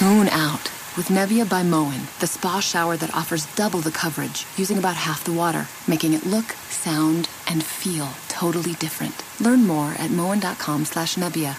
Tune 0.00 0.28
out 0.30 0.62
with 0.96 1.08
Nebia 1.08 1.46
by 1.46 1.62
Moen, 1.62 2.00
the 2.20 2.26
spa 2.26 2.58
shower 2.60 2.96
that 2.96 3.14
offers 3.14 3.44
double 3.54 3.80
the 3.80 3.90
coverage 3.90 4.46
using 4.56 4.78
about 4.78 4.96
half 4.96 5.24
the 5.24 5.32
water, 5.32 5.66
making 5.86 6.14
it 6.14 6.24
look, 6.24 6.52
sound, 6.70 7.28
and 7.50 7.62
feel 7.62 8.08
totally 8.28 8.72
different. 8.72 9.22
Learn 9.42 9.66
more 9.66 9.90
at 9.98 10.10
moen.com 10.10 10.86
slash 10.86 11.16
Nebia. 11.16 11.56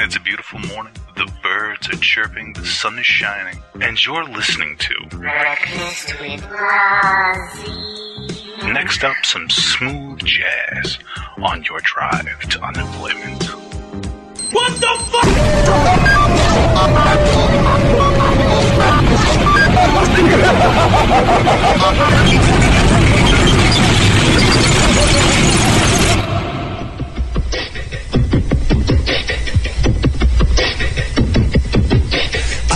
It's 0.00 0.16
a 0.16 0.20
beautiful 0.20 0.58
morning. 0.74 0.94
The 1.16 1.32
birds 1.44 1.88
are 1.90 1.98
chirping, 1.98 2.54
the 2.54 2.66
sun 2.66 2.98
is 2.98 3.06
shining, 3.06 3.62
and 3.80 4.04
you're 4.04 4.24
listening 4.24 4.78
to 4.78 4.94
Breakfast 5.16 6.18
with 6.20 6.42
Ozzy. 6.42 7.84
Next 8.72 9.04
Up 9.04 9.24
Some 9.24 9.48
Smooth 9.48 10.24
Jazz 10.24 10.98
on 11.36 11.62
your 11.62 11.78
drive 11.84 12.40
to 12.48 12.60
unemployment. 12.60 13.67
What 14.50 14.72
the 14.80 14.88
fuck? 15.10 15.24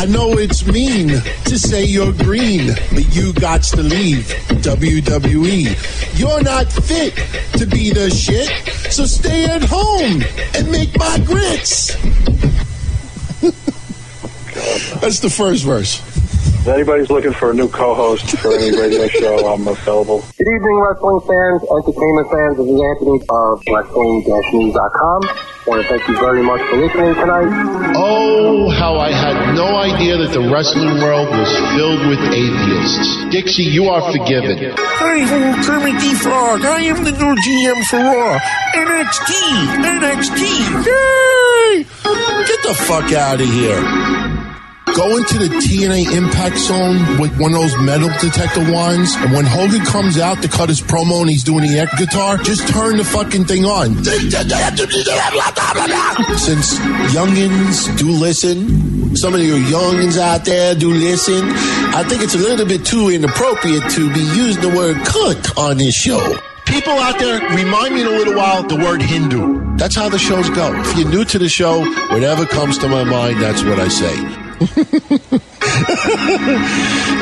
I 0.02 0.06
know 0.06 0.36
it's 0.36 0.66
mean 0.66 1.10
to 1.10 1.56
say 1.56 1.84
you're 1.84 2.12
green, 2.12 2.74
but 2.90 3.14
you 3.14 3.32
got 3.34 3.62
to 3.62 3.80
leave 3.84 4.24
WWE. 4.58 6.18
You're 6.18 6.42
not 6.42 6.72
fit 6.72 7.14
to 7.56 7.66
be 7.66 7.90
the 7.90 8.10
shit, 8.10 8.48
so 8.90 9.06
stay 9.06 9.44
at 9.44 9.62
home 9.62 10.24
and 10.56 10.72
make 10.72 10.98
my 10.98 11.20
grits. 11.24 11.94
That's 15.00 15.20
the 15.20 15.30
first 15.30 15.62
verse. 15.62 16.00
If 16.62 16.66
anybody's 16.66 17.08
looking 17.08 17.32
for 17.32 17.52
a 17.52 17.54
new 17.54 17.68
co-host 17.68 18.28
for 18.38 18.52
any 18.54 18.76
radio 18.76 19.06
show, 19.06 19.54
I'm 19.54 19.68
available. 19.68 20.24
Good 20.36 20.48
evening, 20.48 20.80
wrestling 20.80 21.20
fans, 21.20 21.62
entertainment 21.62 22.28
fans. 22.28 22.56
This 22.58 22.66
is 22.66 22.80
Anthony 22.82 23.22
of 23.28 23.62
Wrestling-News.com. 23.70 25.51
want 25.66 25.82
to 25.82 25.88
thank 25.88 26.06
you 26.08 26.18
very 26.18 26.42
much 26.42 26.60
for 26.68 26.76
listening 26.76 27.14
tonight. 27.14 27.94
Oh, 27.94 28.68
how 28.70 28.98
I 28.98 29.12
had 29.12 29.54
no 29.54 29.76
idea 29.76 30.16
that 30.18 30.32
the 30.32 30.40
wrestling 30.50 30.98
world 30.98 31.28
was 31.30 31.50
filled 31.76 32.06
with 32.08 32.18
atheists. 32.34 33.30
Dixie, 33.30 33.70
you 33.70 33.84
are 33.86 34.02
forgiven. 34.10 34.74
Hi, 34.76 35.18
ho, 35.20 35.62
Kermit 35.62 36.00
the 36.00 36.14
Frog. 36.18 36.64
I 36.64 36.82
am 36.90 37.04
the 37.04 37.12
new 37.12 37.34
GM 37.36 37.84
for 37.86 37.98
Raw. 37.98 38.38
NXT, 38.74 39.32
NXT. 39.86 40.42
Yay! 40.86 41.84
Get 42.46 42.62
the 42.62 42.74
fuck 42.74 43.12
out 43.12 43.40
of 43.40 43.48
here. 43.48 44.31
Go 44.94 45.16
into 45.16 45.38
the 45.38 45.48
TNA 45.48 46.12
Impact 46.14 46.58
Zone 46.58 47.18
with 47.18 47.32
one 47.40 47.54
of 47.54 47.60
those 47.60 47.74
metal 47.80 48.10
detector 48.20 48.60
wands, 48.70 49.14
and 49.16 49.32
when 49.32 49.46
Hogan 49.46 49.80
comes 49.86 50.18
out 50.18 50.42
to 50.42 50.48
cut 50.48 50.68
his 50.68 50.82
promo 50.82 51.22
and 51.22 51.30
he's 51.30 51.42
doing 51.42 51.66
the 51.66 51.78
air 51.78 51.88
guitar, 51.96 52.36
just 52.36 52.68
turn 52.68 52.98
the 52.98 53.04
fucking 53.04 53.46
thing 53.46 53.64
on. 53.64 54.04
Since 56.36 56.78
youngins 57.16 57.96
do 57.96 58.10
listen, 58.10 59.16
some 59.16 59.34
of 59.34 59.40
you 59.40 59.54
youngins 59.54 60.18
out 60.18 60.44
there 60.44 60.74
do 60.74 60.92
listen, 60.92 61.42
I 61.94 62.04
think 62.06 62.22
it's 62.22 62.34
a 62.34 62.38
little 62.38 62.66
bit 62.66 62.84
too 62.84 63.08
inappropriate 63.08 63.90
to 63.92 64.12
be 64.12 64.20
using 64.20 64.60
the 64.60 64.76
word 64.76 64.96
cunt 64.98 65.56
on 65.56 65.78
this 65.78 65.94
show. 65.94 66.36
People 66.66 66.92
out 66.92 67.18
there, 67.18 67.40
remind 67.56 67.94
me 67.94 68.02
in 68.02 68.06
a 68.06 68.10
little 68.10 68.34
while 68.34 68.62
the 68.62 68.76
word 68.76 69.00
Hindu. 69.00 69.74
That's 69.76 69.96
how 69.96 70.10
the 70.10 70.18
shows 70.18 70.50
go. 70.50 70.78
If 70.80 70.98
you're 70.98 71.08
new 71.08 71.24
to 71.24 71.38
the 71.38 71.48
show, 71.48 71.82
whatever 72.10 72.44
comes 72.46 72.76
to 72.78 72.88
my 72.88 73.04
mind, 73.04 73.40
that's 73.40 73.62
what 73.64 73.80
I 73.80 73.88
say. 73.88 74.14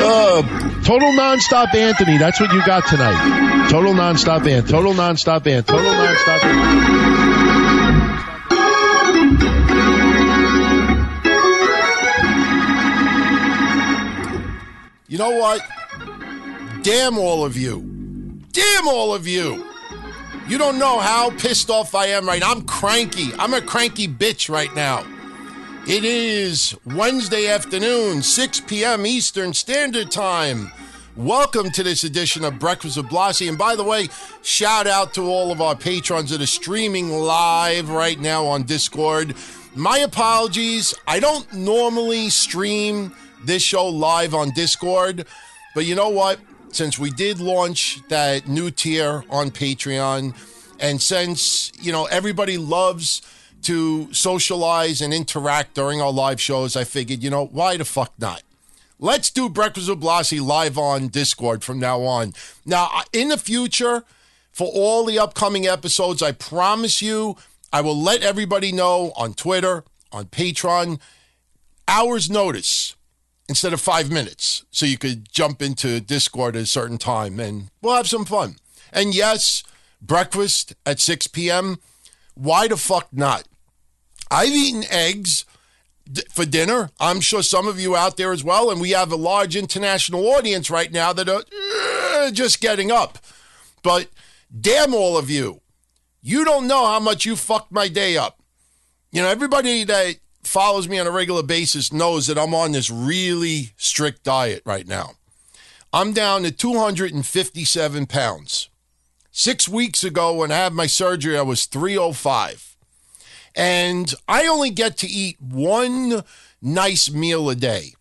uh, 0.01 0.41
total 0.83 1.11
nonstop 1.13 1.73
Anthony. 1.73 2.17
That's 2.17 2.39
what 2.39 2.53
you 2.53 2.63
got 2.65 2.87
tonight. 2.87 3.67
Total 3.69 3.93
nonstop 3.93 4.47
Ant. 4.47 4.69
Total 4.69 4.93
nonstop 4.93 5.47
Ant. 5.47 5.65
Total 5.65 5.91
nonstop. 5.91 6.41
You 15.07 15.17
know 15.17 15.31
what? 15.31 15.61
Damn 16.83 17.17
all 17.17 17.43
of 17.43 17.57
you. 17.57 17.81
Damn 18.51 18.87
all 18.87 19.13
of 19.15 19.27
you. 19.27 19.67
You 20.47 20.57
don't 20.57 20.77
know 20.77 20.99
how 20.99 21.31
pissed 21.31 21.69
off 21.69 21.95
I 21.95 22.07
am 22.07 22.27
right 22.27 22.41
now. 22.41 22.51
I'm 22.51 22.63
cranky. 22.63 23.31
I'm 23.39 23.53
a 23.53 23.61
cranky 23.61 24.07
bitch 24.07 24.49
right 24.49 24.73
now. 24.75 25.05
It 25.87 26.05
is 26.05 26.77
Wednesday 26.85 27.47
afternoon, 27.47 28.21
6 28.21 28.59
p.m. 28.61 29.03
Eastern 29.03 29.51
Standard 29.51 30.11
Time. 30.11 30.71
Welcome 31.15 31.71
to 31.71 31.81
this 31.81 32.03
edition 32.03 32.45
of 32.45 32.59
Breakfast 32.59 32.97
with 32.97 33.07
Blasi. 33.07 33.49
And 33.49 33.57
by 33.57 33.75
the 33.75 33.83
way, 33.83 34.09
shout 34.43 34.85
out 34.85 35.15
to 35.15 35.23
all 35.23 35.51
of 35.51 35.59
our 35.59 35.75
patrons 35.75 36.29
that 36.29 36.39
are 36.39 36.45
streaming 36.45 37.09
live 37.09 37.89
right 37.89 38.19
now 38.19 38.45
on 38.45 38.61
Discord. 38.61 39.33
My 39.73 39.97
apologies. 39.97 40.93
I 41.07 41.19
don't 41.19 41.51
normally 41.51 42.29
stream 42.29 43.15
this 43.43 43.63
show 43.63 43.87
live 43.87 44.35
on 44.35 44.51
Discord, 44.51 45.25
but 45.73 45.85
you 45.85 45.95
know 45.95 46.09
what? 46.09 46.39
Since 46.69 46.99
we 46.99 47.09
did 47.09 47.39
launch 47.39 48.07
that 48.07 48.47
new 48.47 48.69
tier 48.69 49.23
on 49.31 49.49
Patreon, 49.49 50.35
and 50.79 51.01
since, 51.01 51.71
you 51.81 51.91
know, 51.91 52.05
everybody 52.05 52.59
loves 52.59 53.23
to 53.63 54.13
socialize 54.13 55.01
and 55.01 55.13
interact 55.13 55.73
during 55.73 56.01
our 56.01 56.11
live 56.11 56.41
shows, 56.41 56.75
I 56.75 56.83
figured, 56.83 57.23
you 57.23 57.29
know, 57.29 57.45
why 57.45 57.77
the 57.77 57.85
fuck 57.85 58.13
not? 58.19 58.43
Let's 58.99 59.31
do 59.31 59.49
Breakfast 59.49 59.89
with 59.89 60.01
Blasi 60.01 60.39
live 60.39 60.77
on 60.77 61.07
Discord 61.07 61.63
from 61.63 61.79
now 61.79 62.01
on. 62.03 62.33
Now, 62.65 62.89
in 63.11 63.29
the 63.29 63.37
future, 63.37 64.03
for 64.51 64.69
all 64.73 65.05
the 65.05 65.17
upcoming 65.17 65.65
episodes, 65.65 66.21
I 66.21 66.33
promise 66.33 67.01
you, 67.01 67.37
I 67.73 67.81
will 67.81 67.99
let 67.99 68.21
everybody 68.21 68.71
know 68.71 69.11
on 69.15 69.33
Twitter, 69.33 69.85
on 70.11 70.25
Patreon, 70.25 70.99
hours 71.87 72.29
notice 72.29 72.95
instead 73.49 73.73
of 73.73 73.81
five 73.81 74.11
minutes. 74.11 74.65
So 74.71 74.85
you 74.85 74.97
could 74.97 75.31
jump 75.31 75.61
into 75.61 75.99
Discord 75.99 76.55
at 76.55 76.63
a 76.63 76.67
certain 76.67 76.97
time 76.97 77.39
and 77.39 77.69
we'll 77.81 77.95
have 77.95 78.07
some 78.07 78.25
fun. 78.25 78.57
And 78.93 79.15
yes, 79.15 79.63
breakfast 80.01 80.75
at 80.85 80.99
6 80.99 81.27
p.m. 81.27 81.77
Why 82.33 82.67
the 82.67 82.77
fuck 82.77 83.07
not? 83.11 83.47
I've 84.31 84.49
eaten 84.49 84.85
eggs 84.89 85.45
for 86.29 86.45
dinner. 86.45 86.89
I'm 86.99 87.19
sure 87.19 87.43
some 87.43 87.67
of 87.67 87.79
you 87.79 87.95
out 87.95 88.17
there 88.17 88.31
as 88.31 88.43
well. 88.43 88.71
And 88.71 88.79
we 88.79 88.91
have 88.91 89.11
a 89.11 89.17
large 89.17 89.55
international 89.55 90.25
audience 90.27 90.71
right 90.71 90.91
now 90.91 91.13
that 91.13 91.29
are 91.29 91.43
uh, 92.25 92.31
just 92.31 92.61
getting 92.61 92.91
up. 92.91 93.17
But 93.83 94.07
damn 94.59 94.93
all 94.93 95.17
of 95.17 95.29
you. 95.29 95.61
You 96.21 96.45
don't 96.45 96.67
know 96.67 96.85
how 96.85 96.99
much 96.99 97.25
you 97.25 97.35
fucked 97.35 97.71
my 97.71 97.87
day 97.87 98.15
up. 98.15 98.41
You 99.11 99.21
know, 99.21 99.27
everybody 99.27 99.83
that 99.83 100.15
follows 100.43 100.87
me 100.87 100.99
on 100.99 101.07
a 101.07 101.11
regular 101.11 101.43
basis 101.43 101.91
knows 101.91 102.27
that 102.27 102.37
I'm 102.37 102.53
on 102.53 102.71
this 102.71 102.89
really 102.89 103.71
strict 103.75 104.23
diet 104.23 104.61
right 104.65 104.87
now. 104.87 105.11
I'm 105.91 106.13
down 106.13 106.43
to 106.43 106.51
257 106.51 108.05
pounds. 108.05 108.69
Six 109.31 109.67
weeks 109.67 110.03
ago, 110.03 110.33
when 110.33 110.51
I 110.51 110.57
had 110.57 110.73
my 110.73 110.87
surgery, 110.87 111.37
I 111.37 111.41
was 111.41 111.65
305. 111.65 112.70
And 113.55 114.13
I 114.27 114.47
only 114.47 114.69
get 114.69 114.97
to 114.97 115.07
eat 115.07 115.41
one 115.41 116.23
nice 116.61 117.11
meal 117.11 117.49
a 117.49 117.55
day. 117.55 117.93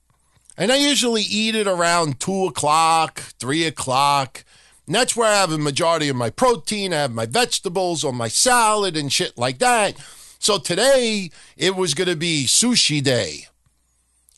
And 0.56 0.70
I 0.70 0.76
usually 0.76 1.22
eat 1.22 1.54
it 1.54 1.66
around 1.66 2.20
2 2.20 2.46
o'clock, 2.46 3.20
3 3.38 3.64
o'clock. 3.64 4.44
And 4.86 4.94
that's 4.94 5.16
where 5.16 5.28
I 5.28 5.36
have 5.36 5.52
a 5.52 5.58
majority 5.58 6.08
of 6.08 6.16
my 6.16 6.30
protein. 6.30 6.92
I 6.92 6.98
have 6.98 7.12
my 7.12 7.26
vegetables 7.26 8.04
or 8.04 8.12
my 8.12 8.28
salad 8.28 8.96
and 8.96 9.12
shit 9.12 9.38
like 9.38 9.58
that. 9.58 9.96
So 10.38 10.58
today, 10.58 11.30
it 11.56 11.76
was 11.76 11.94
going 11.94 12.08
to 12.08 12.16
be 12.16 12.44
sushi 12.46 13.02
day. 13.02 13.46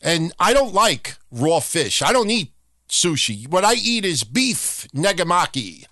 And 0.03 0.33
I 0.39 0.53
don't 0.53 0.75
like 0.75 1.17
raw 1.31 1.61
fish. 1.61 2.03
I 2.03 2.13
don't 2.13 2.31
eat 2.31 2.53
sushi. 2.89 3.49
What 3.49 3.65
I 3.65 3.75
eat 3.75 4.05
is 4.05 4.25
beef 4.25 4.89
negimaki. 4.95 5.87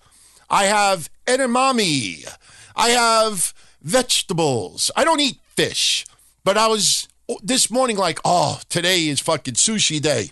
I 0.48 0.64
have 0.64 1.08
edamame. 1.26 2.28
I 2.76 2.90
have 2.90 3.54
vegetables. 3.82 4.90
I 4.96 5.04
don't 5.04 5.20
eat 5.20 5.38
fish. 5.56 6.06
But 6.44 6.56
I 6.56 6.68
was 6.68 7.08
this 7.42 7.70
morning 7.70 7.96
like, 7.96 8.18
oh, 8.24 8.60
today 8.68 9.06
is 9.08 9.20
fucking 9.20 9.54
sushi 9.54 10.00
day. 10.00 10.30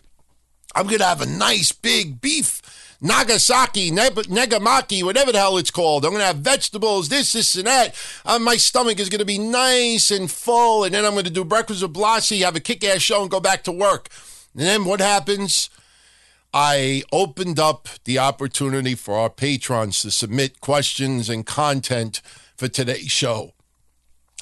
I'm 0.74 0.86
going 0.86 0.98
to 0.98 1.04
have 1.04 1.20
a 1.20 1.26
nice 1.26 1.72
big 1.72 2.20
beef 2.20 2.62
Nagasaki, 3.00 3.92
ne- 3.92 4.10
Negimaki, 4.10 5.04
whatever 5.04 5.30
the 5.30 5.38
hell 5.38 5.56
it's 5.56 5.70
called. 5.70 6.04
I'm 6.04 6.10
going 6.10 6.20
to 6.20 6.26
have 6.26 6.38
vegetables, 6.38 7.08
this, 7.08 7.32
this, 7.32 7.54
and 7.54 7.66
that. 7.66 7.94
Uh, 8.24 8.38
my 8.38 8.56
stomach 8.56 8.98
is 8.98 9.08
going 9.08 9.20
to 9.20 9.24
be 9.24 9.38
nice 9.38 10.10
and 10.10 10.30
full. 10.30 10.84
And 10.84 10.94
then 10.94 11.04
I'm 11.04 11.12
going 11.12 11.24
to 11.24 11.30
do 11.30 11.44
breakfast 11.44 11.82
with 11.82 11.94
Blasi, 11.94 12.42
have 12.42 12.56
a 12.56 12.60
kick 12.60 12.82
ass 12.82 13.02
show, 13.02 13.22
and 13.22 13.30
go 13.30 13.38
back 13.38 13.62
to 13.64 13.72
work. 13.72 14.08
And 14.54 14.62
then 14.62 14.84
what 14.84 15.00
happens? 15.00 15.70
I 16.52 17.04
opened 17.12 17.60
up 17.60 17.88
the 18.04 18.18
opportunity 18.18 18.94
for 18.94 19.16
our 19.16 19.30
patrons 19.30 20.02
to 20.02 20.10
submit 20.10 20.60
questions 20.60 21.28
and 21.28 21.46
content 21.46 22.20
for 22.58 22.68
today's 22.68 23.10
show. 23.10 23.54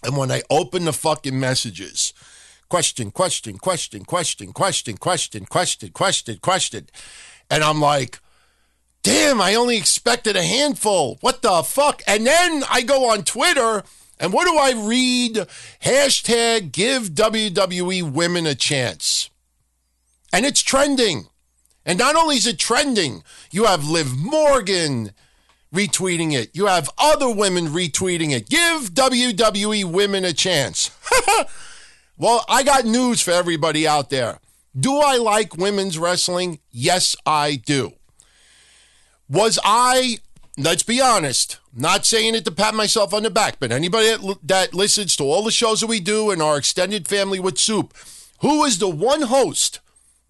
And 0.02 0.16
when 0.16 0.32
I 0.32 0.42
open 0.50 0.86
the 0.86 0.92
fucking 0.92 1.38
messages, 1.38 2.12
question, 2.68 3.10
question, 3.10 3.58
question, 3.58 4.04
question, 4.04 4.52
question, 4.52 4.96
question, 4.96 5.44
question, 5.44 5.92
question, 5.92 6.38
question, 6.40 6.86
and 7.50 7.62
I'm 7.62 7.80
like, 7.80 8.18
damn, 9.02 9.40
I 9.40 9.54
only 9.54 9.76
expected 9.76 10.34
a 10.34 10.42
handful. 10.42 11.18
What 11.20 11.42
the 11.42 11.62
fuck? 11.62 12.02
And 12.08 12.26
then 12.26 12.64
I 12.68 12.82
go 12.82 13.10
on 13.10 13.22
Twitter 13.22 13.84
and 14.18 14.32
what 14.32 14.46
do 14.46 14.56
I 14.56 14.72
read? 14.72 15.46
Hashtag 15.84 16.72
give 16.72 17.10
WWE 17.10 18.10
women 18.10 18.46
a 18.46 18.54
chance. 18.54 19.28
And 20.32 20.46
it's 20.46 20.62
trending. 20.62 21.26
And 21.84 21.98
not 21.98 22.16
only 22.16 22.36
is 22.36 22.46
it 22.46 22.58
trending, 22.58 23.22
you 23.50 23.64
have 23.64 23.88
Liv 23.88 24.16
Morgan 24.16 25.12
retweeting 25.74 26.32
it. 26.32 26.54
You 26.54 26.66
have 26.66 26.90
other 26.98 27.30
women 27.30 27.68
retweeting 27.68 28.32
it. 28.32 28.48
Give 28.48 28.90
WWE 28.90 29.84
women 29.84 30.24
a 30.24 30.32
chance. 30.32 30.90
well, 32.16 32.44
I 32.48 32.62
got 32.62 32.84
news 32.84 33.20
for 33.20 33.32
everybody 33.32 33.86
out 33.86 34.10
there. 34.10 34.38
Do 34.78 34.98
I 34.98 35.16
like 35.16 35.56
women's 35.56 35.98
wrestling? 35.98 36.60
Yes, 36.70 37.16
I 37.24 37.56
do. 37.56 37.94
Was 39.28 39.58
I, 39.64 40.18
let's 40.58 40.82
be 40.82 41.00
honest, 41.00 41.58
not 41.74 42.04
saying 42.06 42.34
it 42.34 42.44
to 42.44 42.50
pat 42.50 42.74
myself 42.74 43.12
on 43.12 43.22
the 43.22 43.30
back, 43.30 43.56
but 43.58 43.72
anybody 43.72 44.08
that, 44.08 44.38
that 44.42 44.74
listens 44.74 45.16
to 45.16 45.24
all 45.24 45.42
the 45.42 45.50
shows 45.50 45.80
that 45.80 45.86
we 45.86 46.00
do 46.00 46.30
in 46.30 46.40
our 46.40 46.58
extended 46.58 47.08
family 47.08 47.40
with 47.40 47.58
Soup, 47.58 47.92
who 48.40 48.64
is 48.64 48.78
the 48.78 48.88
one 48.88 49.22
host 49.22 49.80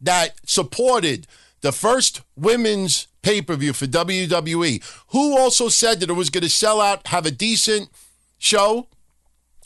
that 0.00 0.37
supported 0.47 1.27
the 1.61 1.73
first 1.73 2.23
women's 2.37 3.09
pay 3.26 3.43
per 3.43 3.56
view 3.56 3.73
for 3.73 3.87
WWE, 3.87 4.81
who 5.08 5.37
also 5.37 5.69
said 5.69 5.99
that 5.99 6.08
it 6.08 6.12
was 6.12 6.31
going 6.31 6.44
to 6.44 6.49
sell 6.49 6.81
out, 6.81 7.08
have 7.08 7.26
a 7.26 7.31
decent 7.32 7.90
show. 8.38 8.87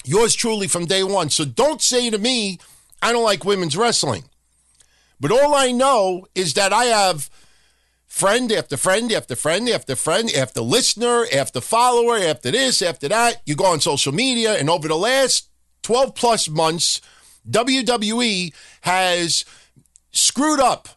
Yours 0.02 0.34
truly 0.34 0.66
from 0.66 0.86
day 0.86 1.04
one. 1.04 1.28
So 1.28 1.44
don't 1.44 1.82
say 1.82 2.08
to 2.08 2.16
me, 2.16 2.58
I 3.02 3.12
don't 3.12 3.22
like 3.22 3.44
women's 3.44 3.76
wrestling. 3.76 4.24
But 5.20 5.30
all 5.30 5.54
I 5.54 5.72
know 5.72 6.26
is 6.34 6.54
that 6.54 6.72
I 6.72 6.84
have 6.84 7.28
friend 8.06 8.50
after 8.50 8.78
friend 8.78 9.12
after 9.12 9.36
friend 9.36 9.68
after 9.68 9.94
friend 9.94 10.30
after 10.30 10.62
listener 10.62 11.26
after 11.30 11.60
follower 11.60 12.16
after 12.16 12.50
this 12.50 12.80
after 12.80 13.08
that. 13.08 13.42
You 13.44 13.56
go 13.56 13.66
on 13.66 13.80
social 13.80 14.12
media, 14.12 14.54
and 14.54 14.70
over 14.70 14.88
the 14.88 14.96
last 14.96 15.50
12 15.82 16.14
plus 16.14 16.48
months, 16.48 17.02
WWE 17.50 18.54
has 18.80 19.44
screwed 20.12 20.60
up 20.60 20.88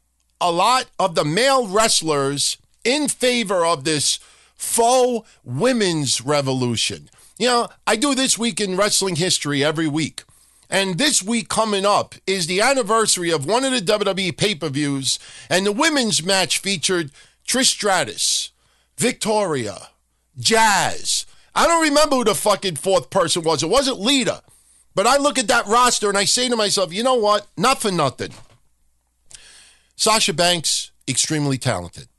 a 0.44 0.52
lot 0.52 0.88
of 1.00 1.16
the 1.16 1.24
male 1.24 1.66
wrestlers 1.68 2.58
in 2.84 3.08
favor 3.08 3.66
of 3.66 3.86
this 3.86 4.20
faux 4.56 5.28
women's 5.46 6.20
revolution. 6.22 7.10
You 7.40 7.48
know, 7.48 7.68
I 7.88 7.96
do 7.96 8.14
this 8.14 8.38
week 8.38 8.60
in 8.60 8.76
wrestling 8.76 9.16
history 9.16 9.64
every 9.64 9.88
week. 9.88 10.24
And 10.70 10.98
this 10.98 11.24
week 11.24 11.48
coming 11.48 11.86
up 11.86 12.16
is 12.28 12.48
the 12.48 12.60
anniversary 12.60 13.32
of 13.32 13.46
one 13.46 13.64
of 13.64 13.72
the 13.72 13.80
WWE 13.80 14.36
pay 14.36 14.54
per 14.54 14.70
views, 14.70 15.18
and 15.50 15.66
the 15.66 15.72
women's 15.72 16.24
match 16.24 16.60
featured 16.60 17.12
Trish 17.48 17.68
Stratus, 17.68 18.52
Victoria, 18.98 19.90
Jazz. 20.38 21.26
I 21.56 21.68
don't 21.68 21.84
remember 21.84 22.18
who 22.18 22.24
the 22.26 22.36
fucking 22.36 22.78
fourth 22.78 23.10
person 23.10 23.44
was. 23.44 23.64
It 23.64 23.70
wasn't 23.70 24.00
Lita. 24.00 24.42
But 24.96 25.08
I 25.08 25.18
look 25.18 25.40
at 25.40 25.48
that 25.48 25.68
roster 25.68 26.10
and 26.10 26.18
I 26.18 26.26
say 26.26 26.50
to 26.50 26.56
myself, 26.56 26.94
you 26.94 27.04
know 27.04 27.16
what? 27.16 27.48
Not 27.58 27.82
for 27.82 27.92
nothing. 27.92 28.32
Sasha 30.04 30.34
Banks, 30.34 30.92
extremely 31.08 31.58
talented. 31.58 32.10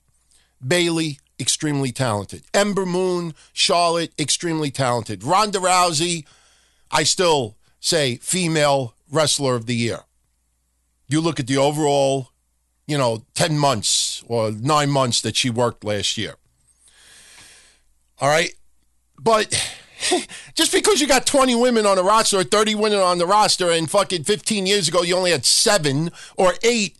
Bayley, 0.66 1.18
extremely 1.38 1.92
talented. 1.92 2.44
Ember 2.54 2.86
Moon, 2.86 3.34
Charlotte, 3.52 4.10
extremely 4.18 4.70
talented. 4.70 5.22
Ronda 5.22 5.58
Rousey, 5.58 6.24
I 6.90 7.02
still 7.02 7.58
say 7.80 8.16
female 8.16 8.94
wrestler 9.12 9.54
of 9.54 9.66
the 9.66 9.74
year. 9.74 9.98
You 11.08 11.20
look 11.20 11.38
at 11.38 11.46
the 11.46 11.58
overall, 11.58 12.30
you 12.86 12.96
know, 12.96 13.26
10 13.34 13.58
months 13.58 14.24
or 14.28 14.50
nine 14.50 14.88
months 14.88 15.20
that 15.20 15.36
she 15.36 15.50
worked 15.50 15.84
last 15.84 16.16
year. 16.16 16.36
All 18.18 18.30
right. 18.30 18.54
But 19.20 19.52
just 20.54 20.72
because 20.72 21.02
you 21.02 21.06
got 21.06 21.26
20 21.26 21.54
women 21.56 21.84
on 21.84 21.96
the 21.96 22.02
roster 22.02 22.38
or 22.38 22.44
30 22.44 22.76
women 22.76 23.00
on 23.00 23.18
the 23.18 23.26
roster 23.26 23.70
and 23.70 23.90
fucking 23.90 24.24
15 24.24 24.64
years 24.64 24.88
ago 24.88 25.02
you 25.02 25.14
only 25.14 25.32
had 25.32 25.44
seven 25.44 26.10
or 26.38 26.54
eight 26.62 26.96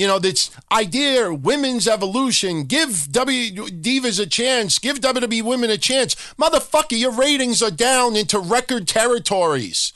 you 0.00 0.06
know, 0.06 0.18
this 0.18 0.50
idea, 0.72 1.30
women's 1.30 1.86
evolution, 1.86 2.64
give 2.64 3.12
W 3.12 3.66
Divas 3.66 4.18
a 4.18 4.24
chance, 4.24 4.78
give 4.78 4.98
WWE 4.98 5.42
women 5.42 5.68
a 5.68 5.76
chance. 5.76 6.14
Motherfucker, 6.40 6.98
your 6.98 7.12
ratings 7.12 7.62
are 7.62 7.70
down 7.70 8.16
into 8.16 8.38
record 8.38 8.88
territories. 8.88 9.92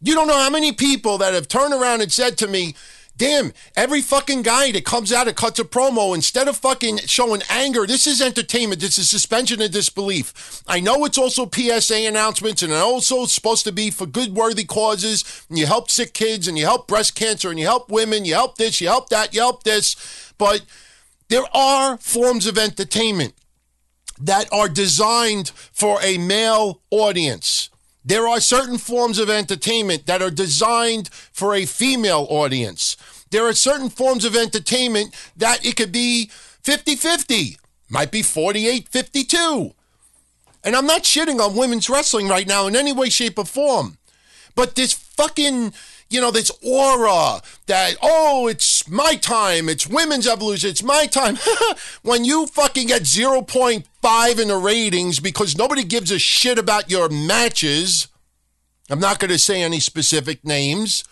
You 0.00 0.14
don't 0.14 0.26
know 0.26 0.38
how 0.38 0.48
many 0.48 0.72
people 0.72 1.18
that 1.18 1.34
have 1.34 1.48
turned 1.48 1.74
around 1.74 2.00
and 2.00 2.10
said 2.10 2.38
to 2.38 2.48
me, 2.48 2.74
Damn, 3.18 3.52
every 3.74 4.02
fucking 4.02 4.42
guy 4.42 4.72
that 4.72 4.84
comes 4.84 5.10
out 5.10 5.26
and 5.26 5.36
cuts 5.36 5.58
a 5.58 5.64
promo, 5.64 6.14
instead 6.14 6.48
of 6.48 6.56
fucking 6.58 6.98
showing 7.06 7.40
anger, 7.48 7.86
this 7.86 8.06
is 8.06 8.20
entertainment. 8.20 8.82
This 8.82 8.98
is 8.98 9.08
suspension 9.08 9.62
of 9.62 9.70
disbelief. 9.70 10.62
I 10.66 10.80
know 10.80 11.02
it's 11.06 11.16
also 11.16 11.48
PSA 11.48 12.06
announcements 12.06 12.62
and 12.62 12.74
also 12.74 13.24
supposed 13.24 13.64
to 13.64 13.72
be 13.72 13.90
for 13.90 14.04
good, 14.04 14.34
worthy 14.34 14.64
causes. 14.64 15.46
And 15.48 15.56
you 15.56 15.64
help 15.64 15.90
sick 15.90 16.12
kids 16.12 16.46
and 16.46 16.58
you 16.58 16.66
help 16.66 16.86
breast 16.86 17.14
cancer 17.14 17.48
and 17.48 17.58
you 17.58 17.64
help 17.64 17.90
women, 17.90 18.26
you 18.26 18.34
help 18.34 18.58
this, 18.58 18.82
you 18.82 18.88
help 18.88 19.08
that, 19.08 19.32
you 19.32 19.40
help 19.40 19.62
this. 19.62 20.34
But 20.36 20.66
there 21.28 21.44
are 21.56 21.96
forms 21.96 22.46
of 22.46 22.58
entertainment 22.58 23.32
that 24.20 24.46
are 24.52 24.68
designed 24.68 25.50
for 25.72 26.02
a 26.02 26.18
male 26.18 26.82
audience. 26.90 27.70
There 28.06 28.28
are 28.28 28.40
certain 28.40 28.78
forms 28.78 29.18
of 29.18 29.28
entertainment 29.28 30.06
that 30.06 30.22
are 30.22 30.30
designed 30.30 31.08
for 31.08 31.56
a 31.56 31.66
female 31.66 32.24
audience. 32.30 32.96
There 33.30 33.48
are 33.48 33.52
certain 33.52 33.90
forms 33.90 34.24
of 34.24 34.36
entertainment 34.36 35.12
that 35.36 35.66
it 35.66 35.74
could 35.76 35.90
be 35.90 36.30
50 36.62 36.94
50, 36.94 37.58
might 37.90 38.12
be 38.12 38.22
48 38.22 38.88
52. 38.88 39.72
And 40.62 40.76
I'm 40.76 40.86
not 40.86 41.02
shitting 41.02 41.40
on 41.40 41.56
women's 41.56 41.90
wrestling 41.90 42.28
right 42.28 42.46
now 42.46 42.68
in 42.68 42.76
any 42.76 42.92
way, 42.92 43.08
shape, 43.08 43.40
or 43.40 43.44
form. 43.44 43.98
But 44.54 44.76
this 44.76 44.92
fucking, 44.92 45.74
you 46.08 46.20
know, 46.20 46.30
this 46.30 46.52
aura 46.64 47.42
that, 47.66 47.96
oh, 48.02 48.46
it's 48.46 48.75
my 48.88 49.16
time, 49.16 49.68
it's 49.68 49.86
women's 49.86 50.26
evolution, 50.26 50.70
it's 50.70 50.82
my 50.82 51.06
time. 51.06 51.38
when 52.02 52.24
you 52.24 52.46
fucking 52.46 52.88
get 52.88 53.02
0.5 53.02 54.40
in 54.40 54.48
the 54.48 54.56
ratings 54.56 55.20
because 55.20 55.56
nobody 55.56 55.84
gives 55.84 56.10
a 56.10 56.18
shit 56.18 56.58
about 56.58 56.90
your 56.90 57.08
matches, 57.08 58.08
I'm 58.88 59.00
not 59.00 59.18
going 59.18 59.30
to 59.30 59.38
say 59.38 59.62
any 59.62 59.80
specific 59.80 60.44
names. 60.44 61.04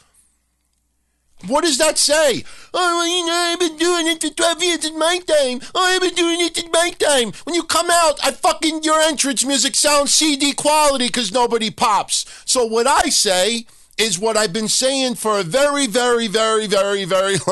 What 1.47 1.65
does 1.65 1.79
that 1.79 1.99
say? 1.99 2.45
Oh, 2.73 3.05
you 3.05 3.27
know, 3.27 3.33
I've 3.33 3.61
been 3.61 3.77
doing 3.77 4.07
it 4.07 4.23
for 4.23 4.31
12 4.31 4.63
years. 4.63 4.85
It's 4.85 4.97
my 4.97 5.19
time. 5.19 5.61
Oh, 5.75 5.85
I've 5.85 6.01
been 6.01 6.15
doing 6.15 6.41
it. 6.41 6.57
It's 6.57 6.73
my 6.73 6.91
time. 6.99 7.33
When 7.45 7.55
you 7.55 7.65
come 7.65 7.91
out, 7.91 8.19
I 8.25 8.31
fucking, 8.31 8.83
your 8.83 9.01
entrance 9.01 9.45
music 9.45 9.75
sounds 9.75 10.15
CD 10.15 10.53
quality 10.53 11.07
because 11.07 11.33
nobody 11.33 11.71
pops. 11.71 12.25
So 12.47 12.65
what 12.65 12.87
I 12.87 13.11
say 13.11 13.67
is 13.99 14.19
what 14.19 14.37
I've 14.37 14.53
been 14.53 14.69
saying 14.69 15.17
for 15.17 15.39
a 15.39 15.43
very, 15.43 15.87
very, 15.87 16.27
very, 16.27 16.67
very, 16.67 17.05
very 17.05 17.37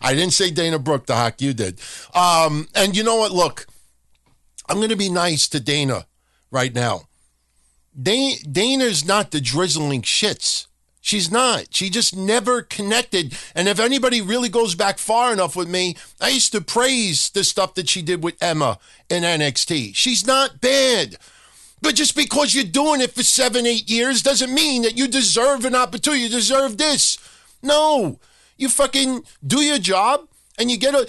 I 0.00 0.14
didn't 0.14 0.32
say 0.32 0.50
Dana 0.50 0.78
Brooke, 0.78 1.06
the 1.06 1.14
hock, 1.14 1.40
you 1.40 1.52
did. 1.52 1.80
Um, 2.14 2.68
and 2.74 2.96
you 2.96 3.02
know 3.02 3.16
what? 3.16 3.32
Look, 3.32 3.66
I'm 4.68 4.76
going 4.78 4.90
to 4.90 4.96
be 4.96 5.10
nice 5.10 5.48
to 5.48 5.60
Dana 5.60 6.06
right 6.50 6.74
now. 6.74 7.02
Dana's 8.00 9.04
not 9.04 9.30
the 9.30 9.40
drizzling 9.40 10.02
shits. 10.02 10.66
She's 11.00 11.30
not. 11.30 11.68
She 11.70 11.90
just 11.90 12.14
never 12.14 12.62
connected. 12.62 13.36
And 13.54 13.66
if 13.66 13.80
anybody 13.80 14.20
really 14.20 14.50
goes 14.50 14.74
back 14.74 14.98
far 14.98 15.32
enough 15.32 15.56
with 15.56 15.68
me, 15.68 15.96
I 16.20 16.28
used 16.28 16.52
to 16.52 16.60
praise 16.60 17.30
the 17.30 17.44
stuff 17.44 17.74
that 17.74 17.88
she 17.88 18.02
did 18.02 18.22
with 18.22 18.36
Emma 18.42 18.78
in 19.08 19.22
NXT. 19.22 19.94
She's 19.94 20.26
not 20.26 20.60
bad. 20.60 21.16
But 21.80 21.94
just 21.94 22.16
because 22.16 22.54
you're 22.54 22.64
doing 22.64 23.00
it 23.00 23.12
for 23.12 23.22
seven, 23.22 23.66
eight 23.66 23.88
years 23.88 24.22
doesn't 24.22 24.52
mean 24.52 24.82
that 24.82 24.98
you 24.98 25.08
deserve 25.08 25.64
an 25.64 25.74
opportunity. 25.74 26.22
You 26.24 26.28
deserve 26.28 26.76
this. 26.76 27.18
No. 27.62 28.18
You 28.56 28.68
fucking 28.68 29.24
do 29.46 29.62
your 29.62 29.78
job 29.78 30.28
and 30.58 30.70
you 30.70 30.76
get 30.76 30.94
a. 30.94 31.06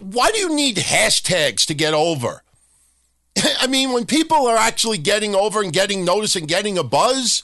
Why 0.00 0.30
do 0.30 0.38
you 0.38 0.54
need 0.54 0.76
hashtags 0.76 1.66
to 1.66 1.74
get 1.74 1.94
over? 1.94 2.42
I 3.60 3.66
mean, 3.66 3.92
when 3.92 4.06
people 4.06 4.46
are 4.46 4.56
actually 4.56 4.98
getting 4.98 5.34
over 5.34 5.62
and 5.62 5.72
getting 5.72 6.04
noticed 6.04 6.36
and 6.36 6.46
getting 6.46 6.78
a 6.78 6.84
buzz, 6.84 7.42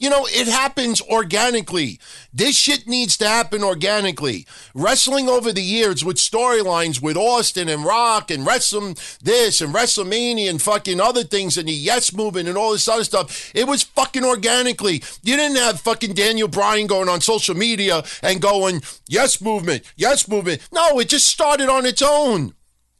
you 0.00 0.08
know, 0.08 0.26
it 0.30 0.48
happens 0.48 1.02
organically. 1.02 2.00
This 2.32 2.56
shit 2.56 2.88
needs 2.88 3.18
to 3.18 3.28
happen 3.28 3.62
organically. 3.62 4.46
Wrestling 4.74 5.28
over 5.28 5.52
the 5.52 5.62
years 5.62 6.02
with 6.02 6.16
storylines 6.16 7.02
with 7.02 7.18
Austin 7.18 7.68
and 7.68 7.84
Rock 7.84 8.30
and 8.30 8.46
Wrestle 8.46 8.94
this 9.22 9.60
and 9.60 9.74
WrestleMania 9.74 10.48
and 10.48 10.60
fucking 10.60 11.00
other 11.00 11.22
things 11.22 11.58
and 11.58 11.68
the 11.68 11.72
Yes 11.72 12.14
Movement 12.14 12.48
and 12.48 12.56
all 12.56 12.72
this 12.72 12.88
other 12.88 13.04
stuff, 13.04 13.52
it 13.54 13.68
was 13.68 13.82
fucking 13.82 14.24
organically. 14.24 15.02
You 15.22 15.36
didn't 15.36 15.58
have 15.58 15.80
fucking 15.80 16.14
Daniel 16.14 16.48
Bryan 16.48 16.86
going 16.86 17.10
on 17.10 17.20
social 17.20 17.54
media 17.54 18.02
and 18.22 18.40
going, 18.40 18.80
Yes 19.06 19.40
Movement, 19.42 19.82
Yes 19.96 20.26
Movement. 20.26 20.66
No, 20.72 20.98
it 20.98 21.10
just 21.10 21.26
started 21.26 21.68
on 21.68 21.84
its 21.84 22.00
own. 22.00 22.54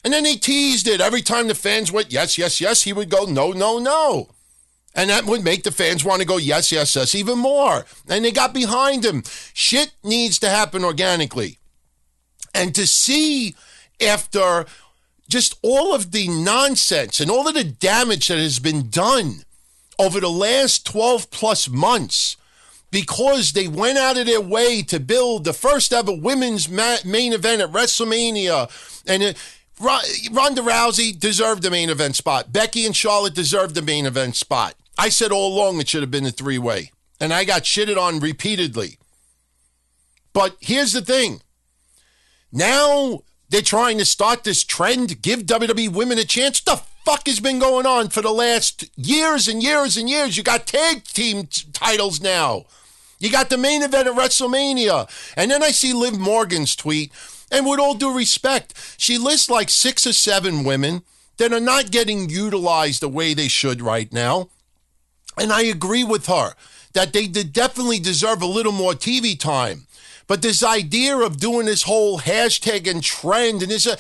And 0.05 0.13
then 0.13 0.27
he 0.27 0.37
teased 0.37 0.87
it. 0.87 1.01
Every 1.01 1.23
time 1.23 1.49
the 1.49 1.55
fans 1.55 1.91
went, 1.91 2.13
yes, 2.13 2.37
yes, 2.37 2.61
yes, 2.61 2.83
he 2.83 2.93
would 2.93 3.09
go, 3.09 3.25
no, 3.25 3.53
no, 3.53 3.79
no. 3.79 4.29
And 4.95 5.11
that 5.11 5.25
would 5.25 5.45
make 5.45 5.63
the 5.63 5.71
fans 5.71 6.05
want 6.05 6.21
to 6.21 6.27
go, 6.27 6.37
yes, 6.37 6.73
yes, 6.73 6.97
yes, 6.97 7.15
even 7.15 7.39
more. 7.39 7.85
And 8.09 8.25
they 8.25 8.33
got 8.33 8.53
behind 8.53 9.05
him. 9.05 9.23
Shit 9.55 9.93
needs 10.03 10.39
to 10.41 10.49
happen 10.49 10.85
organically. 10.85 11.59
And 12.53 12.75
to 12.75 12.87
see 12.87 13.55
after 14.01 14.67
just 15.29 15.57
all 15.63 15.95
of 15.95 16.11
the 16.11 16.29
nonsense 16.29 17.21
and 17.21 17.31
all 17.31 17.47
of 17.47 17.55
the 17.55 17.65
damage 17.65 18.29
that 18.29 18.39
has 18.39 18.59
been 18.59 18.91
done 18.91 19.45
over 19.99 20.19
the 20.19 20.31
last 20.31 20.85
12 20.87 21.31
plus 21.31 21.69
months 21.69 22.37
because 22.91 23.53
they 23.53 23.69
went 23.69 23.99
out 23.99 24.19
of 24.19 24.27
their 24.27 24.41
way 24.41 24.83
to 24.83 24.99
build 24.99 25.45
the 25.45 25.53
first 25.53 25.93
ever 25.93 26.13
women's 26.13 26.69
ma- 26.69 26.97
main 27.05 27.33
event 27.33 27.63
at 27.63 27.71
WrestleMania. 27.71 28.69
And 29.07 29.23
uh, 29.23 29.27
it, 29.27 30.31
Ronda 30.33 30.63
Rousey 30.63 31.19
deserved 31.19 31.63
the 31.63 31.71
main 31.71 31.91
event 31.91 32.17
spot. 32.17 32.53
Becky 32.53 32.85
and 32.85 32.97
Charlotte 32.97 33.35
deserved 33.35 33.75
the 33.75 33.83
main 33.83 34.07
event 34.07 34.37
spot. 34.37 34.75
I 35.01 35.09
said 35.09 35.33
all 35.33 35.55
along 35.55 35.81
it 35.81 35.89
should 35.89 36.03
have 36.03 36.11
been 36.11 36.27
a 36.27 36.31
three 36.31 36.59
way, 36.59 36.93
and 37.19 37.33
I 37.33 37.45
got 37.45 37.63
shitted 37.63 37.97
on 37.97 38.21
repeatedly. 38.21 38.99
But 40.35 40.59
here's 40.61 40.93
the 40.93 41.01
thing 41.01 41.41
now 42.53 43.21
they're 43.49 43.63
trying 43.63 43.97
to 43.97 44.05
start 44.05 44.45
this 44.45 44.63
trend, 44.63 45.23
give 45.23 45.45
WWE 45.45 45.89
women 45.89 46.19
a 46.19 46.25
chance. 46.25 46.61
What 46.63 46.77
the 46.77 46.83
fuck 47.11 47.27
has 47.29 47.41
been 47.41 47.59
going 47.59 47.87
on 47.87 48.11
for 48.11 48.21
the 48.21 48.31
last 48.31 48.91
years 48.95 49.49
and 49.49 49.63
years 49.63 49.97
and 49.97 50.07
years? 50.07 50.37
You 50.37 50.43
got 50.43 50.67
tag 50.67 51.05
team 51.05 51.47
t- 51.47 51.63
titles 51.73 52.21
now. 52.21 52.67
You 53.19 53.31
got 53.31 53.49
the 53.49 53.57
main 53.57 53.81
event 53.81 54.07
at 54.07 54.15
WrestleMania. 54.15 55.09
And 55.35 55.51
then 55.51 55.63
I 55.63 55.71
see 55.71 55.95
Liv 55.95 56.19
Morgan's 56.19 56.77
tweet, 56.77 57.11
and 57.51 57.65
with 57.65 57.81
all 57.81 57.95
due 57.95 58.15
respect, 58.15 58.75
she 58.99 59.17
lists 59.17 59.49
like 59.49 59.71
six 59.71 60.07
or 60.07 60.13
seven 60.13 60.63
women 60.63 61.05
that 61.39 61.55
are 61.55 61.59
not 61.59 61.91
getting 61.91 62.29
utilized 62.29 63.01
the 63.01 63.09
way 63.09 63.33
they 63.33 63.49
should 63.49 63.81
right 63.81 64.13
now. 64.13 64.51
And 65.41 65.53
I 65.53 65.63
agree 65.63 66.05
with 66.05 66.27
her 66.27 66.53
that 66.93 67.15
they 67.15 67.27
definitely 67.27 67.99
deserve 67.99 68.43
a 68.43 68.47
little 68.47 68.73
more 68.73 68.93
TV 68.93 69.39
time. 69.39 69.87
But 70.27 70.43
this 70.43 70.63
idea 70.63 71.17
of 71.17 71.41
doing 71.41 71.65
this 71.65 71.85
whole 71.85 72.21
hashtag 72.21 72.89
and 72.89 73.03
trend 73.03 73.63
and 73.63 73.71
this, 73.71 73.87
uh, 73.87 73.97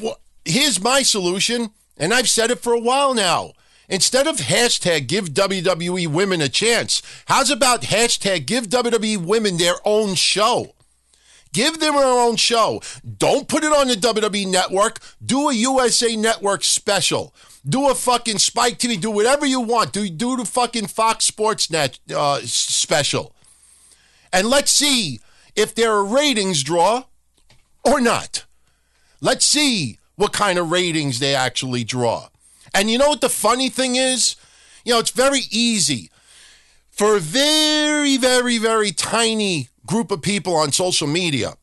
well, 0.00 0.20
here's 0.44 0.80
my 0.80 1.02
solution, 1.02 1.70
and 1.96 2.14
I've 2.14 2.30
said 2.30 2.52
it 2.52 2.60
for 2.60 2.72
a 2.72 2.80
while 2.80 3.12
now. 3.12 3.54
Instead 3.88 4.28
of 4.28 4.36
hashtag 4.36 5.08
give 5.08 5.30
WWE 5.30 6.06
women 6.06 6.40
a 6.40 6.48
chance, 6.48 7.02
how's 7.26 7.50
about 7.50 7.82
hashtag 7.82 8.46
give 8.46 8.68
WWE 8.68 9.16
women 9.16 9.56
their 9.56 9.76
own 9.84 10.14
show? 10.14 10.74
Give 11.52 11.80
them 11.80 11.96
their 11.96 12.04
own 12.04 12.36
show. 12.36 12.80
Don't 13.18 13.48
put 13.48 13.64
it 13.64 13.72
on 13.72 13.88
the 13.88 13.94
WWE 13.94 14.46
network. 14.46 15.00
Do 15.24 15.48
a 15.48 15.54
USA 15.54 16.14
Network 16.14 16.62
special. 16.62 17.34
Do 17.68 17.90
a 17.90 17.94
fucking 17.94 18.38
Spike 18.38 18.78
TV. 18.78 19.00
Do 19.00 19.10
whatever 19.10 19.44
you 19.44 19.60
want. 19.60 19.92
Do 19.92 20.08
do 20.08 20.36
the 20.36 20.44
fucking 20.44 20.86
Fox 20.86 21.24
Sports 21.24 21.70
Net 21.70 21.98
uh, 22.14 22.40
special, 22.44 23.34
and 24.32 24.48
let's 24.48 24.70
see 24.70 25.20
if 25.54 25.74
there 25.74 25.92
are 25.92 26.04
ratings 26.04 26.62
draw 26.62 27.04
or 27.84 28.00
not. 28.00 28.46
Let's 29.20 29.44
see 29.44 29.98
what 30.16 30.32
kind 30.32 30.58
of 30.58 30.70
ratings 30.70 31.18
they 31.18 31.34
actually 31.34 31.84
draw. 31.84 32.28
And 32.72 32.90
you 32.90 32.98
know 32.98 33.08
what 33.08 33.20
the 33.20 33.28
funny 33.28 33.68
thing 33.68 33.96
is? 33.96 34.36
You 34.84 34.94
know, 34.94 35.00
it's 35.00 35.10
very 35.10 35.42
easy 35.50 36.10
for 36.90 37.16
a 37.16 37.20
very, 37.20 38.16
very, 38.16 38.58
very 38.58 38.92
tiny 38.92 39.68
group 39.86 40.10
of 40.10 40.22
people 40.22 40.54
on 40.56 40.72
social 40.72 41.06
media 41.06 41.54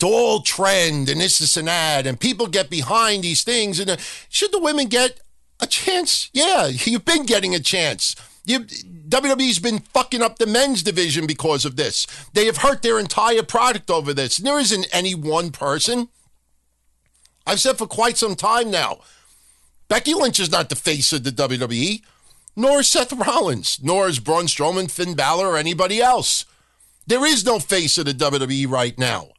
to 0.00 0.06
all 0.06 0.42
trend 0.42 1.08
and 1.08 1.20
this, 1.20 1.38
this, 1.38 1.56
and 1.56 1.68
that, 1.68 2.06
and 2.06 2.18
people 2.18 2.46
get 2.46 2.70
behind 2.70 3.24
these 3.24 3.42
things. 3.42 3.78
And 3.78 3.90
uh, 3.90 3.96
should 4.28 4.52
the 4.52 4.60
women 4.60 4.88
get 4.88 5.20
a 5.60 5.66
chance? 5.66 6.30
Yeah, 6.32 6.66
you've 6.72 7.04
been 7.04 7.26
getting 7.26 7.54
a 7.54 7.60
chance. 7.60 8.16
You, 8.44 8.60
WWE's 8.60 9.58
been 9.58 9.80
fucking 9.80 10.22
up 10.22 10.38
the 10.38 10.46
men's 10.46 10.82
division 10.82 11.26
because 11.26 11.64
of 11.64 11.76
this. 11.76 12.06
They 12.32 12.46
have 12.46 12.58
hurt 12.58 12.82
their 12.82 12.98
entire 12.98 13.42
product 13.42 13.90
over 13.90 14.14
this. 14.14 14.38
And 14.38 14.46
there 14.46 14.58
isn't 14.58 14.88
any 14.92 15.14
one 15.14 15.50
person. 15.50 16.08
I've 17.46 17.60
said 17.60 17.78
for 17.78 17.86
quite 17.86 18.16
some 18.16 18.36
time 18.36 18.70
now 18.70 19.00
Becky 19.88 20.14
Lynch 20.14 20.38
is 20.38 20.52
not 20.52 20.68
the 20.68 20.76
face 20.76 21.12
of 21.12 21.24
the 21.24 21.32
WWE, 21.32 22.02
nor 22.54 22.80
is 22.80 22.88
Seth 22.88 23.12
Rollins, 23.12 23.80
nor 23.82 24.06
is 24.06 24.20
Braun 24.20 24.46
Strowman, 24.46 24.88
Finn 24.88 25.14
Balor, 25.14 25.48
or 25.48 25.56
anybody 25.56 26.00
else. 26.00 26.44
There 27.08 27.26
is 27.26 27.44
no 27.44 27.58
face 27.58 27.98
of 27.98 28.06
the 28.06 28.14
WWE 28.14 28.70
right 28.70 28.96
now. 28.96 29.30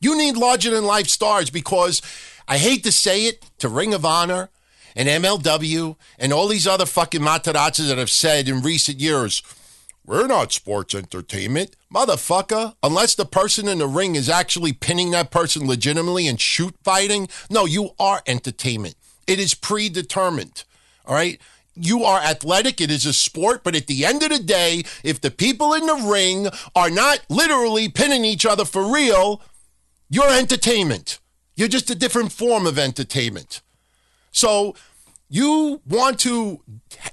You 0.00 0.16
need 0.16 0.36
larger 0.36 0.70
than 0.70 0.84
life 0.84 1.08
stars 1.08 1.50
because 1.50 2.02
I 2.46 2.58
hate 2.58 2.84
to 2.84 2.92
say 2.92 3.26
it 3.26 3.44
to 3.58 3.68
Ring 3.68 3.94
of 3.94 4.04
Honor 4.04 4.50
and 4.94 5.08
MLW 5.08 5.96
and 6.18 6.32
all 6.32 6.48
these 6.48 6.66
other 6.66 6.86
fucking 6.86 7.20
matarazzas 7.20 7.88
that 7.88 7.98
have 7.98 8.10
said 8.10 8.48
in 8.48 8.62
recent 8.62 9.00
years, 9.00 9.42
we're 10.04 10.26
not 10.26 10.52
sports 10.52 10.94
entertainment. 10.94 11.74
Motherfucker, 11.92 12.74
unless 12.82 13.14
the 13.14 13.24
person 13.24 13.66
in 13.66 13.78
the 13.78 13.88
ring 13.88 14.14
is 14.14 14.28
actually 14.28 14.72
pinning 14.72 15.10
that 15.10 15.30
person 15.30 15.66
legitimately 15.66 16.28
and 16.28 16.40
shoot 16.40 16.74
fighting, 16.84 17.28
no, 17.50 17.64
you 17.64 17.90
are 17.98 18.22
entertainment. 18.26 18.94
It 19.26 19.40
is 19.40 19.54
predetermined. 19.54 20.64
All 21.04 21.14
right. 21.14 21.40
You 21.74 22.04
are 22.04 22.20
athletic. 22.20 22.80
It 22.80 22.90
is 22.90 23.04
a 23.04 23.12
sport. 23.12 23.62
But 23.64 23.74
at 23.74 23.86
the 23.86 24.06
end 24.06 24.22
of 24.22 24.30
the 24.30 24.38
day, 24.38 24.84
if 25.02 25.20
the 25.20 25.30
people 25.30 25.74
in 25.74 25.86
the 25.86 26.08
ring 26.08 26.48
are 26.74 26.88
not 26.88 27.20
literally 27.28 27.88
pinning 27.88 28.24
each 28.24 28.46
other 28.46 28.64
for 28.64 28.90
real, 28.90 29.42
you're 30.08 30.30
entertainment. 30.30 31.18
You're 31.54 31.68
just 31.68 31.90
a 31.90 31.94
different 31.94 32.32
form 32.32 32.66
of 32.66 32.78
entertainment. 32.78 33.62
So 34.30 34.74
you 35.28 35.80
want 35.88 36.20
to 36.20 36.60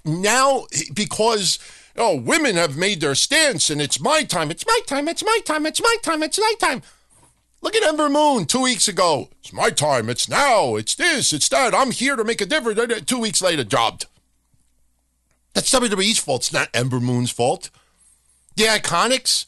now, 0.04 0.66
because 0.94 1.60
oh, 1.96 2.16
women 2.16 2.56
have 2.56 2.78
made 2.78 3.02
their 3.02 3.16
stance 3.16 3.70
and 3.70 3.82
it's 3.82 4.00
my 4.00 4.24
time, 4.24 4.52
it's 4.52 4.66
my 4.66 4.80
time, 4.86 5.08
it's 5.08 5.24
my 5.24 5.40
time, 5.46 5.66
it's 5.66 5.82
my 5.82 5.96
time, 6.02 6.24
it's 6.24 6.40
my 6.40 6.54
time. 6.60 6.82
Look 7.62 7.76
at 7.76 7.84
Ember 7.84 8.10
Moon 8.10 8.46
two 8.46 8.62
weeks 8.62 8.90
ago. 8.90 9.30
It's 9.40 9.54
my 9.54 9.70
time. 9.70 10.10
It's 10.10 10.28
now. 10.28 10.76
It's 10.76 10.96
this. 10.96 11.32
It's 11.32 11.48
that. 11.48 11.74
I'm 11.74 11.92
here 11.92 12.18
to 12.18 12.26
make 12.26 12.42
a 12.42 12.46
difference. 12.46 13.06
Two 13.06 13.20
weeks 13.20 13.42
later, 13.42 13.64
jobbed. 13.64 14.06
That's 15.54 15.70
WWE's 15.70 16.20
fault. 16.20 16.42
It's 16.42 16.52
not 16.52 16.68
Ember 16.74 17.00
Moon's 17.00 17.32
fault. 17.32 17.70
The 18.58 18.66
IIconics, 18.66 19.46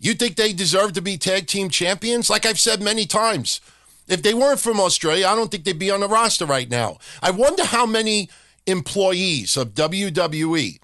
you 0.00 0.14
think 0.14 0.36
they 0.36 0.52
deserve 0.52 0.92
to 0.94 1.02
be 1.02 1.18
tag 1.18 1.46
team 1.46 1.70
champions? 1.70 2.30
Like 2.30 2.46
I've 2.46 2.60
said 2.60 2.80
many 2.80 3.06
times, 3.06 3.60
if 4.06 4.22
they 4.22 4.34
weren't 4.34 4.60
from 4.60 4.80
Australia, 4.80 5.26
I 5.26 5.34
don't 5.34 5.50
think 5.50 5.64
they'd 5.64 5.78
be 5.78 5.90
on 5.90 6.00
the 6.00 6.08
roster 6.08 6.46
right 6.46 6.68
now. 6.68 6.98
I 7.22 7.30
wonder 7.30 7.64
how 7.64 7.86
many 7.86 8.30
employees 8.66 9.56
of 9.56 9.74
WWE 9.74 10.78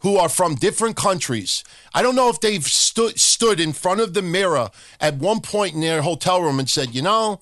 who 0.00 0.16
are 0.16 0.28
from 0.28 0.56
different 0.56 0.96
countries. 0.96 1.62
I 1.94 2.02
don't 2.02 2.16
know 2.16 2.28
if 2.28 2.40
they've 2.40 2.64
stood 2.64 3.18
stood 3.20 3.60
in 3.60 3.72
front 3.72 4.00
of 4.00 4.14
the 4.14 4.22
mirror 4.22 4.70
at 5.00 5.14
one 5.16 5.40
point 5.40 5.74
in 5.74 5.80
their 5.80 6.02
hotel 6.02 6.42
room 6.42 6.58
and 6.58 6.68
said, 6.68 6.94
you 6.94 7.02
know, 7.02 7.40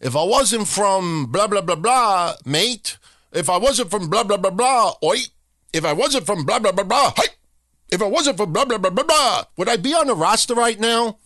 if 0.00 0.14
I 0.14 0.22
wasn't 0.22 0.68
from 0.68 1.26
blah 1.26 1.46
blah 1.46 1.62
blah 1.62 1.76
blah, 1.76 2.34
mate, 2.44 2.98
if 3.32 3.48
I 3.48 3.56
wasn't 3.56 3.90
from 3.90 4.10
blah 4.10 4.22
blah 4.22 4.36
blah 4.36 4.50
blah, 4.50 4.94
oi, 5.02 5.16
if 5.72 5.84
I 5.84 5.94
wasn't 5.94 6.26
from 6.26 6.44
blah 6.44 6.58
blah 6.58 6.72
blah 6.72 6.84
blah, 6.84 7.12
hey, 7.16 7.28
if 7.90 8.00
it 8.00 8.10
wasn't 8.10 8.36
for 8.36 8.46
blah 8.46 8.64
blah 8.64 8.78
blah 8.78 8.90
blah 8.90 9.04
blah, 9.04 9.44
would 9.56 9.68
I 9.68 9.76
be 9.76 9.94
on 9.94 10.06
the 10.06 10.14
roster 10.14 10.54
right 10.54 10.78
now? 10.78 11.18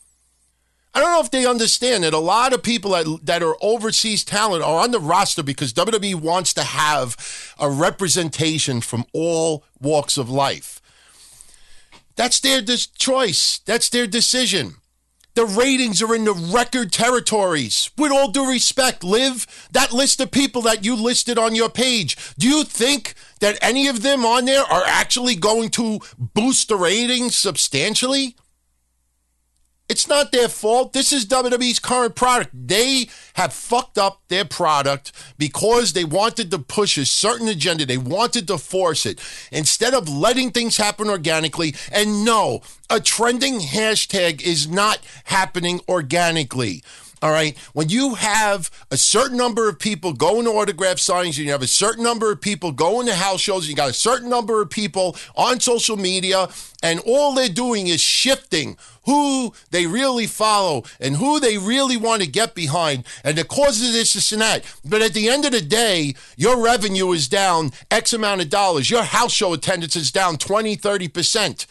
I 0.94 1.00
don't 1.00 1.12
know 1.12 1.20
if 1.20 1.30
they 1.30 1.46
understand 1.46 2.02
that 2.04 2.14
a 2.14 2.18
lot 2.18 2.52
of 2.52 2.62
people 2.62 2.92
that, 2.92 3.20
that 3.24 3.42
are 3.42 3.56
overseas 3.60 4.24
talent 4.24 4.64
are 4.64 4.82
on 4.82 4.90
the 4.90 4.98
roster 4.98 5.42
because 5.42 5.72
WWE 5.72 6.16
wants 6.16 6.54
to 6.54 6.62
have 6.64 7.54
a 7.58 7.70
representation 7.70 8.80
from 8.80 9.04
all 9.12 9.64
walks 9.80 10.16
of 10.16 10.30
life. 10.30 10.80
That's 12.16 12.40
their 12.40 12.62
choice. 12.62 13.60
That's 13.64 13.90
their 13.90 14.08
decision. 14.08 14.77
The 15.38 15.46
ratings 15.46 16.02
are 16.02 16.16
in 16.16 16.24
the 16.24 16.32
record 16.32 16.90
territories. 16.90 17.92
With 17.96 18.10
all 18.10 18.26
due 18.26 18.50
respect, 18.50 19.04
Liv, 19.04 19.46
that 19.70 19.92
list 19.92 20.20
of 20.20 20.32
people 20.32 20.62
that 20.62 20.84
you 20.84 20.96
listed 20.96 21.38
on 21.38 21.54
your 21.54 21.68
page, 21.68 22.16
do 22.36 22.48
you 22.48 22.64
think 22.64 23.14
that 23.38 23.56
any 23.62 23.86
of 23.86 24.02
them 24.02 24.26
on 24.26 24.46
there 24.46 24.64
are 24.64 24.82
actually 24.84 25.36
going 25.36 25.70
to 25.70 26.00
boost 26.18 26.66
the 26.66 26.74
ratings 26.74 27.36
substantially? 27.36 28.34
It's 29.88 30.06
not 30.06 30.32
their 30.32 30.48
fault. 30.48 30.92
This 30.92 31.12
is 31.14 31.24
WWE's 31.24 31.78
current 31.78 32.14
product. 32.14 32.50
They 32.52 33.08
have 33.34 33.54
fucked 33.54 33.96
up 33.96 34.20
their 34.28 34.44
product 34.44 35.12
because 35.38 35.94
they 35.94 36.04
wanted 36.04 36.50
to 36.50 36.58
push 36.58 36.98
a 36.98 37.06
certain 37.06 37.48
agenda. 37.48 37.86
They 37.86 37.96
wanted 37.96 38.46
to 38.48 38.58
force 38.58 39.06
it 39.06 39.18
instead 39.50 39.94
of 39.94 40.06
letting 40.06 40.50
things 40.50 40.76
happen 40.76 41.08
organically. 41.08 41.74
And 41.90 42.22
no, 42.22 42.60
a 42.90 43.00
trending 43.00 43.60
hashtag 43.60 44.42
is 44.42 44.68
not 44.68 44.98
happening 45.24 45.80
organically. 45.88 46.82
All 47.20 47.30
right. 47.30 47.58
When 47.72 47.88
you 47.88 48.14
have 48.14 48.70
a 48.92 48.96
certain 48.96 49.36
number 49.36 49.68
of 49.68 49.78
people 49.78 50.12
going 50.12 50.44
to 50.44 50.52
autograph 50.52 50.98
signings, 50.98 51.36
and 51.36 51.38
you 51.38 51.50
have 51.50 51.62
a 51.62 51.66
certain 51.66 52.04
number 52.04 52.30
of 52.30 52.40
people 52.40 52.70
going 52.70 53.06
to 53.06 53.14
house 53.14 53.40
shows, 53.40 53.64
and 53.64 53.70
you 53.70 53.74
got 53.74 53.90
a 53.90 53.94
certain 53.94 54.30
number 54.30 54.62
of 54.62 54.70
people 54.70 55.16
on 55.34 55.58
social 55.58 55.96
media, 55.96 56.48
and 56.80 57.00
all 57.06 57.34
they're 57.34 57.48
doing 57.48 57.88
is 57.88 58.00
shifting 58.00 58.76
who 59.08 59.54
they 59.70 59.86
really 59.86 60.26
follow 60.26 60.84
and 61.00 61.16
who 61.16 61.40
they 61.40 61.56
really 61.56 61.96
want 61.96 62.20
to 62.20 62.28
get 62.28 62.54
behind, 62.54 63.04
and 63.24 63.38
the 63.38 63.44
causes 63.44 63.88
of 63.88 63.94
this, 63.94 64.12
this, 64.12 64.32
and 64.32 64.42
that. 64.42 64.64
But 64.84 65.00
at 65.00 65.14
the 65.14 65.30
end 65.30 65.46
of 65.46 65.52
the 65.52 65.62
day, 65.62 66.14
your 66.36 66.62
revenue 66.62 67.10
is 67.12 67.26
down 67.26 67.72
X 67.90 68.12
amount 68.12 68.42
of 68.42 68.50
dollars. 68.50 68.90
Your 68.90 69.04
house 69.04 69.32
show 69.32 69.54
attendance 69.54 69.96
is 69.96 70.12
down 70.12 70.36
20, 70.36 70.76
30%. 70.76 71.66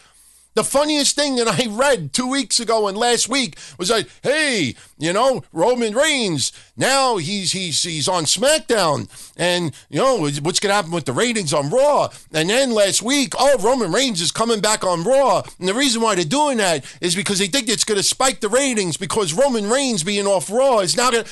The 0.58 0.64
funniest 0.64 1.16
thing 1.16 1.36
that 1.36 1.48
I 1.48 1.68
read 1.70 2.14
two 2.14 2.28
weeks 2.28 2.60
ago 2.60 2.88
and 2.88 2.98
last 2.98 3.30
week 3.30 3.60
was 3.78 3.92
like, 3.92 4.10
hey, 4.24 4.74
you 4.98 5.14
know, 5.14 5.44
Roman 5.54 5.94
Reigns, 5.94 6.52
now 6.76 7.18
he's 7.18 7.52
he's 7.52 7.84
he's 7.84 8.08
on 8.08 8.24
SmackDown. 8.24 9.08
And, 9.38 9.72
you 9.88 10.00
know, 10.00 10.28
what's 10.42 10.60
gonna 10.60 10.74
happen 10.74 10.90
with 10.90 11.06
the 11.06 11.14
ratings 11.14 11.54
on 11.54 11.70
Raw? 11.70 12.10
And 12.34 12.50
then 12.50 12.72
last 12.72 13.04
week, 13.04 13.34
oh, 13.38 13.60
Roman 13.60 13.92
Reigns 13.92 14.20
is 14.20 14.32
coming 14.32 14.60
back 14.60 14.84
on 14.84 15.04
Raw. 15.04 15.44
And 15.60 15.68
the 15.68 15.76
reason 15.76 16.02
why 16.02 16.16
they're 16.16 16.26
doing 16.26 16.58
that 16.58 16.84
is 17.02 17.16
because 17.16 17.38
they 17.38 17.46
think 17.46 17.70
it's 17.70 17.84
gonna 17.84 18.02
spike 18.02 18.40
the 18.40 18.50
ratings 18.50 18.98
because 18.98 19.36
Roman 19.36 19.70
Reigns 19.70 20.04
being 20.04 20.26
off 20.26 20.50
Raw 20.50 20.80
is 20.80 20.98
now 20.98 21.12
gonna 21.12 21.26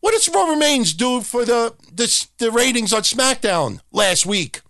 what 0.00 0.10
does 0.10 0.28
Roman 0.28 0.58
Reigns 0.58 0.92
do 0.92 1.20
for 1.20 1.44
the 1.44 1.72
the, 1.92 2.26
the 2.38 2.50
ratings 2.50 2.92
on 2.92 3.02
SmackDown 3.02 3.78
last 3.92 4.26
week? 4.26 4.62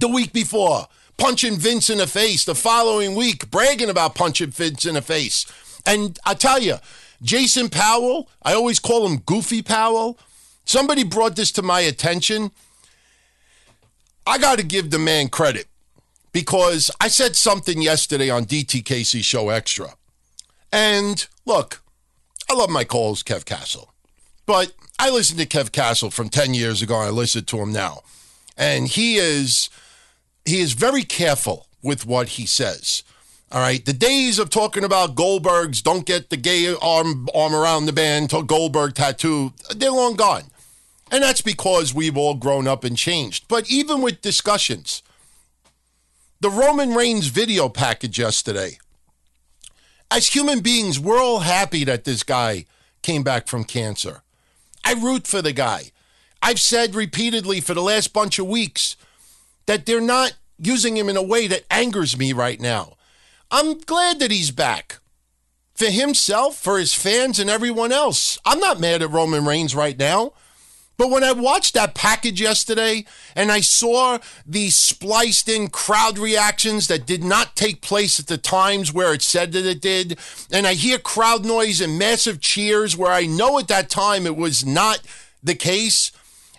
The 0.00 0.08
week 0.08 0.32
before? 0.32 0.88
Punching 1.18 1.58
Vince 1.58 1.90
in 1.90 1.98
the 1.98 2.06
face 2.06 2.44
the 2.44 2.54
following 2.54 3.14
week, 3.14 3.50
bragging 3.50 3.90
about 3.90 4.14
punching 4.14 4.50
Vince 4.50 4.86
in 4.86 4.94
the 4.94 5.02
face. 5.02 5.44
And 5.84 6.18
I 6.24 6.34
tell 6.34 6.60
you, 6.60 6.76
Jason 7.20 7.68
Powell, 7.68 8.30
I 8.42 8.54
always 8.54 8.78
call 8.78 9.06
him 9.06 9.18
Goofy 9.18 9.62
Powell. 9.62 10.18
Somebody 10.64 11.04
brought 11.04 11.36
this 11.36 11.52
to 11.52 11.62
my 11.62 11.80
attention. 11.80 12.52
I 14.26 14.38
got 14.38 14.58
to 14.58 14.64
give 14.64 14.90
the 14.90 14.98
man 14.98 15.28
credit 15.28 15.66
because 16.32 16.90
I 17.00 17.08
said 17.08 17.34
something 17.34 17.82
yesterday 17.82 18.30
on 18.30 18.44
DTKC 18.44 19.24
Show 19.24 19.48
Extra. 19.48 19.94
And 20.72 21.26
look, 21.46 21.82
I 22.48 22.54
love 22.54 22.70
my 22.70 22.84
calls, 22.84 23.22
Kev 23.22 23.44
Castle. 23.44 23.92
But 24.46 24.72
I 24.98 25.10
listened 25.10 25.40
to 25.40 25.46
Kev 25.46 25.72
Castle 25.72 26.10
from 26.10 26.28
10 26.28 26.54
years 26.54 26.82
ago. 26.82 26.96
I 26.96 27.10
listen 27.10 27.44
to 27.46 27.58
him 27.58 27.72
now. 27.72 28.02
And 28.56 28.88
he 28.88 29.16
is 29.16 29.70
he 30.48 30.60
is 30.60 30.72
very 30.72 31.02
careful 31.02 31.66
with 31.82 32.06
what 32.06 32.30
he 32.30 32.46
says. 32.46 33.02
All 33.50 33.60
right, 33.60 33.82
the 33.84 33.94
days 33.94 34.38
of 34.38 34.50
talking 34.50 34.84
about 34.84 35.14
Goldberg's 35.14 35.80
don't 35.80 36.04
get 36.04 36.28
the 36.28 36.36
gay 36.36 36.74
arm 36.74 37.28
arm 37.34 37.54
around 37.54 37.86
the 37.86 37.92
band 37.92 38.30
Goldberg 38.46 38.94
tattoo, 38.94 39.54
they're 39.74 39.90
long 39.90 40.16
gone. 40.16 40.50
And 41.10 41.22
that's 41.22 41.40
because 41.40 41.94
we've 41.94 42.18
all 42.18 42.34
grown 42.34 42.68
up 42.68 42.84
and 42.84 42.96
changed. 42.96 43.48
But 43.48 43.70
even 43.70 44.02
with 44.02 44.20
discussions, 44.20 45.02
the 46.40 46.50
Roman 46.50 46.92
Reigns 46.92 47.28
video 47.28 47.70
package 47.70 48.18
yesterday, 48.18 48.78
as 50.10 50.28
human 50.28 50.60
beings, 50.60 51.00
we're 51.00 51.22
all 51.22 51.40
happy 51.40 51.84
that 51.84 52.04
this 52.04 52.22
guy 52.22 52.66
came 53.00 53.22
back 53.22 53.48
from 53.48 53.64
cancer. 53.64 54.22
I 54.84 54.92
root 54.92 55.26
for 55.26 55.40
the 55.40 55.52
guy. 55.52 55.92
I've 56.42 56.60
said 56.60 56.94
repeatedly 56.94 57.62
for 57.62 57.72
the 57.72 57.82
last 57.82 58.12
bunch 58.12 58.38
of 58.38 58.46
weeks 58.46 58.96
that 59.68 59.84
they're 59.84 60.00
not 60.00 60.32
using 60.58 60.96
him 60.96 61.10
in 61.10 61.16
a 61.16 61.22
way 61.22 61.46
that 61.46 61.66
angers 61.70 62.16
me 62.16 62.32
right 62.32 62.58
now. 62.58 62.94
I'm 63.50 63.78
glad 63.78 64.18
that 64.18 64.30
he's 64.30 64.50
back. 64.50 64.98
For 65.74 65.90
himself, 65.90 66.56
for 66.56 66.78
his 66.78 66.94
fans, 66.94 67.38
and 67.38 67.50
everyone 67.50 67.92
else. 67.92 68.38
I'm 68.46 68.60
not 68.60 68.80
mad 68.80 69.02
at 69.02 69.10
Roman 69.10 69.44
Reigns 69.44 69.74
right 69.74 69.96
now. 69.96 70.32
But 70.96 71.10
when 71.10 71.22
I 71.22 71.32
watched 71.32 71.74
that 71.74 71.94
package 71.94 72.40
yesterday 72.40 73.04
and 73.36 73.52
I 73.52 73.60
saw 73.60 74.18
the 74.46 74.70
spliced 74.70 75.50
in 75.50 75.68
crowd 75.68 76.18
reactions 76.18 76.88
that 76.88 77.06
did 77.06 77.22
not 77.22 77.54
take 77.54 77.82
place 77.82 78.18
at 78.18 78.26
the 78.26 78.38
times 78.38 78.92
where 78.92 79.12
it 79.12 79.22
said 79.22 79.52
that 79.52 79.66
it 79.66 79.82
did, 79.82 80.18
and 80.50 80.66
I 80.66 80.72
hear 80.72 80.98
crowd 80.98 81.44
noise 81.44 81.82
and 81.82 81.98
massive 81.98 82.40
cheers 82.40 82.96
where 82.96 83.12
I 83.12 83.26
know 83.26 83.58
at 83.58 83.68
that 83.68 83.90
time 83.90 84.26
it 84.26 84.34
was 84.34 84.64
not 84.64 85.02
the 85.42 85.54
case, 85.54 86.10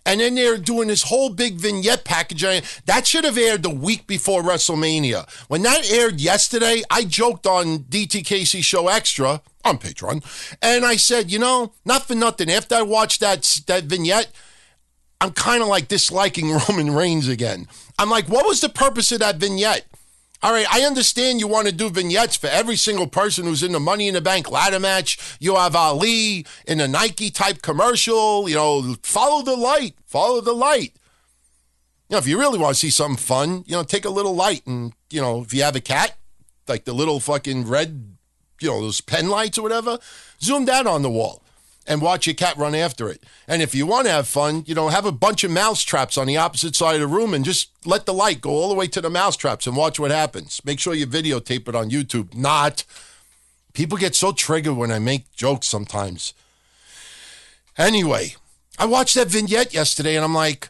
and 0.09 0.19
then 0.19 0.33
they're 0.33 0.57
doing 0.57 0.87
this 0.87 1.03
whole 1.03 1.29
big 1.29 1.57
vignette 1.57 2.03
package. 2.03 2.41
That 2.85 3.05
should 3.05 3.25
have 3.25 3.37
aired 3.37 3.61
the 3.61 3.69
week 3.69 4.07
before 4.07 4.41
WrestleMania. 4.41 5.29
When 5.49 5.61
that 5.61 5.87
aired 5.91 6.19
yesterday, 6.19 6.81
I 6.89 7.03
joked 7.03 7.45
on 7.45 7.79
DTKC 7.79 8.63
Show 8.63 8.87
Extra 8.87 9.43
on 9.63 9.77
Patreon, 9.77 10.57
and 10.63 10.83
I 10.83 10.95
said, 10.95 11.31
you 11.31 11.37
know, 11.37 11.73
not 11.85 12.07
for 12.07 12.15
nothing. 12.15 12.49
After 12.49 12.73
I 12.73 12.81
watched 12.81 13.19
that 13.19 13.43
that 13.67 13.83
vignette, 13.83 14.31
I'm 15.21 15.31
kind 15.31 15.61
of 15.61 15.67
like 15.69 15.87
disliking 15.87 16.51
Roman 16.69 16.95
Reigns 16.95 17.27
again. 17.27 17.67
I'm 17.99 18.09
like, 18.09 18.27
what 18.27 18.47
was 18.47 18.61
the 18.61 18.69
purpose 18.69 19.11
of 19.11 19.19
that 19.19 19.35
vignette? 19.35 19.85
All 20.41 20.53
right, 20.53 20.65
I 20.71 20.85
understand 20.85 21.41
you 21.41 21.49
want 21.49 21.67
to 21.67 21.73
do 21.73 21.89
vignettes 21.89 22.37
for 22.37 22.47
every 22.47 22.77
single 22.77 23.07
person 23.07 23.43
who's 23.43 23.61
in 23.61 23.73
the 23.73 23.79
Money 23.79 24.07
in 24.07 24.13
the 24.13 24.21
Bank 24.21 24.49
ladder 24.49 24.79
match. 24.79 25.37
You 25.41 25.55
have 25.55 25.75
Ali 25.75 26.45
in 26.65 26.79
a 26.79 26.87
Nike 26.87 27.29
type 27.29 27.61
commercial. 27.61 28.47
You 28.47 28.55
know, 28.55 28.95
follow 29.03 29.43
the 29.43 29.57
light, 29.57 29.95
follow 30.05 30.39
the 30.39 30.53
light. 30.53 30.93
You 32.07 32.15
know, 32.15 32.19
if 32.19 32.27
you 32.27 32.39
really 32.39 32.57
want 32.57 32.73
to 32.73 32.79
see 32.79 32.89
something 32.89 33.17
fun, 33.17 33.65
you 33.67 33.73
know, 33.73 33.83
take 33.83 34.05
a 34.05 34.09
little 34.09 34.33
light 34.33 34.65
and, 34.65 34.93
you 35.09 35.19
know, 35.19 35.41
if 35.41 35.53
you 35.53 35.61
have 35.63 35.75
a 35.75 35.81
cat, 35.81 36.15
like 36.69 36.85
the 36.85 36.93
little 36.93 37.19
fucking 37.19 37.67
red, 37.67 38.15
you 38.61 38.69
know, 38.69 38.79
those 38.79 39.01
pen 39.01 39.27
lights 39.27 39.57
or 39.57 39.63
whatever, 39.63 39.99
zoom 40.41 40.63
that 40.65 40.87
on 40.87 41.01
the 41.01 41.09
wall 41.09 41.43
and 41.89 42.03
watch 42.03 42.27
your 42.27 42.35
cat 42.35 42.55
run 42.55 42.75
after 42.75 43.09
it. 43.09 43.23
And 43.47 43.63
if 43.63 43.73
you 43.73 43.87
want 43.87 44.05
to 44.05 44.11
have 44.11 44.27
fun, 44.27 44.63
you 44.67 44.75
know, 44.75 44.89
have 44.89 45.07
a 45.07 45.11
bunch 45.11 45.43
of 45.43 45.49
mouse 45.49 45.81
traps 45.81 46.19
on 46.19 46.27
the 46.27 46.37
opposite 46.37 46.75
side 46.75 46.95
of 46.95 47.01
the 47.01 47.07
room 47.07 47.33
and 47.33 47.43
just 47.43 47.71
let 47.83 48.05
the 48.05 48.13
light 48.13 48.41
go 48.41 48.51
all 48.51 48.69
the 48.69 48.75
way 48.75 48.87
to 48.87 49.01
the 49.01 49.09
mouse 49.09 49.35
traps 49.35 49.65
and 49.65 49.75
watch 49.75 49.99
what 49.99 50.11
happens. 50.11 50.61
Make 50.63 50.79
sure 50.79 50.93
you 50.93 51.07
videotape 51.07 51.67
it 51.67 51.75
on 51.75 51.89
YouTube. 51.89 52.35
Not. 52.35 52.85
People 53.73 53.97
get 53.97 54.13
so 54.13 54.31
triggered 54.31 54.77
when 54.77 54.91
I 54.91 54.99
make 54.99 55.33
jokes 55.35 55.67
sometimes. 55.67 56.35
Anyway, 57.75 58.35
I 58.77 58.85
watched 58.85 59.15
that 59.15 59.27
vignette 59.27 59.73
yesterday 59.73 60.15
and 60.15 60.23
I'm 60.23 60.35
like, 60.35 60.69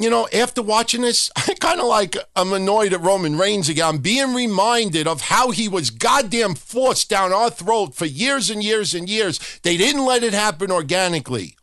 you 0.00 0.08
know, 0.08 0.28
after 0.32 0.62
watching 0.62 1.02
this, 1.02 1.30
I 1.36 1.54
kind 1.60 1.80
of 1.80 1.86
like 1.86 2.16
I'm 2.34 2.52
annoyed 2.52 2.92
at 2.92 3.00
Roman 3.00 3.36
Reigns 3.36 3.68
again. 3.68 3.86
I'm 3.86 3.98
being 3.98 4.34
reminded 4.34 5.06
of 5.06 5.22
how 5.22 5.50
he 5.50 5.68
was 5.68 5.90
goddamn 5.90 6.54
forced 6.54 7.10
down 7.10 7.32
our 7.32 7.50
throat 7.50 7.94
for 7.94 8.06
years 8.06 8.50
and 8.50 8.62
years 8.62 8.94
and 8.94 9.08
years. 9.08 9.38
They 9.62 9.76
didn't 9.76 10.04
let 10.04 10.22
it 10.22 10.32
happen 10.32 10.70
organically. 10.70 11.56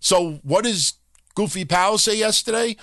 So, 0.00 0.40
what 0.42 0.64
does 0.64 0.94
Goofy 1.34 1.64
Powell 1.64 1.98
say 1.98 2.16
yesterday? 2.16 2.76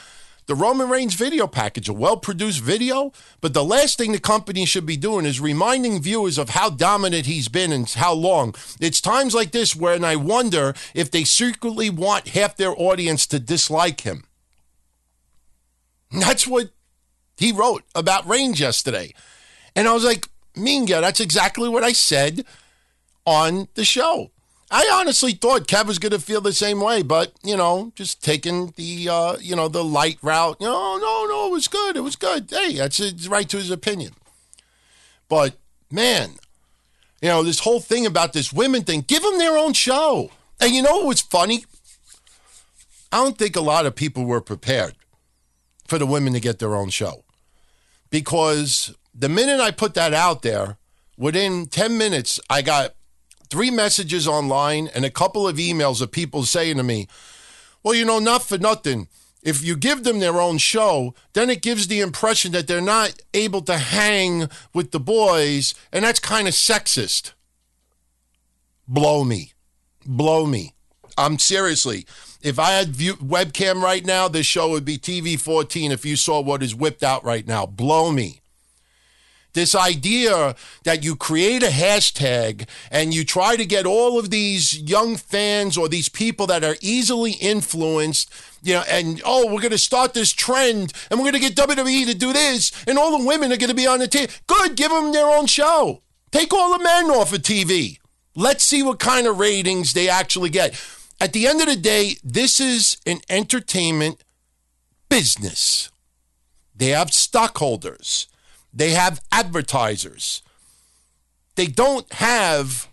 The 0.45 0.55
Roman 0.55 0.89
Reigns 0.89 1.13
video 1.13 1.45
package, 1.45 1.89
a 1.89 1.93
well 1.93 2.17
produced 2.17 2.61
video, 2.61 3.11
but 3.39 3.53
the 3.53 3.63
last 3.63 3.99
thing 3.99 4.13
the 4.13 4.19
company 4.19 4.65
should 4.65 4.85
be 4.85 4.97
doing 4.97 5.27
is 5.27 5.39
reminding 5.39 6.01
viewers 6.01 6.39
of 6.39 6.49
how 6.49 6.71
dominant 6.71 7.27
he's 7.27 7.47
been 7.47 7.71
and 7.71 7.87
how 7.87 8.13
long. 8.13 8.55
It's 8.81 8.99
times 8.99 9.35
like 9.35 9.51
this 9.51 9.75
when 9.75 10.03
I 10.03 10.15
wonder 10.15 10.73
if 10.95 11.11
they 11.11 11.23
secretly 11.23 11.91
want 11.91 12.29
half 12.29 12.57
their 12.57 12.73
audience 12.75 13.27
to 13.27 13.39
dislike 13.39 14.01
him. 14.01 14.23
That's 16.11 16.47
what 16.47 16.69
he 17.37 17.51
wrote 17.51 17.83
about 17.95 18.27
Reigns 18.27 18.59
yesterday. 18.59 19.13
And 19.75 19.87
I 19.87 19.93
was 19.93 20.03
like, 20.03 20.27
Minga, 20.55 21.01
that's 21.01 21.19
exactly 21.19 21.69
what 21.69 21.83
I 21.83 21.91
said 21.91 22.45
on 23.25 23.67
the 23.75 23.85
show. 23.85 24.31
I 24.71 24.89
honestly 24.93 25.31
thought 25.31 25.67
Kev 25.67 25.87
was 25.87 25.97
going 25.97 26.11
to 26.11 26.19
feel 26.19 26.41
the 26.41 26.53
same 26.53 26.79
way, 26.79 27.01
but 27.01 27.33
you 27.43 27.57
know, 27.57 27.91
just 27.95 28.23
taking 28.23 28.73
the 28.75 29.09
uh, 29.09 29.37
you 29.39 29.55
know 29.55 29.67
the 29.67 29.83
light 29.83 30.19
route. 30.21 30.59
No, 30.59 30.97
no, 30.97 31.25
no, 31.27 31.47
it 31.47 31.51
was 31.51 31.67
good. 31.67 31.95
It 31.95 32.01
was 32.01 32.15
good. 32.15 32.49
Hey, 32.51 32.73
that's 32.73 32.97
his 32.97 33.27
right 33.27 33.49
to 33.49 33.57
his 33.57 33.71
opinion. 33.71 34.13
But 35.27 35.55
man, 35.91 36.33
you 37.21 37.29
know 37.29 37.41
this 37.41 37.59
whole 37.59 37.79
thing 37.79 38.05
about 38.05 38.33
this 38.33 38.53
women 38.53 38.83
thing. 38.83 39.01
Give 39.01 39.23
them 39.23 39.39
their 39.39 39.57
own 39.57 39.73
show. 39.73 40.29
And 40.59 40.71
you 40.71 40.83
know 40.83 40.97
what 40.97 41.07
was 41.07 41.21
funny? 41.21 41.65
I 43.11 43.23
don't 43.23 43.37
think 43.37 43.55
a 43.55 43.61
lot 43.61 43.87
of 43.87 43.95
people 43.95 44.25
were 44.25 44.41
prepared 44.41 44.93
for 45.89 45.97
the 45.97 46.05
women 46.05 46.33
to 46.33 46.39
get 46.39 46.59
their 46.59 46.75
own 46.75 46.89
show. 46.89 47.23
Because 48.09 48.95
the 49.13 49.29
minute 49.29 49.59
I 49.59 49.71
put 49.71 49.93
that 49.95 50.13
out 50.13 50.41
there, 50.41 50.77
within 51.17 51.67
10 51.67 51.97
minutes, 51.97 52.39
I 52.49 52.61
got 52.61 52.95
three 53.49 53.71
messages 53.71 54.27
online 54.27 54.89
and 54.93 55.03
a 55.03 55.09
couple 55.09 55.47
of 55.47 55.57
emails 55.57 56.01
of 56.01 56.11
people 56.11 56.43
saying 56.43 56.77
to 56.77 56.83
me, 56.83 57.07
well, 57.83 57.95
you 57.95 58.05
know, 58.05 58.19
not 58.19 58.43
for 58.43 58.57
nothing. 58.57 59.07
If 59.41 59.63
you 59.63 59.75
give 59.77 60.03
them 60.03 60.19
their 60.19 60.41
own 60.41 60.57
show, 60.57 61.13
then 61.33 61.49
it 61.49 61.61
gives 61.61 61.87
the 61.87 62.01
impression 62.01 62.51
that 62.51 62.67
they're 62.67 62.81
not 62.81 63.21
able 63.33 63.61
to 63.61 63.77
hang 63.77 64.49
with 64.73 64.91
the 64.91 64.99
boys, 64.99 65.73
and 65.93 66.03
that's 66.03 66.19
kind 66.19 66.47
of 66.47 66.53
sexist. 66.53 67.31
Blow 68.87 69.23
me. 69.23 69.53
Blow 70.05 70.45
me. 70.45 70.73
I'm 71.17 71.39
seriously. 71.39 72.05
If 72.41 72.57
I 72.57 72.71
had 72.71 72.89
view, 72.89 73.15
webcam 73.15 73.81
right 73.81 74.05
now, 74.05 74.29
this 74.29 74.45
show 74.45 74.69
would 74.69 74.85
be 74.85 74.97
TV 74.97 75.39
14 75.39 75.91
if 75.91 76.05
you 76.05 76.15
saw 76.15 76.39
what 76.39 76.63
is 76.63 76.73
whipped 76.73 77.03
out 77.03 77.23
right 77.23 77.45
now. 77.45 77.65
Blow 77.65 78.11
me. 78.11 78.39
This 79.53 79.73
idea 79.75 80.55
that 80.83 81.03
you 81.03 81.15
create 81.15 81.63
a 81.63 81.67
hashtag 81.67 82.69
and 82.91 83.13
you 83.13 83.25
try 83.25 83.55
to 83.55 83.65
get 83.65 83.85
all 83.85 84.19
of 84.19 84.29
these 84.29 84.79
young 84.79 85.17
fans 85.17 85.75
or 85.75 85.89
these 85.89 86.07
people 86.07 86.45
that 86.47 86.63
are 86.63 86.77
easily 86.81 87.31
influenced, 87.31 88.31
you 88.61 88.75
know, 88.75 88.83
and 88.87 89.21
oh, 89.25 89.47
we're 89.47 89.59
going 89.59 89.71
to 89.71 89.77
start 89.77 90.13
this 90.13 90.31
trend 90.31 90.93
and 91.09 91.19
we're 91.19 91.31
going 91.31 91.41
to 91.41 91.49
get 91.49 91.55
WWE 91.55 92.05
to 92.05 92.15
do 92.15 92.31
this, 92.31 92.71
and 92.87 92.97
all 92.97 93.17
the 93.17 93.25
women 93.25 93.51
are 93.51 93.57
going 93.57 93.69
to 93.69 93.75
be 93.75 93.87
on 93.87 93.99
the 93.99 94.07
team. 94.07 94.27
Good, 94.45 94.75
give 94.75 94.91
them 94.91 95.11
their 95.11 95.27
own 95.27 95.47
show. 95.47 96.03
Take 96.31 96.53
all 96.53 96.77
the 96.77 96.83
men 96.83 97.05
off 97.05 97.33
of 97.33 97.41
TV. 97.41 97.97
Let's 98.35 98.63
see 98.63 98.83
what 98.83 98.99
kind 98.99 99.25
of 99.25 99.39
ratings 99.39 99.93
they 99.93 100.07
actually 100.07 100.51
get. 100.51 100.75
At 101.21 101.33
the 101.33 101.47
end 101.47 101.59
of 101.61 101.67
the 101.67 101.75
day, 101.75 102.15
this 102.23 102.59
is 102.59 102.97
an 103.05 103.19
entertainment 103.29 104.23
business. 105.09 105.89
They 106.75 106.89
have 106.89 107.13
stockholders, 107.13 108.27
they 108.73 108.91
have 108.91 109.21
advertisers. 109.31 110.41
They 111.55 111.67
don't 111.67 112.09
have 112.13 112.87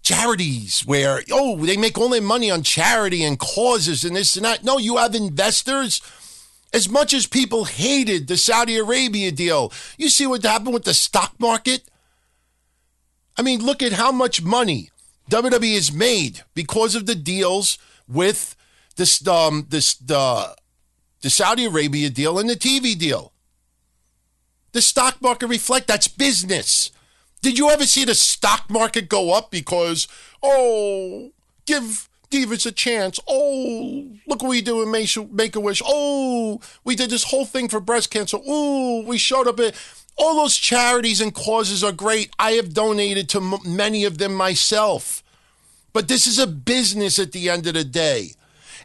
charities 0.00 0.82
where, 0.86 1.22
oh, 1.32 1.56
they 1.56 1.76
make 1.76 1.98
all 1.98 2.10
their 2.10 2.22
money 2.22 2.52
on 2.52 2.62
charity 2.62 3.24
and 3.24 3.36
causes 3.36 4.04
and 4.04 4.14
this 4.14 4.36
and 4.36 4.44
that. 4.44 4.62
No, 4.62 4.78
you 4.78 4.98
have 4.98 5.16
investors. 5.16 6.00
As 6.72 6.88
much 6.88 7.12
as 7.12 7.26
people 7.26 7.64
hated 7.64 8.28
the 8.28 8.36
Saudi 8.36 8.76
Arabia 8.76 9.32
deal, 9.32 9.72
you 9.98 10.08
see 10.08 10.24
what 10.24 10.44
happened 10.44 10.74
with 10.74 10.84
the 10.84 10.94
stock 10.94 11.34
market? 11.40 11.90
I 13.36 13.42
mean, 13.42 13.64
look 13.64 13.82
at 13.82 13.94
how 13.94 14.12
much 14.12 14.40
money 14.40 14.90
WWE 15.30 15.74
has 15.74 15.92
made 15.92 16.42
because 16.54 16.94
of 16.94 17.06
the 17.06 17.14
deals 17.14 17.78
with 18.08 18.54
this 18.96 19.26
um 19.26 19.66
this 19.68 19.94
the 19.94 20.56
the 21.22 21.30
Saudi 21.30 21.64
Arabia 21.64 22.10
deal 22.10 22.38
and 22.38 22.48
the 22.48 22.56
TV 22.56 22.96
deal. 22.96 23.32
The 24.72 24.82
stock 24.82 25.20
market 25.20 25.46
reflect 25.46 25.88
that's 25.88 26.08
business. 26.08 26.90
Did 27.42 27.58
you 27.58 27.70
ever 27.70 27.84
see 27.84 28.04
the 28.04 28.14
stock 28.14 28.70
market 28.70 29.08
go 29.08 29.32
up 29.32 29.50
because 29.50 30.06
oh 30.42 31.32
give 31.66 32.08
Divas 32.30 32.66
a 32.66 32.72
chance? 32.72 33.20
Oh 33.28 34.06
look 34.26 34.42
what 34.42 34.48
we 34.48 34.60
do 34.60 34.82
in 34.82 34.90
Make 34.90 35.56
a 35.56 35.60
Wish. 35.60 35.82
Oh 35.84 36.60
we 36.84 36.96
did 36.96 37.10
this 37.10 37.24
whole 37.24 37.44
thing 37.44 37.68
for 37.68 37.80
breast 37.80 38.10
cancer. 38.10 38.38
Oh 38.46 39.02
we 39.02 39.18
showed 39.18 39.46
up 39.46 39.60
at 39.60 39.74
all 40.16 40.36
those 40.36 40.56
charities 40.56 41.20
and 41.20 41.34
causes 41.34 41.84
are 41.84 41.92
great. 41.92 42.30
I 42.38 42.52
have 42.52 42.72
donated 42.74 43.28
to 43.30 43.38
m- 43.38 43.58
many 43.64 44.04
of 44.04 44.18
them 44.18 44.34
myself. 44.34 45.22
But 45.92 46.08
this 46.08 46.26
is 46.26 46.38
a 46.38 46.46
business 46.46 47.18
at 47.18 47.32
the 47.32 47.48
end 47.48 47.66
of 47.66 47.74
the 47.74 47.84
day. 47.84 48.32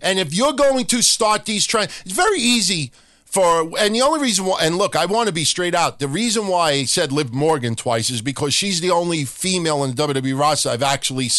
And 0.01 0.19
if 0.19 0.33
you're 0.33 0.53
going 0.53 0.85
to 0.87 1.01
start 1.01 1.45
these 1.45 1.65
trends, 1.65 2.01
it's 2.05 2.13
very 2.13 2.39
easy 2.39 2.91
for, 3.25 3.71
and 3.79 3.95
the 3.95 4.01
only 4.01 4.19
reason 4.19 4.45
why, 4.45 4.59
and 4.61 4.77
look, 4.77 4.95
I 4.95 5.05
want 5.05 5.27
to 5.27 5.33
be 5.33 5.45
straight 5.45 5.75
out. 5.75 5.99
The 5.99 6.07
reason 6.07 6.47
why 6.47 6.71
I 6.71 6.83
said 6.83 7.11
Liv 7.11 7.33
Morgan 7.33 7.75
twice 7.75 8.09
is 8.09 8.21
because 8.21 8.53
she's 8.53 8.81
the 8.81 8.91
only 8.91 9.25
female 9.25 9.83
in 9.83 9.95
the 9.95 10.07
WWE 10.07 10.37
roster 10.37 10.69
I've 10.69 10.83
actually 10.83 11.29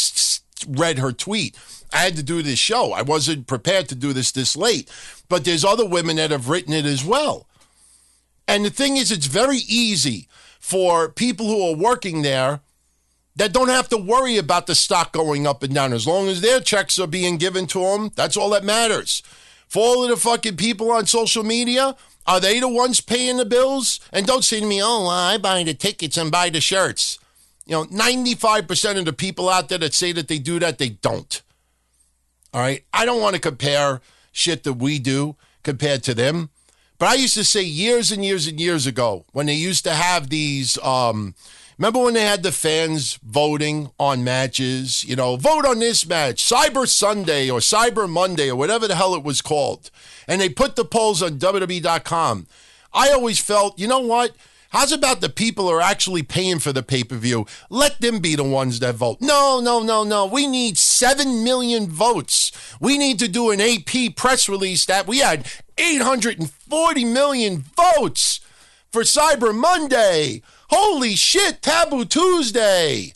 read 0.68 0.98
her 0.98 1.12
tweet. 1.12 1.56
I 1.92 1.98
had 1.98 2.16
to 2.16 2.22
do 2.22 2.42
this 2.42 2.58
show. 2.58 2.92
I 2.92 3.02
wasn't 3.02 3.46
prepared 3.46 3.88
to 3.88 3.94
do 3.94 4.12
this 4.12 4.32
this 4.32 4.56
late. 4.56 4.90
But 5.28 5.44
there's 5.44 5.64
other 5.64 5.86
women 5.86 6.16
that 6.16 6.30
have 6.30 6.48
written 6.48 6.72
it 6.72 6.86
as 6.86 7.04
well. 7.04 7.46
And 8.48 8.64
the 8.64 8.70
thing 8.70 8.96
is, 8.96 9.12
it's 9.12 9.26
very 9.26 9.58
easy 9.68 10.28
for 10.58 11.08
people 11.08 11.46
who 11.46 11.68
are 11.68 11.76
working 11.76 12.22
there 12.22 12.60
that 13.36 13.52
don't 13.52 13.68
have 13.68 13.88
to 13.88 13.96
worry 13.96 14.36
about 14.36 14.66
the 14.66 14.74
stock 14.74 15.12
going 15.12 15.46
up 15.46 15.62
and 15.62 15.74
down. 15.74 15.92
As 15.92 16.06
long 16.06 16.28
as 16.28 16.40
their 16.40 16.60
checks 16.60 16.98
are 16.98 17.06
being 17.06 17.36
given 17.36 17.66
to 17.68 17.80
them, 17.80 18.10
that's 18.14 18.36
all 18.36 18.50
that 18.50 18.64
matters. 18.64 19.22
For 19.68 19.82
all 19.82 20.04
of 20.04 20.10
the 20.10 20.16
fucking 20.16 20.56
people 20.56 20.90
on 20.90 21.06
social 21.06 21.42
media, 21.42 21.96
are 22.26 22.40
they 22.40 22.60
the 22.60 22.68
ones 22.68 23.00
paying 23.00 23.38
the 23.38 23.46
bills? 23.46 24.00
And 24.12 24.26
don't 24.26 24.44
say 24.44 24.60
to 24.60 24.66
me, 24.66 24.82
oh, 24.82 25.00
well, 25.00 25.08
I 25.08 25.38
buy 25.38 25.62
the 25.62 25.74
tickets 25.74 26.16
and 26.16 26.30
buy 26.30 26.50
the 26.50 26.60
shirts. 26.60 27.18
You 27.64 27.72
know, 27.72 27.84
95% 27.84 28.98
of 28.98 29.04
the 29.04 29.12
people 29.12 29.48
out 29.48 29.68
there 29.68 29.78
that 29.78 29.94
say 29.94 30.12
that 30.12 30.28
they 30.28 30.38
do 30.38 30.58
that, 30.58 30.78
they 30.78 30.90
don't. 30.90 31.40
All 32.52 32.60
right. 32.60 32.84
I 32.92 33.04
don't 33.04 33.20
want 33.20 33.34
to 33.34 33.40
compare 33.40 34.00
shit 34.32 34.64
that 34.64 34.74
we 34.74 34.98
do 34.98 35.36
compared 35.62 36.02
to 36.04 36.14
them. 36.14 36.50
But 36.98 37.08
I 37.08 37.14
used 37.14 37.34
to 37.34 37.44
say 37.44 37.62
years 37.62 38.12
and 38.12 38.24
years 38.24 38.46
and 38.46 38.60
years 38.60 38.86
ago 38.86 39.24
when 39.32 39.46
they 39.46 39.54
used 39.54 39.84
to 39.84 39.94
have 39.94 40.28
these. 40.28 40.78
Um, 40.78 41.34
remember 41.76 41.98
when 41.98 42.14
they 42.14 42.24
had 42.24 42.44
the 42.44 42.52
fans 42.52 43.18
voting 43.24 43.90
on 43.98 44.22
matches? 44.22 45.02
You 45.02 45.16
know, 45.16 45.34
vote 45.36 45.66
on 45.66 45.80
this 45.80 46.06
match, 46.06 46.44
Cyber 46.48 46.86
Sunday 46.86 47.50
or 47.50 47.58
Cyber 47.58 48.08
Monday 48.08 48.50
or 48.50 48.56
whatever 48.56 48.86
the 48.86 48.94
hell 48.94 49.16
it 49.16 49.24
was 49.24 49.42
called. 49.42 49.90
And 50.28 50.40
they 50.40 50.48
put 50.48 50.76
the 50.76 50.84
polls 50.84 51.22
on 51.22 51.38
WWE.com. 51.40 52.46
I 52.92 53.10
always 53.10 53.40
felt, 53.40 53.80
you 53.80 53.88
know 53.88 54.00
what? 54.00 54.36
How's 54.72 54.90
about 54.90 55.20
the 55.20 55.28
people 55.28 55.68
who 55.68 55.74
are 55.74 55.82
actually 55.82 56.22
paying 56.22 56.58
for 56.58 56.72
the 56.72 56.82
pay 56.82 57.04
per 57.04 57.16
view? 57.16 57.44
Let 57.68 58.00
them 58.00 58.20
be 58.20 58.36
the 58.36 58.42
ones 58.42 58.80
that 58.80 58.94
vote. 58.94 59.18
No, 59.20 59.60
no, 59.60 59.82
no, 59.82 60.02
no. 60.02 60.24
We 60.24 60.46
need 60.46 60.78
7 60.78 61.44
million 61.44 61.90
votes. 61.90 62.52
We 62.80 62.96
need 62.96 63.18
to 63.18 63.28
do 63.28 63.50
an 63.50 63.60
AP 63.60 64.16
press 64.16 64.48
release 64.48 64.86
that 64.86 65.06
we 65.06 65.18
had 65.18 65.46
840 65.76 67.04
million 67.04 67.64
votes 67.76 68.40
for 68.90 69.02
Cyber 69.02 69.54
Monday. 69.54 70.40
Holy 70.70 71.16
shit, 71.16 71.60
Taboo 71.60 72.06
Tuesday. 72.06 73.12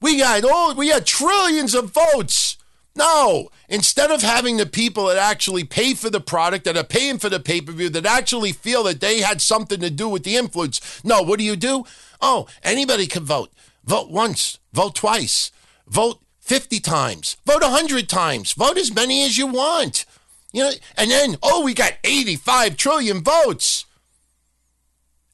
We 0.00 0.18
got 0.18 0.44
all 0.44 0.76
we 0.76 0.90
had 0.90 1.06
trillions 1.06 1.74
of 1.74 1.90
votes. 1.90 2.56
No, 2.98 3.50
instead 3.68 4.10
of 4.10 4.22
having 4.22 4.56
the 4.56 4.66
people 4.66 5.06
that 5.06 5.16
actually 5.16 5.62
pay 5.62 5.94
for 5.94 6.10
the 6.10 6.20
product, 6.20 6.64
that 6.64 6.76
are 6.76 6.82
paying 6.82 7.18
for 7.20 7.28
the 7.28 7.38
pay 7.38 7.60
per 7.60 7.70
view, 7.70 7.88
that 7.90 8.04
actually 8.04 8.50
feel 8.50 8.82
that 8.82 9.00
they 9.00 9.20
had 9.20 9.40
something 9.40 9.78
to 9.78 9.88
do 9.88 10.08
with 10.08 10.24
the 10.24 10.34
influence, 10.34 10.80
no, 11.04 11.22
what 11.22 11.38
do 11.38 11.44
you 11.44 11.54
do? 11.54 11.84
Oh, 12.20 12.48
anybody 12.64 13.06
can 13.06 13.22
vote. 13.22 13.52
Vote 13.84 14.10
once, 14.10 14.58
vote 14.72 14.96
twice, 14.96 15.52
vote 15.86 16.18
50 16.40 16.80
times, 16.80 17.36
vote 17.46 17.62
100 17.62 18.08
times, 18.08 18.52
vote 18.52 18.76
as 18.76 18.92
many 18.92 19.24
as 19.24 19.38
you 19.38 19.46
want. 19.46 20.04
You 20.52 20.64
know, 20.64 20.72
and 20.96 21.08
then, 21.08 21.36
oh, 21.40 21.62
we 21.62 21.74
got 21.74 21.92
85 22.02 22.76
trillion 22.76 23.22
votes. 23.22 23.84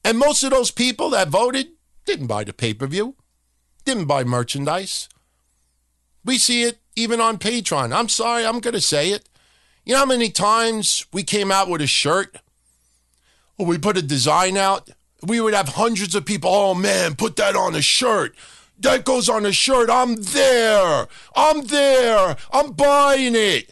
And 0.03 0.19
most 0.19 0.43
of 0.43 0.51
those 0.51 0.69
people 0.69 1.09
that 1.09 1.29
voted 1.29 1.69
didn't 2.05 2.27
buy 2.27 2.43
the 2.43 2.53
pay 2.53 2.75
per 2.75 2.85
view, 2.85 3.15
didn't 3.85 4.05
buy 4.05 4.23
merchandise. 4.23 5.09
We 6.23 6.37
see 6.37 6.61
it 6.63 6.79
even 6.95 7.19
on 7.21 7.37
Patreon. 7.37 7.95
I'm 7.95 8.09
sorry, 8.09 8.45
I'm 8.45 8.59
going 8.59 8.73
to 8.73 8.81
say 8.81 9.11
it. 9.11 9.27
You 9.83 9.93
know 9.93 9.99
how 9.99 10.05
many 10.05 10.29
times 10.29 11.05
we 11.13 11.23
came 11.23 11.51
out 11.51 11.69
with 11.69 11.81
a 11.81 11.87
shirt? 11.87 12.37
Or 13.57 13.65
we 13.65 13.77
put 13.77 13.97
a 13.97 14.01
design 14.01 14.57
out? 14.57 14.89
We 15.21 15.39
would 15.39 15.53
have 15.53 15.69
hundreds 15.69 16.15
of 16.15 16.25
people, 16.25 16.49
oh 16.51 16.73
man, 16.73 17.15
put 17.15 17.35
that 17.37 17.55
on 17.55 17.75
a 17.75 17.81
shirt. 17.81 18.35
That 18.79 19.05
goes 19.05 19.29
on 19.29 19.45
a 19.45 19.51
shirt. 19.51 19.89
I'm 19.89 20.15
there. 20.15 21.07
I'm 21.35 21.65
there. 21.65 22.35
I'm 22.51 22.73
buying 22.73 23.35
it. 23.35 23.71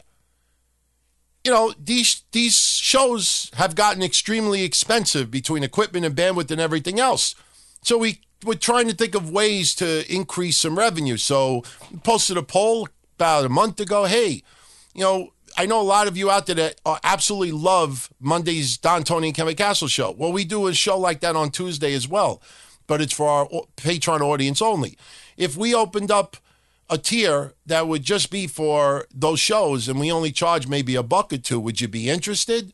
You 1.44 1.52
know, 1.52 1.74
these 1.78 2.24
these 2.32 2.56
shows 2.56 3.52
have 3.56 3.76
gotten 3.76 4.02
extremely 4.02 4.64
expensive 4.64 5.30
between 5.30 5.62
equipment 5.62 6.06
and 6.06 6.16
bandwidth 6.16 6.52
and 6.52 6.62
everything 6.62 7.02
else. 7.02 7.36
So 7.82 7.98
we 7.98 8.22
we're 8.46 8.54
trying 8.54 8.88
to 8.88 8.96
think 8.96 9.14
of 9.14 9.30
ways 9.30 9.76
to 9.76 10.10
increase 10.14 10.58
some 10.58 10.78
revenue. 10.78 11.18
So 11.18 11.64
posted 12.04 12.38
a 12.38 12.44
poll 12.44 12.88
about 13.16 13.46
a 13.46 13.50
month 13.50 13.80
ago. 13.80 14.06
Hey, 14.06 14.44
you 14.94 15.02
know, 15.02 15.30
I 15.58 15.66
know 15.66 15.82
a 15.82 15.84
lot 15.84 16.08
of 16.08 16.18
you 16.18 16.32
out 16.32 16.48
there 16.48 16.56
that 16.56 16.82
absolutely 17.04 17.52
love 17.52 18.12
Monday's 18.20 18.78
Don 18.78 19.04
Tony 19.04 19.28
and 19.28 19.36
Kevin 19.36 19.56
Castle 19.56 19.88
show. 19.88 20.12
Well, 20.12 20.32
we 20.32 20.46
do 20.46 20.68
a 20.68 20.74
show 20.74 20.98
like 20.98 21.20
that 21.22 21.36
on 21.36 21.52
Tuesday 21.52 21.94
as 21.94 22.08
well, 22.08 22.42
but 22.88 23.02
it's 23.02 23.14
for 23.14 23.28
our 23.28 23.48
Patreon 23.78 24.22
audience 24.22 24.62
only. 24.62 24.98
If 25.38 25.56
we 25.56 25.74
opened 25.74 26.12
up 26.12 26.38
a 26.90 26.98
tier 26.98 27.54
that 27.66 27.88
would 27.88 28.04
just 28.04 28.30
be 28.30 28.46
for 28.46 29.08
those 29.14 29.40
shows 29.40 29.88
and 29.88 30.00
we 30.00 30.12
only 30.12 30.32
charge 30.32 30.68
maybe 30.68 30.96
a 30.96 31.04
buck 31.04 31.32
or 31.32 31.38
two, 31.38 31.60
would 31.60 31.82
you 31.82 31.88
be 31.88 32.10
interested? 32.10 32.74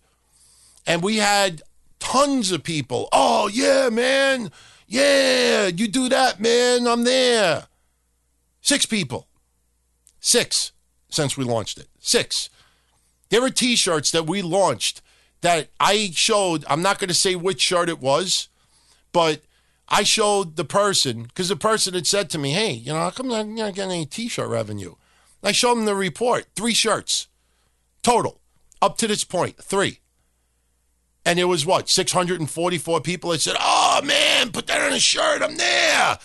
And 0.86 1.04
we 1.04 1.18
had 1.18 1.62
tons 2.00 2.52
of 2.52 2.64
people. 2.64 3.08
Oh, 3.12 3.48
yeah, 3.48 3.90
man. 3.90 4.52
Yeah, 4.88 5.68
you 5.68 5.88
do 5.88 6.10
that, 6.10 6.40
man. 6.40 6.88
I'm 6.88 7.04
there. 7.04 7.68
Six 8.62 8.86
people. 8.86 9.29
Six 10.20 10.72
since 11.10 11.38
we 11.38 11.44
launched 11.44 11.78
it. 11.78 11.88
Six. 12.00 12.50
There 13.30 13.42
were 13.42 13.50
t 13.50 13.76
shirts 13.76 14.12
that 14.12 14.28
we 14.28 14.42
launched 14.42 15.02
that 15.42 15.70
I 15.80 16.12
showed. 16.14 16.66
I'm 16.68 16.82
not 16.82 17.00
going 17.00 17.10
to 17.10 17.14
say 17.14 17.36
which 17.36 17.62
shirt 17.62 17.90
it 17.90 18.00
was, 18.00 18.50
but 19.12 19.42
I 19.88 20.04
showed 20.04 20.56
the 20.56 20.66
person 20.66 21.24
because 21.24 21.50
the 21.50 21.56
person 21.56 21.94
had 21.94 22.08
said 22.08 22.30
to 22.32 22.38
me, 22.38 22.52
Hey, 22.52 22.72
you 22.72 22.94
know, 22.94 23.00
how 23.00 23.10
come 23.10 23.32
I'm 23.32 23.56
not 23.56 23.76
getting 23.76 23.92
any 23.92 24.06
t 24.06 24.28
shirt 24.28 24.50
revenue? 24.50 24.96
I 25.44 25.52
showed 25.52 25.76
them 25.76 25.86
the 25.86 25.96
report 25.96 26.48
three 26.56 26.74
shirts 26.74 27.28
total 28.04 28.40
up 28.82 28.98
to 28.98 29.08
this 29.08 29.24
point, 29.24 29.58
three. 29.58 30.00
And 31.26 31.38
it 31.38 31.46
was 31.46 31.66
what, 31.66 31.90
644 31.90 33.02
people 33.02 33.32
that 33.32 33.42
said, 33.42 33.56
Oh 33.60 34.02
man, 34.04 34.52
put 34.52 34.68
that 34.68 34.82
on 34.82 34.94
a 34.94 35.00
shirt. 35.00 35.42
I'm 35.42 35.58
there. 35.58 36.18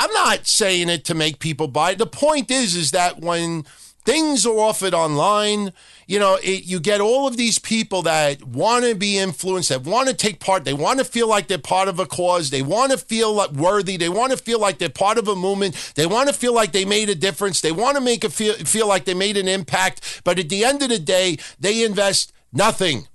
I'm 0.00 0.12
not 0.12 0.46
saying 0.46 0.88
it 0.88 1.04
to 1.06 1.14
make 1.14 1.38
people 1.38 1.68
buy. 1.68 1.94
The 1.94 2.06
point 2.06 2.50
is, 2.50 2.76
is 2.76 2.92
that 2.92 3.20
when 3.20 3.64
Things 4.08 4.46
are 4.46 4.58
offered 4.58 4.94
online. 4.94 5.70
You 6.06 6.18
know, 6.18 6.38
it, 6.42 6.64
you 6.64 6.80
get 6.80 7.02
all 7.02 7.28
of 7.28 7.36
these 7.36 7.58
people 7.58 8.00
that 8.04 8.42
want 8.42 8.86
to 8.86 8.94
be 8.94 9.18
influenced, 9.18 9.68
that 9.68 9.82
want 9.82 10.08
to 10.08 10.14
take 10.14 10.40
part. 10.40 10.64
They 10.64 10.72
want 10.72 10.98
to 10.98 11.04
feel 11.04 11.28
like 11.28 11.46
they're 11.46 11.58
part 11.58 11.88
of 11.88 11.98
a 11.98 12.06
cause. 12.06 12.48
They 12.48 12.62
want 12.62 12.90
to 12.92 12.96
feel 12.96 13.34
like 13.34 13.50
worthy. 13.50 13.98
They 13.98 14.08
want 14.08 14.32
to 14.32 14.38
feel 14.38 14.58
like 14.58 14.78
they're 14.78 14.88
part 14.88 15.18
of 15.18 15.28
a 15.28 15.36
movement. 15.36 15.92
They 15.94 16.06
want 16.06 16.30
to 16.30 16.34
feel 16.34 16.54
like 16.54 16.72
they 16.72 16.86
made 16.86 17.10
a 17.10 17.14
difference. 17.14 17.60
They 17.60 17.70
want 17.70 17.96
to 17.96 18.00
make 18.00 18.24
it 18.24 18.32
feel, 18.32 18.54
feel 18.54 18.88
like 18.88 19.04
they 19.04 19.12
made 19.12 19.36
an 19.36 19.46
impact. 19.46 20.22
But 20.24 20.38
at 20.38 20.48
the 20.48 20.64
end 20.64 20.80
of 20.80 20.88
the 20.88 20.98
day, 20.98 21.36
they 21.60 21.84
invest 21.84 22.32
nothing. 22.50 23.08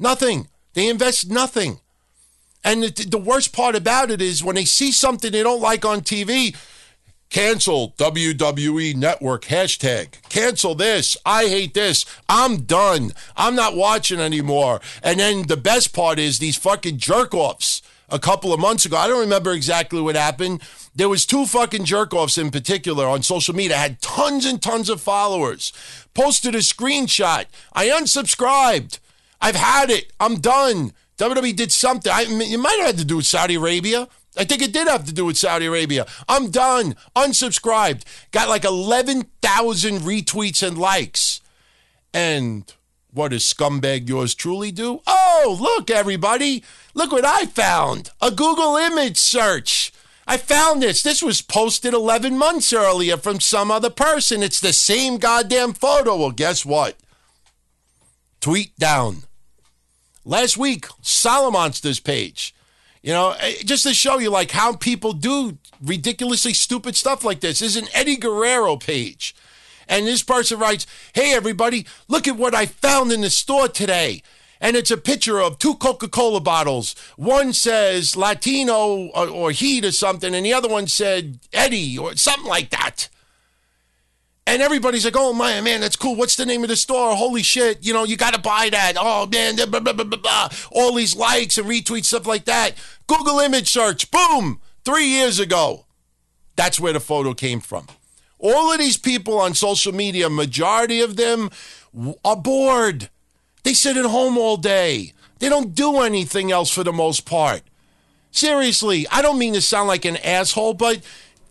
Nothing. 0.00 0.48
They 0.72 0.88
invest 0.88 1.30
nothing. 1.30 1.78
And 2.62 2.82
the, 2.84 3.06
the 3.06 3.18
worst 3.18 3.52
part 3.52 3.74
about 3.74 4.10
it 4.10 4.20
is 4.20 4.44
when 4.44 4.56
they 4.56 4.64
see 4.64 4.92
something 4.92 5.32
they 5.32 5.42
don't 5.42 5.62
like 5.62 5.84
on 5.84 6.02
TV, 6.02 6.56
cancel 7.30 7.92
WWE 7.92 8.94
Network 8.96 9.44
hashtag. 9.44 10.20
Cancel 10.28 10.74
this. 10.74 11.16
I 11.24 11.46
hate 11.46 11.74
this. 11.74 12.04
I'm 12.28 12.62
done. 12.62 13.12
I'm 13.36 13.54
not 13.54 13.76
watching 13.76 14.20
anymore. 14.20 14.80
And 15.02 15.20
then 15.20 15.46
the 15.46 15.56
best 15.56 15.94
part 15.94 16.18
is 16.18 16.38
these 16.38 16.56
fucking 16.56 16.98
jerk 16.98 17.34
offs. 17.34 17.82
A 18.12 18.18
couple 18.18 18.52
of 18.52 18.58
months 18.58 18.84
ago, 18.84 18.96
I 18.96 19.06
don't 19.06 19.20
remember 19.20 19.52
exactly 19.52 20.00
what 20.00 20.16
happened. 20.16 20.62
There 20.96 21.08
was 21.08 21.24
two 21.24 21.46
fucking 21.46 21.84
jerk 21.84 22.12
offs 22.12 22.36
in 22.36 22.50
particular 22.50 23.06
on 23.06 23.22
social 23.22 23.54
media, 23.54 23.76
had 23.76 24.02
tons 24.02 24.44
and 24.44 24.60
tons 24.60 24.88
of 24.88 25.00
followers. 25.00 25.72
Posted 26.12 26.56
a 26.56 26.58
screenshot. 26.58 27.46
I 27.72 27.86
unsubscribed. 27.86 28.98
I've 29.40 29.54
had 29.54 29.90
it. 29.90 30.12
I'm 30.18 30.40
done. 30.40 30.92
WWE 31.20 31.54
did 31.54 31.70
something. 31.70 32.10
I, 32.10 32.22
it 32.22 32.58
might 32.58 32.78
have 32.78 32.86
had 32.86 32.98
to 32.98 33.04
do 33.04 33.16
with 33.16 33.26
Saudi 33.26 33.56
Arabia. 33.56 34.08
I 34.36 34.44
think 34.44 34.62
it 34.62 34.72
did 34.72 34.88
have 34.88 35.04
to 35.04 35.12
do 35.12 35.26
with 35.26 35.36
Saudi 35.36 35.66
Arabia. 35.66 36.06
I'm 36.28 36.50
done. 36.50 36.96
Unsubscribed. 37.14 38.04
Got 38.30 38.48
like 38.48 38.64
11,000 38.64 40.00
retweets 40.00 40.66
and 40.66 40.78
likes. 40.78 41.40
And 42.14 42.72
what 43.12 43.32
does 43.32 43.44
scumbag 43.44 44.08
yours 44.08 44.34
truly 44.34 44.72
do? 44.72 45.02
Oh, 45.06 45.58
look, 45.60 45.90
everybody. 45.90 46.64
Look 46.94 47.12
what 47.12 47.24
I 47.24 47.46
found 47.46 48.10
a 48.22 48.30
Google 48.30 48.76
image 48.76 49.18
search. 49.18 49.92
I 50.26 50.36
found 50.36 50.82
this. 50.82 51.02
This 51.02 51.22
was 51.22 51.42
posted 51.42 51.92
11 51.92 52.38
months 52.38 52.72
earlier 52.72 53.16
from 53.16 53.40
some 53.40 53.70
other 53.70 53.90
person. 53.90 54.42
It's 54.42 54.60
the 54.60 54.72
same 54.72 55.18
goddamn 55.18 55.72
photo. 55.72 56.16
Well, 56.16 56.30
guess 56.30 56.64
what? 56.64 56.96
Tweet 58.40 58.78
down. 58.78 59.24
Last 60.24 60.58
week, 60.58 60.86
Solomonster's 61.02 62.00
page. 62.00 62.54
You 63.02 63.12
know, 63.12 63.34
eh, 63.40 63.54
just 63.64 63.84
to 63.84 63.94
show 63.94 64.18
you 64.18 64.30
like 64.30 64.50
how 64.50 64.76
people 64.76 65.14
do 65.14 65.56
ridiculously 65.82 66.52
stupid 66.52 66.94
stuff 66.94 67.24
like 67.24 67.40
this. 67.40 67.62
Is 67.62 67.76
an 67.76 67.88
Eddie 67.94 68.16
Guerrero 68.16 68.76
page. 68.76 69.34
And 69.88 70.06
this 70.06 70.22
person 70.22 70.58
writes, 70.58 70.86
Hey 71.14 71.32
everybody, 71.34 71.86
look 72.06 72.28
at 72.28 72.36
what 72.36 72.54
I 72.54 72.66
found 72.66 73.12
in 73.12 73.22
the 73.22 73.30
store 73.30 73.68
today. 73.68 74.22
And 74.60 74.76
it's 74.76 74.90
a 74.90 74.98
picture 74.98 75.40
of 75.40 75.58
two 75.58 75.74
Coca 75.76 76.06
Cola 76.06 76.40
bottles. 76.40 76.94
One 77.16 77.54
says 77.54 78.14
Latino 78.14 79.06
or, 79.14 79.26
or 79.26 79.50
Heat 79.52 79.86
or 79.86 79.92
something, 79.92 80.34
and 80.34 80.44
the 80.44 80.52
other 80.52 80.68
one 80.68 80.86
said 80.86 81.38
Eddie 81.50 81.96
or 81.96 82.14
something 82.16 82.46
like 82.46 82.68
that. 82.68 83.08
And 84.50 84.62
everybody's 84.62 85.04
like, 85.04 85.14
oh, 85.16 85.32
my 85.32 85.60
man, 85.60 85.80
that's 85.80 85.94
cool. 85.94 86.16
What's 86.16 86.34
the 86.34 86.44
name 86.44 86.64
of 86.64 86.68
the 86.68 86.74
store? 86.74 87.14
Holy 87.14 87.44
shit. 87.44 87.86
You 87.86 87.92
know, 87.92 88.02
you 88.02 88.16
got 88.16 88.34
to 88.34 88.40
buy 88.40 88.68
that. 88.70 88.94
Oh, 88.98 89.24
man. 89.28 89.54
Blah, 89.54 89.78
blah, 89.78 89.92
blah, 89.92 90.48
All 90.72 90.92
these 90.96 91.14
likes 91.14 91.56
and 91.56 91.68
retweets, 91.68 92.06
stuff 92.06 92.26
like 92.26 92.46
that. 92.46 92.72
Google 93.06 93.38
image 93.38 93.70
search. 93.70 94.10
Boom. 94.10 94.60
Three 94.84 95.06
years 95.06 95.38
ago. 95.38 95.86
That's 96.56 96.80
where 96.80 96.92
the 96.92 96.98
photo 96.98 97.32
came 97.32 97.60
from. 97.60 97.86
All 98.40 98.72
of 98.72 98.80
these 98.80 98.96
people 98.96 99.38
on 99.38 99.54
social 99.54 99.94
media, 99.94 100.28
majority 100.28 101.00
of 101.00 101.14
them 101.14 101.50
are 102.24 102.36
bored. 102.36 103.08
They 103.62 103.72
sit 103.72 103.96
at 103.96 104.04
home 104.06 104.36
all 104.36 104.56
day. 104.56 105.12
They 105.38 105.48
don't 105.48 105.76
do 105.76 106.00
anything 106.00 106.50
else 106.50 106.72
for 106.72 106.82
the 106.82 106.92
most 106.92 107.24
part. 107.24 107.62
Seriously, 108.32 109.06
I 109.12 109.22
don't 109.22 109.38
mean 109.38 109.54
to 109.54 109.60
sound 109.60 109.86
like 109.86 110.04
an 110.04 110.16
asshole, 110.16 110.74
but 110.74 111.02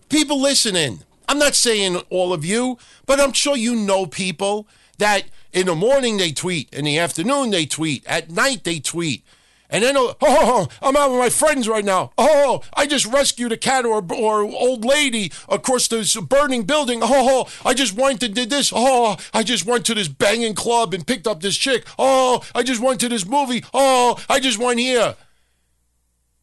people 0.09 0.41
listening, 0.41 1.03
I'm 1.29 1.37
not 1.37 1.53
saying 1.53 1.95
all 2.09 2.33
of 2.33 2.43
you, 2.43 2.79
but 3.05 3.19
I'm 3.19 3.33
sure 3.33 3.55
you 3.55 3.75
know 3.75 4.07
people 4.07 4.67
that 4.97 5.25
in 5.53 5.67
the 5.67 5.75
morning 5.75 6.17
they 6.17 6.31
tweet, 6.31 6.73
in 6.73 6.85
the 6.85 6.97
afternoon 6.97 7.51
they 7.51 7.67
tweet, 7.67 8.03
at 8.07 8.31
night 8.31 8.63
they 8.63 8.79
tweet. 8.79 9.23
And 9.69 9.83
then, 9.83 9.95
oh, 9.95 10.15
oh, 10.19 10.67
I'm 10.81 10.97
out 10.97 11.11
with 11.11 11.19
my 11.19 11.29
friends 11.29 11.67
right 11.67 11.85
now. 11.85 12.11
Oh, 12.17 12.63
I 12.73 12.87
just 12.87 13.05
rescued 13.05 13.51
a 13.51 13.57
cat 13.57 13.85
or, 13.85 14.03
or 14.11 14.41
old 14.41 14.83
lady 14.83 15.31
across 15.47 15.87
this 15.87 16.15
burning 16.15 16.63
building. 16.63 17.01
Oh, 17.03 17.47
I 17.63 17.75
just 17.75 17.93
went 17.93 18.23
and 18.23 18.33
did 18.33 18.49
this. 18.49 18.73
Oh, 18.75 19.15
I 19.31 19.43
just 19.43 19.67
went 19.67 19.85
to 19.85 19.93
this 19.93 20.07
banging 20.07 20.55
club 20.55 20.95
and 20.95 21.05
picked 21.05 21.27
up 21.27 21.41
this 21.41 21.57
chick. 21.57 21.85
Oh, 21.99 22.41
I 22.55 22.63
just 22.63 22.81
went 22.81 22.99
to 23.01 23.09
this 23.09 23.27
movie. 23.27 23.63
Oh, 23.71 24.19
I 24.27 24.39
just 24.39 24.57
went 24.57 24.79
here. 24.79 25.15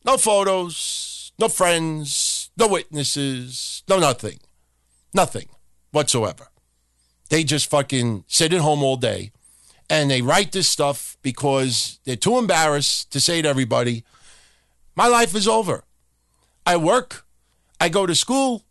No 0.05 0.17
photos, 0.17 1.33
no 1.41 1.49
friends, 1.49 2.51
no 2.57 2.69
witnesses, 2.69 3.83
no 3.89 3.99
nothing. 3.99 4.39
Nothing 5.17 5.49
whatsoever. 5.93 6.49
They 7.31 7.43
just 7.43 7.71
fucking 7.71 8.25
sit 8.29 8.53
at 8.53 8.61
home 8.61 8.83
all 8.83 8.99
day 8.99 9.33
and 9.89 10.11
they 10.11 10.21
write 10.21 10.53
this 10.53 10.69
stuff 10.69 11.17
because 11.23 12.01
they're 12.05 12.17
too 12.17 12.37
embarrassed 12.37 13.11
to 13.13 13.21
say 13.21 13.41
to 13.41 13.49
everybody, 13.49 14.05
My 14.95 15.09
life 15.09 15.35
is 15.35 15.49
over. 15.49 15.85
I 16.67 16.77
work, 16.77 17.25
I 17.81 17.89
go 17.89 18.05
to 18.05 18.15
school, 18.15 18.65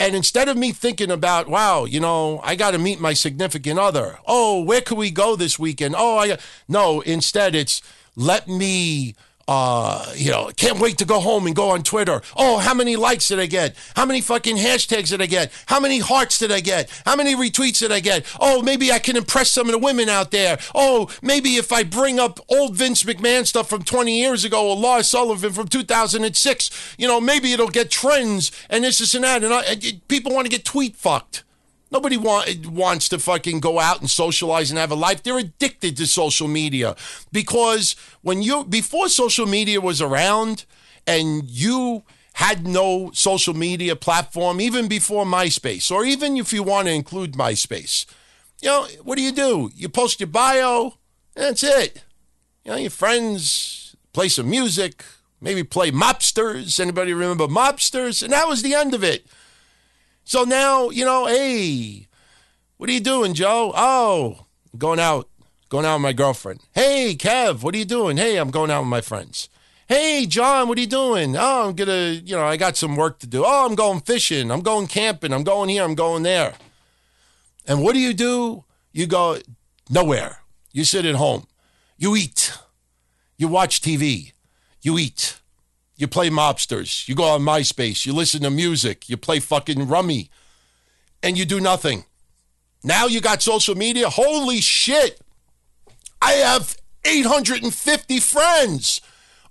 and 0.00 0.14
instead 0.16 0.48
of 0.48 0.56
me 0.56 0.72
thinking 0.72 1.10
about, 1.10 1.46
wow, 1.46 1.84
you 1.84 2.00
know, 2.00 2.40
I 2.42 2.54
got 2.54 2.70
to 2.70 2.78
meet 2.78 2.98
my 2.98 3.12
significant 3.12 3.78
other. 3.78 4.18
Oh, 4.26 4.62
where 4.62 4.80
could 4.80 4.96
we 4.96 5.10
go 5.10 5.36
this 5.36 5.58
weekend? 5.58 5.94
Oh, 5.96 6.18
I 6.18 6.38
no. 6.68 7.02
Instead, 7.02 7.54
it's 7.54 7.82
let 8.16 8.48
me 8.48 9.14
uh, 9.46 10.12
you 10.14 10.30
know, 10.30 10.50
can't 10.56 10.78
wait 10.78 10.98
to 10.98 11.04
go 11.04 11.20
home 11.20 11.46
and 11.46 11.54
go 11.54 11.70
on 11.70 11.82
Twitter. 11.82 12.22
Oh, 12.36 12.58
how 12.58 12.74
many 12.74 12.96
likes 12.96 13.28
did 13.28 13.40
I 13.40 13.46
get? 13.46 13.76
How 13.94 14.06
many 14.06 14.20
fucking 14.20 14.56
hashtags 14.56 15.10
did 15.10 15.20
I 15.20 15.26
get? 15.26 15.52
How 15.66 15.80
many 15.80 15.98
hearts 15.98 16.38
did 16.38 16.50
I 16.50 16.60
get? 16.60 16.90
How 17.04 17.16
many 17.16 17.34
retweets 17.34 17.80
did 17.80 17.92
I 17.92 18.00
get? 18.00 18.24
Oh, 18.40 18.62
maybe 18.62 18.90
I 18.90 18.98
can 18.98 19.16
impress 19.16 19.50
some 19.50 19.68
of 19.68 19.72
the 19.72 19.78
women 19.78 20.08
out 20.08 20.30
there. 20.30 20.58
Oh, 20.74 21.10
maybe 21.22 21.56
if 21.56 21.72
I 21.72 21.84
bring 21.84 22.18
up 22.18 22.40
old 22.48 22.76
Vince 22.76 23.02
McMahon 23.04 23.46
stuff 23.46 23.68
from 23.68 23.82
20 23.82 24.18
years 24.18 24.44
ago 24.44 24.70
or 24.70 24.76
Lars 24.76 25.08
Sullivan 25.08 25.52
from 25.52 25.68
2006, 25.68 26.94
you 26.98 27.06
know, 27.06 27.20
maybe 27.20 27.52
it'll 27.52 27.68
get 27.68 27.90
trends 27.90 28.50
and 28.70 28.84
this, 28.84 28.98
this, 28.98 29.14
and 29.14 29.24
that. 29.24 29.44
And, 29.44 29.52
I, 29.52 29.62
and 29.62 30.08
people 30.08 30.32
want 30.32 30.46
to 30.46 30.50
get 30.50 30.64
tweet 30.64 30.96
fucked. 30.96 31.44
Nobody 31.94 32.16
want, 32.16 32.66
wants 32.66 33.08
to 33.10 33.20
fucking 33.20 33.60
go 33.60 33.78
out 33.78 34.00
and 34.00 34.10
socialize 34.10 34.68
and 34.72 34.80
have 34.80 34.90
a 34.90 34.96
life. 34.96 35.22
They're 35.22 35.38
addicted 35.38 35.96
to 35.98 36.08
social 36.08 36.48
media 36.48 36.96
because 37.30 37.94
when 38.20 38.42
you 38.42 38.64
before 38.64 39.08
social 39.08 39.46
media 39.46 39.80
was 39.80 40.02
around 40.02 40.64
and 41.06 41.48
you 41.48 42.02
had 42.32 42.66
no 42.66 43.12
social 43.12 43.54
media 43.54 43.94
platform, 43.94 44.60
even 44.60 44.88
before 44.88 45.24
MySpace, 45.24 45.92
or 45.92 46.04
even 46.04 46.36
if 46.36 46.52
you 46.52 46.64
want 46.64 46.88
to 46.88 46.92
include 46.92 47.34
MySpace, 47.34 48.06
you 48.60 48.70
know, 48.70 48.88
what 49.04 49.14
do 49.14 49.22
you 49.22 49.30
do? 49.30 49.70
You 49.72 49.88
post 49.88 50.18
your 50.18 50.26
bio, 50.26 50.94
that's 51.36 51.62
it. 51.62 52.02
You 52.64 52.72
know, 52.72 52.76
your 52.76 52.90
friends 52.90 53.94
play 54.12 54.28
some 54.28 54.50
music, 54.50 55.04
maybe 55.40 55.62
play 55.62 55.92
mobsters. 55.92 56.80
Anybody 56.80 57.12
remember 57.12 57.46
mobsters? 57.46 58.20
And 58.20 58.32
that 58.32 58.48
was 58.48 58.62
the 58.62 58.74
end 58.74 58.94
of 58.94 59.04
it. 59.04 59.28
So 60.24 60.44
now, 60.44 60.88
you 60.88 61.04
know, 61.04 61.26
hey, 61.26 62.08
what 62.78 62.88
are 62.88 62.92
you 62.92 63.00
doing, 63.00 63.34
Joe? 63.34 63.72
Oh, 63.76 64.46
going 64.76 64.98
out, 64.98 65.28
going 65.68 65.84
out 65.84 65.96
with 65.96 66.02
my 66.02 66.12
girlfriend. 66.14 66.60
Hey, 66.72 67.14
Kev, 67.18 67.62
what 67.62 67.74
are 67.74 67.78
you 67.78 67.84
doing? 67.84 68.16
Hey, 68.16 68.36
I'm 68.36 68.50
going 68.50 68.70
out 68.70 68.80
with 68.80 68.88
my 68.88 69.02
friends. 69.02 69.50
Hey, 69.86 70.24
John, 70.26 70.66
what 70.68 70.78
are 70.78 70.80
you 70.80 70.86
doing? 70.86 71.36
Oh, 71.36 71.68
I'm 71.68 71.74
gonna, 71.74 72.20
you 72.24 72.34
know, 72.34 72.44
I 72.44 72.56
got 72.56 72.76
some 72.76 72.96
work 72.96 73.18
to 73.18 73.26
do. 73.26 73.44
Oh, 73.44 73.66
I'm 73.66 73.74
going 73.74 74.00
fishing. 74.00 74.50
I'm 74.50 74.62
going 74.62 74.86
camping. 74.86 75.32
I'm 75.32 75.44
going 75.44 75.68
here. 75.68 75.84
I'm 75.84 75.94
going 75.94 76.22
there. 76.22 76.54
And 77.66 77.82
what 77.82 77.92
do 77.92 78.00
you 78.00 78.14
do? 78.14 78.64
You 78.92 79.06
go 79.06 79.38
nowhere. 79.90 80.38
You 80.72 80.84
sit 80.84 81.04
at 81.04 81.16
home. 81.16 81.46
You 81.98 82.16
eat. 82.16 82.56
You 83.36 83.48
watch 83.48 83.82
TV. 83.82 84.32
You 84.80 84.98
eat. 84.98 85.38
You 85.96 86.08
play 86.08 86.28
mobsters. 86.28 87.08
You 87.08 87.14
go 87.14 87.24
on 87.24 87.42
MySpace. 87.42 88.04
You 88.04 88.12
listen 88.12 88.42
to 88.42 88.50
music. 88.50 89.08
You 89.08 89.16
play 89.16 89.38
fucking 89.38 89.88
rummy. 89.88 90.30
And 91.22 91.38
you 91.38 91.44
do 91.44 91.60
nothing. 91.60 92.04
Now 92.82 93.06
you 93.06 93.20
got 93.20 93.42
social 93.42 93.74
media. 93.74 94.10
Holy 94.10 94.60
shit. 94.60 95.20
I 96.20 96.32
have 96.32 96.76
850 97.04 98.20
friends. 98.20 99.00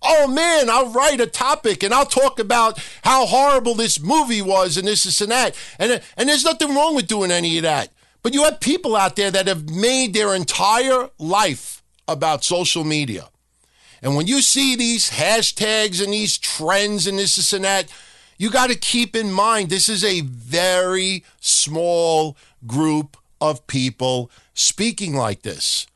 Oh 0.02 0.28
man, 0.28 0.70
I'll 0.70 0.90
write 0.90 1.22
a 1.22 1.28
topic 1.28 1.82
and 1.82 1.94
I'll 1.94 2.06
talk 2.06 2.38
about 2.38 2.78
how 3.04 3.26
horrible 3.26 3.74
this 3.74 4.02
movie 4.02 4.42
was 4.42 4.76
and 4.76 4.86
this, 4.88 5.06
this, 5.06 5.22
and 5.22 5.32
that. 5.32 5.56
And, 5.80 6.02
and 6.18 6.28
there's 6.28 6.44
nothing 6.44 6.76
wrong 6.76 6.94
with 6.94 7.08
doing 7.08 7.32
any 7.32 7.58
of 7.58 7.64
that. 7.64 7.90
But 8.22 8.34
you 8.34 8.44
have 8.44 8.60
people 8.60 8.96
out 8.96 9.16
there 9.16 9.32
that 9.32 9.48
have 9.48 9.70
made 9.70 10.14
their 10.14 10.36
entire 10.36 11.10
life 11.18 11.82
about 12.08 12.44
social 12.44 12.84
media. 12.84 13.30
And 14.04 14.18
when 14.18 14.28
you 14.28 14.42
see 14.42 14.76
these 14.76 15.12
hashtags 15.12 16.04
and 16.04 16.12
these 16.12 16.38
trends 16.38 17.08
and 17.08 17.18
this, 17.18 17.38
this 17.38 17.54
and 17.54 17.64
that, 17.64 17.88
you 18.38 18.52
got 18.52 18.70
to 18.70 18.76
keep 18.76 19.16
in 19.16 19.32
mind 19.32 19.70
this 19.70 19.88
is 19.88 20.04
a 20.04 20.22
very 20.22 21.24
small 21.40 22.36
group 22.68 23.16
of 23.40 23.66
people 23.66 24.30
speaking 24.54 25.16
like 25.16 25.44
this. 25.44 25.88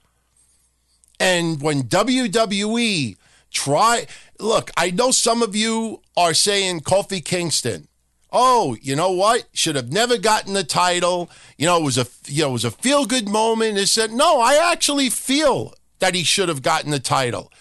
And 1.20 1.62
when 1.62 1.84
WWE 1.84 3.17
try, 3.52 4.08
look, 4.39 4.72
I 4.78 4.91
know 4.91 5.12
some 5.12 5.41
of 5.41 5.54
you 5.54 6.02
are 6.15 6.34
saying 6.34 6.82
Kofi 6.82 7.24
Kingston. 7.24 7.89
Oh, 8.32 8.78
you 8.82 8.96
know 8.96 9.12
what? 9.12 9.48
Should 9.54 9.76
have 9.76 9.91
never 9.91 10.17
gotten 10.17 10.54
the 10.54 10.63
title. 10.63 11.30
You 11.58 11.65
know, 11.65 11.78
it 11.78 11.84
was 11.84 11.98
a 11.98 12.08
you 12.26 12.43
know, 12.43 12.50
it 12.50 12.54
was 12.54 12.65
a 12.65 12.72
feel 12.72 13.06
good 13.06 13.28
moment. 13.28 13.78
It 13.78 13.88
said, 13.88 14.12
no, 14.12 14.39
I 14.39 14.72
actually 14.72 15.10
feel 15.10 15.74
that 16.00 16.15
he 16.15 16.24
should 16.24 16.48
have 16.48 16.62
gotten 16.62 16.91
the 16.91 17.00
title. 17.00 17.52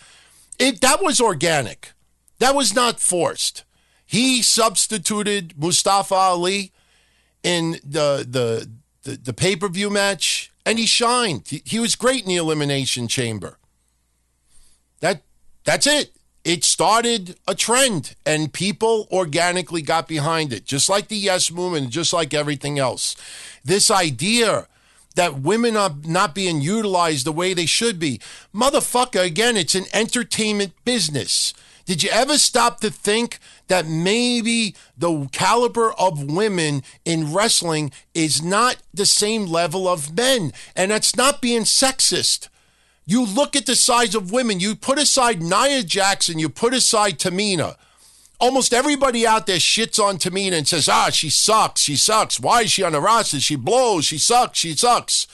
It 0.59 0.81
that 0.81 1.03
was 1.03 1.21
organic. 1.21 1.93
That 2.39 2.55
was 2.55 2.75
not 2.75 3.01
forced. 3.01 3.65
He 4.05 4.43
substituted 4.43 5.55
Mustafa 5.57 6.15
Ali 6.15 6.73
in 7.43 7.73
the 7.85 8.27
the 8.29 8.71
the, 9.03 9.17
the 9.17 9.33
pay 9.33 9.57
per 9.57 9.69
view 9.69 9.91
match, 9.91 10.51
and 10.65 10.79
he 10.79 10.87
shined. 10.87 11.49
He, 11.49 11.63
he 11.65 11.79
was 11.79 11.97
great 11.97 12.23
in 12.23 12.29
the 12.29 12.37
elimination 12.37 13.09
chamber. 13.09 13.59
That 15.01 15.23
that's 15.65 15.87
it. 15.87 16.13
It 16.45 16.63
started 16.63 17.37
a 17.49 17.57
trend, 17.57 18.15
and 18.25 18.53
people 18.53 19.09
organically 19.11 19.83
got 19.83 20.07
behind 20.07 20.53
it, 20.53 20.65
just 20.65 20.89
like 20.89 21.09
the 21.09 21.17
yes 21.17 21.51
movement, 21.51 21.91
just 21.91 22.13
like 22.13 22.33
everything 22.33 22.79
else. 22.79 23.17
This 23.65 23.91
idea 23.91 24.69
that 25.17 25.41
women 25.41 25.77
are 25.77 25.95
not 26.05 26.35
being 26.35 26.61
utilized 26.61 27.27
the 27.27 27.33
way 27.33 27.53
they 27.53 27.67
should 27.67 27.99
be. 27.99 28.21
Motherfucker, 28.55 29.25
again, 29.25 29.57
it's 29.57 29.75
an 29.75 29.87
entertainment 29.93 30.73
business. 30.85 31.53
Did 31.87 32.03
you 32.03 32.11
ever 32.11 32.37
stop 32.37 32.81
to 32.81 32.91
think 32.91 33.39
that 33.69 33.87
maybe 33.87 34.75
the 34.99 35.29
caliber 35.33 35.93
of 35.93 36.31
women 36.33 36.83
in 37.05 37.33
wrestling 37.33 37.93
is 38.13 38.43
not 38.43 38.77
the 38.93 39.07
same 39.07 39.47
level 39.47 39.89
of 39.89 40.17
men? 40.17 40.53
And 40.75 40.91
that's 40.91 41.17
not 41.17 41.41
being 41.41 41.63
sexist. 41.63 42.49
You 43.07 43.25
look 43.25 43.55
at 43.55 43.67
the 43.67 43.77
size 43.77 44.17
of 44.17 44.33
women, 44.33 44.59
you 44.59 44.75
put 44.75 44.99
aside 44.99 45.41
Nia 45.41 45.85
Jackson, 45.85 46.41
you 46.41 46.49
put 46.49 46.75
aside 46.75 47.21
Tamina. 47.21 47.77
Almost 48.39 48.75
everybody 48.75 49.27
out 49.27 49.47
there 49.47 49.57
shits 49.57 49.99
on 49.99 50.19
Tamina 50.19 50.59
and 50.59 50.69
says, 50.69 50.89
ah, 50.89 51.11
she 51.11 51.31
sucks, 51.31 51.81
she 51.83 51.97
sucks. 51.97 52.39
Why 52.39 52.63
is 52.63 52.73
she 52.73 52.83
on 52.83 52.93
the 52.93 53.01
roster? 53.01 53.41
She 53.41 53.57
blows, 53.57 54.05
she 54.05 54.19
sucks, 54.19 54.59
she 54.59 54.75
sucks. 54.75 55.27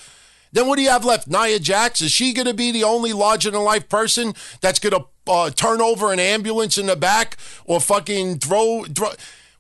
Then 0.53 0.67
what 0.69 0.77
do 0.77 0.83
you 0.83 0.91
have 0.91 1.05
left? 1.05 1.29
Nia 1.29 1.59
Jax? 1.59 2.01
Is 2.01 2.13
she 2.13 2.33
going 2.33 2.47
to 2.47 2.55
be 2.55 2.71
the 2.71 2.85
only 2.85 3.13
larger 3.13 3.51
than 3.51 3.63
life 3.63 3.89
person 3.89 4.35
that's 4.61 4.79
going 4.79 4.93
to 4.93 5.07
uh, 5.27 5.51
turn 5.51 5.81
over 5.81 6.13
an 6.13 6.21
ambulance 6.21 6.77
in 6.77 6.87
the 6.87 6.97
back 6.97 7.39
or 7.65 7.81
fucking 7.81 8.39
throw, 8.39 8.85
throw? 8.85 9.11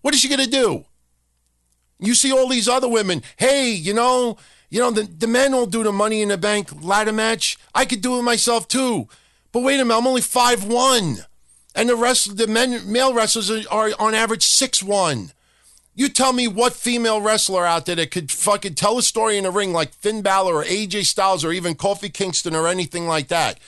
What 0.02 0.14
is 0.14 0.20
she 0.20 0.28
going 0.28 0.44
to 0.44 0.50
do? 0.50 0.85
You 1.98 2.14
see 2.14 2.33
all 2.33 2.48
these 2.48 2.68
other 2.68 2.88
women. 2.88 3.22
Hey, 3.38 3.70
you 3.70 3.94
know, 3.94 4.37
you 4.68 4.81
know, 4.81 4.90
the, 4.90 5.02
the 5.02 5.26
men 5.26 5.52
will 5.52 5.66
do 5.66 5.83
the 5.83 5.92
money 5.92 6.20
in 6.20 6.28
the 6.28 6.38
bank 6.38 6.83
ladder 6.83 7.12
match. 7.12 7.57
I 7.74 7.85
could 7.87 8.02
do 8.02 8.18
it 8.18 8.22
myself 8.22 8.68
too. 8.68 9.09
But 9.50 9.62
wait 9.62 9.81
a 9.81 9.85
minute, 9.85 9.98
I'm 9.98 10.07
only 10.07 10.20
five 10.20 10.64
one, 10.64 11.18
And 11.74 11.88
the 11.88 11.96
rest 11.96 12.37
the 12.37 12.46
men 12.46 12.90
male 12.90 13.14
wrestlers 13.14 13.50
are, 13.50 13.62
are 13.70 13.90
on 13.98 14.14
average 14.14 14.46
six 14.46 14.82
one. 14.82 15.32
You 15.94 16.08
tell 16.08 16.32
me 16.32 16.48
what 16.48 16.72
female 16.72 17.20
wrestler 17.20 17.66
out 17.66 17.85
there 17.85 17.96
that 17.96 18.11
could 18.11 18.30
fucking 18.30 18.74
tell 18.74 18.96
a 18.96 19.02
story 19.02 19.37
in 19.37 19.44
a 19.44 19.50
ring 19.50 19.72
like 19.74 19.92
Finn 19.92 20.22
Balor 20.22 20.54
or 20.54 20.64
AJ 20.64 21.04
Styles 21.06 21.44
or 21.44 21.52
even 21.52 21.74
Kofi 21.74 22.12
Kingston 22.12 22.54
or 22.54 22.66
anything 22.66 23.06
like 23.06 23.28
that. 23.28 23.58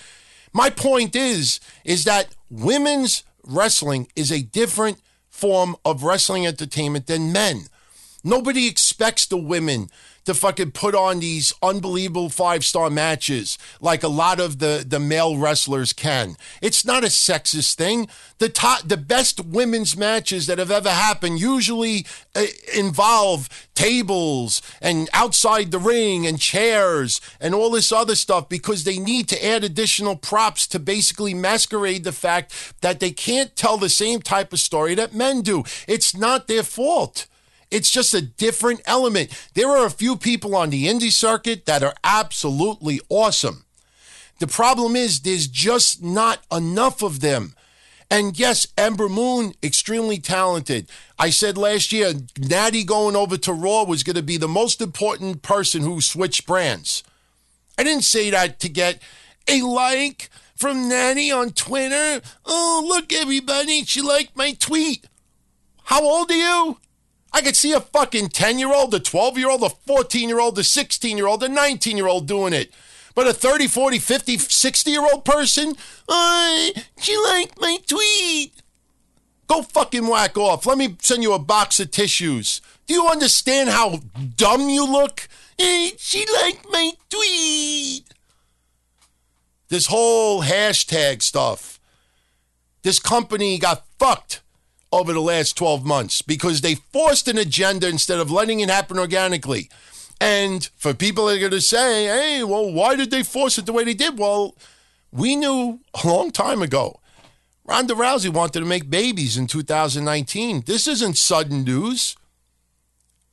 My 0.53 0.71
point 0.71 1.15
is, 1.15 1.61
is 1.85 2.05
that 2.05 2.29
women's 2.49 3.25
wrestling 3.47 4.09
is 4.17 4.33
a 4.33 4.43
different 4.43 5.01
form 5.29 5.77
of 5.85 6.03
wrestling 6.03 6.47
entertainment 6.47 7.09
than 7.09 7.33
men. 7.33 7.65
Nobody 8.23 8.69
expects 8.69 9.27
the 9.27 9.37
women 9.37 9.91
to 10.25 10.35
fucking 10.35 10.73
put 10.73 10.95
on 10.95 11.21
these 11.21 11.53
unbelievable 11.63 12.29
five 12.29 12.65
star 12.65 12.91
matches 12.91 13.59
like 13.81 14.03
a 14.03 14.09
lot 14.09 14.41
of 14.41 14.59
the, 14.59 14.85
the 14.87 15.01
male 15.01 15.37
wrestlers 15.37 15.93
can. 15.93 16.37
It's 16.63 16.85
not 16.85 17.05
a 17.05 17.09
sexist 17.09 17.75
thing. 17.75 18.09
The 18.39 18.49
top, 18.49 18.89
the 18.89 18.97
best 18.97 19.45
women's 19.45 19.97
matches 19.97 20.47
that 20.47 20.59
have 20.59 20.71
ever 20.71 20.91
happened 20.91 21.41
usually 21.41 22.07
uh, 22.35 22.47
involve 22.75 23.49
tables 23.75 24.63
and 24.81 25.09
outside 25.13 25.71
the 25.71 25.79
ring 25.79 26.27
and 26.27 26.39
chairs 26.41 27.21
and 27.41 27.55
all 27.55 27.71
this 27.71 27.93
other 27.93 28.15
stuff 28.15 28.49
because 28.49 28.85
they 28.85 28.99
need 28.99 29.29
to 29.29 29.45
add 29.45 29.65
additional 29.65 30.17
props 30.17 30.67
to 30.69 30.79
basically 30.79 31.35
masquerade 31.35 32.05
the 32.05 32.13
fact 32.13 32.75
that 32.81 33.01
they 33.01 33.11
can't 33.11 33.57
tell 33.57 33.77
the 33.77 33.89
same 33.89 34.21
type 34.23 34.53
of 34.53 34.61
story 34.61 34.95
that 34.95 35.15
men 35.15 35.43
do. 35.43 35.65
It's 35.87 36.17
not 36.17 36.49
their 36.49 36.63
fault. 36.63 37.27
It's 37.75 37.91
just 37.91 38.15
a 38.15 38.23
different 38.23 38.83
element. 38.87 39.31
There 39.55 39.69
are 39.69 39.85
a 39.85 39.91
few 39.91 40.17
people 40.17 40.55
on 40.55 40.71
the 40.71 40.87
indie 40.87 41.11
circuit 41.11 41.67
that 41.67 41.83
are 41.83 41.95
absolutely 42.05 43.01
awesome. 43.09 43.65
The 44.39 44.47
problem 44.47 44.95
is 44.95 45.21
there's 45.21 45.49
just 45.49 46.01
not 46.01 46.39
enough 46.53 47.03
of 47.03 47.19
them. 47.19 47.57
And 48.09 48.39
yes, 48.39 48.69
Ember 48.79 49.09
Moon, 49.09 49.55
extremely 49.61 50.19
talented. 50.19 50.89
I 51.19 51.31
said 51.31 51.59
last 51.59 51.91
year, 51.91 52.13
Natty 52.39 52.85
going 52.85 53.17
over 53.17 53.37
to 53.39 53.53
Raw 53.53 53.83
was 53.83 54.05
going 54.05 54.15
to 54.15 54.23
be 54.23 54.37
the 54.37 54.47
most 54.47 54.81
important 54.81 55.43
person 55.43 55.83
who 55.83 56.01
switched 56.01 56.47
brands. 56.47 57.03
I 57.77 57.83
didn't 57.83 58.05
say 58.05 58.31
that 58.31 58.61
to 58.61 58.69
get 58.69 59.03
a 59.49 59.63
like 59.63 60.31
from 60.55 60.89
Natty 60.89 61.33
on 61.33 61.51
Twitter. 61.51 62.25
Oh, 62.47 62.85
look, 62.87 63.13
everybody, 63.13 63.83
she 63.83 64.01
liked 64.01 64.37
my 64.37 64.53
tweet. 64.53 65.07
How 65.83 66.05
old 66.05 66.31
are 66.31 66.35
you? 66.35 66.79
I 67.35 67.43
could 67.43 67.57
see 67.57 67.73
a 67.73 67.81
fucking 67.81 68.29
10 68.29 68.61
year 68.61 68.73
old, 68.73 68.95
a 68.95 69.01
12 69.01 69.39
year 69.39 69.51
old, 69.51 69.65
a 69.65 69.69
14 69.69 70.29
year 70.29 70.39
old, 70.39 70.57
a 70.57 70.63
16 70.63 71.17
year 71.17 71.27
old, 71.27 71.43
a 71.43 71.49
19 71.49 71.97
year 71.97 72.07
old 72.07 72.29
doing 72.29 72.53
it. 72.53 72.73
But 73.17 73.27
a 73.27 73.33
30, 73.33 73.67
40, 73.67 73.99
50, 73.99 74.39
60 74.39 74.91
year 74.91 75.03
old 75.03 75.25
person, 75.25 75.75
I, 76.09 76.73
she 77.01 77.17
liked 77.17 77.61
my 77.61 77.79
tweet. 77.89 78.63
Go 79.49 79.63
fucking 79.63 80.07
whack 80.07 80.39
off. 80.39 80.65
Let 80.65 80.79
me 80.79 80.97
send 81.01 81.25
you 81.25 81.33
a 81.33 81.41
box 81.41 81.81
of 81.81 81.91
tissues. 81.91 82.61
Do 82.87 82.95
you 82.95 83.09
understand 83.09 83.69
how 83.69 84.01
dumb 84.37 84.69
you 84.69 84.87
look? 84.87 85.29
Hey, 85.59 85.93
she 85.99 86.25
liked 86.41 86.67
my 86.71 86.93
tweet. 87.11 88.05
This 89.71 89.87
whole 89.87 90.43
hashtag 90.43 91.21
stuff. 91.21 91.81
This 92.83 93.01
company 93.01 93.59
got 93.59 93.85
fucked 93.99 94.41
over 94.95 95.13
the 95.13 95.21
last 95.21 95.57
12 95.57 95.85
months 95.85 96.23
because 96.23 96.61
they 96.61 96.77
forced 96.77 97.27
an 97.27 97.37
agenda 97.37 97.89
instead 97.89 98.21
of 98.21 98.31
letting 98.31 98.61
it 98.61 98.71
happen 98.71 98.97
organically. 98.97 99.69
And 100.21 100.69
for 100.77 100.95
people 100.95 101.27
that 101.27 101.37
are 101.37 101.41
going 101.41 101.51
to 101.51 101.61
say, 101.61 102.07
hey, 102.07 102.45
well, 102.45 102.73
why 102.73 102.95
did 102.95 103.11
they 103.11 103.25
force 103.25 103.59
it 103.59 103.67
the 103.67 103.73
way 103.73 103.83
they 103.83 103.95
did? 103.95 104.19
Well, 104.19 104.55
we 105.11 105.35
knew 105.35 105.81
a 106.03 106.07
long 106.07 106.31
time 106.31 106.63
ago. 106.63 107.01
Ronda 107.65 107.95
Rousey 107.95 108.33
wanted 108.33 108.61
to 108.61 108.67
make 108.67 108.89
babies 108.89 109.37
in 109.37 109.49
2019. 109.49 110.63
This 110.67 110.87
isn't 110.87 111.17
sudden 111.17 111.65
news. 111.65 112.15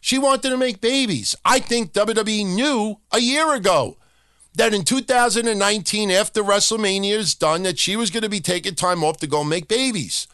She 0.01 0.17
wanted 0.17 0.49
to 0.49 0.57
make 0.57 0.81
babies. 0.81 1.35
I 1.45 1.59
think 1.59 1.93
WWE 1.93 2.55
knew 2.55 2.97
a 3.11 3.19
year 3.19 3.53
ago 3.53 3.97
that 4.55 4.73
in 4.73 4.83
2019, 4.83 6.09
after 6.09 6.41
WrestleMania 6.41 7.17
is 7.17 7.35
done, 7.35 7.61
that 7.63 7.77
she 7.77 7.95
was 7.95 8.09
going 8.09 8.23
to 8.23 8.29
be 8.29 8.39
taking 8.39 8.73
time 8.73 9.03
off 9.03 9.17
to 9.17 9.27
go 9.27 9.43
make 9.43 9.67
babies. 9.67 10.27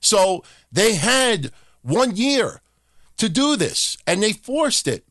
So 0.00 0.42
they 0.72 0.94
had 0.94 1.52
one 1.82 2.16
year 2.16 2.60
to 3.16 3.28
do 3.28 3.56
this, 3.56 3.96
and 4.06 4.22
they 4.22 4.32
forced 4.32 4.86
it. 4.86 5.04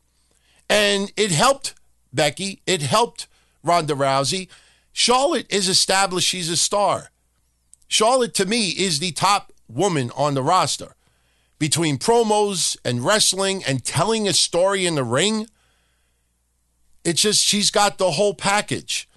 And 0.70 1.12
it 1.18 1.32
helped 1.32 1.76
Becky. 2.14 2.62
It 2.66 2.82
helped 2.82 3.28
Ronda 3.64 3.94
Rousey. 3.94 4.48
Charlotte 4.92 5.52
is 5.52 5.68
established. 5.68 6.28
She's 6.28 6.50
a 6.50 6.58
star. 6.58 7.12
Charlotte, 7.88 8.34
to 8.36 8.46
me, 8.46 8.70
is 8.70 9.00
the 9.00 9.12
top 9.12 9.52
woman 9.68 10.12
on 10.16 10.34
the 10.34 10.44
roster. 10.44 10.96
Between 11.58 11.98
promos 11.98 12.78
and 12.86 13.04
wrestling 13.04 13.64
and 13.66 13.84
telling 13.84 14.28
a 14.28 14.34
story 14.34 14.86
in 14.86 14.96
the 14.96 15.04
ring, 15.04 15.48
it's 17.04 17.22
just 17.22 17.44
she's 17.44 17.72
got 17.72 17.98
the 17.98 18.12
whole 18.12 18.34
package 18.34 19.09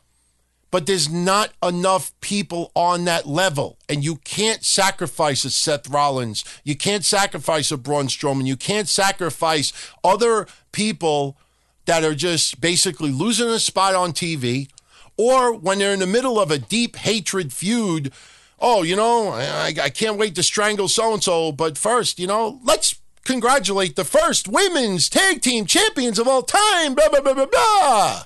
but 0.72 0.87
there's 0.87 1.11
not 1.11 1.52
enough 1.62 2.18
people 2.22 2.72
on 2.74 3.04
that 3.04 3.26
level. 3.26 3.78
And 3.90 4.02
you 4.02 4.16
can't 4.16 4.64
sacrifice 4.64 5.44
a 5.44 5.50
Seth 5.50 5.88
Rollins. 5.88 6.44
You 6.64 6.74
can't 6.74 7.04
sacrifice 7.04 7.70
a 7.70 7.76
Braun 7.76 8.06
Strowman. 8.06 8.46
You 8.46 8.56
can't 8.56 8.88
sacrifice 8.88 9.72
other 10.02 10.46
people 10.72 11.37
that 11.85 12.02
are 12.02 12.14
just 12.14 12.58
basically 12.61 13.11
losing 13.11 13.48
a 13.48 13.58
spot 13.58 13.94
on 13.94 14.12
TV 14.12 14.70
or 15.18 15.52
when 15.52 15.78
they're 15.78 15.92
in 15.92 16.00
the 16.00 16.06
middle 16.06 16.40
of 16.40 16.50
a 16.50 16.56
deep 16.56 16.96
hatred 16.96 17.52
feud. 17.52 18.11
Oh, 18.58 18.82
you 18.82 18.96
know, 18.96 19.28
I, 19.28 19.74
I 19.78 19.90
can't 19.90 20.16
wait 20.16 20.35
to 20.37 20.42
strangle 20.42 20.88
so 20.88 21.12
and 21.12 21.22
so. 21.22 21.52
But 21.52 21.76
first, 21.76 22.18
you 22.18 22.26
know, 22.26 22.61
let's 22.64 22.98
congratulate 23.26 23.94
the 23.94 24.04
first 24.04 24.48
women's 24.48 25.10
tag 25.10 25.42
team 25.42 25.66
champions 25.66 26.18
of 26.18 26.27
all 26.27 26.42
time. 26.42 26.94
Blah, 26.94 27.10
blah, 27.10 27.20
blah, 27.20 27.35
blah, 27.35 27.46
blah. 27.46 28.23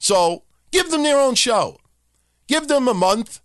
So 0.00 0.42
Give 0.74 0.90
them 0.90 1.04
their 1.04 1.20
own 1.20 1.36
show. 1.36 1.78
Give 2.48 2.66
them 2.66 2.88
a 2.88 2.94
month. 2.94 3.40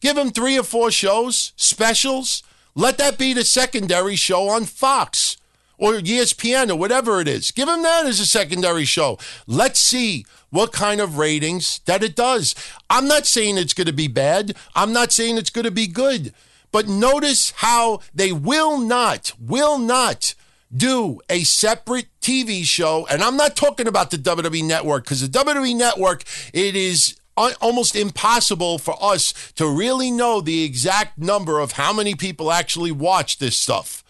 Give 0.00 0.16
them 0.16 0.32
three 0.32 0.58
or 0.58 0.64
four 0.64 0.90
shows, 0.90 1.52
specials. 1.54 2.42
Let 2.74 2.98
that 2.98 3.16
be 3.16 3.32
the 3.32 3.44
secondary 3.44 4.16
show 4.16 4.48
on 4.48 4.64
Fox 4.64 5.36
or 5.78 5.92
ESPN 5.92 6.70
or 6.70 6.74
whatever 6.74 7.20
it 7.20 7.28
is. 7.28 7.52
Give 7.52 7.68
them 7.68 7.84
that 7.84 8.06
as 8.06 8.18
a 8.18 8.26
secondary 8.26 8.84
show. 8.84 9.20
Let's 9.46 9.78
see 9.78 10.26
what 10.50 10.72
kind 10.72 11.00
of 11.00 11.16
ratings 11.16 11.78
that 11.84 12.02
it 12.02 12.16
does. 12.16 12.56
I'm 12.90 13.06
not 13.06 13.24
saying 13.24 13.56
it's 13.56 13.72
going 13.72 13.86
to 13.86 13.92
be 13.92 14.08
bad. 14.08 14.56
I'm 14.74 14.92
not 14.92 15.12
saying 15.12 15.38
it's 15.38 15.50
going 15.50 15.66
to 15.66 15.70
be 15.70 15.86
good. 15.86 16.34
But 16.72 16.88
notice 16.88 17.52
how 17.52 18.00
they 18.12 18.32
will 18.32 18.78
not, 18.78 19.32
will 19.38 19.78
not 19.78 20.34
do 20.74 21.20
a 21.28 21.44
separate 21.44 22.06
TV 22.20 22.64
show. 22.64 23.06
And 23.10 23.22
I'm 23.22 23.36
not 23.36 23.56
talking 23.56 23.86
about 23.86 24.10
the 24.10 24.16
WWE 24.16 24.64
Network 24.64 25.04
because 25.04 25.28
the 25.28 25.38
WWE 25.38 25.76
Network, 25.76 26.24
it 26.52 26.74
is 26.74 27.16
almost 27.36 27.96
impossible 27.96 28.78
for 28.78 28.96
us 29.02 29.52
to 29.52 29.68
really 29.68 30.10
know 30.10 30.40
the 30.40 30.64
exact 30.64 31.18
number 31.18 31.58
of 31.58 31.72
how 31.72 31.92
many 31.92 32.14
people 32.14 32.52
actually 32.52 32.92
watch 32.92 33.38
this 33.38 33.56
stuff. 33.56 34.04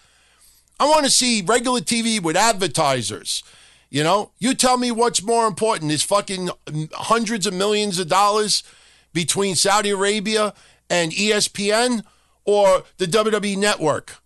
I 0.78 0.86
want 0.86 1.04
to 1.04 1.10
see 1.10 1.42
regular 1.42 1.80
TV 1.80 2.20
with 2.20 2.36
advertisers. 2.36 3.42
You 3.90 4.02
know, 4.02 4.32
you 4.38 4.54
tell 4.54 4.76
me 4.76 4.90
what's 4.90 5.22
more 5.22 5.46
important 5.46 5.92
is 5.92 6.02
fucking 6.02 6.50
hundreds 6.92 7.46
of 7.46 7.54
millions 7.54 7.98
of 7.98 8.08
dollars 8.08 8.62
between 9.12 9.54
Saudi 9.54 9.90
Arabia 9.90 10.52
and 10.90 11.12
ESPN 11.12 12.02
or 12.44 12.82
the 12.98 13.06
WWE 13.06 13.56
network. 13.56 14.16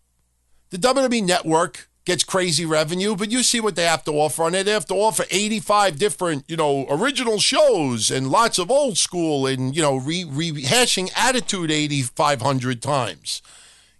The 0.70 0.78
WWE 0.78 1.24
network 1.24 1.88
gets 2.08 2.24
crazy 2.24 2.64
revenue, 2.64 3.14
but 3.14 3.30
you 3.30 3.42
see 3.42 3.60
what 3.60 3.76
they 3.76 3.84
have 3.84 4.02
to 4.02 4.12
offer 4.12 4.42
on 4.44 4.54
it. 4.54 4.64
They 4.64 4.72
have 4.72 4.86
to 4.86 4.94
offer 4.94 5.26
85 5.30 5.98
different, 5.98 6.44
you 6.48 6.56
know, 6.56 6.86
original 6.88 7.38
shows 7.38 8.10
and 8.10 8.30
lots 8.30 8.58
of 8.58 8.70
old 8.70 8.96
school 8.96 9.46
and, 9.46 9.76
you 9.76 9.82
know, 9.82 9.96
re- 9.96 10.24
rehashing 10.24 11.10
Attitude 11.14 11.70
8,500 11.70 12.80
times. 12.80 13.42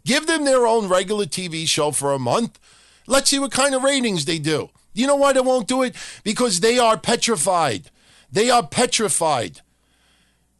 Give 0.07 0.27
them 0.27 0.47
their 0.47 0.67
own 0.67 0.89
regular 0.89 1.27
TV 1.27 1.69
show 1.69 1.91
for 1.91 2.15
a 2.15 2.19
month. 2.19 2.59
Let's 3.07 3.29
see 3.29 3.39
what 3.39 3.53
kind 3.53 3.75
of 3.75 3.83
ratings 3.83 4.25
they 4.25 4.39
do. 4.39 4.71
You 4.95 5.07
know 5.07 5.17
why 5.17 5.35
they 5.35 5.43
won't 5.43 5.69
do 5.69 5.83
it? 5.83 5.95
Because 6.25 6.61
they 6.61 6.79
are 6.79 6.97
petrified. 6.97 7.91
They 8.33 8.49
are 8.49 8.67
petrified. 8.67 9.61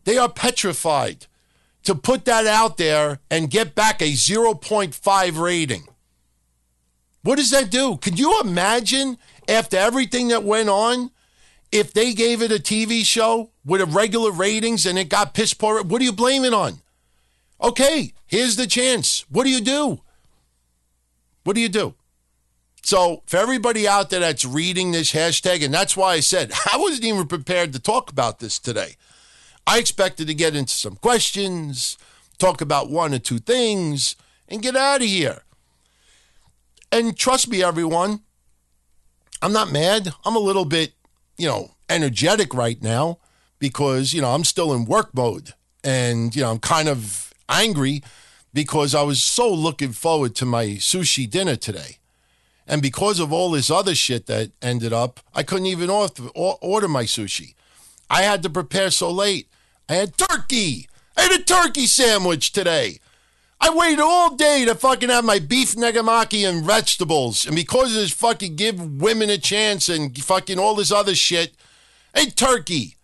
They 0.05 0.19
are 0.19 0.29
petrified 0.29 1.27
to 1.85 1.95
put 1.95 2.27
that 2.27 2.47
out 2.47 2.77
there 2.77 3.21
and 3.31 3.51
get 3.51 3.75
back 3.75 4.03
a 4.03 4.13
0.5 4.13 5.41
rating. 5.41 5.89
What 7.29 7.37
does 7.37 7.51
that 7.51 7.69
do? 7.69 7.99
Could 7.99 8.19
you 8.19 8.41
imagine 8.41 9.19
after 9.47 9.77
everything 9.77 10.29
that 10.29 10.45
went 10.45 10.71
on, 10.71 11.11
if 11.71 11.93
they 11.93 12.15
gave 12.15 12.41
it 12.41 12.51
a 12.51 12.55
TV 12.55 13.05
show 13.05 13.51
with 13.67 13.83
a 13.83 13.85
regular 13.85 14.31
ratings 14.31 14.87
and 14.87 14.99
it 14.99 15.11
got 15.11 15.35
piss 15.35 15.53
poor? 15.53 15.83
What 15.83 15.99
do 15.99 16.07
you 16.07 16.13
blame 16.13 16.47
it 16.47 16.55
on? 16.55 16.79
Okay, 17.63 18.15
here's 18.27 18.57
the 18.57 18.67
chance. 18.67 19.27
What 19.29 19.45
do 19.45 19.51
you 19.51 19.61
do? 19.61 20.01
What 21.45 21.55
do 21.55 21.61
you 21.61 21.69
do? 21.69 21.93
So, 22.83 23.23
for 23.27 23.37
everybody 23.37 23.87
out 23.87 24.09
there 24.09 24.21
that's 24.21 24.47
reading 24.47 24.93
this 24.93 25.13
hashtag, 25.13 25.63
and 25.63 25.75
that's 25.75 25.99
why 25.99 26.15
I 26.15 26.21
said 26.21 26.51
I 26.73 26.79
wasn't 26.79 27.05
even 27.05 27.27
prepared 27.27 27.75
to 27.75 27.79
talk 27.79 28.11
about 28.11 28.39
this 28.39 28.59
today. 28.59 28.97
I 29.67 29.79
expected 29.79 30.29
to 30.29 30.35
get 30.35 30.57
into 30.57 30.73
some 30.73 30.97
questions, 30.97 31.99
talk 32.39 32.63
about 32.63 32.89
one 32.89 33.13
or 33.13 33.19
two 33.19 33.39
things, 33.39 34.17
and 34.49 34.63
get 34.63 34.77
out 34.77 35.03
of 35.03 35.09
here. 35.09 35.43
And 36.91 37.17
trust 37.17 37.49
me, 37.49 37.63
everyone, 37.63 38.21
I'm 39.43 39.53
not 39.53 39.71
mad. 39.71 40.13
I'm 40.25 40.37
a 40.37 40.41
little 40.41 40.65
bit, 40.65 40.93
you 41.37 41.47
know, 41.47 41.73
energetic 41.89 42.55
right 42.55 42.83
now 42.83 43.19
because, 43.59 44.13
you 44.13 44.21
know, 44.21 44.35
I'm 44.35 44.45
still 44.45 44.73
in 44.73 44.85
work 44.85 45.15
mode. 45.15 45.55
And, 45.85 46.35
you 46.35 46.43
know, 46.43 46.51
I'm 46.51 46.59
kind 46.59 46.89
of 46.89 47.33
angry 47.49 48.03
because 48.53 48.95
I 48.95 49.03
was 49.03 49.23
so 49.23 49.53
looking 49.53 49.93
forward 49.93 50.35
to 50.37 50.47
my 50.47 50.67
sushi 50.67 51.29
dinner 51.29 51.57
today. 51.57 51.99
And 52.67 52.83
because 52.83 53.21
of 53.21 53.33
all 53.33 53.51
this 53.51 53.71
other 53.71 53.95
shit 53.95 54.27
that 54.27 54.51
ended 54.61 54.93
up, 54.93 55.21
I 55.35 55.43
couldn't 55.43 55.67
even 55.67 55.89
order, 55.89 56.89
my 56.89 57.05
sushi. 57.05 57.55
I 58.11 58.23
had 58.23 58.43
to 58.43 58.51
prepare 58.51 58.91
so 58.91 59.11
late. 59.11 59.49
I 59.89 59.95
had 59.95 60.19
turkey. 60.19 60.89
I 61.17 61.23
had 61.23 61.41
a 61.41 61.45
turkey 61.45 61.87
sandwich 61.87 62.53
today. 62.53 62.99
I 63.61 63.71
waited 63.71 64.01
all 64.01 64.37
day 64.37 64.65
to 64.65 64.75
fucking 64.75 65.09
have 65.09 65.25
my 65.25 65.39
beef 65.39 65.75
negimaki 65.75 66.49
and 66.49 66.65
vegetables. 66.65 67.45
And 67.45 67.57
because 67.57 67.95
of 67.95 68.03
this 68.03 68.13
fucking 68.13 68.57
give 68.57 69.01
women 69.01 69.31
a 69.31 69.39
chance 69.39 69.89
and 69.89 70.17
fucking 70.17 70.59
all 70.59 70.75
this 70.77 70.93
other 70.93 71.15
shit, 71.15 71.55
I 72.15 72.21
ate 72.21 72.37
turkey. 72.37 72.97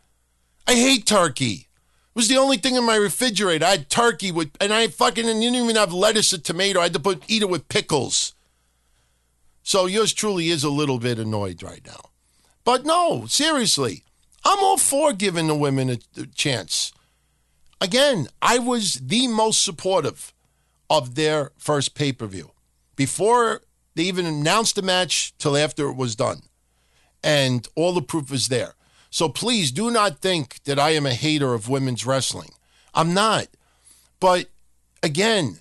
I 0.67 0.75
hate 0.75 1.07
turkey. 1.07 1.69
It 2.15 2.19
was 2.19 2.29
the 2.29 2.37
only 2.37 2.57
thing 2.59 2.77
in 2.77 2.85
my 2.85 2.95
refrigerator. 2.95 3.65
I 3.65 3.71
had 3.71 3.91
turkey 3.91 4.31
with, 4.31 4.53
and 4.61 4.73
I 4.73 4.87
fucking 4.87 5.29
and 5.29 5.41
didn't 5.41 5.57
even 5.57 5.77
have 5.77 5.93
lettuce 5.93 6.33
or 6.33 6.39
tomato. 6.39 6.79
I 6.79 6.85
had 6.85 6.93
to 6.93 7.01
put 7.01 7.25
eat 7.27 7.43
it 7.43 7.49
with 7.49 7.69
pickles. 7.69 8.35
So 9.65 9.87
yours 9.87 10.13
truly 10.13 10.51
is 10.51 10.63
a 10.63 10.71
little 10.71 10.99
bit 10.99 11.19
annoyed 11.19 11.63
right 11.63 11.85
now. 11.85 12.11
But 12.63 12.85
no, 12.85 13.27
seriously, 13.27 14.05
I'm 14.45 14.63
all 14.63 14.77
for 14.77 15.13
giving 15.13 15.49
the 15.49 15.55
women 15.57 15.91
a, 15.91 15.99
a 16.17 16.27
chance. 16.27 16.93
Again, 17.81 18.29
I 18.41 18.59
was 18.59 18.95
the 18.95 19.27
most 19.27 19.63
supportive 19.63 20.34
of 20.91 21.15
their 21.15 21.53
first 21.57 21.95
pay 21.95 22.13
per 22.13 22.27
view 22.27 22.53
before 22.97 23.63
they 23.95 24.05
even 24.05 24.27
announced 24.27 24.77
the 24.77 24.83
match 24.83 25.35
till 25.39 25.57
after 25.57 25.89
it 25.89 25.97
was 25.97 26.17
done. 26.17 26.43
And 27.23 27.67
all 27.75 27.93
the 27.93 28.03
proof 28.03 28.33
is 28.33 28.49
there. 28.49 28.75
So 29.11 29.29
please 29.29 29.71
do 29.71 29.91
not 29.91 30.19
think 30.19 30.63
that 30.65 30.79
I 30.79 30.91
am 30.91 31.07
a 31.07 31.15
hater 31.15 31.55
of 31.55 31.69
women's 31.69 32.05
wrestling. 32.05 32.51
I'm 32.93 33.15
not. 33.15 33.47
But 34.21 34.47
again, 35.03 35.61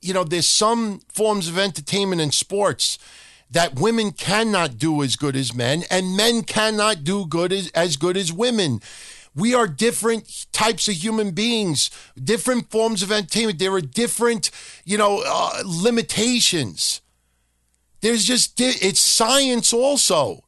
you 0.00 0.12
know, 0.12 0.24
there's 0.24 0.48
some 0.48 1.00
forms 1.08 1.48
of 1.48 1.58
entertainment 1.58 2.20
and 2.20 2.34
sports 2.34 2.98
that 3.50 3.78
women 3.78 4.12
cannot 4.12 4.78
do 4.78 5.02
as 5.02 5.16
good 5.16 5.36
as 5.36 5.54
men, 5.54 5.84
and 5.90 6.16
men 6.16 6.42
cannot 6.42 7.04
do 7.04 7.26
good 7.26 7.52
as, 7.52 7.70
as 7.70 7.96
good 7.96 8.16
as 8.16 8.32
women. 8.32 8.80
We 9.34 9.54
are 9.54 9.66
different 9.66 10.46
types 10.52 10.88
of 10.88 10.94
human 10.94 11.30
beings, 11.30 11.90
different 12.22 12.70
forms 12.70 13.02
of 13.02 13.10
entertainment. 13.10 13.58
There 13.58 13.72
are 13.72 13.80
different, 13.80 14.50
you 14.84 14.98
know, 14.98 15.22
uh, 15.24 15.62
limitations. 15.64 17.00
There's 18.02 18.24
just, 18.24 18.60
it's 18.60 19.00
science 19.00 19.72
also. 19.72 20.44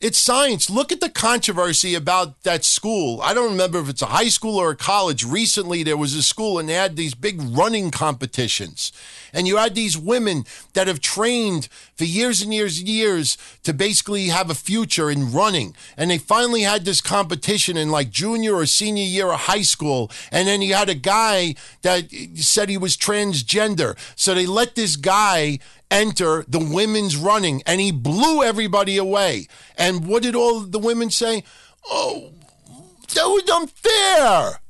It's 0.00 0.18
science. 0.18 0.70
Look 0.70 0.92
at 0.92 1.00
the 1.00 1.10
controversy 1.10 1.96
about 1.96 2.44
that 2.44 2.64
school. 2.64 3.20
I 3.20 3.34
don't 3.34 3.50
remember 3.50 3.80
if 3.80 3.88
it's 3.88 4.00
a 4.00 4.06
high 4.06 4.28
school 4.28 4.56
or 4.56 4.70
a 4.70 4.76
college. 4.76 5.24
Recently, 5.24 5.82
there 5.82 5.96
was 5.96 6.14
a 6.14 6.22
school 6.22 6.60
and 6.60 6.68
they 6.68 6.74
had 6.74 6.94
these 6.94 7.14
big 7.14 7.40
running 7.42 7.90
competitions. 7.90 8.92
And 9.32 9.48
you 9.48 9.56
had 9.56 9.74
these 9.74 9.98
women 9.98 10.44
that 10.74 10.86
have 10.86 11.00
trained 11.00 11.66
for 11.96 12.04
years 12.04 12.40
and 12.42 12.54
years 12.54 12.78
and 12.78 12.88
years 12.88 13.36
to 13.64 13.74
basically 13.74 14.28
have 14.28 14.50
a 14.50 14.54
future 14.54 15.10
in 15.10 15.32
running. 15.32 15.74
And 15.96 16.12
they 16.12 16.18
finally 16.18 16.62
had 16.62 16.84
this 16.84 17.00
competition 17.00 17.76
in 17.76 17.90
like 17.90 18.10
junior 18.10 18.54
or 18.54 18.66
senior 18.66 19.02
year 19.02 19.32
of 19.32 19.40
high 19.40 19.62
school. 19.62 20.12
And 20.30 20.46
then 20.46 20.62
you 20.62 20.74
had 20.74 20.88
a 20.88 20.94
guy 20.94 21.56
that 21.82 22.08
said 22.36 22.68
he 22.68 22.78
was 22.78 22.96
transgender. 22.96 23.98
So 24.14 24.32
they 24.32 24.46
let 24.46 24.76
this 24.76 24.94
guy 24.94 25.58
enter 25.90 26.44
the 26.48 26.58
women's 26.58 27.16
running 27.16 27.62
and 27.66 27.80
he 27.80 27.90
blew 27.90 28.42
everybody 28.42 28.96
away. 28.96 29.48
And 29.76 30.06
what 30.06 30.22
did 30.22 30.34
all 30.34 30.60
the 30.60 30.78
women 30.78 31.10
say? 31.10 31.44
Oh, 31.88 32.32
that 33.14 33.24
was 33.24 33.48
unfair. 33.50 34.60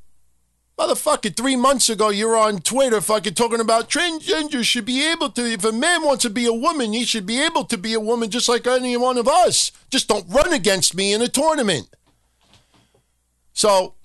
Motherfucker, 0.79 1.35
three 1.35 1.57
months 1.57 1.89
ago, 1.89 2.07
you 2.07 2.25
were 2.25 2.37
on 2.37 2.59
Twitter 2.59 3.01
fucking 3.01 3.33
talking 3.33 3.59
about 3.59 3.89
transgender 3.89 4.63
should 4.63 4.85
be 4.85 5.05
able 5.05 5.29
to, 5.31 5.45
if 5.45 5.65
a 5.65 5.73
man 5.73 6.03
wants 6.03 6.23
to 6.23 6.29
be 6.29 6.45
a 6.45 6.53
woman, 6.53 6.93
he 6.93 7.03
should 7.03 7.25
be 7.25 7.41
able 7.41 7.65
to 7.65 7.77
be 7.77 7.93
a 7.93 7.99
woman 7.99 8.29
just 8.29 8.47
like 8.47 8.65
any 8.65 8.95
one 8.95 9.17
of 9.17 9.27
us. 9.27 9.73
Just 9.89 10.07
don't 10.07 10.29
run 10.29 10.53
against 10.53 10.95
me 10.95 11.11
in 11.11 11.21
a 11.21 11.27
tournament. 11.27 11.89
So 13.51 13.95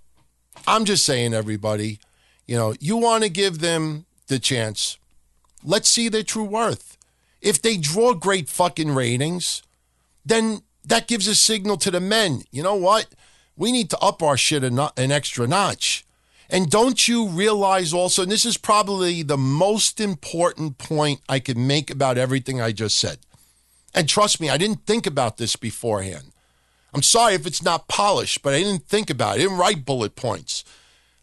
I'm 0.67 0.85
just 0.85 1.07
saying, 1.07 1.33
everybody, 1.33 2.01
you 2.45 2.57
know, 2.57 2.75
you 2.81 2.97
want 2.97 3.23
to 3.23 3.31
give 3.31 3.61
them 3.61 4.07
the 4.27 4.41
chance. 4.41 4.99
Let's 5.62 5.89
see 5.89 6.09
their 6.09 6.25
true 6.25 6.43
worth. 6.43 6.99
If 7.45 7.61
they 7.61 7.76
draw 7.76 8.14
great 8.14 8.49
fucking 8.49 8.95
ratings, 8.95 9.62
then 10.24 10.62
that 10.84 11.07
gives 11.07 11.28
a 11.28 11.34
signal 11.34 11.76
to 11.76 11.90
the 11.90 12.01
men. 12.01 12.42
You 12.51 12.62
know 12.62 12.74
what? 12.74 13.07
We 13.55 13.70
need 13.70 13.90
to 13.90 13.99
up 13.99 14.22
our 14.22 14.38
shit 14.38 14.64
a 14.64 14.70
no- 14.70 14.90
an 14.97 15.12
extra 15.12 15.47
notch. 15.47 16.05
And 16.49 16.70
don't 16.70 17.07
you 17.07 17.28
realize 17.28 17.92
also, 17.92 18.22
and 18.22 18.32
this 18.32 18.47
is 18.47 18.57
probably 18.57 19.22
the 19.22 19.36
most 19.36 20.01
important 20.01 20.78
point 20.78 21.20
I 21.28 21.38
can 21.38 21.66
make 21.66 21.90
about 21.90 22.18
everything 22.18 22.61
I 22.61 22.72
just 22.72 22.99
said. 22.99 23.18
And 23.95 24.09
trust 24.09 24.40
me, 24.40 24.49
I 24.49 24.57
didn't 24.57 24.86
think 24.86 25.07
about 25.07 25.36
this 25.36 25.55
beforehand. 25.55 26.32
I'm 26.95 27.03
sorry 27.03 27.34
if 27.34 27.47
it's 27.47 27.62
not 27.62 27.88
polished, 27.88 28.42
but 28.42 28.55
I 28.55 28.62
didn't 28.62 28.86
think 28.86 29.11
about 29.11 29.32
it. 29.32 29.34
I 29.34 29.42
didn't 29.42 29.59
write 29.59 29.84
bullet 29.84 30.16
points. 30.16 30.64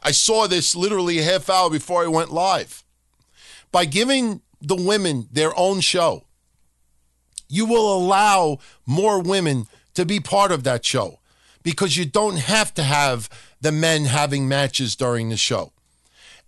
I 0.03 0.11
saw 0.11 0.47
this 0.47 0.75
literally 0.75 1.19
a 1.19 1.23
half 1.23 1.49
hour 1.49 1.69
before 1.69 2.03
I 2.03 2.07
went 2.07 2.31
live. 2.31 2.83
By 3.71 3.85
giving 3.85 4.41
the 4.61 4.75
women 4.75 5.27
their 5.31 5.57
own 5.57 5.79
show, 5.79 6.25
you 7.47 7.65
will 7.65 7.95
allow 7.95 8.59
more 8.85 9.21
women 9.21 9.67
to 9.93 10.05
be 10.05 10.19
part 10.19 10.51
of 10.51 10.63
that 10.63 10.85
show 10.85 11.19
because 11.63 11.97
you 11.97 12.05
don't 12.05 12.37
have 12.37 12.73
to 12.73 12.83
have 12.83 13.29
the 13.59 13.71
men 13.71 14.05
having 14.05 14.47
matches 14.47 14.95
during 14.95 15.29
the 15.29 15.37
show. 15.37 15.71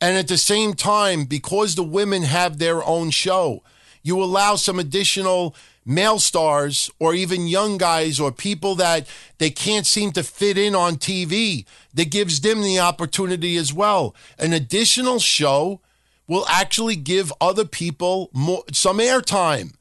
And 0.02 0.18
at 0.18 0.28
the 0.28 0.38
same 0.38 0.74
time, 0.74 1.26
because 1.26 1.76
the 1.76 1.84
women 1.84 2.24
have 2.24 2.58
their 2.58 2.84
own 2.84 3.10
show, 3.12 3.64
you 4.02 4.22
allow 4.22 4.56
some 4.56 4.80
additional 4.80 5.56
male 5.86 6.20
stars 6.20 6.90
or 7.00 7.14
even 7.14 7.48
young 7.48 7.78
guys 7.78 8.20
or 8.20 8.32
people 8.32 8.76
that 8.76 9.08
they 9.38 9.50
can't 9.50 9.86
seem 9.86 10.12
to 10.14 10.24
fit 10.24 10.58
in 10.58 10.76
on 10.76 10.96
TV 10.96 11.66
that 11.94 12.12
gives 12.12 12.42
them 12.42 12.62
the 12.62 12.80
opportunity 12.80 13.58
as 13.58 13.74
well. 13.74 14.16
An 14.40 14.54
additional 14.54 15.20
show 15.20 15.82
will 16.28 16.46
actually 16.48 16.96
give 16.96 17.34
other 17.42 17.66
people 17.66 18.30
more 18.34 18.64
some 18.72 19.00
airtime. 19.00 19.74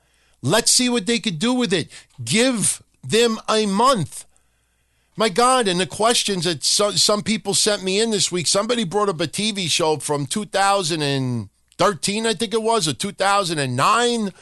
Let's 0.43 0.73
see 0.73 0.89
what 0.89 1.07
they 1.07 1.21
could 1.21 1.39
do 1.39 1.53
with 1.53 1.73
it. 1.73 1.89
Give 2.23 2.83
them 3.03 3.39
a 3.49 3.67
month. 3.67 4.27
My 5.15 5.29
God, 5.29 5.69
and 5.69 5.79
the 5.79 5.87
questions 5.87 6.45
that 6.45 6.65
so, 6.65 6.93
some 6.93 7.23
people 7.23 7.55
sent 7.55 7.85
me 7.85 8.01
in 8.01 8.11
this 8.11 8.33
week, 8.33 8.47
somebody 8.47 8.85
brought 8.85 9.11
up 9.11 9.21
a 9.21 9.27
TV 9.27 9.69
show 9.69 9.99
from 9.99 10.27
2013, 10.27 12.27
I 12.27 12.35
think 12.35 12.55
it 12.55 12.63
was, 12.63 12.89
or 12.89 12.95
2009. 12.95 14.33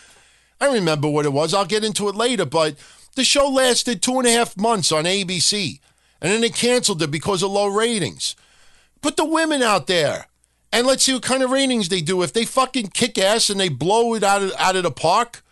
I 0.61 0.73
remember 0.73 1.09
what 1.09 1.27
it 1.27 1.33
was. 1.33 1.53
I'll 1.53 1.65
get 1.65 1.85
into 1.85 2.09
it 2.09 2.15
later, 2.15 2.45
but 2.45 2.77
the 3.17 3.25
show 3.25 3.49
lasted 3.49 4.01
two 4.01 4.19
and 4.19 4.29
a 4.29 4.33
half 4.33 4.57
months 4.57 4.93
on 4.93 5.05
ABC, 5.05 5.81
and 6.21 6.31
then 6.31 6.41
they 6.41 6.51
canceled 6.51 7.03
it 7.03 7.11
because 7.11 7.43
of 7.43 7.51
low 7.51 7.67
ratings. 7.67 8.37
Put 9.03 9.17
the 9.17 9.25
women 9.25 9.63
out 9.63 9.89
there, 9.89 10.29
and 10.73 10.87
let's 10.87 11.03
see 11.03 11.13
what 11.13 11.23
kind 11.23 11.43
of 11.43 11.51
ratings 11.51 11.89
they 11.89 12.01
do. 12.01 12.23
If 12.23 12.33
they 12.33 12.45
fucking 12.45 12.89
kick 12.89 13.19
ass 13.19 13.51
and 13.51 13.59
they 13.59 13.69
blow 13.69 14.15
it 14.15 14.23
out 14.23 14.43
of, 14.43 14.53
out 14.59 14.77
of 14.77 14.85
the 14.85 14.91
park, 14.91 15.43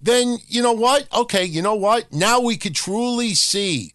then 0.00 0.38
you 0.48 0.62
know 0.62 0.72
what? 0.72 1.06
Okay, 1.12 1.44
you 1.44 1.62
know 1.62 1.74
what? 1.74 2.12
Now 2.12 2.40
we 2.40 2.56
could 2.56 2.74
truly 2.74 3.34
see 3.34 3.94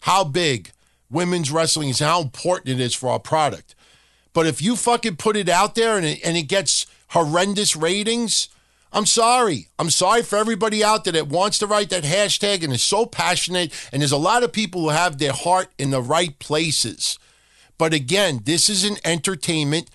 how 0.00 0.24
big 0.24 0.70
women's 1.10 1.50
wrestling 1.50 1.88
is, 1.88 1.98
how 1.98 2.20
important 2.20 2.80
it 2.80 2.82
is 2.82 2.94
for 2.94 3.08
our 3.08 3.18
product. 3.18 3.74
But 4.32 4.46
if 4.46 4.60
you 4.60 4.76
fucking 4.76 5.16
put 5.16 5.36
it 5.36 5.48
out 5.48 5.74
there 5.74 5.96
and 5.96 6.04
it, 6.04 6.20
and 6.24 6.36
it 6.36 6.42
gets 6.42 6.86
horrendous 7.08 7.74
ratings, 7.74 8.48
I'm 8.92 9.06
sorry. 9.06 9.68
I'm 9.78 9.90
sorry 9.90 10.22
for 10.22 10.36
everybody 10.36 10.84
out 10.84 11.04
there 11.04 11.12
that 11.14 11.28
wants 11.28 11.58
to 11.58 11.66
write 11.66 11.90
that 11.90 12.04
hashtag 12.04 12.62
and 12.62 12.72
is 12.72 12.82
so 12.82 13.06
passionate. 13.06 13.72
And 13.92 14.02
there's 14.02 14.12
a 14.12 14.16
lot 14.16 14.42
of 14.42 14.52
people 14.52 14.82
who 14.82 14.88
have 14.90 15.18
their 15.18 15.32
heart 15.32 15.68
in 15.78 15.90
the 15.90 16.02
right 16.02 16.38
places. 16.38 17.18
But 17.78 17.92
again, 17.92 18.40
this 18.44 18.68
is 18.68 18.84
an 18.84 18.96
entertainment 19.04 19.90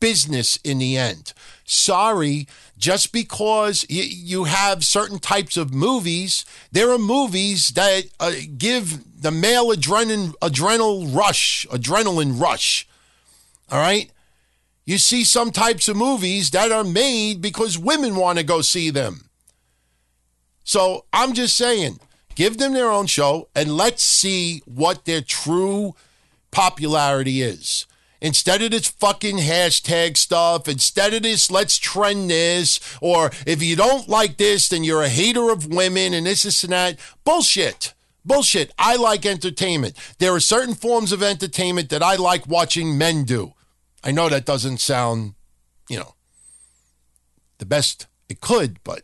business 0.00 0.58
in 0.64 0.78
the 0.78 0.96
end. 0.96 1.32
Sorry, 1.64 2.46
just 2.78 3.12
because 3.12 3.84
y- 3.88 3.96
you 4.08 4.44
have 4.44 4.84
certain 4.84 5.18
types 5.18 5.56
of 5.56 5.72
movies, 5.74 6.44
there 6.72 6.90
are 6.90 6.98
movies 6.98 7.70
that 7.70 8.04
uh, 8.20 8.32
give 8.56 9.20
the 9.22 9.30
male 9.30 9.74
adrenaline 9.74 10.34
adrenal 10.42 11.06
rush, 11.06 11.66
adrenaline 11.70 12.40
rush. 12.40 12.86
All 13.70 13.78
right? 13.78 14.10
You 14.84 14.98
see 14.98 15.24
some 15.24 15.50
types 15.50 15.88
of 15.88 15.96
movies 15.96 16.50
that 16.50 16.70
are 16.70 16.84
made 16.84 17.40
because 17.40 17.76
women 17.76 18.14
want 18.14 18.38
to 18.38 18.44
go 18.44 18.60
see 18.60 18.90
them. 18.90 19.28
So 20.62 21.06
I'm 21.12 21.32
just 21.32 21.56
saying, 21.56 21.98
give 22.36 22.58
them 22.58 22.72
their 22.72 22.90
own 22.90 23.06
show 23.06 23.48
and 23.54 23.76
let's 23.76 24.02
see 24.02 24.62
what 24.64 25.04
their 25.04 25.22
true 25.22 25.96
popularity 26.52 27.42
is. 27.42 27.86
Instead 28.20 28.62
of 28.62 28.70
this 28.70 28.88
fucking 28.88 29.38
hashtag 29.38 30.16
stuff, 30.16 30.68
instead 30.68 31.12
of 31.14 31.22
this, 31.22 31.50
let's 31.50 31.76
trend 31.78 32.30
this, 32.30 32.80
or 33.00 33.30
if 33.46 33.62
you 33.62 33.76
don't 33.76 34.08
like 34.08 34.36
this, 34.36 34.68
then 34.68 34.84
you're 34.84 35.02
a 35.02 35.08
hater 35.08 35.50
of 35.50 35.66
women 35.66 36.14
and 36.14 36.26
this, 36.26 36.44
this, 36.44 36.64
and 36.64 36.72
that. 36.72 36.98
Bullshit. 37.24 37.92
Bullshit. 38.24 38.72
I 38.78 38.96
like 38.96 39.24
entertainment. 39.26 39.96
There 40.18 40.34
are 40.34 40.40
certain 40.40 40.74
forms 40.74 41.12
of 41.12 41.22
entertainment 41.22 41.90
that 41.90 42.02
I 42.02 42.16
like 42.16 42.48
watching 42.48 42.98
men 42.98 43.24
do. 43.24 43.52
I 44.02 44.12
know 44.12 44.28
that 44.28 44.44
doesn't 44.44 44.78
sound, 44.78 45.34
you 45.88 45.98
know, 45.98 46.14
the 47.58 47.66
best 47.66 48.06
it 48.28 48.40
could, 48.40 48.82
but 48.82 49.02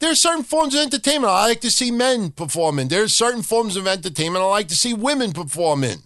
there 0.00 0.10
are 0.10 0.16
certain 0.16 0.44
forms 0.44 0.74
of 0.74 0.80
entertainment 0.80 1.32
I 1.32 1.48
like 1.48 1.60
to 1.60 1.70
see 1.70 1.90
men 1.90 2.30
perform 2.30 2.78
in. 2.78 2.88
There 2.88 3.02
are 3.02 3.08
certain 3.08 3.42
forms 3.42 3.76
of 3.76 3.86
entertainment 3.86 4.42
I 4.44 4.48
like 4.48 4.68
to 4.68 4.76
see 4.76 4.94
women 4.94 5.32
perform 5.32 5.84
in. 5.84 5.98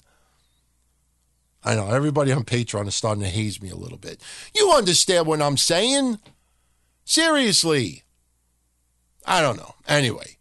I 1.64 1.74
know 1.74 1.90
everybody 1.90 2.32
on 2.32 2.44
Patreon 2.44 2.88
is 2.88 2.94
starting 2.94 3.22
to 3.22 3.28
haze 3.28 3.62
me 3.62 3.70
a 3.70 3.76
little 3.76 3.98
bit. 3.98 4.20
You 4.54 4.72
understand 4.72 5.26
what 5.26 5.40
I'm 5.40 5.56
saying? 5.56 6.18
Seriously. 7.04 8.02
I 9.24 9.40
don't 9.40 9.56
know. 9.56 9.74
Anyway. 9.88 10.36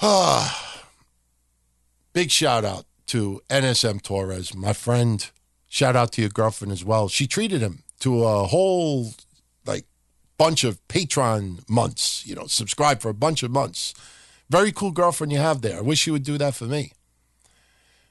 Big 2.12 2.30
shout 2.30 2.64
out 2.64 2.84
to 3.06 3.40
NSM 3.48 4.02
Torres, 4.02 4.54
my 4.54 4.72
friend. 4.72 5.30
Shout 5.68 5.96
out 5.96 6.12
to 6.12 6.20
your 6.20 6.30
girlfriend 6.30 6.72
as 6.72 6.84
well. 6.84 7.08
She 7.08 7.26
treated 7.26 7.60
him 7.60 7.82
to 8.00 8.24
a 8.24 8.44
whole 8.44 9.14
like 9.66 9.86
bunch 10.36 10.64
of 10.64 10.86
Patreon 10.88 11.68
months, 11.68 12.26
you 12.26 12.34
know, 12.34 12.46
subscribe 12.46 13.00
for 13.00 13.08
a 13.08 13.14
bunch 13.14 13.42
of 13.42 13.50
months. 13.50 13.94
Very 14.50 14.72
cool 14.72 14.90
girlfriend 14.90 15.32
you 15.32 15.38
have 15.38 15.62
there. 15.62 15.78
I 15.78 15.80
wish 15.80 16.06
you 16.06 16.12
would 16.12 16.22
do 16.22 16.38
that 16.38 16.54
for 16.54 16.64
me. 16.64 16.92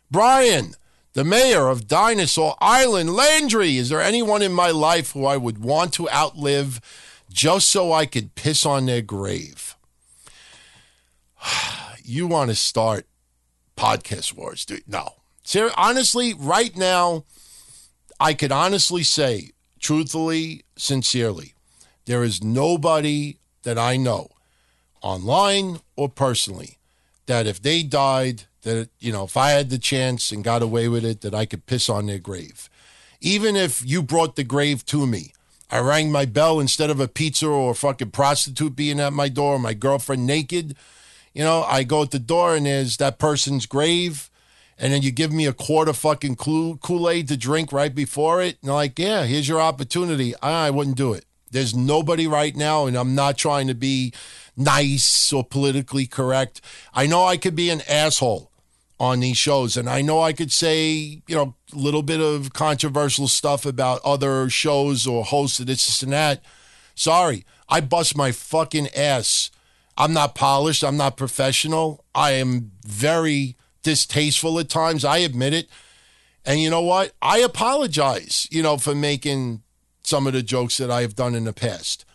Brian, 0.09 0.73
the 1.13 1.23
mayor 1.23 1.67
of 1.67 1.87
Dinosaur 1.87 2.55
Island, 2.59 3.13
Landry. 3.13 3.77
Is 3.77 3.89
there 3.89 4.01
anyone 4.01 4.41
in 4.41 4.51
my 4.51 4.71
life 4.71 5.11
who 5.11 5.25
I 5.25 5.37
would 5.37 5.59
want 5.59 5.93
to 5.93 6.09
outlive 6.09 6.81
just 7.31 7.69
so 7.69 7.93
I 7.93 8.05
could 8.05 8.35
piss 8.35 8.65
on 8.65 8.85
their 8.85 9.01
grave? 9.01 9.75
you 12.03 12.27
want 12.27 12.49
to 12.49 12.55
start 12.55 13.05
podcast 13.77 14.35
wars, 14.35 14.65
dude? 14.65 14.87
No. 14.87 15.15
Ser- 15.43 15.71
honestly, 15.77 16.33
right 16.33 16.75
now, 16.75 17.25
I 18.19 18.33
could 18.33 18.51
honestly 18.51 19.03
say, 19.03 19.51
truthfully, 19.79 20.63
sincerely, 20.77 21.53
there 22.05 22.23
is 22.23 22.43
nobody 22.43 23.37
that 23.63 23.77
I 23.77 23.97
know, 23.97 24.29
online 25.01 25.79
or 25.95 26.09
personally, 26.09 26.77
that 27.27 27.47
if 27.47 27.61
they 27.61 27.83
died, 27.83 28.43
that 28.63 28.89
you 28.99 29.11
know, 29.11 29.23
if 29.25 29.37
I 29.37 29.51
had 29.51 29.69
the 29.69 29.77
chance 29.77 30.31
and 30.31 30.43
got 30.43 30.61
away 30.61 30.87
with 30.87 31.05
it, 31.05 31.21
that 31.21 31.35
I 31.35 31.45
could 31.45 31.65
piss 31.65 31.89
on 31.89 32.07
their 32.07 32.19
grave. 32.19 32.69
Even 33.21 33.55
if 33.55 33.81
you 33.85 34.03
brought 34.03 34.35
the 34.35 34.43
grave 34.43 34.85
to 34.87 35.07
me, 35.07 35.33
I 35.71 35.79
rang 35.79 36.11
my 36.11 36.25
bell 36.25 36.59
instead 36.59 36.89
of 36.89 36.99
a 36.99 37.07
pizza 37.07 37.47
or 37.47 37.71
a 37.71 37.75
fucking 37.75 38.11
prostitute 38.11 38.75
being 38.75 38.99
at 38.99 39.13
my 39.13 39.29
door, 39.29 39.57
my 39.57 39.73
girlfriend 39.73 40.27
naked. 40.27 40.75
You 41.33 41.43
know, 41.43 41.63
I 41.63 41.83
go 41.83 42.03
at 42.03 42.11
the 42.11 42.19
door 42.19 42.55
and 42.55 42.65
there's 42.65 42.97
that 42.97 43.17
person's 43.17 43.65
grave, 43.65 44.29
and 44.77 44.93
then 44.93 45.01
you 45.01 45.11
give 45.11 45.31
me 45.31 45.47
a 45.47 45.53
quart 45.53 45.87
of 45.87 45.97
fucking 45.97 46.35
Kool 46.35 47.09
Aid 47.09 47.27
to 47.29 47.37
drink 47.37 47.71
right 47.71 47.93
before 47.93 48.41
it. 48.41 48.57
And 48.61 48.71
like, 48.71 48.99
yeah, 48.99 49.23
here's 49.23 49.47
your 49.47 49.61
opportunity. 49.61 50.35
I, 50.41 50.67
I 50.67 50.69
wouldn't 50.69 50.97
do 50.97 51.13
it. 51.13 51.25
There's 51.49 51.75
nobody 51.75 52.27
right 52.27 52.55
now, 52.55 52.85
and 52.85 52.95
I'm 52.95 53.15
not 53.15 53.37
trying 53.37 53.67
to 53.67 53.75
be 53.75 54.13
nice 54.57 55.31
or 55.31 55.43
politically 55.43 56.07
correct. 56.07 56.61
I 56.93 57.07
know 57.07 57.25
I 57.25 57.37
could 57.37 57.55
be 57.55 57.69
an 57.69 57.81
asshole 57.87 58.51
on 58.99 59.19
these 59.19 59.37
shows. 59.37 59.75
And 59.77 59.89
I 59.89 60.01
know 60.01 60.21
I 60.21 60.33
could 60.33 60.51
say, 60.51 61.21
you 61.27 61.35
know, 61.35 61.55
a 61.73 61.77
little 61.77 62.03
bit 62.03 62.21
of 62.21 62.53
controversial 62.53 63.27
stuff 63.27 63.65
about 63.65 64.01
other 64.03 64.49
shows 64.49 65.07
or 65.07 65.23
hosts 65.23 65.59
of 65.59 65.67
this, 65.67 65.85
this 65.85 66.03
and 66.03 66.13
that. 66.13 66.41
Sorry, 66.95 67.45
I 67.67 67.81
bust 67.81 68.15
my 68.15 68.31
fucking 68.31 68.89
ass. 68.95 69.49
I'm 69.97 70.13
not 70.13 70.35
polished. 70.35 70.83
I'm 70.83 70.97
not 70.97 71.17
professional. 71.17 72.03
I 72.15 72.31
am 72.31 72.71
very 72.85 73.55
distasteful 73.83 74.59
at 74.59 74.69
times. 74.69 75.05
I 75.05 75.17
admit 75.17 75.53
it. 75.53 75.69
And 76.45 76.59
you 76.59 76.69
know 76.69 76.81
what? 76.81 77.13
I 77.21 77.39
apologize, 77.39 78.47
you 78.51 78.63
know, 78.63 78.77
for 78.77 78.95
making 78.95 79.63
some 80.03 80.27
of 80.27 80.33
the 80.33 80.43
jokes 80.43 80.77
that 80.77 80.91
I 80.91 81.01
have 81.01 81.15
done 81.15 81.35
in 81.35 81.45
the 81.45 81.53
past. 81.53 82.05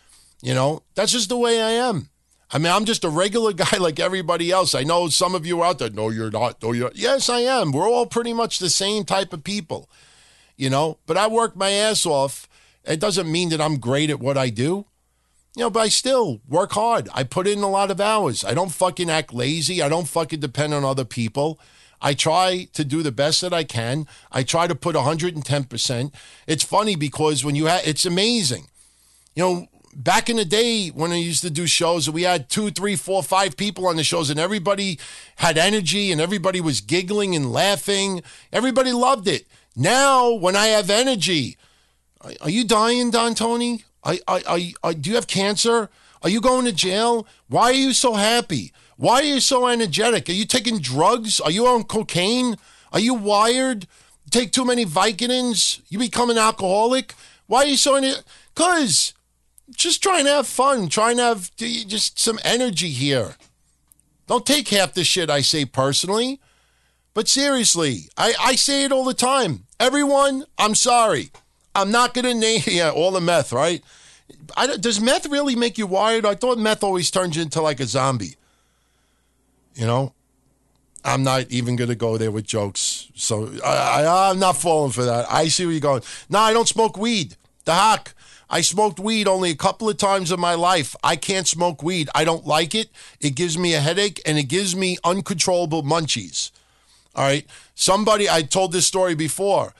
You 0.42 0.54
know, 0.54 0.82
that's 0.94 1.12
just 1.12 1.28
the 1.28 1.38
way 1.38 1.60
I 1.60 1.70
am. 1.70 2.10
I 2.50 2.58
mean, 2.58 2.72
I'm 2.72 2.84
just 2.84 3.04
a 3.04 3.10
regular 3.10 3.52
guy 3.64 3.76
like 3.78 4.00
everybody 4.00 4.50
else. 4.50 4.74
I 4.74 4.82
know 4.82 5.08
some 5.08 5.34
of 5.34 5.46
you 5.46 5.62
out 5.62 5.78
there, 5.78 5.90
no, 5.90 6.10
you're 6.10 6.30
not. 6.30 6.62
No, 6.62 6.72
you're. 6.72 6.90
Yes, 6.94 7.28
I 7.28 7.40
am. 7.40 7.72
We're 7.72 7.88
all 7.88 8.06
pretty 8.06 8.32
much 8.32 8.58
the 8.58 8.70
same 8.70 9.04
type 9.04 9.32
of 9.32 9.44
people, 9.44 9.88
you 10.56 10.70
know. 10.70 10.98
But 11.06 11.16
I 11.16 11.26
work 11.26 11.56
my 11.56 11.70
ass 11.70 12.06
off. 12.06 12.48
It 12.84 13.00
doesn't 13.00 13.30
mean 13.30 13.50
that 13.50 13.60
I'm 13.60 13.78
great 13.78 14.10
at 14.10 14.20
what 14.20 14.38
I 14.38 14.48
do, 14.48 14.86
you 15.54 15.64
know. 15.64 15.70
But 15.70 15.80
I 15.80 15.88
still 15.88 16.40
work 16.48 16.72
hard. 16.72 17.08
I 17.12 17.24
put 17.24 17.46
in 17.46 17.58
a 17.60 17.70
lot 17.70 17.90
of 17.90 18.00
hours. 18.00 18.44
I 18.44 18.54
don't 18.54 18.72
fucking 18.72 19.10
act 19.10 19.34
lazy. 19.34 19.82
I 19.82 19.88
don't 19.88 20.08
fucking 20.08 20.40
depend 20.40 20.72
on 20.72 20.84
other 20.84 21.04
people. 21.04 21.58
I 22.00 22.14
try 22.14 22.68
to 22.74 22.84
do 22.84 23.02
the 23.02 23.12
best 23.12 23.40
that 23.40 23.52
I 23.52 23.64
can. 23.64 24.06
I 24.30 24.42
try 24.44 24.68
to 24.68 24.74
put 24.74 24.94
110%. 24.94 26.12
It's 26.46 26.62
funny 26.62 26.94
because 26.94 27.44
when 27.44 27.56
you 27.56 27.66
have, 27.66 27.86
it's 27.86 28.06
amazing. 28.06 28.68
You 29.34 29.42
know, 29.42 29.66
back 29.98 30.30
in 30.30 30.36
the 30.36 30.44
day 30.44 30.88
when 30.88 31.10
I 31.10 31.16
used 31.16 31.42
to 31.42 31.50
do 31.50 31.66
shows, 31.66 32.08
we 32.08 32.22
had 32.22 32.48
two, 32.48 32.70
three, 32.70 32.94
four, 32.94 33.22
five 33.22 33.56
people 33.56 33.86
on 33.88 33.96
the 33.96 34.04
shows, 34.04 34.30
and 34.30 34.38
everybody 34.38 34.98
had 35.36 35.58
energy 35.58 36.12
and 36.12 36.20
everybody 36.20 36.60
was 36.60 36.80
giggling 36.80 37.34
and 37.34 37.52
laughing. 37.52 38.22
Everybody 38.52 38.92
loved 38.92 39.26
it. 39.26 39.46
Now, 39.76 40.32
when 40.32 40.54
I 40.56 40.68
have 40.68 40.88
energy, 40.88 41.56
are 42.40 42.50
you 42.50 42.64
dying, 42.64 43.10
Don 43.10 43.34
Tony? 43.34 43.84
Are, 44.04 44.14
are, 44.28 44.58
are, 44.82 44.94
do 44.94 45.10
you 45.10 45.16
have 45.16 45.26
cancer? 45.26 45.90
Are 46.22 46.30
you 46.30 46.40
going 46.40 46.64
to 46.64 46.72
jail? 46.72 47.26
Why 47.48 47.64
are 47.64 47.72
you 47.72 47.92
so 47.92 48.14
happy? 48.14 48.72
Why 48.96 49.14
are 49.16 49.24
you 49.24 49.40
so 49.40 49.66
energetic? 49.66 50.28
Are 50.28 50.32
you 50.32 50.44
taking 50.44 50.78
drugs? 50.78 51.40
Are 51.40 51.50
you 51.50 51.66
on 51.66 51.84
cocaine? 51.84 52.56
Are 52.92 53.00
you 53.00 53.14
wired? 53.14 53.86
Take 54.30 54.52
too 54.52 54.64
many 54.64 54.84
Vicodins? 54.84 55.80
You 55.88 55.98
become 55.98 56.30
an 56.30 56.38
alcoholic? 56.38 57.14
Why 57.46 57.58
are 57.58 57.66
you 57.66 57.76
so? 57.76 58.00
Because 58.54 59.14
just 59.76 60.02
trying 60.02 60.24
to 60.24 60.30
have 60.30 60.46
fun, 60.46 60.88
trying 60.88 61.16
to 61.18 61.22
have 61.22 61.54
just 61.56 62.18
some 62.18 62.38
energy 62.44 62.90
here. 62.90 63.36
Don't 64.26 64.46
take 64.46 64.68
half 64.68 64.94
the 64.94 65.04
shit 65.04 65.30
I 65.30 65.40
say 65.40 65.64
personally. 65.64 66.40
But 67.14 67.26
seriously, 67.26 68.08
I, 68.16 68.34
I 68.40 68.54
say 68.54 68.84
it 68.84 68.92
all 68.92 69.04
the 69.04 69.12
time. 69.12 69.64
Everyone, 69.80 70.44
I'm 70.56 70.76
sorry. 70.76 71.30
I'm 71.74 71.90
not 71.90 72.14
going 72.14 72.24
to 72.32 72.34
name, 72.34 72.62
yeah, 72.66 72.90
all 72.90 73.10
the 73.10 73.20
meth, 73.20 73.52
right? 73.52 73.82
I, 74.56 74.76
does 74.76 75.00
meth 75.00 75.26
really 75.26 75.56
make 75.56 75.78
you 75.78 75.86
wired? 75.86 76.24
I 76.24 76.36
thought 76.36 76.58
meth 76.58 76.84
always 76.84 77.10
turns 77.10 77.36
you 77.36 77.42
into 77.42 77.60
like 77.60 77.80
a 77.80 77.86
zombie. 77.86 78.36
You 79.74 79.86
know? 79.86 80.12
I'm 81.04 81.22
not 81.22 81.50
even 81.50 81.76
going 81.76 81.88
to 81.88 81.96
go 81.96 82.18
there 82.18 82.30
with 82.30 82.46
jokes. 82.46 83.08
So 83.14 83.50
I, 83.64 84.04
I, 84.04 84.30
I'm 84.30 84.38
not 84.38 84.56
falling 84.56 84.92
for 84.92 85.04
that. 85.04 85.26
I 85.30 85.48
see 85.48 85.64
where 85.64 85.72
you're 85.72 85.80
going. 85.80 86.02
No, 86.28 86.38
I 86.38 86.52
don't 86.52 86.68
smoke 86.68 86.96
weed. 86.96 87.36
The 87.64 87.74
hock. 87.74 88.14
I 88.50 88.62
smoked 88.62 88.98
weed 88.98 89.28
only 89.28 89.50
a 89.50 89.56
couple 89.56 89.88
of 89.88 89.98
times 89.98 90.32
in 90.32 90.40
my 90.40 90.54
life. 90.54 90.96
I 91.02 91.16
can't 91.16 91.46
smoke 91.46 91.82
weed. 91.82 92.08
I 92.14 92.24
don't 92.24 92.46
like 92.46 92.74
it. 92.74 92.90
It 93.20 93.34
gives 93.34 93.58
me 93.58 93.74
a 93.74 93.80
headache 93.80 94.22
and 94.24 94.38
it 94.38 94.44
gives 94.44 94.74
me 94.74 94.96
uncontrollable 95.04 95.82
munchies. 95.82 96.50
All 97.14 97.24
right. 97.24 97.46
Somebody, 97.74 98.28
I 98.28 98.42
told 98.42 98.72
this 98.72 98.86
story 98.86 99.14
before. 99.14 99.74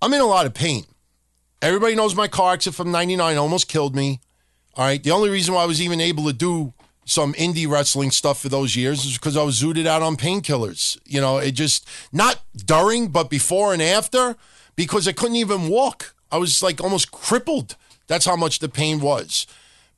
I'm 0.00 0.14
in 0.14 0.20
a 0.20 0.26
lot 0.26 0.46
of 0.46 0.54
pain. 0.54 0.84
Everybody 1.60 1.94
knows 1.94 2.14
my 2.14 2.28
car 2.28 2.54
accident 2.54 2.76
from 2.76 2.90
99 2.90 3.36
almost 3.36 3.68
killed 3.68 3.94
me. 3.94 4.20
All 4.74 4.84
right. 4.84 5.02
The 5.02 5.10
only 5.10 5.28
reason 5.28 5.54
why 5.54 5.62
I 5.62 5.66
was 5.66 5.82
even 5.82 6.00
able 6.00 6.24
to 6.24 6.32
do 6.32 6.72
some 7.04 7.34
indie 7.34 7.68
wrestling 7.68 8.10
stuff 8.10 8.40
for 8.40 8.48
those 8.48 8.76
years 8.76 9.04
is 9.04 9.14
because 9.14 9.36
I 9.36 9.42
was 9.42 9.60
zooted 9.60 9.86
out 9.86 10.00
on 10.00 10.16
painkillers. 10.16 10.98
You 11.04 11.20
know, 11.20 11.38
it 11.38 11.52
just, 11.52 11.86
not 12.12 12.40
during, 12.54 13.08
but 13.08 13.28
before 13.28 13.72
and 13.72 13.82
after, 13.82 14.36
because 14.76 15.08
I 15.08 15.12
couldn't 15.12 15.36
even 15.36 15.68
walk. 15.68 16.14
I 16.30 16.38
was 16.38 16.62
like 16.62 16.80
almost 16.80 17.10
crippled. 17.10 17.76
That's 18.06 18.26
how 18.26 18.36
much 18.36 18.58
the 18.58 18.68
pain 18.68 19.00
was. 19.00 19.46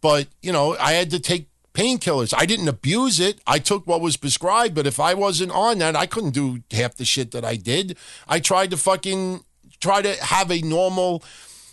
But, 0.00 0.28
you 0.42 0.52
know, 0.52 0.76
I 0.78 0.92
had 0.92 1.10
to 1.10 1.20
take 1.20 1.46
painkillers. 1.74 2.34
I 2.36 2.46
didn't 2.46 2.68
abuse 2.68 3.20
it. 3.20 3.40
I 3.46 3.58
took 3.58 3.86
what 3.86 4.00
was 4.00 4.16
prescribed, 4.16 4.74
but 4.74 4.86
if 4.86 5.00
I 5.00 5.14
wasn't 5.14 5.52
on 5.52 5.78
that, 5.78 5.96
I 5.96 6.06
couldn't 6.06 6.30
do 6.34 6.62
half 6.70 6.96
the 6.96 7.04
shit 7.04 7.30
that 7.32 7.44
I 7.44 7.56
did. 7.56 7.96
I 8.28 8.40
tried 8.40 8.70
to 8.70 8.76
fucking 8.76 9.44
try 9.80 10.02
to 10.02 10.14
have 10.24 10.50
a 10.50 10.60
normal, 10.60 11.22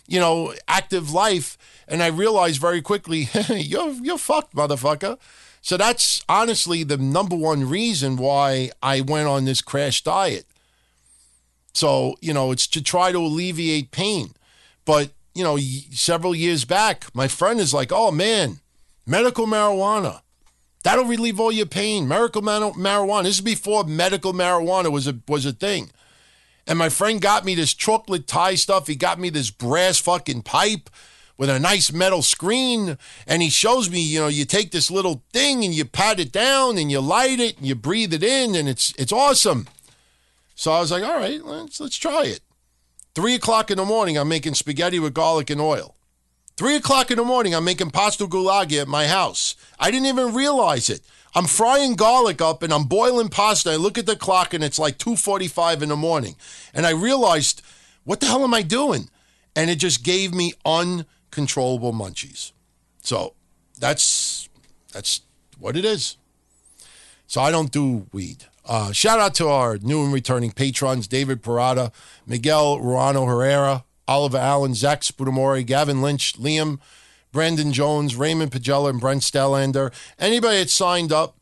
you 0.06 0.20
know, 0.20 0.54
active 0.66 1.12
life, 1.12 1.58
and 1.86 2.02
I 2.02 2.06
realized 2.06 2.60
very 2.60 2.82
quickly, 2.82 3.28
you're 3.48 3.90
you're 4.02 4.18
fucked, 4.18 4.54
motherfucker. 4.54 5.18
So 5.62 5.76
that's 5.76 6.24
honestly 6.28 6.84
the 6.84 6.96
number 6.96 7.36
one 7.36 7.68
reason 7.68 8.16
why 8.16 8.70
I 8.82 9.02
went 9.02 9.28
on 9.28 9.44
this 9.44 9.60
crash 9.60 10.02
diet. 10.02 10.46
So, 11.74 12.16
you 12.20 12.32
know, 12.32 12.50
it's 12.50 12.66
to 12.68 12.82
try 12.82 13.12
to 13.12 13.18
alleviate 13.18 13.90
pain. 13.90 14.32
But, 14.90 15.12
you 15.36 15.44
know, 15.44 15.56
several 15.56 16.34
years 16.34 16.64
back, 16.64 17.14
my 17.14 17.28
friend 17.28 17.60
is 17.60 17.72
like, 17.72 17.92
oh 17.92 18.10
man, 18.10 18.58
medical 19.06 19.46
marijuana. 19.46 20.22
That'll 20.82 21.04
relieve 21.04 21.38
all 21.38 21.52
your 21.52 21.66
pain. 21.66 22.08
Medical 22.08 22.42
marijuana. 22.42 23.22
This 23.22 23.36
is 23.36 23.40
before 23.40 23.84
medical 23.84 24.32
marijuana 24.32 24.90
was 24.90 25.06
a 25.06 25.16
was 25.28 25.46
a 25.46 25.52
thing. 25.52 25.92
And 26.66 26.76
my 26.76 26.88
friend 26.88 27.20
got 27.20 27.44
me 27.44 27.54
this 27.54 27.72
chocolate 27.72 28.26
tie 28.26 28.56
stuff. 28.56 28.88
He 28.88 28.96
got 28.96 29.20
me 29.20 29.30
this 29.30 29.52
brass 29.52 30.00
fucking 30.00 30.42
pipe 30.42 30.90
with 31.38 31.50
a 31.50 31.60
nice 31.60 31.92
metal 31.92 32.22
screen. 32.22 32.98
And 33.28 33.42
he 33.42 33.48
shows 33.48 33.88
me, 33.88 34.00
you 34.00 34.18
know, 34.18 34.26
you 34.26 34.44
take 34.44 34.72
this 34.72 34.90
little 34.90 35.22
thing 35.32 35.64
and 35.64 35.72
you 35.72 35.84
pat 35.84 36.18
it 36.18 36.32
down 36.32 36.78
and 36.78 36.90
you 36.90 36.98
light 36.98 37.38
it 37.38 37.58
and 37.58 37.64
you 37.64 37.76
breathe 37.76 38.12
it 38.12 38.24
in 38.24 38.56
and 38.56 38.68
it's 38.68 38.92
it's 38.98 39.12
awesome. 39.12 39.68
So 40.56 40.72
I 40.72 40.80
was 40.80 40.90
like, 40.90 41.04
all 41.04 41.20
right, 41.20 41.40
let's 41.44 41.78
let's 41.78 41.96
try 41.96 42.24
it. 42.24 42.40
Three 43.14 43.34
o'clock 43.34 43.70
in 43.70 43.78
the 43.78 43.84
morning, 43.84 44.16
I'm 44.16 44.28
making 44.28 44.54
spaghetti 44.54 44.98
with 44.98 45.14
garlic 45.14 45.50
and 45.50 45.60
oil. 45.60 45.96
Three 46.56 46.76
o'clock 46.76 47.10
in 47.10 47.16
the 47.16 47.24
morning, 47.24 47.54
I'm 47.54 47.64
making 47.64 47.90
pasta 47.90 48.26
goulagi 48.26 48.80
at 48.80 48.86
my 48.86 49.06
house. 49.06 49.56
I 49.78 49.90
didn't 49.90 50.06
even 50.06 50.34
realize 50.34 50.88
it. 50.88 51.00
I'm 51.34 51.46
frying 51.46 51.94
garlic 51.94 52.40
up 52.40 52.62
and 52.62 52.72
I'm 52.72 52.84
boiling 52.84 53.28
pasta. 53.28 53.70
I 53.70 53.76
look 53.76 53.98
at 53.98 54.06
the 54.06 54.16
clock 54.16 54.52
and 54.52 54.62
it's 54.62 54.78
like 54.78 54.98
2:45 54.98 55.82
in 55.82 55.88
the 55.88 55.96
morning. 55.96 56.36
And 56.74 56.86
I 56.86 56.90
realized, 56.90 57.62
what 58.04 58.20
the 58.20 58.26
hell 58.26 58.44
am 58.44 58.54
I 58.54 58.62
doing? 58.62 59.10
And 59.56 59.70
it 59.70 59.76
just 59.76 60.02
gave 60.04 60.34
me 60.34 60.52
uncontrollable 60.64 61.92
munchies. 61.92 62.52
So 63.02 63.34
that's 63.78 64.48
that's 64.92 65.22
what 65.58 65.76
it 65.76 65.84
is. 65.84 66.16
So 67.26 67.40
I 67.40 67.50
don't 67.50 67.70
do 67.70 68.06
weed. 68.12 68.46
Uh, 68.70 68.92
shout 68.92 69.18
out 69.18 69.34
to 69.34 69.48
our 69.48 69.78
new 69.78 70.04
and 70.04 70.12
returning 70.12 70.52
patrons 70.52 71.08
David 71.08 71.42
Parada, 71.42 71.92
Miguel 72.24 72.78
Ruano 72.78 73.26
Herrera, 73.26 73.84
Oliver 74.06 74.38
Allen, 74.38 74.74
Zach 74.74 75.00
Spudamore, 75.00 75.66
Gavin 75.66 76.02
Lynch, 76.02 76.34
Liam, 76.38 76.78
Brandon 77.32 77.72
Jones, 77.72 78.14
Raymond 78.14 78.52
Pagella, 78.52 78.90
and 78.90 79.00
Brent 79.00 79.22
Stellander. 79.22 79.92
Anybody 80.20 80.58
that 80.58 80.70
signed 80.70 81.10
up 81.10 81.36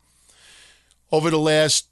over 1.11 1.29
the 1.29 1.37
last 1.37 1.85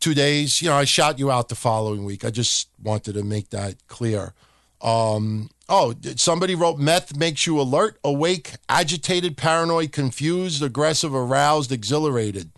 two 0.00 0.12
days, 0.12 0.60
you 0.60 0.68
know, 0.68 0.76
I 0.76 0.84
shot 0.84 1.18
you 1.18 1.30
out 1.30 1.48
the 1.48 1.54
following 1.54 2.04
week. 2.04 2.22
I 2.22 2.28
just 2.28 2.68
wanted 2.82 3.14
to 3.14 3.22
make 3.22 3.48
that 3.50 3.76
clear. 3.86 4.34
Um, 4.82 5.48
oh, 5.66 5.94
somebody 6.16 6.54
wrote 6.54 6.78
meth 6.78 7.16
makes 7.16 7.46
you 7.46 7.58
alert, 7.58 7.98
awake, 8.04 8.56
agitated, 8.68 9.38
paranoid, 9.38 9.92
confused, 9.92 10.62
aggressive, 10.62 11.14
aroused, 11.14 11.72
exhilarated. 11.72 12.50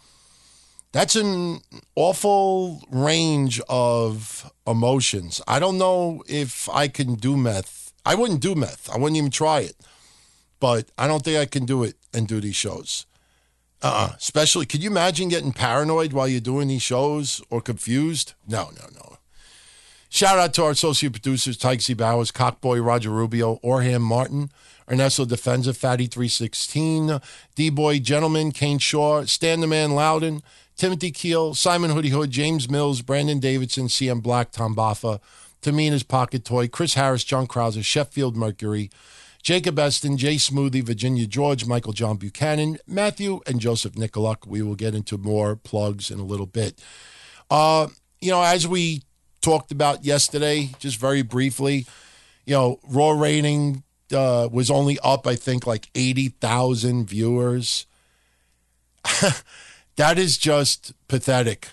That's 0.96 1.14
an 1.14 1.60
awful 1.94 2.80
range 2.90 3.60
of 3.68 4.50
emotions. 4.66 5.42
I 5.46 5.58
don't 5.58 5.76
know 5.76 6.22
if 6.26 6.70
I 6.70 6.88
can 6.88 7.16
do 7.16 7.36
meth. 7.36 7.92
I 8.06 8.14
wouldn't 8.14 8.40
do 8.40 8.54
meth. 8.54 8.88
I 8.88 8.96
wouldn't 8.96 9.18
even 9.18 9.30
try 9.30 9.60
it. 9.60 9.76
But 10.58 10.90
I 10.96 11.06
don't 11.06 11.22
think 11.22 11.36
I 11.36 11.44
can 11.44 11.66
do 11.66 11.84
it 11.84 11.96
and 12.14 12.26
do 12.26 12.40
these 12.40 12.56
shows. 12.56 13.04
Uh-uh. 13.82 14.14
Especially, 14.16 14.64
could 14.64 14.82
you 14.82 14.88
imagine 14.88 15.28
getting 15.28 15.52
paranoid 15.52 16.14
while 16.14 16.28
you're 16.28 16.40
doing 16.40 16.68
these 16.68 16.80
shows 16.80 17.42
or 17.50 17.60
confused? 17.60 18.32
No, 18.48 18.70
no, 18.74 18.88
no. 18.94 19.18
Shout 20.08 20.38
out 20.38 20.54
to 20.54 20.64
our 20.64 20.70
associate 20.70 21.12
producers, 21.12 21.58
Tyke 21.58 21.82
C. 21.82 21.92
Bowers, 21.92 22.32
Cockboy, 22.32 22.82
Roger 22.82 23.10
Rubio, 23.10 23.60
Orham 23.62 24.00
Martin, 24.00 24.50
Ernesto 24.90 25.26
Defensa, 25.26 25.74
Fatty316, 25.74 27.22
D-Boy 27.54 27.98
Gentleman, 27.98 28.50
Kane 28.50 28.78
Shaw, 28.78 29.24
Stan 29.26 29.60
the 29.60 29.66
Man 29.66 29.90
Loudon, 29.90 30.42
Timothy 30.76 31.10
Keel, 31.10 31.54
Simon 31.54 31.90
Hoodie 31.90 32.10
Hood, 32.10 32.30
James 32.30 32.68
Mills, 32.68 33.00
Brandon 33.00 33.38
Davidson, 33.38 33.86
CM 33.86 34.22
Black, 34.22 34.50
Tom 34.50 34.76
Baffa, 34.76 35.20
Tamina's 35.62 36.02
Pocket 36.02 36.44
Toy, 36.44 36.68
Chris 36.68 36.94
Harris, 36.94 37.24
John 37.24 37.46
Krauser, 37.46 37.82
Sheffield 37.82 38.36
Mercury, 38.36 38.90
Jacob 39.42 39.78
Eston, 39.78 40.18
Jay 40.18 40.36
Smoothie, 40.36 40.82
Virginia 40.82 41.26
George, 41.26 41.66
Michael 41.66 41.92
John 41.92 42.16
Buchanan, 42.16 42.78
Matthew, 42.86 43.40
and 43.46 43.58
Joseph 43.58 43.94
Nicoluk. 43.94 44.46
We 44.46 44.60
will 44.60 44.74
get 44.74 44.94
into 44.94 45.16
more 45.16 45.56
plugs 45.56 46.10
in 46.10 46.18
a 46.18 46.24
little 46.24 46.46
bit. 46.46 46.82
Uh, 47.50 47.88
you 48.20 48.30
know, 48.30 48.42
as 48.42 48.68
we 48.68 49.02
talked 49.40 49.72
about 49.72 50.04
yesterday, 50.04 50.70
just 50.78 50.98
very 50.98 51.22
briefly, 51.22 51.86
you 52.44 52.54
know, 52.54 52.80
Raw 52.86 53.10
rating 53.10 53.82
uh, 54.12 54.48
was 54.52 54.70
only 54.70 54.98
up, 55.02 55.26
I 55.26 55.36
think, 55.36 55.66
like 55.66 55.88
80,000 55.94 57.08
viewers. 57.08 57.86
That 59.96 60.18
is 60.18 60.38
just 60.38 60.92
pathetic. 61.08 61.70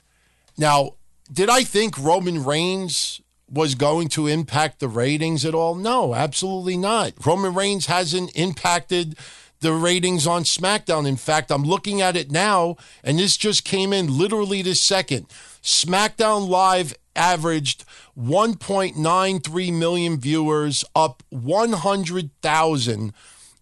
Now, 0.57 0.95
did 1.31 1.49
I 1.49 1.63
think 1.63 1.97
Roman 1.97 2.43
Reigns 2.43 3.21
was 3.49 3.75
going 3.75 4.07
to 4.09 4.27
impact 4.27 4.79
the 4.79 4.87
ratings 4.87 5.45
at 5.45 5.53
all? 5.53 5.75
No, 5.75 6.15
absolutely 6.15 6.77
not. 6.77 7.13
Roman 7.25 7.53
Reigns 7.53 7.85
hasn't 7.87 8.35
impacted 8.35 9.17
the 9.59 9.73
ratings 9.73 10.27
on 10.27 10.43
SmackDown. 10.43 11.07
In 11.07 11.15
fact, 11.15 11.51
I'm 11.51 11.63
looking 11.63 12.01
at 12.01 12.15
it 12.15 12.31
now, 12.31 12.75
and 13.03 13.19
this 13.19 13.37
just 13.37 13.63
came 13.63 13.93
in 13.93 14.17
literally 14.17 14.61
this 14.61 14.81
second. 14.81 15.27
SmackDown 15.61 16.47
Live 16.47 16.93
averaged 17.15 17.85
1.93 18.17 19.73
million 19.73 20.19
viewers, 20.19 20.83
up 20.95 21.23
100,000 21.29 23.13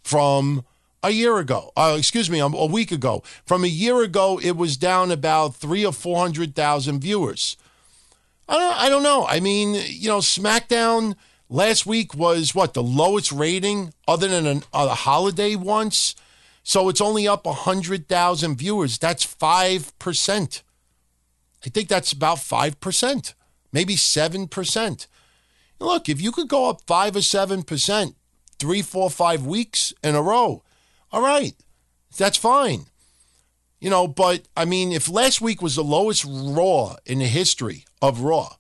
from 0.04 0.66
a 1.04 1.10
year 1.10 1.38
ago. 1.38 1.72
Uh, 1.76 1.96
excuse 1.98 2.30
me, 2.30 2.40
a 2.40 2.48
week 2.48 2.92
ago. 2.92 3.24
From 3.46 3.64
a 3.64 3.68
year 3.68 4.02
ago, 4.02 4.40
it 4.42 4.56
was 4.56 4.78
down 4.78 5.12
about 5.12 5.56
three 5.56 5.86
or 5.86 5.94
four 5.94 6.18
hundred 6.18 6.56
thousand 6.56 7.00
viewers. 7.00 7.58
I 8.48 8.58
don't, 8.58 8.78
I 8.82 8.90
don't 8.90 9.04
know. 9.04 9.26
I 9.26 9.40
mean, 9.40 9.82
you 9.88 10.10
know, 10.10 10.20
SmackDown 10.20 11.16
last 11.50 11.86
week 11.86 12.14
was 12.16 12.54
what 12.54 12.74
the 12.74 12.84
lowest 12.84 13.32
rating 13.32 13.94
other 14.08 14.28
than 14.28 14.46
an, 14.46 14.64
a 14.74 14.90
holiday 14.90 15.56
once. 15.56 16.16
So 16.64 16.90
it's 16.90 17.02
only 17.02 17.28
up 17.28 17.48
hundred 17.48 18.08
thousand 18.08 18.58
viewers. 18.58 18.98
That's 18.98 19.24
five 19.24 19.98
percent. 20.00 20.64
I 21.66 21.70
think 21.70 21.90
that's 21.90 22.12
about 22.12 22.40
five 22.40 22.80
percent, 22.80 23.34
maybe 23.72 23.96
seven 23.96 24.48
percent. 24.48 25.08
Look, 25.80 26.10
if 26.10 26.22
you 26.22 26.32
could 26.32 26.48
go 26.48 26.70
up 26.70 26.82
five 26.86 27.16
or 27.16 27.22
seven 27.22 27.64
percent, 27.64 28.16
three, 28.60 28.84
four, 28.84 29.10
five 29.10 29.46
weeks 29.46 29.94
in 30.04 30.14
a 30.14 30.22
row 30.22 30.64
all 31.12 31.22
right, 31.22 31.54
that's 32.18 32.38
fine. 32.38 32.86
You 33.80 33.90
know, 33.90 34.08
but 34.08 34.44
I 34.56 34.66
mean, 34.66 34.92
if 34.92 35.10
last 35.10 35.42
week 35.42 35.62
was 35.62 35.76
the 35.76 35.84
lowest 35.84 36.24
Raw 36.26 36.96
in 37.06 37.20
the 37.20 37.26
history 37.26 37.86
of 38.02 38.22
Raw, 38.22 38.56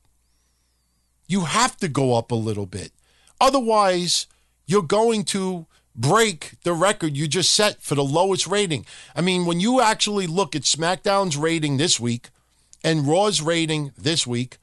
you 1.27 1.41
have 1.41 1.77
to 1.77 1.87
go 1.87 2.15
up 2.15 2.31
a 2.31 2.35
little 2.35 2.65
bit. 2.65 2.91
Otherwise, 3.39 4.27
you're 4.65 4.81
going 4.81 5.23
to 5.25 5.67
break 5.95 6.53
the 6.63 6.73
record 6.73 7.15
you 7.15 7.27
just 7.27 7.53
set 7.53 7.81
for 7.81 7.95
the 7.95 8.03
lowest 8.03 8.47
rating. 8.47 8.85
I 9.15 9.21
mean, 9.21 9.45
when 9.45 9.59
you 9.59 9.81
actually 9.81 10.27
look 10.27 10.55
at 10.55 10.63
SmackDown's 10.63 11.37
rating 11.37 11.77
this 11.77 11.99
week 11.99 12.29
and 12.83 13.07
Raw's 13.07 13.41
rating 13.41 13.91
this 13.97 14.25
week, 14.25 14.57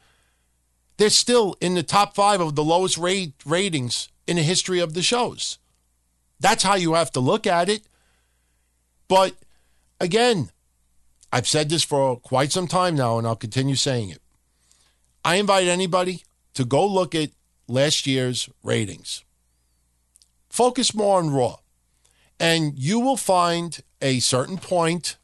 they're 0.97 1.11
still 1.11 1.57
in 1.61 1.74
the 1.74 1.82
top 1.82 2.14
five 2.14 2.41
of 2.41 2.55
the 2.55 2.64
lowest 2.64 2.99
rate 2.99 3.34
ratings 3.47 4.09
in 4.26 4.36
the 4.36 4.43
history 4.43 4.80
of 4.80 4.95
the 4.95 5.03
shows. 5.03 5.59
That's 6.41 6.62
how 6.62 6.74
you 6.74 6.95
have 6.95 7.12
to 7.12 7.20
look 7.20 7.47
at 7.47 7.68
it. 7.68 7.82
But 9.09 9.34
again, 10.01 10.51
I've 11.32 11.49
said 11.49 11.68
this 11.68 11.84
for 11.84 12.16
quite 12.16 12.53
some 12.53 12.66
time 12.66 12.95
now, 12.95 13.18
and 13.18 13.26
I'll 13.26 13.36
continue 13.36 13.74
saying 13.74 14.11
it. 14.11 14.22
I 15.24 15.36
invite 15.36 15.66
anybody 15.66 16.22
to 16.55 16.64
go 16.64 16.86
look 16.86 17.14
at 17.14 17.30
last 17.66 18.07
year's 18.07 18.49
ratings. 18.62 19.24
Focus 20.49 20.95
more 20.95 21.18
on 21.18 21.30
Raw, 21.30 21.57
and 22.41 22.78
you 22.78 22.99
will 23.01 23.16
find 23.16 23.78
a 24.01 24.20
certain 24.20 24.59
point 24.59 25.16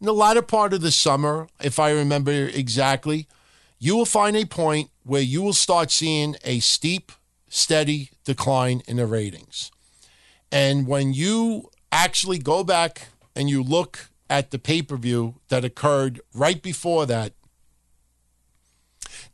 in 0.00 0.06
the 0.06 0.14
latter 0.14 0.42
part 0.42 0.72
of 0.72 0.80
the 0.80 0.92
summer, 0.92 1.48
if 1.60 1.78
I 1.80 1.90
remember 1.90 2.30
exactly, 2.30 3.26
you 3.80 3.96
will 3.96 4.06
find 4.06 4.36
a 4.36 4.44
point 4.44 4.90
where 5.02 5.22
you 5.22 5.42
will 5.42 5.52
start 5.52 5.90
seeing 5.90 6.36
a 6.44 6.60
steep, 6.60 7.10
steady 7.48 8.10
decline 8.24 8.82
in 8.86 8.98
the 8.98 9.06
ratings. 9.06 9.72
And 10.50 10.86
when 10.86 11.12
you 11.12 11.70
actually 11.92 12.38
go 12.38 12.64
back 12.64 13.08
and 13.36 13.48
you 13.48 13.62
look 13.62 14.10
at 14.30 14.50
the 14.50 14.58
pay 14.58 14.82
per 14.82 14.96
view 14.96 15.36
that 15.48 15.64
occurred 15.64 16.20
right 16.34 16.62
before 16.62 17.06
that, 17.06 17.32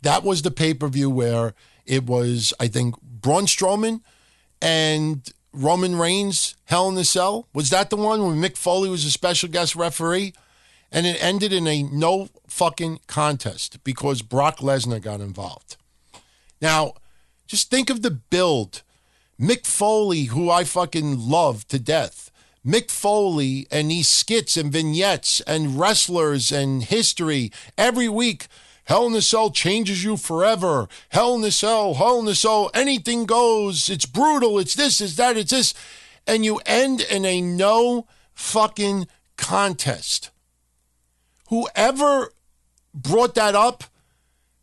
that 0.02 0.22
was 0.22 0.42
the 0.42 0.50
pay 0.50 0.74
per 0.74 0.88
view 0.88 1.10
where 1.10 1.54
it 1.86 2.06
was, 2.06 2.52
I 2.58 2.68
think, 2.68 3.00
Braun 3.00 3.46
Strowman 3.46 4.00
and 4.60 5.28
Roman 5.52 5.96
Reigns, 5.96 6.56
Hell 6.64 6.88
in 6.88 6.94
the 6.94 7.04
Cell. 7.04 7.48
Was 7.54 7.70
that 7.70 7.90
the 7.90 7.96
one 7.96 8.24
when 8.24 8.40
Mick 8.40 8.56
Foley 8.56 8.88
was 8.88 9.04
a 9.04 9.10
special 9.10 9.48
guest 9.48 9.76
referee? 9.76 10.34
And 10.90 11.06
it 11.06 11.22
ended 11.22 11.52
in 11.52 11.66
a 11.66 11.82
no 11.82 12.28
fucking 12.46 13.00
contest 13.08 13.82
because 13.82 14.22
Brock 14.22 14.58
Lesnar 14.58 15.02
got 15.02 15.20
involved. 15.20 15.76
Now, 16.60 16.94
just 17.46 17.68
think 17.68 17.90
of 17.90 18.02
the 18.02 18.10
build. 18.10 18.82
Mick 19.38 19.66
Foley, 19.66 20.24
who 20.24 20.50
I 20.50 20.64
fucking 20.64 21.18
love 21.28 21.66
to 21.68 21.78
death. 21.78 22.30
Mick 22.64 22.90
Foley 22.90 23.66
and 23.70 23.90
these 23.90 24.08
skits 24.08 24.56
and 24.56 24.72
vignettes 24.72 25.40
and 25.40 25.78
wrestlers 25.78 26.50
and 26.50 26.82
history 26.82 27.52
every 27.76 28.08
week. 28.08 28.46
Hell 28.84 29.06
in 29.06 29.14
a 29.14 29.22
Cell 29.22 29.50
changes 29.50 30.04
you 30.04 30.16
forever. 30.16 30.88
Hell 31.10 31.34
in 31.36 31.44
a 31.44 31.50
Cell, 31.50 31.94
Hell 31.94 32.20
in 32.20 32.28
a 32.28 32.34
Cell, 32.34 32.70
anything 32.74 33.24
goes. 33.24 33.88
It's 33.88 34.06
brutal. 34.06 34.58
It's 34.58 34.74
this, 34.74 35.00
it's 35.00 35.16
that, 35.16 35.36
it's 35.36 35.50
this. 35.50 35.74
And 36.26 36.44
you 36.44 36.60
end 36.64 37.00
in 37.00 37.24
a 37.24 37.40
no 37.40 38.06
fucking 38.34 39.08
contest. 39.36 40.30
Whoever 41.48 42.32
brought 42.94 43.34
that 43.34 43.54
up, 43.54 43.84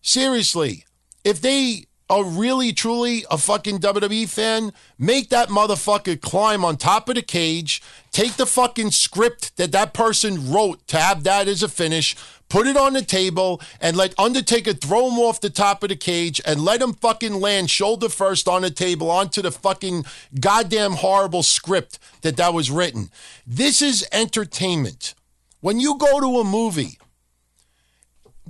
seriously, 0.01 0.85
if 1.23 1.41
they 1.41 1.85
are 2.11 2.25
really 2.25 2.73
truly 2.73 3.25
a 3.31 3.37
fucking 3.37 3.79
WWE 3.79 4.27
fan, 4.27 4.73
make 4.99 5.29
that 5.29 5.47
motherfucker 5.47 6.19
climb 6.19 6.65
on 6.65 6.75
top 6.75 7.07
of 7.07 7.15
the 7.15 7.21
cage, 7.21 7.81
take 8.11 8.33
the 8.33 8.45
fucking 8.45 8.91
script 8.91 9.55
that 9.55 9.71
that 9.71 9.93
person 9.93 10.51
wrote 10.51 10.85
to 10.87 10.97
have 10.97 11.23
that 11.23 11.47
as 11.47 11.63
a 11.63 11.69
finish, 11.69 12.17
put 12.49 12.67
it 12.67 12.75
on 12.75 12.91
the 12.91 13.01
table, 13.01 13.61
and 13.79 13.95
let 13.95 14.13
Undertaker 14.19 14.73
throw 14.73 15.09
him 15.09 15.19
off 15.19 15.39
the 15.39 15.49
top 15.49 15.83
of 15.83 15.89
the 15.89 15.95
cage 15.95 16.41
and 16.45 16.59
let 16.59 16.81
him 16.81 16.91
fucking 16.91 17.35
land 17.39 17.69
shoulder 17.69 18.09
first 18.09 18.45
on 18.45 18.63
the 18.63 18.71
table 18.71 19.09
onto 19.09 19.41
the 19.41 19.51
fucking 19.51 20.03
goddamn 20.37 20.91
horrible 20.91 21.43
script 21.43 21.97
that 22.23 22.35
that 22.35 22.53
was 22.53 22.69
written. 22.69 23.09
This 23.47 23.81
is 23.81 24.05
entertainment. 24.11 25.15
When 25.61 25.79
you 25.79 25.97
go 25.97 26.19
to 26.19 26.41
a 26.41 26.43
movie, 26.43 26.99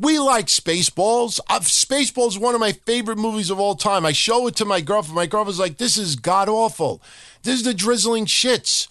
we 0.02 0.18
like 0.18 0.48
Spaceballs. 0.48 1.40
Uh, 1.48 1.60
Spaceballs 1.60 2.30
is 2.30 2.40
one 2.40 2.56
of 2.56 2.60
my 2.60 2.72
favorite 2.72 3.18
movies 3.20 3.50
of 3.52 3.60
all 3.60 3.76
time. 3.76 4.06
I 4.06 4.12
show 4.12 4.48
it 4.48 4.56
to 4.58 4.66
my 4.66 4.82
girlfriend. 4.82 5.16
My 5.16 5.28
girlfriend's 5.28 5.60
like, 5.60 5.78
this 5.78 5.96
is 5.96 6.16
god 6.16 6.50
awful. 6.50 7.02
This 7.44 7.56
is 7.60 7.64
the 7.64 7.74
drizzling 7.74 8.26
shits. 8.26 8.88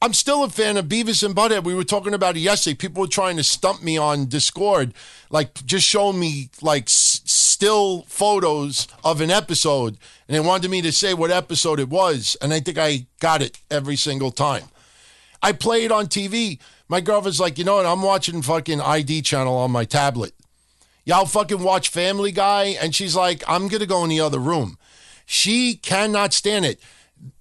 I'm 0.00 0.14
still 0.14 0.44
a 0.44 0.48
fan 0.48 0.76
of 0.76 0.86
Beavis 0.86 1.22
and 1.22 1.34
Butthead. 1.34 1.64
We 1.64 1.74
were 1.74 1.84
talking 1.84 2.14
about 2.14 2.36
it 2.36 2.40
yesterday. 2.40 2.74
People 2.74 3.02
were 3.02 3.08
trying 3.08 3.36
to 3.36 3.42
stump 3.44 3.82
me 3.82 3.96
on 3.96 4.26
Discord, 4.26 4.92
like 5.30 5.64
just 5.64 5.86
showing 5.86 6.18
me 6.18 6.50
like 6.60 6.84
s- 6.84 7.20
still 7.24 8.02
photos 8.02 8.88
of 9.04 9.20
an 9.22 9.30
episode, 9.30 9.96
and 10.28 10.34
they 10.34 10.40
wanted 10.40 10.70
me 10.70 10.82
to 10.82 10.92
say 10.92 11.14
what 11.14 11.30
episode 11.30 11.80
it 11.80 11.88
was, 11.88 12.36
and 12.42 12.52
I 12.52 12.60
think 12.60 12.76
I 12.76 13.06
got 13.20 13.40
it 13.40 13.58
every 13.70 13.96
single 13.96 14.30
time. 14.30 14.64
I 15.42 15.52
play 15.52 15.84
it 15.84 15.92
on 15.92 16.06
TV. 16.06 16.58
My 16.88 17.00
girlfriend's 17.00 17.40
like, 17.40 17.56
you 17.56 17.64
know 17.64 17.76
what? 17.76 17.86
I'm 17.86 18.02
watching 18.02 18.42
fucking 18.42 18.80
ID 18.82 19.22
channel 19.22 19.56
on 19.56 19.70
my 19.70 19.84
tablet. 19.86 20.34
Y'all 21.06 21.24
fucking 21.24 21.62
watch 21.62 21.88
Family 21.88 22.32
Guy, 22.32 22.76
and 22.80 22.92
she's 22.92 23.14
like, 23.14 23.44
I'm 23.46 23.68
gonna 23.68 23.86
go 23.86 24.02
in 24.02 24.10
the 24.10 24.20
other 24.20 24.40
room. 24.40 24.76
She 25.24 25.76
cannot 25.76 26.34
stand 26.34 26.66
it. 26.66 26.80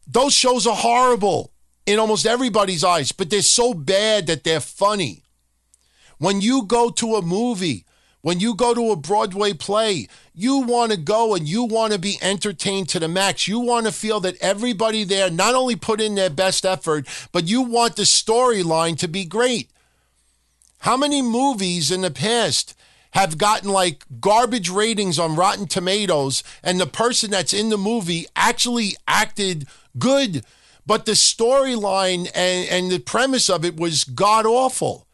Those 0.05 0.33
shows 0.33 0.67
are 0.67 0.75
horrible 0.75 1.51
in 1.87 1.97
almost 1.97 2.27
everybody's 2.27 2.83
eyes, 2.83 3.11
but 3.11 3.31
they're 3.31 3.41
so 3.41 3.73
bad 3.73 4.27
that 4.27 4.43
they're 4.43 4.59
funny. 4.59 5.23
When 6.19 6.41
you 6.41 6.61
go 6.61 6.91
to 6.91 7.15
a 7.15 7.23
movie, 7.23 7.85
when 8.21 8.39
you 8.39 8.53
go 8.53 8.75
to 8.75 8.91
a 8.91 8.95
Broadway 8.95 9.53
play, 9.53 10.09
you 10.35 10.59
want 10.59 10.91
to 10.91 10.97
go 10.97 11.33
and 11.33 11.47
you 11.47 11.63
want 11.63 11.91
to 11.93 11.99
be 11.99 12.19
entertained 12.21 12.89
to 12.89 12.99
the 12.99 13.07
max. 13.07 13.47
You 13.47 13.59
want 13.59 13.87
to 13.87 13.91
feel 13.91 14.19
that 14.19 14.37
everybody 14.41 15.05
there 15.05 15.31
not 15.31 15.55
only 15.55 15.75
put 15.75 15.99
in 15.99 16.13
their 16.13 16.29
best 16.29 16.67
effort, 16.67 17.07
but 17.31 17.47
you 17.47 17.63
want 17.63 17.95
the 17.95 18.03
storyline 18.03 18.95
to 18.99 19.07
be 19.07 19.25
great. 19.25 19.71
How 20.79 20.97
many 20.97 21.23
movies 21.23 21.89
in 21.89 22.01
the 22.01 22.11
past 22.11 22.75
have 23.15 23.37
gotten 23.37 23.69
like 23.69 24.03
garbage 24.19 24.69
ratings 24.69 25.17
on 25.17 25.37
Rotten 25.37 25.67
Tomatoes 25.67 26.43
and 26.61 26.79
the 26.79 26.85
person 26.85 27.31
that's 27.31 27.53
in 27.53 27.69
the 27.69 27.77
movie 27.77 28.27
actually 28.35 28.97
acted 29.07 29.67
good, 29.97 30.45
but 30.85 31.05
the 31.05 31.13
storyline 31.13 32.29
and, 32.35 32.69
and 32.69 32.91
the 32.91 32.99
premise 32.99 33.49
of 33.49 33.63
it 33.63 33.77
was 33.77 34.03
god 34.03 34.45
awful? 34.45 35.07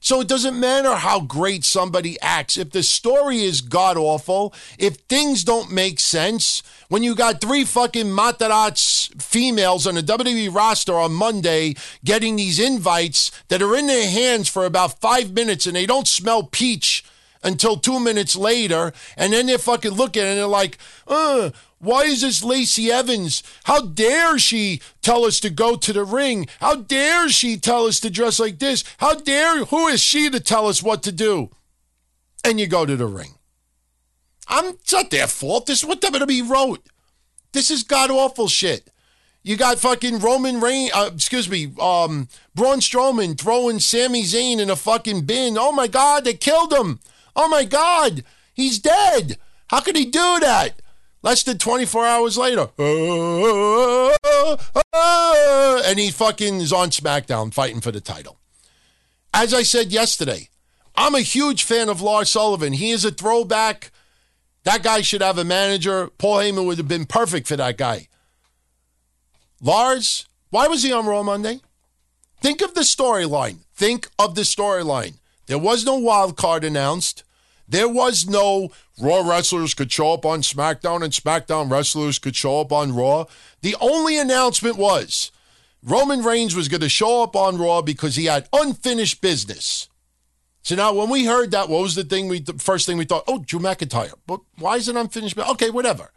So 0.00 0.20
it 0.20 0.28
doesn't 0.28 0.58
matter 0.58 0.96
how 0.96 1.20
great 1.20 1.64
somebody 1.64 2.20
acts. 2.20 2.58
If 2.58 2.72
the 2.72 2.82
story 2.82 3.42
is 3.42 3.60
god 3.62 3.96
awful, 3.96 4.52
if 4.76 4.96
things 4.96 5.44
don't 5.44 5.70
make 5.70 6.00
sense, 6.00 6.60
when 6.88 7.04
you 7.04 7.14
got 7.14 7.40
three 7.40 7.64
fucking 7.64 8.08
Matarats 8.08 9.22
females 9.22 9.86
on 9.86 9.94
the 9.94 10.02
WWE 10.02 10.52
roster 10.52 10.94
on 10.98 11.12
Monday 11.12 11.76
getting 12.04 12.34
these 12.34 12.58
invites 12.58 13.30
that 13.46 13.62
are 13.62 13.76
in 13.76 13.86
their 13.86 14.10
hands 14.10 14.48
for 14.48 14.66
about 14.66 15.00
five 15.00 15.32
minutes 15.32 15.66
and 15.66 15.76
they 15.76 15.86
don't 15.86 16.08
smell 16.08 16.42
peach 16.42 17.04
until 17.44 17.76
two 17.76 18.00
minutes 18.00 18.34
later, 18.34 18.92
and 19.16 19.32
then 19.32 19.46
they're 19.46 19.58
fucking 19.58 19.92
looking 19.92 20.24
and 20.24 20.38
they're 20.38 20.46
like, 20.46 20.78
uh, 21.06 21.50
why 21.78 22.04
is 22.04 22.22
this 22.22 22.42
Lacey 22.42 22.90
Evans? 22.90 23.42
How 23.64 23.82
dare 23.82 24.38
she 24.38 24.80
tell 25.02 25.24
us 25.24 25.38
to 25.40 25.50
go 25.50 25.76
to 25.76 25.92
the 25.92 26.04
ring? 26.04 26.48
How 26.60 26.76
dare 26.76 27.28
she 27.28 27.58
tell 27.58 27.86
us 27.86 28.00
to 28.00 28.10
dress 28.10 28.40
like 28.40 28.58
this? 28.58 28.82
How 28.98 29.14
dare, 29.14 29.66
who 29.66 29.86
is 29.88 30.00
she 30.00 30.30
to 30.30 30.40
tell 30.40 30.66
us 30.66 30.82
what 30.82 31.02
to 31.02 31.12
do? 31.12 31.50
And 32.42 32.58
you 32.58 32.66
go 32.66 32.86
to 32.86 32.96
the 32.96 33.06
ring. 33.06 33.34
I'm, 34.48 34.66
it's 34.74 34.92
not 34.92 35.10
their 35.10 35.26
fault. 35.26 35.66
This 35.66 35.82
is 35.82 35.88
what 35.88 36.00
WWE 36.00 36.48
wrote. 36.48 36.86
This 37.52 37.70
is 37.70 37.82
god 37.82 38.10
awful 38.10 38.48
shit. 38.48 38.90
You 39.42 39.58
got 39.58 39.78
fucking 39.78 40.20
Roman 40.20 40.60
Reigns, 40.60 40.90
uh, 40.94 41.10
excuse 41.14 41.50
me, 41.50 41.70
um, 41.78 42.28
Braun 42.54 42.80
Strowman 42.80 43.38
throwing 43.38 43.78
Sami 43.78 44.22
Zayn 44.22 44.58
in 44.58 44.70
a 44.70 44.76
fucking 44.76 45.26
bin. 45.26 45.58
Oh 45.58 45.70
my 45.70 45.86
God, 45.86 46.24
they 46.24 46.32
killed 46.32 46.72
him. 46.72 46.98
Oh 47.36 47.48
my 47.48 47.64
God, 47.64 48.24
he's 48.52 48.78
dead. 48.78 49.38
How 49.68 49.80
could 49.80 49.96
he 49.96 50.04
do 50.04 50.40
that? 50.40 50.80
Less 51.22 51.42
than 51.42 51.56
24 51.58 52.06
hours 52.06 52.36
later. 52.36 52.68
Uh, 52.78 54.08
uh, 54.24 54.56
uh, 54.92 55.82
and 55.86 55.98
he 55.98 56.10
fucking 56.10 56.60
is 56.60 56.72
on 56.72 56.90
SmackDown 56.90 57.52
fighting 57.52 57.80
for 57.80 57.90
the 57.90 58.00
title. 58.00 58.38
As 59.32 59.54
I 59.54 59.62
said 59.62 59.90
yesterday, 59.90 60.50
I'm 60.94 61.14
a 61.14 61.20
huge 61.20 61.62
fan 61.62 61.88
of 61.88 62.02
Lars 62.02 62.28
Sullivan. 62.28 62.74
He 62.74 62.90
is 62.90 63.04
a 63.04 63.10
throwback. 63.10 63.90
That 64.64 64.82
guy 64.82 65.00
should 65.00 65.22
have 65.22 65.38
a 65.38 65.44
manager. 65.44 66.08
Paul 66.18 66.38
Heyman 66.38 66.66
would 66.66 66.78
have 66.78 66.88
been 66.88 67.06
perfect 67.06 67.48
for 67.48 67.56
that 67.56 67.78
guy. 67.78 68.08
Lars, 69.60 70.26
why 70.50 70.68
was 70.68 70.82
he 70.82 70.92
on 70.92 71.06
Raw 71.06 71.22
Monday? 71.22 71.60
Think 72.40 72.60
of 72.60 72.74
the 72.74 72.82
storyline. 72.82 73.60
Think 73.74 74.08
of 74.18 74.34
the 74.34 74.42
storyline. 74.42 75.14
There 75.46 75.58
was 75.58 75.84
no 75.84 75.96
wild 75.96 76.36
card 76.36 76.64
announced. 76.64 77.24
There 77.68 77.88
was 77.88 78.26
no 78.28 78.70
Raw 79.00 79.28
wrestlers 79.28 79.74
could 79.74 79.90
show 79.90 80.12
up 80.12 80.26
on 80.26 80.42
SmackDown 80.42 81.02
and 81.02 81.12
SmackDown 81.12 81.70
wrestlers 81.70 82.18
could 82.18 82.36
show 82.36 82.60
up 82.60 82.72
on 82.72 82.94
Raw. 82.94 83.24
The 83.62 83.76
only 83.80 84.18
announcement 84.18 84.76
was 84.76 85.32
Roman 85.82 86.22
Reigns 86.22 86.54
was 86.54 86.68
going 86.68 86.80
to 86.80 86.88
show 86.88 87.22
up 87.22 87.36
on 87.36 87.58
Raw 87.58 87.82
because 87.82 88.16
he 88.16 88.26
had 88.26 88.48
unfinished 88.52 89.20
business. 89.20 89.88
So 90.62 90.74
now, 90.74 90.94
when 90.94 91.10
we 91.10 91.26
heard 91.26 91.50
that, 91.50 91.68
what 91.68 91.82
was 91.82 91.94
the 91.94 92.04
thing 92.04 92.28
we 92.28 92.40
the 92.40 92.54
first 92.54 92.86
thing 92.86 92.96
we 92.96 93.04
thought? 93.04 93.24
Oh, 93.28 93.38
Drew 93.38 93.60
McIntyre. 93.60 94.14
But 94.26 94.40
why 94.58 94.76
is 94.76 94.88
it 94.88 94.96
unfinished? 94.96 95.38
Okay, 95.38 95.68
whatever. 95.68 96.10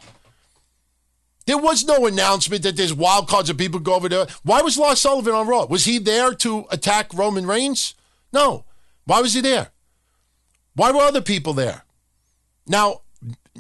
There 1.45 1.57
was 1.57 1.85
no 1.85 2.05
announcement 2.05 2.63
that 2.63 2.77
there's 2.77 2.93
wild 2.93 3.27
cards 3.27 3.49
of 3.49 3.57
people 3.57 3.79
go 3.79 3.95
over 3.95 4.09
there. 4.09 4.27
Why 4.43 4.61
was 4.61 4.77
Lars 4.77 5.01
Sullivan 5.01 5.33
on 5.33 5.47
Raw? 5.47 5.65
Was 5.65 5.85
he 5.85 5.97
there 5.97 6.33
to 6.35 6.65
attack 6.71 7.13
Roman 7.13 7.45
Reigns? 7.45 7.93
No. 8.31 8.65
Why 9.07 9.21
was 9.21 9.33
he 9.33 9.41
there? 9.41 9.71
Why 10.75 10.91
were 10.91 11.01
other 11.01 11.21
people 11.21 11.53
there? 11.53 11.83
Now, 12.67 13.01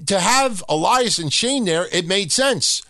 to 0.05 0.19
have 0.19 0.61
Elias 0.69 1.17
and 1.17 1.33
Shane 1.33 1.65
there, 1.65 1.87
it 1.91 2.05
made 2.05 2.31
sense 2.31 2.83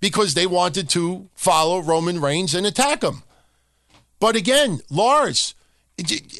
because 0.00 0.32
they 0.32 0.46
wanted 0.46 0.88
to 0.90 1.28
follow 1.34 1.78
Roman 1.78 2.20
Reigns 2.20 2.54
and 2.54 2.66
attack 2.66 3.02
him. 3.02 3.22
But 4.18 4.34
again, 4.34 4.80
Lars, 4.90 5.54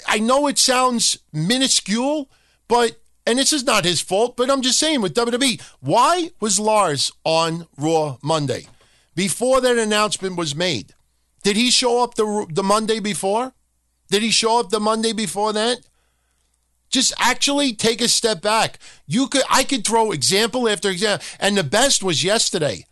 I 0.08 0.18
know 0.18 0.46
it 0.46 0.58
sounds 0.58 1.18
minuscule, 1.32 2.30
but 2.66 2.96
and 3.26 3.38
this 3.38 3.52
is 3.52 3.62
not 3.62 3.84
his 3.84 4.00
fault, 4.00 4.36
but 4.36 4.50
I'm 4.50 4.62
just 4.62 4.78
saying 4.78 5.02
with 5.02 5.14
WWE, 5.14 5.60
why 5.80 6.30
was 6.40 6.58
Lars 6.58 7.12
on 7.22 7.66
Raw 7.76 8.16
Monday 8.22 8.66
before 9.14 9.60
that 9.60 9.76
announcement 9.76 10.36
was 10.36 10.54
made? 10.54 10.94
Did 11.42 11.56
he 11.56 11.70
show 11.70 12.02
up 12.02 12.14
the 12.14 12.46
the 12.50 12.62
Monday 12.62 12.98
before? 12.98 13.52
Did 14.10 14.22
he 14.22 14.30
show 14.30 14.58
up 14.58 14.70
the 14.70 14.80
Monday 14.80 15.12
before 15.12 15.52
that? 15.52 15.78
Just 16.90 17.14
actually 17.18 17.72
take 17.72 18.00
a 18.00 18.08
step 18.08 18.42
back. 18.42 18.78
You 19.06 19.28
could 19.28 19.44
I 19.48 19.62
could 19.62 19.86
throw 19.86 20.10
example 20.10 20.68
after 20.68 20.90
example, 20.90 21.24
and 21.38 21.56
the 21.56 21.64
best 21.64 22.02
was 22.02 22.24
yesterday. 22.24 22.86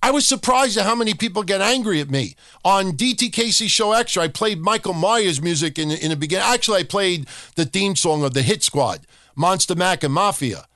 I 0.00 0.10
was 0.10 0.28
surprised 0.28 0.76
at 0.76 0.84
how 0.84 0.94
many 0.94 1.14
people 1.14 1.42
get 1.42 1.62
angry 1.62 2.00
at 2.00 2.10
me. 2.10 2.36
On 2.62 2.92
DTKC 2.92 3.68
Show 3.68 3.92
Extra, 3.92 4.24
I 4.24 4.28
played 4.28 4.60
Michael 4.60 4.92
Myers 4.92 5.40
music 5.40 5.78
in, 5.78 5.90
in 5.90 6.10
the 6.10 6.16
beginning. 6.16 6.46
Actually, 6.46 6.80
I 6.80 6.84
played 6.84 7.26
the 7.56 7.64
theme 7.64 7.96
song 7.96 8.22
of 8.22 8.34
the 8.34 8.42
Hit 8.42 8.62
Squad, 8.62 9.06
Monsta 9.34 9.74
Mack 9.74 10.04
and 10.04 10.12
Mafia. 10.12 10.66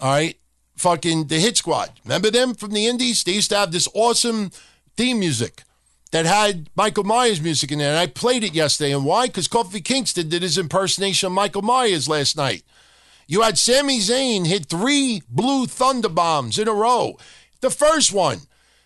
All 0.00 0.12
right? 0.12 0.36
Fucking 0.76 1.28
the 1.28 1.40
Hit 1.40 1.56
Squad. 1.56 1.92
Remember 2.04 2.30
them 2.30 2.54
from 2.54 2.72
the 2.72 2.86
Indies? 2.86 3.24
They 3.24 3.32
used 3.32 3.48
to 3.50 3.56
have 3.56 3.72
this 3.72 3.88
awesome 3.94 4.50
theme 4.98 5.18
music 5.18 5.62
that 6.14 6.26
had 6.26 6.70
Michael 6.76 7.02
Myers 7.02 7.40
music 7.40 7.72
in 7.72 7.80
there. 7.80 7.90
And 7.90 7.98
I 7.98 8.06
played 8.06 8.44
it 8.44 8.54
yesterday. 8.54 8.92
And 8.92 9.04
why? 9.04 9.26
Because 9.26 9.48
Kofi 9.48 9.84
Kingston 9.84 10.28
did 10.28 10.42
his 10.42 10.56
impersonation 10.56 11.26
of 11.26 11.32
Michael 11.32 11.62
Myers 11.62 12.08
last 12.08 12.36
night. 12.36 12.62
You 13.26 13.42
had 13.42 13.58
Sami 13.58 13.98
Zayn 13.98 14.46
hit 14.46 14.66
three 14.66 15.22
blue 15.28 15.66
thunder 15.66 16.08
bombs 16.08 16.56
in 16.56 16.68
a 16.68 16.72
row. 16.72 17.18
The 17.62 17.70
first 17.70 18.12
one, 18.12 18.42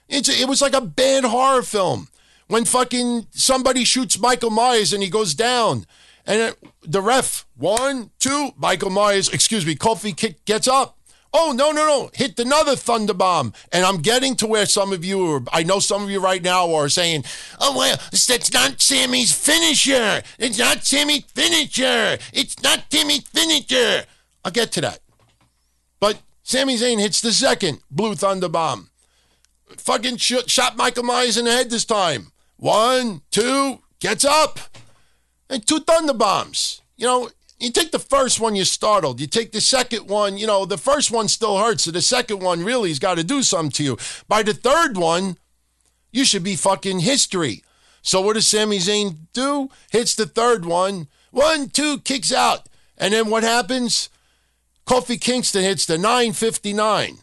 it's, 0.08 0.30
it 0.30 0.48
was 0.48 0.62
like 0.62 0.72
a 0.72 0.80
bad 0.80 1.24
horror 1.24 1.60
film 1.60 2.08
when 2.46 2.64
fucking 2.64 3.26
somebody 3.32 3.84
shoots 3.84 4.18
Michael 4.18 4.48
Myers 4.48 4.94
and 4.94 5.02
he 5.02 5.10
goes 5.10 5.34
down. 5.34 5.84
And 6.26 6.56
the 6.80 7.02
ref, 7.02 7.44
one, 7.58 8.08
two, 8.18 8.52
Michael 8.56 8.88
Myers, 8.88 9.28
excuse 9.28 9.66
me, 9.66 9.74
Kofi 9.74 10.34
gets 10.46 10.66
up. 10.66 10.97
Oh, 11.40 11.52
no, 11.52 11.70
no, 11.70 11.86
no. 11.86 12.10
Hit 12.14 12.38
another 12.40 12.74
thunder 12.74 13.14
bomb. 13.14 13.52
And 13.70 13.84
I'm 13.84 13.98
getting 13.98 14.34
to 14.36 14.46
where 14.46 14.66
some 14.66 14.92
of 14.92 15.04
you, 15.04 15.24
are, 15.30 15.42
I 15.52 15.62
know 15.62 15.78
some 15.78 16.02
of 16.02 16.10
you 16.10 16.20
right 16.20 16.42
now 16.42 16.74
are 16.74 16.88
saying, 16.88 17.24
oh, 17.60 17.78
well, 17.78 17.96
that's 18.10 18.52
not 18.52 18.80
Sami's 18.80 19.32
finisher. 19.32 20.22
It's 20.38 20.58
not 20.58 20.84
Sami's 20.84 21.24
finisher. 21.24 22.18
It's 22.32 22.60
not 22.62 22.90
Timmy's 22.90 23.28
finisher. 23.28 24.04
I'll 24.44 24.50
get 24.50 24.72
to 24.72 24.80
that. 24.80 24.98
But 26.00 26.20
Sami 26.42 26.76
Zayn 26.76 26.98
hits 26.98 27.20
the 27.20 27.32
second 27.32 27.82
blue 27.90 28.16
thunder 28.16 28.48
bomb 28.48 28.90
fucking 29.76 30.16
sh- 30.16 30.46
shot 30.46 30.76
Michael 30.76 31.04
Myers 31.04 31.36
in 31.36 31.44
the 31.44 31.52
head 31.52 31.70
this 31.70 31.84
time. 31.84 32.32
One, 32.56 33.22
two, 33.30 33.80
gets 34.00 34.24
up. 34.24 34.58
And 35.50 35.66
two 35.66 35.80
thunder 35.80 36.14
bombs. 36.14 36.82
You 36.96 37.06
know, 37.06 37.30
you 37.58 37.70
take 37.70 37.90
the 37.90 37.98
first 37.98 38.40
one, 38.40 38.54
you're 38.54 38.64
startled. 38.64 39.20
You 39.20 39.26
take 39.26 39.52
the 39.52 39.60
second 39.60 40.08
one, 40.08 40.38
you 40.38 40.46
know, 40.46 40.64
the 40.64 40.78
first 40.78 41.10
one 41.10 41.28
still 41.28 41.58
hurts. 41.58 41.84
So 41.84 41.90
the 41.90 42.02
second 42.02 42.40
one 42.40 42.64
really 42.64 42.90
has 42.90 42.98
got 42.98 43.16
to 43.16 43.24
do 43.24 43.42
something 43.42 43.72
to 43.72 43.84
you. 43.84 43.98
By 44.28 44.42
the 44.42 44.54
third 44.54 44.96
one, 44.96 45.38
you 46.12 46.24
should 46.24 46.44
be 46.44 46.56
fucking 46.56 47.00
history. 47.00 47.64
So 48.02 48.20
what 48.20 48.34
does 48.34 48.46
Sami 48.46 48.78
Zayn 48.78 49.16
do? 49.32 49.70
Hits 49.90 50.14
the 50.14 50.26
third 50.26 50.64
one. 50.64 51.08
One, 51.30 51.68
two, 51.68 51.98
kicks 51.98 52.32
out. 52.32 52.68
And 52.96 53.12
then 53.12 53.28
what 53.28 53.42
happens? 53.42 54.08
Kofi 54.86 55.20
Kingston 55.20 55.62
hits 55.62 55.84
the 55.84 55.98
959. 55.98 57.18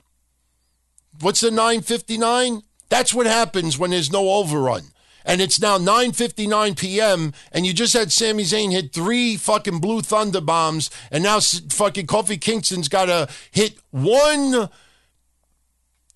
What's 1.21 1.41
the 1.41 1.49
959? 1.49 2.61
That's 2.89 3.13
what 3.13 3.25
happens 3.25 3.79
when 3.79 3.91
there's 3.91 4.11
no 4.11 4.29
overrun. 4.29 4.91
And 5.25 5.41
it's 5.41 5.59
now 5.59 5.77
9:59 5.77 6.77
p.m. 6.77 7.33
and 7.51 7.65
you 7.65 7.73
just 7.73 7.93
had 7.93 8.11
Sami 8.11 8.43
Zayn 8.43 8.71
hit 8.71 8.93
three 8.93 9.35
fucking 9.37 9.79
blue 9.79 10.01
thunder 10.01 10.41
bombs, 10.41 10.89
and 11.11 11.23
now 11.23 11.39
fucking 11.39 12.05
Kofi 12.05 12.39
Kingston's 12.39 12.87
got 12.87 13.05
to 13.05 13.27
hit 13.51 13.79
one 13.89 14.69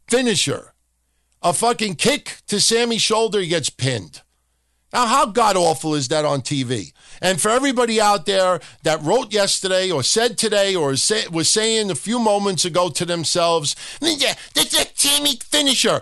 finisher, 0.08 0.74
a 1.42 1.54
fucking 1.54 1.96
kick 1.96 2.38
to 2.48 2.62
Sami's 2.62 3.02
shoulder, 3.02 3.40
he 3.40 3.48
gets 3.48 3.70
pinned. 3.70 4.22
Now, 4.92 5.06
how 5.06 5.28
god 5.28 5.56
awful 5.56 5.94
is 5.94 6.08
that 6.08 6.26
on 6.26 6.42
TV? 6.42 6.94
And 7.22 7.40
for 7.40 7.50
everybody 7.50 8.02
out 8.02 8.26
there 8.26 8.60
that 8.84 9.02
wrote 9.04 9.32
yesterday 9.32 9.92
or 9.92 10.02
said 10.02 10.38
today 10.38 10.76
or 10.76 10.96
say, 10.96 11.28
was 11.28 11.50
saying 11.50 11.92
a 11.92 11.96
few 11.96 12.18
moments 12.18 12.66
ago 12.66 12.90
to 12.90 13.06
themselves, 13.06 13.76
yeah, 14.02 14.34
that's 14.56 14.80
a 14.80 14.86
Timmy 14.86 15.36
finisher. 15.36 16.02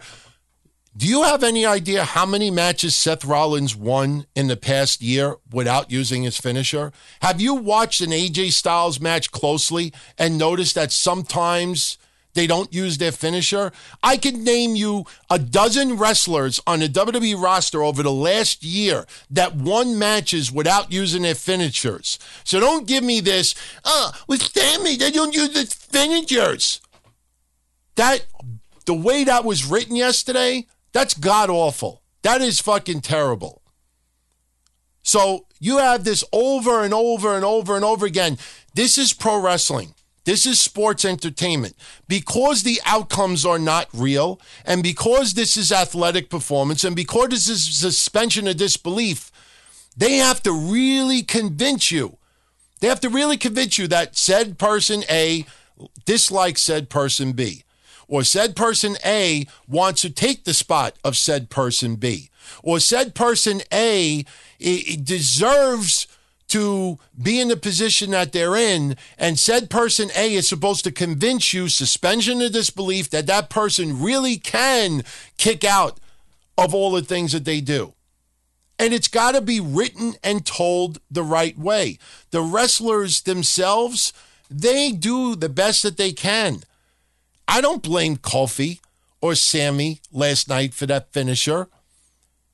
Do 0.97 1.05
you 1.05 1.21
have 1.21 1.43
any 1.43 1.63
idea 1.63 2.03
how 2.03 2.25
many 2.25 2.49
matches 2.49 2.95
Seth 2.95 3.23
Rollins 3.23 3.75
won 3.75 4.25
in 4.33 4.47
the 4.47 4.57
past 4.57 4.99
year 4.99 5.35
without 5.51 5.91
using 5.91 6.23
his 6.23 6.37
finisher? 6.37 6.91
Have 7.21 7.39
you 7.39 7.53
watched 7.53 8.01
an 8.01 8.09
AJ 8.09 8.53
Styles 8.53 8.99
match 8.99 9.31
closely 9.31 9.93
and 10.17 10.39
noticed 10.39 10.73
that 10.73 10.91
sometimes 10.91 11.99
they 12.33 12.47
don't 12.47 12.71
use 12.71 12.99
their 12.99 13.11
finisher. 13.11 13.71
I 14.03 14.17
could 14.17 14.37
name 14.37 14.75
you 14.75 15.05
a 15.27 15.39
dozen 15.39 15.97
wrestlers 15.97 16.61
on 16.67 16.81
the 16.81 16.87
WWE 16.87 17.41
roster 17.41 17.81
over 17.81 18.03
the 18.03 18.11
last 18.11 18.63
year 18.63 19.07
that 19.31 19.55
won 19.55 19.97
matches 19.97 20.51
without 20.51 20.91
using 20.91 21.23
their 21.23 21.33
finishers. 21.33 22.19
So 22.43 22.59
don't 22.59 22.85
give 22.85 23.03
me 23.03 23.21
this, 23.21 23.55
uh, 23.83 24.11
with 24.27 24.43
Sami, 24.43 24.97
they 24.97 25.09
don't 25.09 25.33
use 25.33 25.49
the 25.49 25.65
finishers. 25.65 26.79
That, 27.95 28.27
the 28.85 28.93
way 28.93 29.23
that 29.23 29.43
was 29.43 29.65
written 29.65 29.95
yesterday, 29.95 30.67
that's 30.93 31.13
god 31.13 31.49
awful. 31.49 32.01
That 32.23 32.41
is 32.41 32.59
fucking 32.59 33.01
terrible. 33.01 33.61
So 35.03 35.45
you 35.59 35.77
have 35.77 36.03
this 36.03 36.23
over 36.33 36.83
and 36.83 36.93
over 36.93 37.35
and 37.35 37.45
over 37.45 37.75
and 37.75 37.85
over 37.85 38.05
again. 38.05 38.38
This 38.73 38.97
is 38.97 39.13
pro 39.13 39.39
wrestling. 39.39 39.93
This 40.25 40.45
is 40.45 40.59
sports 40.59 41.05
entertainment. 41.05 41.77
Because 42.09 42.63
the 42.63 42.81
outcomes 42.85 43.45
are 43.45 43.57
not 43.57 43.88
real, 43.93 44.41
and 44.65 44.83
because 44.83 45.33
this 45.33 45.55
is 45.55 45.71
athletic 45.71 46.29
performance, 46.29 46.83
and 46.83 46.97
because 46.97 47.29
this 47.29 47.47
is 47.47 47.63
suspension 47.63 48.45
of 48.49 48.57
disbelief, 48.57 49.31
they 49.95 50.17
have 50.17 50.43
to 50.43 50.51
really 50.51 51.23
convince 51.23 51.91
you. 51.91 52.17
They 52.81 52.88
have 52.88 52.99
to 52.99 53.09
really 53.09 53.38
convince 53.38 53.77
you 53.77 53.88
that 53.88 54.17
said 54.17 54.59
person 54.59 55.03
A 55.09 55.45
dislikes 56.05 56.61
said 56.61 56.89
person 56.89 57.31
B, 57.31 57.63
or 58.07 58.23
said 58.23 58.55
person 58.55 58.97
A 59.05 59.45
wants 59.67 60.01
to 60.01 60.09
take 60.09 60.43
the 60.43 60.53
spot 60.53 60.95
of 61.03 61.17
said 61.17 61.49
person 61.49 61.95
B, 61.95 62.29
or 62.63 62.79
said 62.79 63.15
person 63.15 63.61
A 63.71 64.25
deserves 64.59 66.07
to 66.47 66.97
be 67.21 67.41
in 67.41 67.49
the 67.49 67.57
position 67.57 68.11
that 68.11 68.31
they're 68.31 68.55
in, 68.55 68.95
and 69.17 69.37
said 69.37 69.69
person 69.69 70.09
A 70.15 70.33
is 70.33 70.47
supposed 70.47 70.85
to 70.85 70.91
convince 70.91 71.53
you, 71.53 71.67
suspension 71.67 72.41
of 72.41 72.53
disbelief, 72.53 73.09
that 73.09 73.27
that 73.27 73.49
person 73.49 74.01
really 74.01 74.37
can 74.37 75.03
kick 75.37 75.65
out 75.65 75.99
of 76.57 76.73
all 76.73 76.91
the 76.91 77.01
things 77.01 77.33
that 77.33 77.43
they 77.43 77.59
do. 77.59 77.93
And 78.79 78.93
it's 78.93 79.09
got 79.09 79.33
to 79.33 79.41
be 79.41 79.59
written 79.59 80.15
and 80.23 80.45
told 80.45 80.99
the 81.11 81.23
right 81.23 81.57
way. 81.57 81.99
The 82.31 82.41
wrestlers 82.41 83.21
themselves, 83.21 84.13
they 84.49 84.91
do 84.91 85.35
the 85.35 85.49
best 85.49 85.83
that 85.83 85.97
they 85.97 86.13
can. 86.13 86.63
I 87.47 87.61
don't 87.61 87.81
blame 87.81 88.17
Kofi 88.17 88.79
or 89.21 89.35
Sami 89.35 90.01
last 90.11 90.49
night 90.49 90.73
for 90.73 90.85
that 90.85 91.11
finisher. 91.13 91.67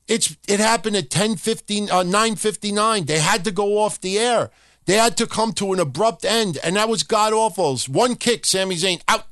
It's 0.08 0.36
it 0.48 0.60
happened 0.60 0.96
at 0.96 1.10
10 1.10 1.38
15, 1.38 1.90
uh, 1.90 2.04
959. 2.04 3.06
They 3.06 3.20
had 3.20 3.44
to 3.46 3.52
go 3.52 3.80
off 3.80 4.02
the 4.02 4.20
air. 4.20 4.52
They 4.86 4.96
had 4.96 5.16
to 5.18 5.28
come 5.28 5.54
to 5.54 5.72
an 5.72 5.80
abrupt 5.80 6.26
end, 6.26 6.58
and 6.64 6.76
that 6.76 6.90
was 6.90 7.04
god 7.04 7.32
awful. 7.32 7.78
One 7.88 8.16
kick, 8.16 8.46
Sami 8.46 8.76
Zayn 8.76 9.02
out. 9.08 9.28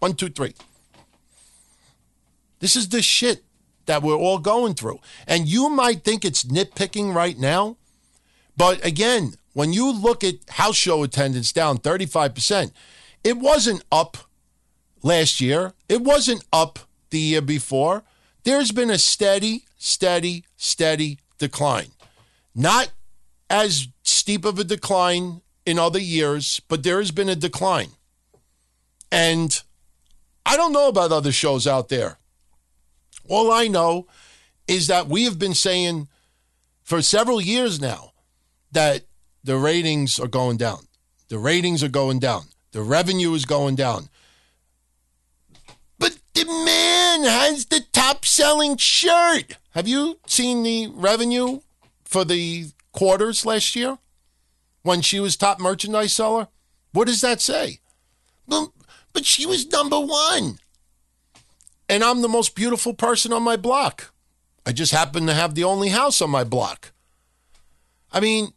One, 0.00 0.14
two, 0.14 0.28
three. 0.28 0.54
This 2.58 2.74
is 2.74 2.88
the 2.88 3.02
shit 3.02 3.44
that 3.86 4.02
we're 4.02 4.16
all 4.16 4.38
going 4.38 4.74
through. 4.74 5.00
And 5.26 5.48
you 5.48 5.68
might 5.68 6.02
think 6.04 6.24
it's 6.24 6.44
nitpicking 6.44 7.14
right 7.14 7.38
now, 7.38 7.76
but 8.56 8.84
again, 8.84 9.34
when 9.52 9.72
you 9.72 9.92
look 9.92 10.24
at 10.24 10.36
house 10.48 10.76
show 10.76 11.02
attendance 11.02 11.52
down 11.52 11.78
35%, 11.78 12.72
it 13.22 13.36
wasn't 13.36 13.84
up 13.92 14.16
last 15.02 15.40
year. 15.40 15.72
It 15.88 16.02
wasn't 16.02 16.44
up 16.52 16.78
the 17.10 17.18
year 17.18 17.42
before. 17.42 18.04
There's 18.44 18.72
been 18.72 18.90
a 18.90 18.98
steady, 18.98 19.64
steady, 19.76 20.44
steady 20.56 21.18
decline. 21.38 21.92
Not 22.54 22.92
as 23.50 23.88
steep 24.02 24.44
of 24.44 24.58
a 24.58 24.64
decline 24.64 25.42
in 25.66 25.78
other 25.78 25.98
years, 25.98 26.60
but 26.68 26.82
there 26.82 26.98
has 26.98 27.10
been 27.10 27.28
a 27.28 27.36
decline. 27.36 27.90
And 29.10 29.62
I 30.46 30.56
don't 30.56 30.72
know 30.72 30.88
about 30.88 31.12
other 31.12 31.32
shows 31.32 31.66
out 31.66 31.88
there 31.88 32.18
All 33.28 33.52
I 33.52 33.68
know 33.68 34.06
is 34.66 34.86
that 34.88 35.08
we 35.08 35.24
have 35.24 35.38
been 35.38 35.54
saying 35.54 36.08
for 36.82 37.02
several 37.02 37.40
years 37.40 37.80
now 37.80 38.12
that 38.72 39.04
the 39.44 39.56
ratings 39.56 40.18
are 40.18 40.28
going 40.28 40.56
down. 40.56 40.86
The 41.28 41.38
ratings 41.38 41.82
are 41.82 41.88
going 41.88 42.18
down. 42.18 42.44
The 42.72 42.82
revenue 42.82 43.34
is 43.34 43.44
going 43.44 43.76
down. 43.76 44.08
The 46.34 46.44
man 46.46 47.24
has 47.24 47.66
the 47.66 47.84
top 47.92 48.24
selling 48.24 48.76
shirt. 48.76 49.56
Have 49.74 49.86
you 49.86 50.18
seen 50.26 50.62
the 50.62 50.88
revenue 50.92 51.60
for 52.04 52.24
the 52.24 52.66
quarters 52.92 53.44
last 53.44 53.76
year 53.76 53.98
when 54.82 55.02
she 55.02 55.20
was 55.20 55.36
top 55.36 55.60
merchandise 55.60 56.12
seller? 56.12 56.48
What 56.92 57.06
does 57.06 57.20
that 57.20 57.40
say? 57.40 57.80
But, 58.48 58.70
but 59.12 59.24
she 59.24 59.46
was 59.46 59.66
number 59.68 60.00
one. 60.00 60.58
And 61.88 62.02
I'm 62.02 62.22
the 62.22 62.28
most 62.28 62.54
beautiful 62.54 62.94
person 62.94 63.32
on 63.32 63.42
my 63.42 63.56
block. 63.56 64.12
I 64.64 64.72
just 64.72 64.92
happen 64.92 65.26
to 65.26 65.34
have 65.34 65.54
the 65.54 65.64
only 65.64 65.88
house 65.88 66.22
on 66.22 66.30
my 66.30 66.44
block. 66.44 66.92
I 68.12 68.20
mean, 68.20 68.52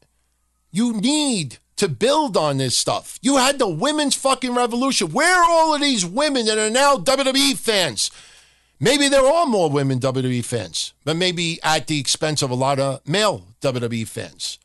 you 0.71 0.93
need 0.93 1.57
to 1.77 1.89
build 1.89 2.37
on 2.37 2.57
this 2.57 2.75
stuff. 2.75 3.19
You 3.21 3.37
had 3.37 3.59
the 3.59 3.67
women's 3.67 4.15
fucking 4.15 4.55
revolution. 4.55 5.11
Where 5.11 5.41
are 5.41 5.49
all 5.49 5.75
of 5.75 5.81
these 5.81 6.05
women 6.05 6.45
that 6.45 6.57
are 6.57 6.69
now 6.69 6.95
WWE 6.95 7.57
fans? 7.57 8.11
Maybe 8.79 9.07
there 9.07 9.25
are 9.25 9.45
more 9.45 9.69
women 9.69 9.99
WWE 9.99 10.43
fans, 10.43 10.93
but 11.03 11.15
maybe 11.15 11.59
at 11.63 11.87
the 11.87 11.99
expense 11.99 12.41
of 12.41 12.51
a 12.51 12.55
lot 12.55 12.79
of 12.79 13.07
male 13.07 13.47
WWE 13.61 14.07
fans. 14.07 14.59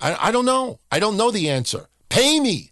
I, 0.00 0.28
I 0.28 0.30
don't 0.30 0.44
know. 0.44 0.78
I 0.90 1.00
don't 1.00 1.16
know 1.16 1.30
the 1.30 1.48
answer. 1.48 1.86
Pay 2.08 2.38
me. 2.38 2.70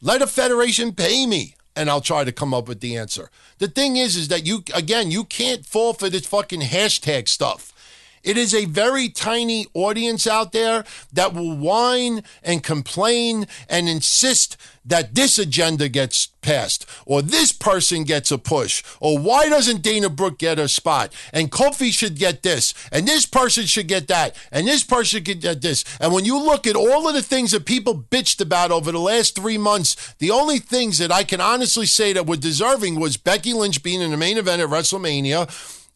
Let 0.00 0.22
a 0.22 0.26
federation 0.26 0.94
pay 0.94 1.26
me, 1.26 1.54
and 1.76 1.90
I'll 1.90 2.00
try 2.00 2.24
to 2.24 2.32
come 2.32 2.54
up 2.54 2.66
with 2.66 2.80
the 2.80 2.96
answer. 2.96 3.30
The 3.58 3.68
thing 3.68 3.96
is, 3.96 4.16
is 4.16 4.28
that 4.28 4.46
you 4.46 4.64
again, 4.74 5.10
you 5.10 5.24
can't 5.24 5.66
fall 5.66 5.92
for 5.92 6.08
this 6.08 6.26
fucking 6.26 6.62
hashtag 6.62 7.28
stuff. 7.28 7.74
It 8.22 8.36
is 8.36 8.54
a 8.54 8.66
very 8.66 9.08
tiny 9.08 9.66
audience 9.72 10.26
out 10.26 10.52
there 10.52 10.84
that 11.12 11.32
will 11.32 11.56
whine 11.56 12.22
and 12.42 12.62
complain 12.62 13.46
and 13.68 13.88
insist 13.88 14.58
that 14.84 15.14
this 15.14 15.38
agenda 15.38 15.88
gets 15.88 16.26
passed 16.42 16.84
or 17.06 17.22
this 17.22 17.52
person 17.52 18.04
gets 18.04 18.30
a 18.30 18.38
push 18.38 18.82
or 18.98 19.18
why 19.18 19.48
doesn't 19.48 19.82
Dana 19.82 20.08
Brooke 20.08 20.38
get 20.38 20.58
a 20.58 20.68
spot 20.68 21.12
and 21.32 21.50
Kofi 21.50 21.92
should 21.92 22.18
get 22.18 22.42
this 22.42 22.74
and 22.92 23.06
this 23.06 23.24
person 23.24 23.64
should 23.64 23.88
get 23.88 24.08
that 24.08 24.36
and 24.50 24.66
this 24.66 24.84
person 24.84 25.24
should 25.24 25.40
get 25.40 25.62
this. 25.62 25.84
And 25.98 26.12
when 26.12 26.24
you 26.24 26.38
look 26.38 26.66
at 26.66 26.76
all 26.76 27.08
of 27.08 27.14
the 27.14 27.22
things 27.22 27.52
that 27.52 27.64
people 27.64 27.94
bitched 28.10 28.40
about 28.40 28.70
over 28.70 28.92
the 28.92 28.98
last 28.98 29.34
three 29.34 29.58
months, 29.58 30.14
the 30.18 30.30
only 30.30 30.58
things 30.58 30.98
that 30.98 31.12
I 31.12 31.24
can 31.24 31.40
honestly 31.40 31.86
say 31.86 32.12
that 32.12 32.26
were 32.26 32.36
deserving 32.36 33.00
was 33.00 33.16
Becky 33.16 33.54
Lynch 33.54 33.82
being 33.82 34.02
in 34.02 34.10
the 34.10 34.16
main 34.16 34.38
event 34.38 34.60
at 34.60 34.68
WrestleMania, 34.68 35.46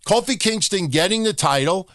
Kofi 0.07 0.39
Kingston 0.39 0.89
getting 0.89 1.23
the 1.23 1.33
title 1.33 1.89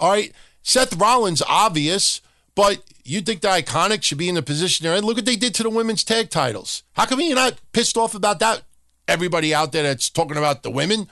all 0.00 0.10
right. 0.10 0.32
Seth 0.62 0.96
Rollins, 0.96 1.42
obvious, 1.46 2.20
but 2.54 2.82
you 3.04 3.20
think 3.20 3.40
the 3.40 3.48
IIconics 3.48 4.02
should 4.02 4.18
be 4.18 4.28
in 4.28 4.34
the 4.34 4.42
position 4.42 4.84
they're 4.84 4.96
in? 4.96 5.04
Look 5.04 5.16
what 5.16 5.24
they 5.24 5.36
did 5.36 5.54
to 5.56 5.62
the 5.62 5.70
women's 5.70 6.04
tag 6.04 6.30
titles. 6.30 6.82
How 6.94 7.06
come 7.06 7.20
you're 7.20 7.34
not 7.34 7.60
pissed 7.72 7.96
off 7.96 8.14
about 8.14 8.38
that? 8.40 8.62
Everybody 9.06 9.54
out 9.54 9.72
there 9.72 9.82
that's 9.82 10.10
talking 10.10 10.36
about 10.36 10.62
the 10.62 10.70
women. 10.70 11.08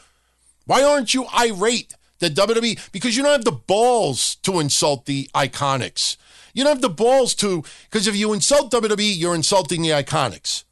Why 0.66 0.82
aren't 0.82 1.14
you 1.14 1.26
irate 1.38 1.94
the 2.18 2.28
WWE? 2.28 2.92
Because 2.92 3.16
you 3.16 3.22
don't 3.22 3.32
have 3.32 3.44
the 3.44 3.52
balls 3.52 4.36
to 4.36 4.60
insult 4.60 5.06
the 5.06 5.30
IIconics. 5.34 6.16
You 6.54 6.64
don't 6.64 6.74
have 6.74 6.82
the 6.82 6.88
balls 6.88 7.34
to, 7.36 7.62
because 7.90 8.06
if 8.06 8.16
you 8.16 8.32
insult 8.32 8.72
WWE, 8.72 9.16
you're 9.16 9.34
insulting 9.34 9.82
the 9.82 9.90
IIconics. 9.90 10.64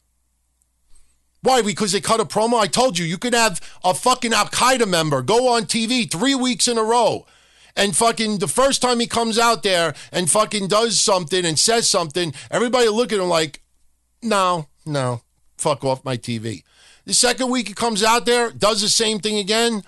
Why? 1.43 1.63
Because 1.63 1.93
they 1.93 2.01
cut 2.01 2.21
a 2.21 2.25
promo? 2.25 2.59
I 2.59 2.67
told 2.67 2.99
you, 2.99 3.05
you 3.05 3.19
could 3.19 3.35
have 3.35 3.61
a 3.85 3.95
fucking 3.95 4.33
Al 4.33 4.47
Qaeda 4.47 4.89
member 4.89 5.23
go 5.23 5.49
on 5.49 5.63
TV 5.63 6.11
three 6.11 6.35
weeks 6.35 6.67
in 6.67 6.77
a 6.77 6.83
row 6.83 7.25
and 7.77 7.95
fucking 7.95 8.39
the 8.39 8.49
first 8.49 8.83
time 8.83 9.01
he 9.01 9.07
comes 9.07 9.39
out 9.39 9.63
there 9.63 9.95
and 10.11 10.31
fucking 10.31 10.69
does 10.69 11.01
something 11.01 11.45
and 11.45 11.59
says 11.59 11.89
something, 11.89 12.33
everybody 12.51 12.89
look 12.89 13.13
at 13.13 13.21
him 13.21 13.29
like, 13.29 13.63
no, 14.23 14.69
no, 14.85 15.23
fuck 15.57 15.85
off 15.85 16.05
my 16.05 16.17
TV. 16.17 16.65
The 17.05 17.15
second 17.15 17.51
week 17.51 17.69
he 17.69 17.75
comes 17.75 18.03
out 18.03 18.27
there, 18.27 18.51
does 18.51 18.81
the 18.81 18.89
same 18.89 19.21
thing 19.21 19.39
again. 19.39 19.83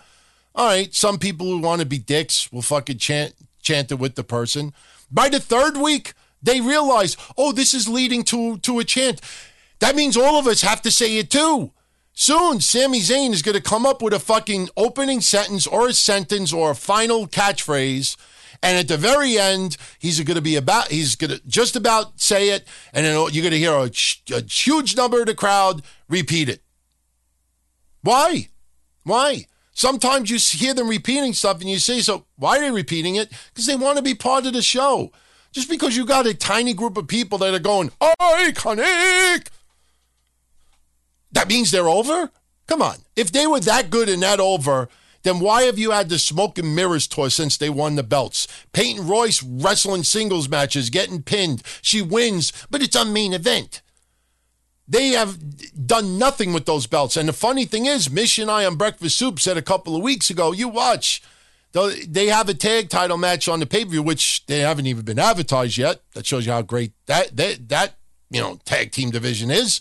All 0.54 0.66
right, 0.66 0.94
some 0.94 1.18
people 1.18 1.46
who 1.46 1.58
want 1.58 1.80
to 1.80 1.86
be 1.86 1.98
dicks 1.98 2.52
will 2.52 2.62
fucking 2.62 2.98
chant 2.98 3.34
chant 3.60 3.90
it 3.90 3.98
with 3.98 4.14
the 4.14 4.24
person. 4.24 4.72
By 5.10 5.28
the 5.28 5.40
third 5.40 5.76
week, 5.76 6.14
they 6.42 6.60
realize, 6.60 7.16
oh, 7.36 7.52
this 7.52 7.74
is 7.74 7.88
leading 7.88 8.22
to 8.24 8.58
to 8.58 8.78
a 8.78 8.84
chant. 8.84 9.20
That 9.80 9.96
means 9.96 10.16
all 10.16 10.38
of 10.38 10.46
us 10.46 10.62
have 10.62 10.82
to 10.82 10.90
say 10.90 11.18
it 11.18 11.30
too. 11.30 11.72
Soon, 12.20 12.60
Sami 12.60 12.98
Zayn 12.98 13.30
is 13.32 13.42
going 13.42 13.54
to 13.54 13.62
come 13.62 13.86
up 13.86 14.02
with 14.02 14.12
a 14.12 14.18
fucking 14.18 14.70
opening 14.76 15.20
sentence 15.20 15.68
or 15.68 15.86
a 15.86 15.92
sentence 15.92 16.52
or 16.52 16.72
a 16.72 16.74
final 16.74 17.28
catchphrase. 17.28 18.16
And 18.60 18.76
at 18.76 18.88
the 18.88 18.96
very 18.96 19.38
end, 19.38 19.76
he's 20.00 20.18
going 20.18 20.34
to 20.34 20.42
be 20.42 20.56
about, 20.56 20.88
he's 20.88 21.14
going 21.14 21.30
to 21.30 21.40
just 21.46 21.76
about 21.76 22.20
say 22.20 22.48
it. 22.48 22.66
And 22.92 23.06
then 23.06 23.14
you're 23.30 23.42
going 23.48 23.52
to 23.52 23.58
hear 23.58 23.70
a, 23.70 23.88
a 24.36 24.42
huge 24.42 24.96
number 24.96 25.20
of 25.20 25.26
the 25.26 25.34
crowd 25.36 25.82
repeat 26.08 26.48
it. 26.48 26.60
Why? 28.02 28.48
Why? 29.04 29.46
Sometimes 29.72 30.28
you 30.28 30.38
hear 30.38 30.74
them 30.74 30.88
repeating 30.88 31.34
stuff 31.34 31.60
and 31.60 31.70
you 31.70 31.78
say, 31.78 32.00
so 32.00 32.26
why 32.34 32.58
are 32.58 32.62
they 32.62 32.72
repeating 32.72 33.14
it? 33.14 33.30
Because 33.54 33.66
they 33.66 33.76
want 33.76 33.96
to 33.96 34.02
be 34.02 34.16
part 34.16 34.44
of 34.44 34.54
the 34.54 34.62
show. 34.62 35.12
Just 35.52 35.70
because 35.70 35.96
you 35.96 36.04
got 36.04 36.26
a 36.26 36.34
tiny 36.34 36.74
group 36.74 36.96
of 36.96 37.06
people 37.06 37.38
that 37.38 37.54
are 37.54 37.60
going, 37.60 37.92
iconic, 38.00 39.46
that 41.32 41.48
means 41.48 41.70
they're 41.70 41.88
over? 41.88 42.30
Come 42.66 42.82
on. 42.82 42.96
If 43.16 43.32
they 43.32 43.46
were 43.46 43.60
that 43.60 43.90
good 43.90 44.08
and 44.08 44.22
that 44.22 44.40
over, 44.40 44.88
then 45.22 45.40
why 45.40 45.62
have 45.62 45.78
you 45.78 45.90
had 45.90 46.08
the 46.08 46.18
smoke 46.18 46.58
and 46.58 46.74
mirrors 46.74 47.06
tour 47.06 47.30
since 47.30 47.56
they 47.56 47.70
won 47.70 47.96
the 47.96 48.02
belts? 48.02 48.46
Peyton 48.72 49.06
Royce 49.06 49.42
wrestling 49.42 50.04
singles 50.04 50.48
matches, 50.48 50.90
getting 50.90 51.22
pinned. 51.22 51.62
She 51.82 52.02
wins, 52.02 52.52
but 52.70 52.82
it's 52.82 52.96
a 52.96 53.04
main 53.04 53.32
event. 53.32 53.82
They 54.86 55.08
have 55.08 55.38
done 55.86 56.18
nothing 56.18 56.52
with 56.52 56.64
those 56.64 56.86
belts. 56.86 57.16
And 57.16 57.28
the 57.28 57.34
funny 57.34 57.66
thing 57.66 57.84
is, 57.84 58.10
Mish 58.10 58.38
and 58.38 58.50
I 58.50 58.64
on 58.64 58.76
Breakfast 58.76 59.18
Soup 59.18 59.38
said 59.38 59.58
a 59.58 59.62
couple 59.62 59.94
of 59.94 60.02
weeks 60.02 60.30
ago, 60.30 60.52
you 60.52 60.68
watch, 60.68 61.22
they 61.72 62.26
have 62.26 62.48
a 62.48 62.54
tag 62.54 62.88
title 62.88 63.18
match 63.18 63.48
on 63.48 63.60
the 63.60 63.66
pay 63.66 63.84
per 63.84 63.90
view, 63.90 64.02
which 64.02 64.46
they 64.46 64.60
haven't 64.60 64.86
even 64.86 65.04
been 65.04 65.18
advertised 65.18 65.76
yet. 65.76 66.00
That 66.14 66.26
shows 66.26 66.46
you 66.46 66.52
how 66.52 66.62
great 66.62 66.92
that, 67.06 67.36
that, 67.36 67.68
that 67.68 67.94
you 68.30 68.40
know, 68.40 68.58
tag 68.64 68.92
team 68.92 69.10
division 69.10 69.50
is. 69.50 69.80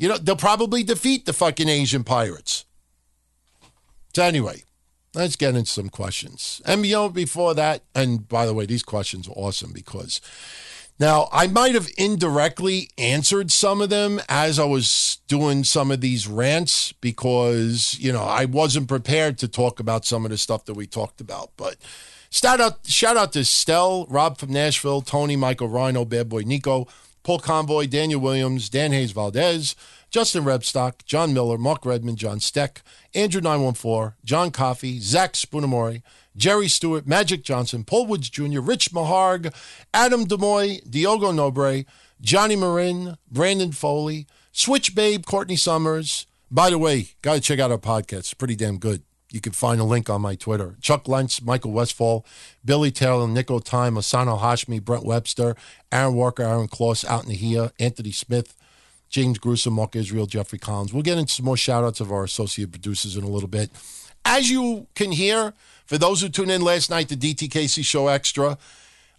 You 0.00 0.08
know, 0.08 0.16
they'll 0.16 0.34
probably 0.34 0.82
defeat 0.82 1.26
the 1.26 1.34
fucking 1.34 1.68
Asian 1.68 2.04
pirates. 2.04 2.64
So, 4.14 4.22
anyway, 4.22 4.62
let's 5.14 5.36
get 5.36 5.54
into 5.54 5.70
some 5.70 5.90
questions. 5.90 6.62
And, 6.64 6.86
you 6.86 6.94
know, 6.94 7.10
before 7.10 7.52
that, 7.52 7.82
and 7.94 8.26
by 8.26 8.46
the 8.46 8.54
way, 8.54 8.64
these 8.64 8.82
questions 8.82 9.28
are 9.28 9.32
awesome 9.32 9.72
because 9.74 10.22
now 10.98 11.28
I 11.30 11.48
might 11.48 11.74
have 11.74 11.90
indirectly 11.98 12.88
answered 12.96 13.52
some 13.52 13.82
of 13.82 13.90
them 13.90 14.22
as 14.26 14.58
I 14.58 14.64
was 14.64 15.18
doing 15.28 15.64
some 15.64 15.90
of 15.90 16.00
these 16.00 16.26
rants 16.26 16.92
because, 16.92 17.98
you 18.00 18.10
know, 18.10 18.22
I 18.22 18.46
wasn't 18.46 18.88
prepared 18.88 19.36
to 19.40 19.48
talk 19.48 19.80
about 19.80 20.06
some 20.06 20.24
of 20.24 20.30
the 20.30 20.38
stuff 20.38 20.64
that 20.64 20.74
we 20.74 20.86
talked 20.86 21.20
about. 21.20 21.50
But, 21.58 21.76
Shout 22.32 22.60
out, 22.60 22.86
shout 22.86 23.16
out 23.16 23.32
to 23.32 23.44
Stell, 23.44 24.06
Rob 24.06 24.38
from 24.38 24.52
Nashville, 24.52 25.02
Tony, 25.02 25.34
Michael, 25.34 25.66
Rhino, 25.66 26.04
Bad 26.04 26.28
Boy 26.28 26.42
Nico, 26.42 26.86
Paul 27.22 27.38
Convoy, 27.38 27.86
Daniel 27.86 28.20
Williams, 28.20 28.68
Dan 28.68 28.92
Hayes 28.92 29.12
Valdez, 29.12 29.74
Justin 30.10 30.44
Rebstock, 30.44 31.04
John 31.04 31.32
Miller, 31.32 31.58
Mark 31.58 31.84
Redmond, 31.84 32.18
John 32.18 32.40
Steck, 32.40 32.82
Andrew 33.14 33.40
914, 33.40 34.14
John 34.24 34.50
Coffey, 34.50 34.98
Zach 34.98 35.34
Spoonamori, 35.34 36.02
Jerry 36.36 36.68
Stewart, 36.68 37.06
Magic 37.06 37.42
Johnson, 37.42 37.84
Paul 37.84 38.06
Woods 38.06 38.30
Jr., 38.30 38.60
Rich 38.60 38.92
Maharg, 38.92 39.52
Adam 39.92 40.26
Demoy, 40.26 40.88
Diogo 40.88 41.32
Nobre, 41.32 41.86
Johnny 42.20 42.56
Marin, 42.56 43.16
Brandon 43.30 43.72
Foley, 43.72 44.26
Switch 44.52 44.94
Babe, 44.94 45.24
Courtney 45.24 45.56
Summers. 45.56 46.26
By 46.50 46.70
the 46.70 46.78
way, 46.78 47.10
got 47.22 47.34
to 47.34 47.40
check 47.40 47.60
out 47.60 47.70
our 47.70 47.78
podcast. 47.78 48.18
It's 48.18 48.34
pretty 48.34 48.56
damn 48.56 48.78
good. 48.78 49.02
You 49.32 49.40
can 49.40 49.52
find 49.52 49.80
a 49.80 49.84
link 49.84 50.10
on 50.10 50.22
my 50.22 50.34
Twitter. 50.34 50.76
Chuck 50.80 51.06
Lentz, 51.06 51.40
Michael 51.40 51.70
Westfall, 51.70 52.26
Billy 52.64 52.90
Taylor, 52.90 53.28
Nico 53.28 53.60
Time, 53.60 53.96
Asano 53.96 54.36
Hashmi, 54.36 54.82
Brent 54.82 55.04
Webster, 55.04 55.54
Aaron 55.92 56.14
Walker, 56.14 56.42
Aaron 56.42 56.68
Kloss, 56.68 57.04
Out 57.04 57.24
in 57.24 57.30
here, 57.30 57.70
Anthony 57.78 58.10
Smith, 58.10 58.56
James 59.08 59.38
Gruesome, 59.38 59.74
Mark 59.74 59.94
Israel, 59.94 60.26
Jeffrey 60.26 60.58
Collins. 60.58 60.92
We'll 60.92 61.02
get 61.02 61.18
into 61.18 61.32
some 61.32 61.46
more 61.46 61.56
shout 61.56 61.84
outs 61.84 62.00
of 62.00 62.10
our 62.10 62.24
associate 62.24 62.72
producers 62.72 63.16
in 63.16 63.22
a 63.22 63.28
little 63.28 63.48
bit. 63.48 63.70
As 64.24 64.50
you 64.50 64.86
can 64.94 65.12
hear, 65.12 65.54
for 65.86 65.96
those 65.96 66.20
who 66.20 66.28
tuned 66.28 66.50
in 66.50 66.62
last 66.62 66.90
night, 66.90 67.08
the 67.08 67.16
DTKC 67.16 67.84
Show 67.84 68.08
Extra, 68.08 68.58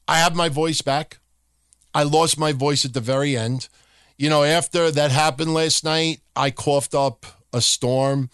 I 0.08 0.20
have 0.20 0.36
my 0.36 0.50
voice 0.50 0.82
back. 0.82 1.20
I 1.94 2.04
lost 2.04 2.38
my 2.38 2.52
voice 2.52 2.86
at 2.86 2.94
the 2.94 3.02
very 3.02 3.36
end. 3.36 3.68
You 4.18 4.30
know, 4.30 4.44
after 4.44 4.92
that 4.92 5.12
happened 5.12 5.54
last 5.54 5.84
night, 5.84 6.22
I 6.36 6.52
coughed 6.52 6.94
up 6.94 7.26
a 7.54 7.62
storm 7.62 8.30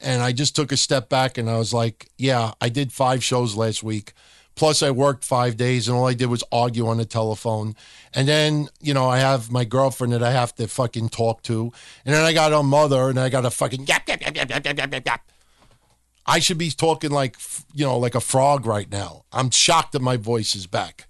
and 0.00 0.22
I 0.22 0.32
just 0.32 0.54
took 0.54 0.72
a 0.72 0.76
step 0.76 1.08
back 1.08 1.38
and 1.38 1.48
I 1.48 1.58
was 1.58 1.72
like, 1.72 2.10
yeah, 2.18 2.52
I 2.60 2.68
did 2.68 2.92
five 2.92 3.24
shows 3.24 3.54
last 3.56 3.82
week. 3.82 4.12
Plus, 4.54 4.82
I 4.82 4.90
worked 4.90 5.22
five 5.22 5.58
days 5.58 5.86
and 5.86 5.96
all 5.96 6.06
I 6.06 6.14
did 6.14 6.26
was 6.26 6.42
argue 6.50 6.86
on 6.86 6.96
the 6.96 7.04
telephone. 7.04 7.74
And 8.14 8.26
then, 8.26 8.68
you 8.80 8.94
know, 8.94 9.06
I 9.06 9.18
have 9.18 9.52
my 9.52 9.64
girlfriend 9.64 10.14
that 10.14 10.22
I 10.22 10.32
have 10.32 10.54
to 10.54 10.66
fucking 10.66 11.10
talk 11.10 11.42
to. 11.42 11.72
And 12.06 12.14
then 12.14 12.24
I 12.24 12.32
got 12.32 12.54
a 12.54 12.62
mother 12.62 13.10
and 13.10 13.20
I 13.20 13.28
got 13.28 13.42
to 13.42 13.50
fucking 13.50 13.86
yap, 13.86 14.08
yap, 14.08 14.22
yap, 14.22 14.34
yap, 14.34 14.48
yap, 14.48 14.64
yap, 14.64 14.92
yap, 14.92 15.06
yap. 15.06 15.30
I 16.26 16.38
should 16.38 16.58
be 16.58 16.70
talking 16.70 17.10
like, 17.10 17.36
you 17.74 17.84
know, 17.84 17.98
like 17.98 18.14
a 18.14 18.20
frog 18.20 18.64
right 18.64 18.90
now. 18.90 19.24
I'm 19.30 19.50
shocked 19.50 19.92
that 19.92 20.00
my 20.00 20.16
voice 20.16 20.54
is 20.56 20.66
back. 20.66 21.06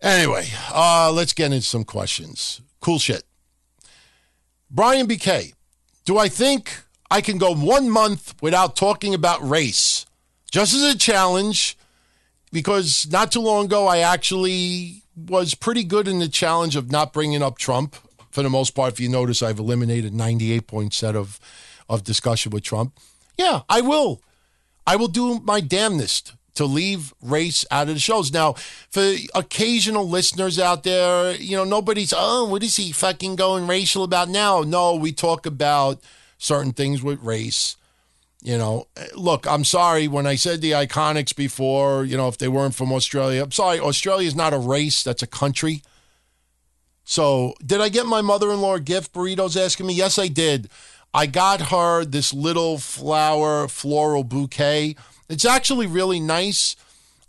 Anyway, 0.00 0.46
uh, 0.72 1.10
let's 1.12 1.32
get 1.32 1.46
into 1.46 1.62
some 1.62 1.84
questions. 1.84 2.60
Cool 2.80 2.98
shit. 2.98 3.24
Brian 4.70 5.08
BK, 5.08 5.54
do 6.04 6.18
I 6.18 6.28
think 6.28 6.84
I 7.10 7.20
can 7.20 7.38
go 7.38 7.54
one 7.54 7.90
month 7.90 8.34
without 8.42 8.76
talking 8.76 9.14
about 9.14 9.46
race? 9.48 10.06
Just 10.50 10.74
as 10.74 10.82
a 10.82 10.96
challenge, 10.96 11.76
because 12.52 13.06
not 13.10 13.32
too 13.32 13.40
long 13.40 13.66
ago, 13.66 13.86
I 13.86 13.98
actually 13.98 15.02
was 15.16 15.54
pretty 15.54 15.84
good 15.84 16.06
in 16.06 16.18
the 16.18 16.28
challenge 16.28 16.76
of 16.76 16.90
not 16.90 17.12
bringing 17.12 17.42
up 17.42 17.58
Trump. 17.58 17.96
For 18.30 18.42
the 18.42 18.50
most 18.50 18.70
part, 18.70 18.92
if 18.92 19.00
you 19.00 19.08
notice, 19.08 19.42
I've 19.42 19.58
eliminated 19.58 20.14
98 20.14 20.66
points 20.66 21.02
of, 21.02 21.40
of 21.88 22.04
discussion 22.04 22.50
with 22.50 22.62
Trump. 22.62 22.98
Yeah, 23.36 23.62
I 23.68 23.80
will. 23.80 24.22
I 24.86 24.96
will 24.96 25.08
do 25.08 25.40
my 25.40 25.60
damnedest 25.60 26.34
to 26.54 26.64
leave 26.64 27.14
race 27.22 27.64
out 27.70 27.88
of 27.88 27.94
the 27.94 28.00
shows. 28.00 28.32
Now, 28.32 28.54
for 28.90 29.14
occasional 29.34 30.08
listeners 30.08 30.58
out 30.58 30.82
there, 30.82 31.34
you 31.36 31.56
know, 31.56 31.64
nobody's, 31.64 32.12
oh, 32.16 32.48
what 32.48 32.62
is 32.62 32.76
he 32.76 32.90
fucking 32.90 33.36
going 33.36 33.66
racial 33.66 34.02
about 34.02 34.28
now? 34.28 34.62
No, 34.62 34.94
we 34.94 35.12
talk 35.12 35.46
about 35.46 36.00
certain 36.38 36.72
things 36.72 37.02
with 37.02 37.22
race. 37.22 37.76
You 38.40 38.56
know, 38.56 38.86
look, 39.14 39.46
I'm 39.48 39.64
sorry 39.64 40.06
when 40.06 40.26
I 40.26 40.36
said 40.36 40.60
the 40.60 40.70
IIconics 40.70 41.34
before, 41.34 42.04
you 42.04 42.16
know, 42.16 42.28
if 42.28 42.38
they 42.38 42.46
weren't 42.46 42.74
from 42.74 42.92
Australia, 42.92 43.42
I'm 43.42 43.50
sorry, 43.50 43.80
Australia 43.80 44.28
is 44.28 44.36
not 44.36 44.54
a 44.54 44.58
race, 44.58 45.02
that's 45.02 45.24
a 45.24 45.26
country. 45.26 45.82
So, 47.04 47.54
did 47.64 47.80
I 47.80 47.88
get 47.88 48.06
my 48.06 48.20
mother 48.20 48.52
in 48.52 48.60
law 48.60 48.78
gift? 48.78 49.12
Burritos 49.12 49.56
asking 49.60 49.86
me. 49.86 49.94
Yes, 49.94 50.18
I 50.18 50.28
did. 50.28 50.68
I 51.12 51.26
got 51.26 51.70
her 51.70 52.04
this 52.04 52.34
little 52.34 52.78
flower 52.78 53.66
floral 53.66 54.24
bouquet. 54.24 54.94
It's 55.28 55.46
actually 55.46 55.86
really 55.86 56.20
nice. 56.20 56.76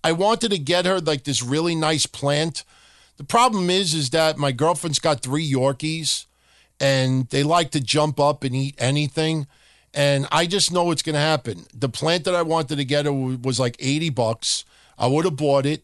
I 0.04 0.12
wanted 0.12 0.52
to 0.52 0.60
get 0.60 0.86
her 0.86 1.00
like 1.00 1.24
this 1.24 1.42
really 1.42 1.76
nice 1.76 2.06
plant. 2.06 2.66
The 3.18 3.24
problem 3.24 3.70
is, 3.70 3.94
is 3.94 4.10
that 4.12 4.38
my 4.38 4.52
girlfriend's 4.52 5.00
got 5.00 5.22
three 5.22 5.50
Yorkies 5.50 6.26
and 6.80 7.28
they 7.30 7.44
like 7.44 7.72
to 7.72 7.80
jump 7.80 8.20
up 8.20 8.44
and 8.44 8.56
eat 8.56 8.76
anything. 8.78 9.48
And 9.94 10.28
I 10.32 10.46
just 10.46 10.72
know 10.72 10.92
it's 10.92 11.02
going 11.02 11.16
to 11.16 11.20
happen. 11.20 11.66
The 11.74 11.90
plant 11.90 12.26
that 12.26 12.36
I 12.36 12.42
wanted 12.42 12.78
to 12.78 12.86
get 12.86 13.12
was 13.12 13.60
like 13.60 13.76
80 13.80 14.12
bucks. 14.12 14.66
I 14.98 15.08
would 15.08 15.26
have 15.26 15.36
bought 15.36 15.66
it. 15.66 15.84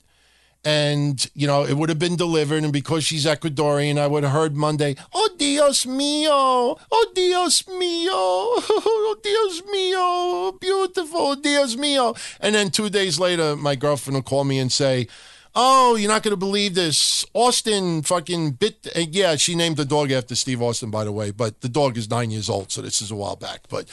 And 0.63 1.29
you 1.35 1.45
know 1.45 1.63
it 1.63 1.75
would 1.75 1.89
have 1.89 1.99
been 1.99 2.15
delivered. 2.15 2.63
And 2.63 2.73
because 2.73 3.03
she's 3.03 3.27
ecuadorian 3.27 3.99
i 3.99 4.07
would 4.07 4.23
have 4.23 4.31
heard 4.31 4.55
monday 4.55 4.95
oh 5.13 5.29
dios 5.37 5.85
mio 5.85 6.79
oh 6.91 7.11
dios 7.13 7.67
mio 7.67 8.09
oh 8.09 9.15
dios 9.21 9.61
mio 9.71 10.57
beautiful. 10.59 11.19
Oh, 11.19 11.35
dios 11.35 11.77
mio 11.77 12.15
and 12.39 12.55
then 12.55 12.71
two 12.71 12.89
days 12.89 13.19
later 13.19 13.55
my 13.55 13.75
girlfriend 13.75 14.15
will 14.15 14.23
call 14.23 14.43
me 14.43 14.57
and 14.57 14.71
say 14.71 15.07
oh 15.55 15.95
you're 15.95 16.11
not 16.11 16.23
going 16.23 16.31
to 16.31 16.37
believe 16.37 16.75
this 16.75 17.25
austin 17.33 18.01
fucking 18.01 18.51
bit 18.51 18.87
yeah 18.95 19.35
she 19.35 19.55
named 19.55 19.77
the 19.77 19.85
dog 19.85 20.11
after 20.11 20.35
steve 20.35 20.61
austin 20.61 20.91
by 20.91 21.03
the 21.03 21.11
way 21.11 21.31
but 21.31 21.61
the 21.61 21.69
dog 21.69 21.97
is 21.97 22.09
nine 22.09 22.29
years 22.31 22.49
old 22.49 22.71
so 22.71 22.81
this 22.81 23.01
is 23.01 23.11
a 23.11 23.15
while 23.15 23.35
back 23.35 23.61
but 23.69 23.87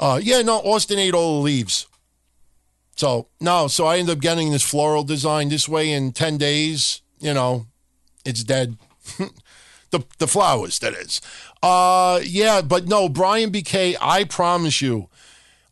uh, 0.00 0.18
yeah 0.22 0.42
no 0.42 0.58
austin 0.60 0.98
ate 0.98 1.14
all 1.14 1.38
the 1.38 1.44
leaves 1.44 1.86
so 2.96 3.28
no, 3.40 3.66
so 3.68 3.86
I 3.86 3.98
end 3.98 4.10
up 4.10 4.20
getting 4.20 4.50
this 4.50 4.62
floral 4.62 5.04
design 5.04 5.48
this 5.48 5.68
way 5.68 5.90
in 5.90 6.12
ten 6.12 6.38
days. 6.38 7.02
You 7.18 7.34
know, 7.34 7.66
it's 8.24 8.44
dead. 8.44 8.76
the 9.90 10.04
the 10.18 10.28
flowers 10.28 10.78
that 10.80 10.94
is. 10.94 11.20
Uh, 11.62 12.20
yeah, 12.22 12.62
but 12.62 12.86
no, 12.86 13.08
Brian 13.08 13.50
BK. 13.50 13.96
I 14.00 14.24
promise 14.24 14.80
you, 14.80 15.08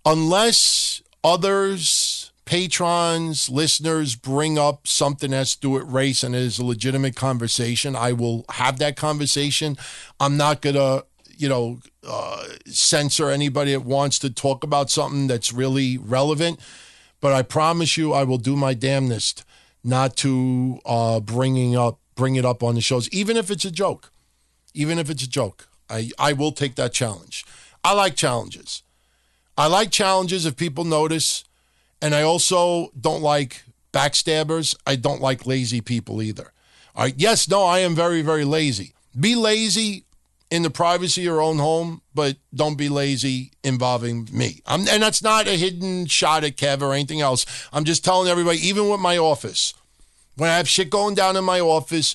unless 0.04 1.02
others, 1.22 2.11
patrons, 2.44 3.48
listeners 3.48 4.16
bring 4.16 4.58
up 4.58 4.86
something 4.86 5.30
that's 5.30 5.54
to 5.54 5.60
do 5.60 5.70
with 5.70 5.84
race 5.84 6.22
and 6.22 6.34
it 6.34 6.42
is 6.42 6.58
a 6.58 6.64
legitimate 6.64 7.16
conversation, 7.16 7.94
I 7.96 8.12
will 8.12 8.44
have 8.50 8.78
that 8.78 8.96
conversation. 8.96 9.76
I'm 10.20 10.36
not 10.36 10.60
gonna 10.60 11.04
you 11.42 11.48
know, 11.48 11.80
uh, 12.06 12.46
censor 12.66 13.28
anybody 13.28 13.72
that 13.72 13.84
wants 13.84 14.18
to 14.20 14.30
talk 14.30 14.62
about 14.62 14.90
something 14.90 15.26
that's 15.26 15.52
really 15.52 15.98
relevant. 15.98 16.60
But 17.20 17.32
I 17.32 17.42
promise 17.42 17.96
you, 17.96 18.12
I 18.12 18.22
will 18.22 18.38
do 18.38 18.54
my 18.54 18.74
damnedest 18.74 19.44
not 19.82 20.16
to 20.18 20.78
uh, 20.84 21.20
bringing 21.20 21.76
up 21.76 21.98
bring 22.14 22.36
it 22.36 22.44
up 22.44 22.62
on 22.62 22.74
the 22.76 22.80
shows, 22.80 23.08
even 23.08 23.36
if 23.36 23.50
it's 23.50 23.64
a 23.64 23.70
joke. 23.70 24.12
Even 24.74 24.98
if 24.98 25.10
it's 25.10 25.22
a 25.24 25.28
joke, 25.28 25.68
I 25.90 26.10
I 26.18 26.32
will 26.32 26.52
take 26.52 26.76
that 26.76 26.92
challenge. 26.92 27.44
I 27.84 27.92
like 27.92 28.14
challenges. 28.14 28.82
I 29.58 29.66
like 29.66 29.90
challenges 29.90 30.46
if 30.46 30.56
people 30.56 30.84
notice, 30.84 31.44
and 32.02 32.14
I 32.14 32.22
also 32.22 32.90
don't 33.00 33.22
like 33.22 33.62
backstabbers. 33.92 34.74
I 34.86 34.96
don't 34.96 35.22
like 35.22 35.46
lazy 35.46 35.80
people 35.80 36.20
either. 36.20 36.52
All 36.94 37.04
right. 37.04 37.14
Yes, 37.16 37.48
no, 37.48 37.64
I 37.64 37.78
am 37.78 37.94
very, 37.94 38.20
very 38.20 38.44
lazy. 38.44 38.92
Be 39.18 39.34
lazy 39.36 40.04
in 40.50 40.62
the 40.62 40.70
privacy 40.70 41.22
of 41.22 41.24
your 41.24 41.40
own 41.40 41.58
home, 41.58 42.02
but 42.14 42.36
don't 42.54 42.76
be 42.76 42.90
lazy 42.90 43.52
involving 43.64 44.28
me. 44.30 44.60
I'm, 44.66 44.86
and 44.88 45.02
that's 45.02 45.22
not 45.22 45.46
a 45.46 45.56
hidden 45.56 46.06
shot 46.06 46.44
at 46.44 46.56
Kev 46.56 46.82
or 46.82 46.92
anything 46.92 47.22
else. 47.22 47.46
I'm 47.72 47.84
just 47.84 48.04
telling 48.04 48.28
everybody, 48.28 48.58
even 48.58 48.90
with 48.90 49.00
my 49.00 49.16
office, 49.16 49.72
when 50.36 50.50
I 50.50 50.58
have 50.58 50.68
shit 50.68 50.90
going 50.90 51.14
down 51.14 51.36
in 51.36 51.44
my 51.44 51.60
office, 51.60 52.14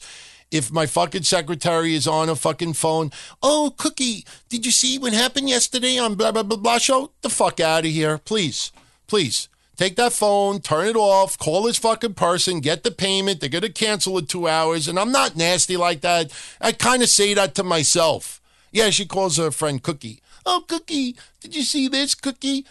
if 0.52 0.72
my 0.72 0.86
fucking 0.86 1.24
secretary 1.24 1.96
is 1.96 2.08
on 2.08 2.30
a 2.30 2.36
fucking 2.36 2.74
phone, 2.74 3.12
oh, 3.42 3.74
Cookie, 3.78 4.26
did 4.50 4.66
you 4.66 4.72
see 4.72 5.00
what 5.00 5.14
happened 5.14 5.50
yesterday 5.50 5.98
on 5.98 6.16
blah, 6.16 6.32
blah, 6.32 6.44
blah, 6.44 6.58
blah 6.58 6.78
show? 6.78 7.12
The 7.22 7.30
fuck 7.30 7.60
out 7.60 7.86
of 7.86 7.92
here, 7.92 8.18
please. 8.20 8.72
Please. 9.08 9.50
Take 9.78 9.96
that 9.98 10.12
phone, 10.12 10.60
turn 10.60 10.88
it 10.88 10.96
off, 10.96 11.38
call 11.38 11.62
this 11.64 11.78
fucking 11.78 12.16
person, 12.16 12.62
get 12.62 12.84
the 12.84 12.90
payment. 12.90 13.40
They're 13.40 13.50
going 13.50 13.62
to 13.62 13.70
cancel 13.70 14.18
in 14.18 14.26
two 14.26 14.48
hours. 14.48 14.88
And 14.88 14.98
I'm 14.98 15.12
not 15.12 15.36
nasty 15.36 15.78
like 15.78 16.02
that. 16.02 16.32
I 16.60 16.72
kind 16.72 17.04
of 17.04 17.10
say 17.10 17.36
that 17.36 17.54
to 17.56 17.64
myself. 17.64 18.42
Yeah, 18.72 18.90
she 18.90 19.06
calls 19.06 19.38
her 19.38 19.52
friend 19.52 19.82
Cookie. 19.82 20.20
Oh, 20.48 20.66
Cookie, 20.68 21.16
did 21.42 21.56
you 21.56 21.62
see 21.62 21.88
this, 21.88 22.16
Cookie? 22.16 22.66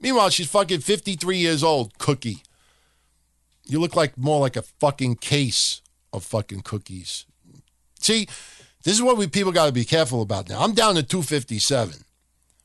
Meanwhile, 0.00 0.30
she's 0.30 0.48
fucking 0.48 0.80
53 0.80 1.36
years 1.36 1.62
old, 1.62 1.98
Cookie. 1.98 2.42
You 3.66 3.78
look 3.78 3.94
like 3.94 4.16
more 4.16 4.40
like 4.40 4.56
a 4.56 4.62
fucking 4.62 5.16
case 5.16 5.82
of 6.12 6.24
fucking 6.24 6.60
cookies. 6.62 7.26
See, 8.00 8.28
this 8.82 8.94
is 8.94 9.02
what 9.02 9.18
we 9.18 9.26
people 9.26 9.52
got 9.52 9.66
to 9.66 9.72
be 9.72 9.84
careful 9.84 10.22
about 10.22 10.48
now. 10.48 10.62
I'm 10.62 10.72
down 10.72 10.94
to 10.94 11.02
257. 11.02 12.04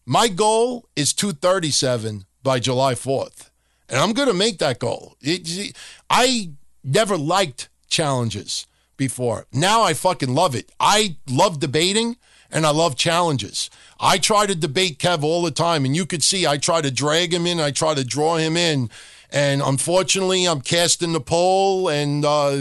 My 0.05 0.29
goal 0.29 0.87
is 0.95 1.11
237 1.11 2.25
by 2.43 2.59
July 2.59 2.93
4th 2.93 3.51
and 3.91 3.99
I'm 3.99 4.13
going 4.13 4.29
to 4.29 4.33
make 4.33 4.57
that 4.59 4.79
goal. 4.79 5.17
It, 5.21 5.75
I 6.09 6.51
never 6.83 7.17
liked 7.17 7.69
challenges 7.89 8.65
before. 8.95 9.45
Now 9.51 9.83
I 9.83 9.93
fucking 9.93 10.33
love 10.33 10.55
it. 10.55 10.71
I 10.79 11.17
love 11.29 11.59
debating 11.59 12.15
and 12.49 12.65
I 12.65 12.71
love 12.71 12.95
challenges. 12.95 13.69
I 13.99 14.17
try 14.17 14.45
to 14.45 14.55
debate 14.55 14.97
Kev 14.97 15.23
all 15.23 15.41
the 15.41 15.51
time, 15.51 15.85
and 15.85 15.95
you 15.95 16.05
could 16.05 16.23
see 16.23 16.47
I 16.47 16.57
try 16.57 16.81
to 16.81 16.91
drag 16.91 17.33
him 17.33 17.45
in, 17.45 17.59
I 17.59 17.71
try 17.71 17.93
to 17.93 18.03
draw 18.03 18.37
him 18.37 18.57
in. 18.57 18.89
And 19.33 19.61
unfortunately, 19.61 20.45
I'm 20.45 20.59
casting 20.59 21.13
the 21.13 21.21
pole, 21.21 21.87
and 21.87 22.25
uh, 22.25 22.57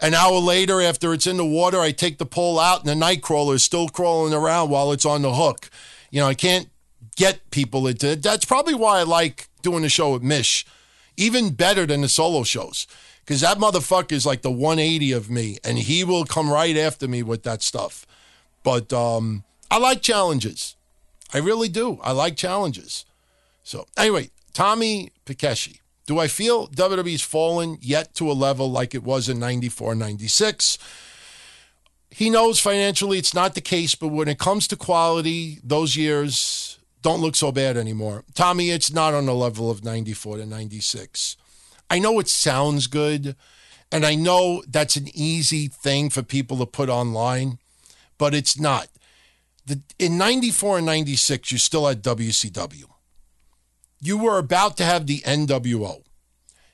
an 0.00 0.12
hour 0.12 0.38
later, 0.38 0.82
after 0.82 1.14
it's 1.14 1.26
in 1.26 1.38
the 1.38 1.46
water, 1.46 1.80
I 1.80 1.92
take 1.92 2.18
the 2.18 2.26
pole 2.26 2.60
out, 2.60 2.84
and 2.84 2.88
the 2.88 3.06
nightcrawler 3.06 3.54
is 3.54 3.62
still 3.62 3.88
crawling 3.88 4.34
around 4.34 4.68
while 4.68 4.92
it's 4.92 5.06
on 5.06 5.22
the 5.22 5.32
hook. 5.32 5.70
You 6.10 6.20
know, 6.20 6.26
I 6.26 6.34
can't 6.34 6.68
get 7.16 7.50
people 7.50 7.86
into 7.86 8.10
it. 8.10 8.22
That's 8.22 8.44
probably 8.44 8.74
why 8.74 8.98
I 8.98 9.04
like 9.04 9.48
doing 9.66 9.82
the 9.82 9.88
show 9.88 10.12
with 10.12 10.22
Mish, 10.22 10.64
even 11.16 11.52
better 11.52 11.86
than 11.86 12.02
the 12.02 12.08
solo 12.08 12.44
shows. 12.44 12.86
Because 13.24 13.40
that 13.40 13.58
motherfucker 13.58 14.12
is 14.12 14.24
like 14.24 14.42
the 14.42 14.50
180 14.52 15.10
of 15.10 15.28
me, 15.28 15.58
and 15.64 15.76
he 15.76 16.04
will 16.04 16.24
come 16.24 16.48
right 16.48 16.76
after 16.76 17.08
me 17.08 17.24
with 17.24 17.42
that 17.42 17.62
stuff. 17.62 18.06
But 18.62 18.92
um, 18.92 19.42
I 19.68 19.78
like 19.78 20.02
challenges. 20.02 20.76
I 21.34 21.38
really 21.38 21.68
do. 21.68 21.98
I 22.04 22.12
like 22.12 22.36
challenges. 22.36 23.04
So, 23.64 23.86
anyway, 23.96 24.30
Tommy 24.52 25.10
Pikeshi. 25.26 25.80
Do 26.06 26.20
I 26.20 26.28
feel 26.28 26.68
WWE's 26.68 27.22
fallen 27.22 27.78
yet 27.80 28.14
to 28.14 28.30
a 28.30 28.32
level 28.32 28.70
like 28.70 28.94
it 28.94 29.02
was 29.02 29.28
in 29.28 29.40
94, 29.40 29.96
96? 29.96 30.78
He 32.10 32.30
knows 32.30 32.60
financially 32.60 33.18
it's 33.18 33.34
not 33.34 33.56
the 33.56 33.60
case, 33.60 33.96
but 33.96 34.08
when 34.08 34.28
it 34.28 34.38
comes 34.38 34.68
to 34.68 34.76
quality, 34.76 35.58
those 35.64 35.96
years, 35.96 36.75
don't 37.06 37.20
look 37.20 37.36
so 37.36 37.52
bad 37.52 37.76
anymore. 37.76 38.24
Tommy, 38.34 38.70
it's 38.70 38.92
not 38.92 39.14
on 39.14 39.26
the 39.26 39.32
level 39.32 39.70
of 39.70 39.84
94 39.84 40.38
to 40.38 40.44
96. 40.44 41.36
I 41.88 42.00
know 42.00 42.18
it 42.18 42.26
sounds 42.26 42.88
good, 42.88 43.36
and 43.92 44.04
I 44.04 44.16
know 44.16 44.64
that's 44.66 44.96
an 44.96 45.06
easy 45.14 45.68
thing 45.68 46.10
for 46.10 46.24
people 46.24 46.56
to 46.56 46.66
put 46.66 46.88
online, 46.88 47.58
but 48.18 48.34
it's 48.34 48.58
not. 48.58 48.88
The, 49.66 49.82
in 50.00 50.18
94 50.18 50.78
and 50.78 50.86
96, 50.86 51.52
you 51.52 51.58
still 51.58 51.86
had 51.86 52.02
WCW. 52.02 52.86
You 54.00 54.18
were 54.18 54.38
about 54.38 54.76
to 54.78 54.84
have 54.84 55.06
the 55.06 55.20
NWO. 55.20 56.02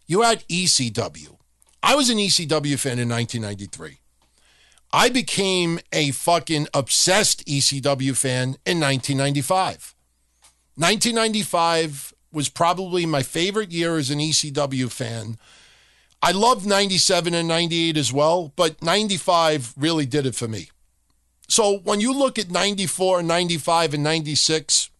You 0.06 0.22
had 0.22 0.48
ECW. 0.48 1.36
I 1.82 1.94
was 1.94 2.09
an 2.09 2.16
ECW 2.16 2.78
fan 2.78 2.98
in 2.98 3.10
1993. 3.10 3.98
I 4.94 5.10
became 5.10 5.78
a 5.92 6.10
fucking 6.10 6.68
obsessed 6.72 7.44
ECW 7.44 8.16
fan 8.16 8.56
in 8.64 8.80
1995. 8.80 9.91
1995 10.77 12.15
was 12.32 12.49
probably 12.49 13.05
my 13.05 13.23
favorite 13.23 13.70
year 13.70 13.99
as 13.99 14.11
an 14.11 14.19
ECW 14.19 14.90
fan. 14.90 15.36
I 16.23 16.32
loved 16.32 16.65
97 16.65 17.35
and 17.35 17.49
98 17.49 17.97
as 17.97 18.12
well, 18.12 18.53
but 18.57 18.82
95 18.82 19.74
really 19.77 20.07
did 20.07 20.24
it 20.24 20.35
for 20.35 20.49
me. 20.49 20.70
So 21.49 21.78
when 21.78 22.01
you 22.01 22.15
look 22.15 22.39
at 22.39 22.51
94, 22.51 23.23
95, 23.23 23.94
and 23.94 24.03
96, 24.03 24.90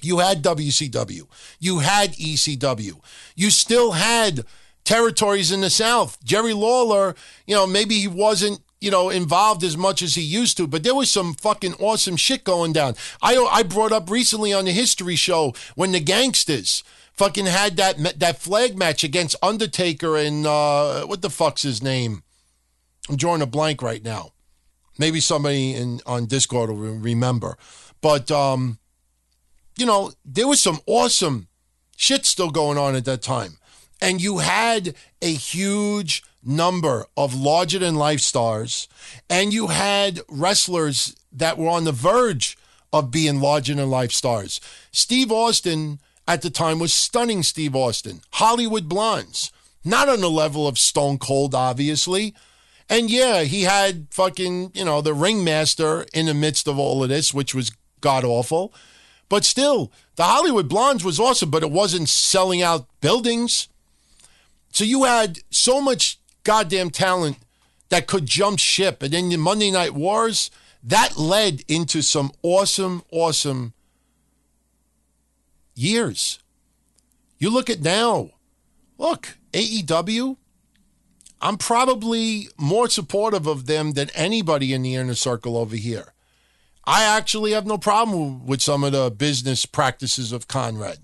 you 0.00 0.18
had 0.18 0.42
WCW, 0.42 1.28
you 1.60 1.78
had 1.80 2.14
ECW, 2.14 3.00
you 3.36 3.50
still 3.50 3.92
had 3.92 4.44
territories 4.82 5.52
in 5.52 5.60
the 5.60 5.70
South. 5.70 6.18
Jerry 6.24 6.54
Lawler, 6.54 7.14
you 7.46 7.54
know, 7.54 7.66
maybe 7.66 7.96
he 7.96 8.08
wasn't 8.08 8.60
you 8.80 8.90
know, 8.90 9.10
involved 9.10 9.62
as 9.62 9.76
much 9.76 10.00
as 10.00 10.14
he 10.14 10.22
used 10.22 10.56
to, 10.56 10.66
but 10.66 10.82
there 10.82 10.94
was 10.94 11.10
some 11.10 11.34
fucking 11.34 11.74
awesome 11.74 12.16
shit 12.16 12.44
going 12.44 12.72
down. 12.72 12.94
I 13.22 13.36
I 13.36 13.62
brought 13.62 13.92
up 13.92 14.10
recently 14.10 14.52
on 14.52 14.64
the 14.64 14.72
history 14.72 15.16
show 15.16 15.54
when 15.74 15.92
the 15.92 16.00
gangsters 16.00 16.82
fucking 17.12 17.46
had 17.46 17.76
that 17.76 18.18
that 18.18 18.40
flag 18.40 18.78
match 18.78 19.04
against 19.04 19.36
Undertaker 19.42 20.16
and 20.16 20.46
uh, 20.46 21.04
what 21.04 21.20
the 21.20 21.30
fuck's 21.30 21.62
his 21.62 21.82
name? 21.82 22.22
I'm 23.08 23.16
drawing 23.16 23.42
a 23.42 23.46
blank 23.46 23.82
right 23.82 24.02
now. 24.02 24.32
Maybe 24.98 25.20
somebody 25.20 25.74
in 25.74 26.00
on 26.06 26.26
Discord 26.26 26.70
will 26.70 26.76
remember, 26.76 27.58
but 28.00 28.30
um, 28.30 28.78
you 29.76 29.84
know, 29.84 30.12
there 30.24 30.48
was 30.48 30.60
some 30.60 30.80
awesome 30.86 31.48
shit 31.96 32.24
still 32.24 32.50
going 32.50 32.78
on 32.78 32.94
at 32.94 33.04
that 33.04 33.20
time, 33.20 33.58
and 34.00 34.22
you 34.22 34.38
had 34.38 34.94
a 35.20 35.32
huge 35.32 36.22
number 36.42 37.06
of 37.16 37.34
larger 37.34 37.78
than 37.78 37.94
life 37.94 38.20
stars, 38.20 38.88
and 39.28 39.52
you 39.52 39.68
had 39.68 40.20
wrestlers 40.28 41.16
that 41.32 41.58
were 41.58 41.68
on 41.68 41.84
the 41.84 41.92
verge 41.92 42.56
of 42.92 43.10
being 43.10 43.40
larger 43.40 43.74
than 43.74 43.90
life 43.90 44.12
stars. 44.12 44.60
Steve 44.90 45.30
Austin 45.30 46.00
at 46.26 46.42
the 46.42 46.50
time 46.50 46.78
was 46.78 46.92
stunning 46.92 47.42
Steve 47.42 47.74
Austin. 47.74 48.20
Hollywood 48.34 48.88
Blondes, 48.88 49.50
not 49.84 50.08
on 50.08 50.20
the 50.20 50.30
level 50.30 50.68
of 50.68 50.78
Stone 50.78 51.18
Cold, 51.18 51.54
obviously. 51.54 52.34
And 52.88 53.10
yeah, 53.10 53.42
he 53.42 53.62
had 53.62 54.08
fucking, 54.10 54.72
you 54.74 54.84
know, 54.84 55.00
the 55.00 55.14
ringmaster 55.14 56.06
in 56.12 56.26
the 56.26 56.34
midst 56.34 56.68
of 56.68 56.78
all 56.78 57.02
of 57.02 57.08
this, 57.08 57.34
which 57.34 57.54
was 57.54 57.72
god 58.00 58.24
awful. 58.24 58.72
But 59.28 59.44
still, 59.44 59.92
the 60.16 60.24
Hollywood 60.24 60.68
Blondes 60.68 61.04
was 61.04 61.20
awesome, 61.20 61.50
but 61.50 61.62
it 61.62 61.70
wasn't 61.70 62.08
selling 62.08 62.62
out 62.62 62.86
buildings. 63.00 63.68
So 64.72 64.84
you 64.84 65.04
had 65.04 65.38
so 65.50 65.80
much 65.80 66.19
goddamn 66.50 66.90
talent 66.90 67.38
that 67.90 68.08
could 68.08 68.26
jump 68.26 68.58
ship. 68.58 69.04
And 69.04 69.12
then 69.12 69.28
the 69.28 69.36
Monday 69.36 69.70
Night 69.70 69.94
Wars, 69.94 70.50
that 70.82 71.16
led 71.16 71.62
into 71.68 72.02
some 72.02 72.32
awesome, 72.42 73.04
awesome 73.12 73.72
years. 75.76 76.40
You 77.38 77.50
look 77.50 77.70
at 77.70 77.82
now, 77.82 78.30
look, 78.98 79.38
AEW, 79.52 80.38
I'm 81.40 81.56
probably 81.56 82.48
more 82.58 82.88
supportive 82.88 83.46
of 83.46 83.66
them 83.66 83.92
than 83.92 84.10
anybody 84.16 84.72
in 84.74 84.82
the 84.82 84.96
inner 84.96 85.14
circle 85.14 85.56
over 85.56 85.76
here. 85.76 86.14
I 86.84 87.04
actually 87.04 87.52
have 87.52 87.64
no 87.64 87.78
problem 87.78 88.44
with 88.44 88.60
some 88.60 88.82
of 88.82 88.90
the 88.90 89.08
business 89.12 89.66
practices 89.66 90.32
of 90.32 90.48
Conrad. 90.48 90.98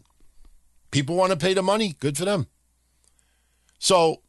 People 0.91 1.15
want 1.15 1.31
to 1.31 1.39
pay 1.39 1.55
the 1.55 1.63
money, 1.63 1.95
good 2.01 2.17
for 2.17 2.25
them. 2.25 2.49
So 3.79 4.23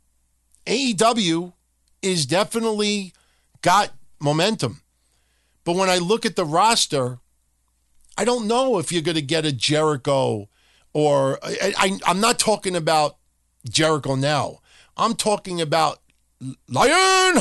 AEW 0.68 1.54
is 2.02 2.26
definitely 2.26 3.14
got 3.62 3.92
momentum. 4.20 4.82
But 5.64 5.76
when 5.76 5.90
I 5.90 5.98
look 5.98 6.26
at 6.26 6.36
the 6.36 6.46
roster, 6.46 7.20
I 8.18 8.26
don't 8.26 8.48
know 8.48 8.78
if 8.78 8.92
you're 8.92 9.02
going 9.02 9.16
to 9.16 9.22
get 9.22 9.46
a 9.46 9.52
Jericho 9.52 10.50
or 10.94 11.40
I, 11.44 12.00
am 12.06 12.20
not 12.20 12.40
talking 12.40 12.76
about 12.76 13.18
Jericho 13.70 14.16
now. 14.16 14.60
I'm 14.96 15.16
talking 15.16 15.62
about 15.62 16.00
Lion 16.68 17.38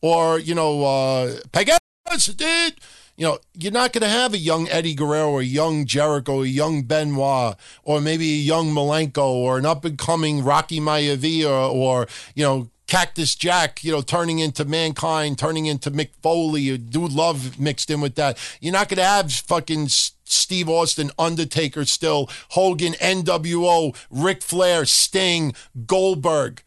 or, 0.00 0.38
you 0.38 0.54
know, 0.54 0.84
uh, 0.84 1.36
Pegasus 1.52 2.34
Kid 2.34 2.74
you 3.18 3.24
know, 3.24 3.40
you're 3.52 3.72
not 3.72 3.92
going 3.92 4.02
to 4.02 4.08
have 4.08 4.32
a 4.32 4.38
young 4.38 4.68
Eddie 4.68 4.94
Guerrero 4.94 5.32
or 5.32 5.40
a 5.40 5.44
young 5.44 5.86
Jericho, 5.86 6.42
a 6.42 6.46
young 6.46 6.84
Benoit, 6.84 7.56
or 7.82 8.00
maybe 8.00 8.32
a 8.32 8.36
young 8.36 8.70
Malenko 8.70 9.26
or 9.26 9.58
an 9.58 9.66
up 9.66 9.84
and 9.84 9.98
coming 9.98 10.44
Rocky 10.44 10.78
Maivia 10.78 11.68
or, 11.68 12.06
you 12.36 12.44
know, 12.44 12.70
Cactus 12.86 13.34
Jack, 13.34 13.82
you 13.82 13.90
know, 13.90 14.02
turning 14.02 14.38
into 14.38 14.64
Mankind, 14.64 15.36
turning 15.36 15.66
into 15.66 15.90
Mick 15.90 16.10
Foley, 16.22 16.78
Dude 16.78 17.12
Love 17.12 17.58
mixed 17.58 17.90
in 17.90 18.00
with 18.00 18.14
that. 18.14 18.38
You're 18.60 18.72
not 18.72 18.88
going 18.88 18.98
to 18.98 19.04
have 19.04 19.32
fucking 19.32 19.88
Steve 19.88 20.68
Austin, 20.68 21.10
Undertaker 21.18 21.84
still, 21.86 22.30
Hogan, 22.50 22.92
NWO, 22.94 23.96
Ric 24.10 24.42
Flair, 24.42 24.84
Sting, 24.84 25.54
Goldberg. 25.86 26.62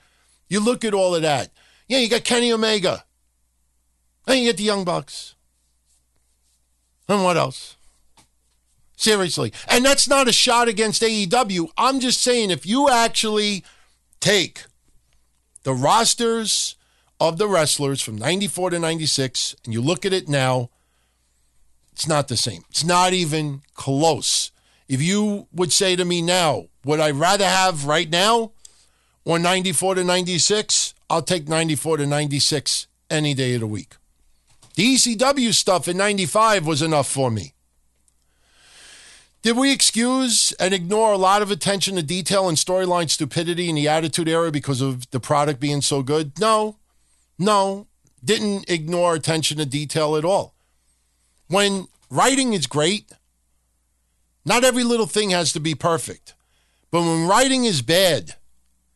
You 0.50 0.60
look 0.60 0.84
at 0.84 0.94
all 0.94 1.16
of 1.16 1.22
that. 1.22 1.52
Yeah, 1.88 2.00
you 2.00 2.10
got 2.10 2.26
Kenny 2.26 2.52
Omega. 2.52 3.06
And 4.28 4.40
you 4.40 4.50
get 4.50 4.58
the 4.58 4.64
Young 4.64 4.84
Bucks. 4.84 5.36
And 7.12 7.24
what 7.24 7.36
else? 7.36 7.76
Seriously. 8.96 9.52
And 9.68 9.84
that's 9.84 10.08
not 10.08 10.30
a 10.30 10.34
shot 10.34 10.68
against 10.68 11.02
AEW. 11.02 11.70
I'm 11.78 12.00
just 12.00 12.22
saying 12.22 12.52
if 12.52 12.66
you 12.66 12.90
actually 12.90 13.66
take 14.20 14.64
the 15.64 15.74
rosters 15.74 16.76
of 17.20 17.38
the 17.38 17.48
wrestlers 17.48 18.02
from 18.02 18.18
94 18.18 18.72
to 18.72 18.80
96 18.80 19.56
and 19.66 19.74
you 19.74 19.82
look 19.82 20.06
at 20.06 20.14
it 20.14 20.30
now, 20.30 20.70
it's 21.92 22.08
not 22.08 22.30
the 22.30 22.38
same. 22.38 22.64
It's 22.70 22.84
not 22.84 23.12
even 23.12 23.62
close. 23.74 24.52
If 24.88 25.02
you 25.02 25.48
would 25.52 25.74
say 25.74 25.96
to 25.98 26.06
me 26.06 26.22
now, 26.22 26.68
would 26.86 27.00
I 27.00 27.12
rather 27.12 27.46
have 27.46 27.86
right 27.86 28.10
now 28.10 28.54
or 29.26 29.38
94 29.38 29.96
to 29.96 30.04
96? 30.04 30.94
I'll 31.10 31.22
take 31.22 31.50
94 31.50 31.98
to 31.98 32.06
96 32.06 32.88
any 33.10 33.34
day 33.34 33.56
of 33.56 33.62
the 33.62 33.68
week. 33.68 33.96
The 34.82 34.96
ECW 34.96 35.54
stuff 35.54 35.88
in 35.88 35.96
95 35.96 36.66
was 36.66 36.82
enough 36.82 37.08
for 37.08 37.30
me. 37.30 37.54
Did 39.44 39.56
we 39.56 39.72
excuse 39.72 40.54
and 40.54 40.74
ignore 40.74 41.14
a 41.14 41.20
lot 41.20 41.44
of 41.44 41.52
attention 41.52 41.98
to 41.98 42.02
detail 42.02 42.50
and 42.50 42.58
storyline 42.58 43.08
stupidity 43.08 43.70
in 43.70 43.76
the 43.76 43.88
Attitude 43.88 44.28
Era 44.28 44.50
because 44.50 44.82
of 44.82 45.08
the 45.12 45.20
product 45.20 45.60
being 45.60 45.82
so 45.82 46.02
good? 46.02 46.40
No, 46.40 46.78
no, 47.38 47.86
didn't 48.26 48.72
ignore 48.72 49.14
attention 49.14 49.60
to 49.60 49.68
detail 49.68 50.16
at 50.16 50.26
all. 50.26 50.56
When 51.48 51.88
writing 52.10 52.54
is 52.54 52.66
great, 52.66 53.06
not 54.44 54.64
every 54.64 54.84
little 54.84 55.06
thing 55.06 55.30
has 55.30 55.54
to 55.54 55.60
be 55.60 55.76
perfect. 55.76 56.34
But 56.90 57.02
when 57.02 57.28
writing 57.28 57.66
is 57.66 57.84
bad, 57.84 58.34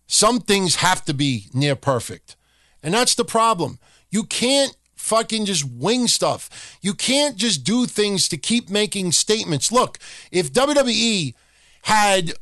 some 0.07 0.39
things 0.39 0.77
have 0.77 1.05
to 1.05 1.13
be 1.13 1.45
near 1.53 1.75
perfect. 1.75 2.35
And 2.81 2.91
that's 2.91 3.13
the 3.13 3.23
problem. 3.23 3.77
You 4.09 4.23
can't 4.23 4.75
fucking 5.05 5.45
just 5.45 5.63
wing 5.63 6.07
stuff. 6.07 6.77
You 6.81 6.95
can't 6.95 7.35
just 7.37 7.63
do 7.63 7.85
things 7.85 8.27
to 8.29 8.37
keep 8.37 8.69
making 8.69 9.11
statements. 9.11 9.71
Look, 9.71 9.99
if 10.31 10.51
WWE 10.51 11.35
had 11.83 12.33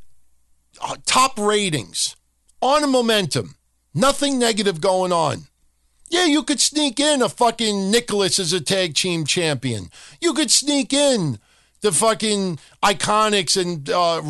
uh, 0.81 0.95
top 1.05 1.37
ratings 1.37 2.15
on 2.61 2.83
a 2.83 2.87
momentum, 2.87 3.55
nothing 3.93 4.39
negative 4.39 4.79
going 4.79 5.11
on. 5.11 5.47
Yeah, 6.09 6.25
you 6.25 6.43
could 6.43 6.61
sneak 6.61 6.99
in 6.99 7.21
a 7.21 7.27
fucking 7.27 7.91
Nicholas 7.91 8.39
as 8.39 8.53
a 8.53 8.61
tag 8.61 8.93
team 8.93 9.25
champion. 9.25 9.89
You 10.21 10.33
could 10.33 10.51
sneak 10.51 10.93
in 10.93 11.39
the 11.83 11.91
fucking 11.91 12.57
IIconics 12.81 13.61
and 13.61 13.89
uh, 13.89 14.21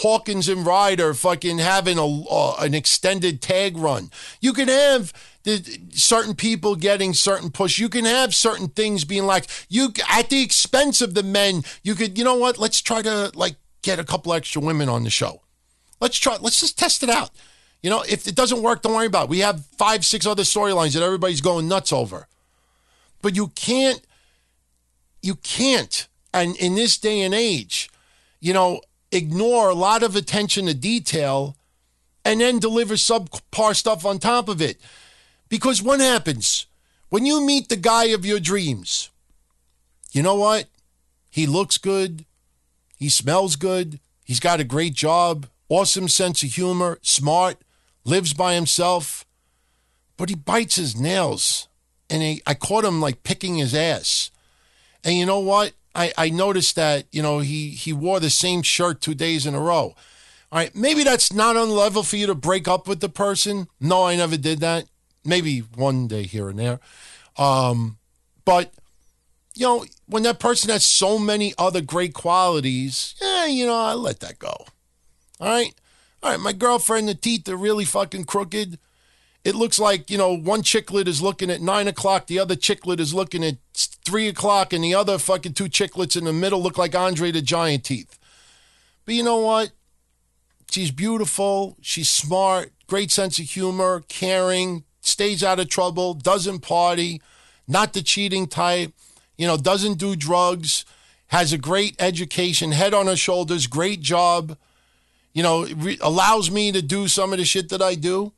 Hawkins 0.00 0.48
and 0.48 0.64
Ryder 0.64 1.12
fucking 1.12 1.58
having 1.58 1.98
a 1.98 2.06
uh, 2.06 2.54
an 2.60 2.72
extended 2.72 3.42
tag 3.42 3.76
run. 3.76 4.10
You 4.40 4.52
can 4.52 4.68
have 4.68 5.12
the, 5.42 5.80
certain 5.90 6.36
people 6.36 6.76
getting 6.76 7.12
certain 7.12 7.50
push. 7.50 7.80
You 7.80 7.88
can 7.88 8.04
have 8.04 8.32
certain 8.32 8.68
things 8.68 9.04
being 9.04 9.24
like 9.24 9.46
you 9.68 9.92
at 10.08 10.30
the 10.30 10.40
expense 10.40 11.02
of 11.02 11.14
the 11.14 11.24
men. 11.24 11.64
You 11.82 11.96
could, 11.96 12.16
you 12.16 12.22
know 12.22 12.36
what? 12.36 12.58
Let's 12.58 12.80
try 12.80 13.02
to 13.02 13.32
like 13.34 13.56
get 13.82 13.98
a 13.98 14.04
couple 14.04 14.32
extra 14.32 14.62
women 14.62 14.88
on 14.88 15.02
the 15.02 15.10
show. 15.10 15.42
Let's 16.00 16.16
try. 16.16 16.36
Let's 16.40 16.60
just 16.60 16.78
test 16.78 17.02
it 17.02 17.10
out. 17.10 17.30
You 17.82 17.90
know, 17.90 18.04
if 18.08 18.28
it 18.28 18.36
doesn't 18.36 18.62
work, 18.62 18.82
don't 18.82 18.94
worry 18.94 19.06
about 19.06 19.24
it. 19.24 19.30
We 19.30 19.40
have 19.40 19.66
five, 19.76 20.06
six 20.06 20.26
other 20.26 20.44
storylines 20.44 20.94
that 20.94 21.02
everybody's 21.02 21.40
going 21.40 21.66
nuts 21.66 21.92
over. 21.92 22.28
But 23.20 23.34
you 23.34 23.48
can't, 23.48 24.00
you 25.22 25.34
can't, 25.34 26.06
and 26.32 26.56
in 26.56 26.74
this 26.74 26.98
day 26.98 27.20
and 27.20 27.34
age, 27.34 27.90
you 28.40 28.52
know, 28.52 28.80
ignore 29.12 29.68
a 29.68 29.74
lot 29.74 30.02
of 30.02 30.16
attention 30.16 30.66
to 30.66 30.74
detail 30.74 31.56
and 32.24 32.40
then 32.40 32.58
deliver 32.58 32.94
subpar 32.94 33.74
stuff 33.74 34.04
on 34.04 34.18
top 34.18 34.48
of 34.48 34.60
it. 34.60 34.80
Because 35.48 35.82
what 35.82 36.00
happens 36.00 36.66
when 37.08 37.26
you 37.26 37.44
meet 37.44 37.68
the 37.68 37.76
guy 37.76 38.04
of 38.06 38.24
your 38.24 38.40
dreams? 38.40 39.10
You 40.12 40.22
know 40.22 40.36
what? 40.36 40.66
He 41.30 41.46
looks 41.46 41.78
good. 41.78 42.24
He 42.96 43.08
smells 43.08 43.56
good. 43.56 44.00
He's 44.24 44.40
got 44.40 44.60
a 44.60 44.64
great 44.64 44.94
job, 44.94 45.46
awesome 45.68 46.08
sense 46.08 46.42
of 46.42 46.50
humor, 46.50 46.98
smart, 47.02 47.56
lives 48.04 48.34
by 48.34 48.54
himself. 48.54 49.24
But 50.16 50.28
he 50.28 50.34
bites 50.34 50.76
his 50.76 51.00
nails. 51.00 51.68
And 52.08 52.22
he, 52.22 52.42
I 52.46 52.54
caught 52.54 52.84
him 52.84 53.00
like 53.00 53.22
picking 53.22 53.56
his 53.56 53.74
ass. 53.74 54.30
And 55.02 55.16
you 55.16 55.24
know 55.26 55.38
what? 55.38 55.72
I, 55.94 56.12
I 56.16 56.30
noticed 56.30 56.76
that, 56.76 57.06
you 57.10 57.22
know, 57.22 57.40
he, 57.40 57.70
he 57.70 57.92
wore 57.92 58.20
the 58.20 58.30
same 58.30 58.62
shirt 58.62 59.00
two 59.00 59.14
days 59.14 59.46
in 59.46 59.54
a 59.54 59.60
row. 59.60 59.94
All 60.52 60.58
right, 60.58 60.74
maybe 60.74 61.04
that's 61.04 61.32
not 61.32 61.56
on 61.56 61.70
level 61.70 62.02
for 62.02 62.16
you 62.16 62.26
to 62.26 62.34
break 62.34 62.66
up 62.66 62.88
with 62.88 63.00
the 63.00 63.08
person. 63.08 63.68
No, 63.80 64.04
I 64.04 64.16
never 64.16 64.36
did 64.36 64.60
that. 64.60 64.86
Maybe 65.24 65.60
one 65.60 66.08
day 66.08 66.24
here 66.24 66.48
and 66.48 66.58
there. 66.58 66.80
Um, 67.36 67.98
but, 68.44 68.72
you 69.54 69.66
know, 69.66 69.84
when 70.06 70.22
that 70.24 70.40
person 70.40 70.70
has 70.70 70.84
so 70.84 71.18
many 71.18 71.54
other 71.58 71.80
great 71.80 72.14
qualities, 72.14 73.14
yeah, 73.20 73.46
you 73.46 73.66
know, 73.66 73.76
I 73.76 73.94
let 73.94 74.20
that 74.20 74.38
go. 74.38 74.66
All 75.38 75.48
right? 75.48 75.74
All 76.22 76.30
right, 76.30 76.40
my 76.40 76.52
girlfriend, 76.52 77.08
the 77.08 77.14
teeth 77.14 77.48
are 77.48 77.56
really 77.56 77.84
fucking 77.84 78.24
crooked. 78.24 78.78
It 79.42 79.54
looks 79.54 79.78
like, 79.78 80.10
you 80.10 80.18
know, 80.18 80.36
one 80.36 80.62
chicklet 80.62 81.06
is 81.06 81.22
looking 81.22 81.50
at 81.50 81.62
nine 81.62 81.88
o'clock, 81.88 82.26
the 82.26 82.38
other 82.38 82.56
chicklet 82.56 83.00
is 83.00 83.14
looking 83.14 83.42
at 83.44 83.56
three 84.04 84.28
o'clock, 84.28 84.72
and 84.72 84.84
the 84.84 84.94
other 84.94 85.18
fucking 85.18 85.54
two 85.54 85.64
chicklets 85.64 86.16
in 86.16 86.24
the 86.24 86.32
middle 86.32 86.62
look 86.62 86.76
like 86.76 86.94
Andre 86.94 87.30
the 87.30 87.40
Giant 87.40 87.84
teeth. 87.84 88.18
But 89.06 89.14
you 89.14 89.22
know 89.22 89.38
what? 89.38 89.72
She's 90.70 90.90
beautiful. 90.90 91.76
She's 91.80 92.08
smart, 92.08 92.72
great 92.86 93.10
sense 93.10 93.38
of 93.38 93.46
humor, 93.46 94.04
caring, 94.08 94.84
stays 95.00 95.42
out 95.42 95.58
of 95.58 95.68
trouble, 95.68 96.14
doesn't 96.14 96.60
party, 96.60 97.20
not 97.66 97.92
the 97.92 98.02
cheating 98.02 98.46
type, 98.46 98.92
you 99.36 99.46
know, 99.46 99.56
doesn't 99.56 99.98
do 99.98 100.14
drugs, 100.16 100.84
has 101.28 101.52
a 101.52 101.58
great 101.58 101.96
education, 101.98 102.72
head 102.72 102.92
on 102.92 103.06
her 103.06 103.16
shoulders, 103.16 103.66
great 103.66 104.00
job, 104.00 104.56
you 105.32 105.42
know, 105.42 105.66
re- 105.66 105.98
allows 106.00 106.50
me 106.50 106.72
to 106.72 106.82
do 106.82 107.08
some 107.08 107.32
of 107.32 107.38
the 107.38 107.44
shit 107.44 107.68
that 107.70 107.80
I 107.80 107.94
do. 107.94 108.32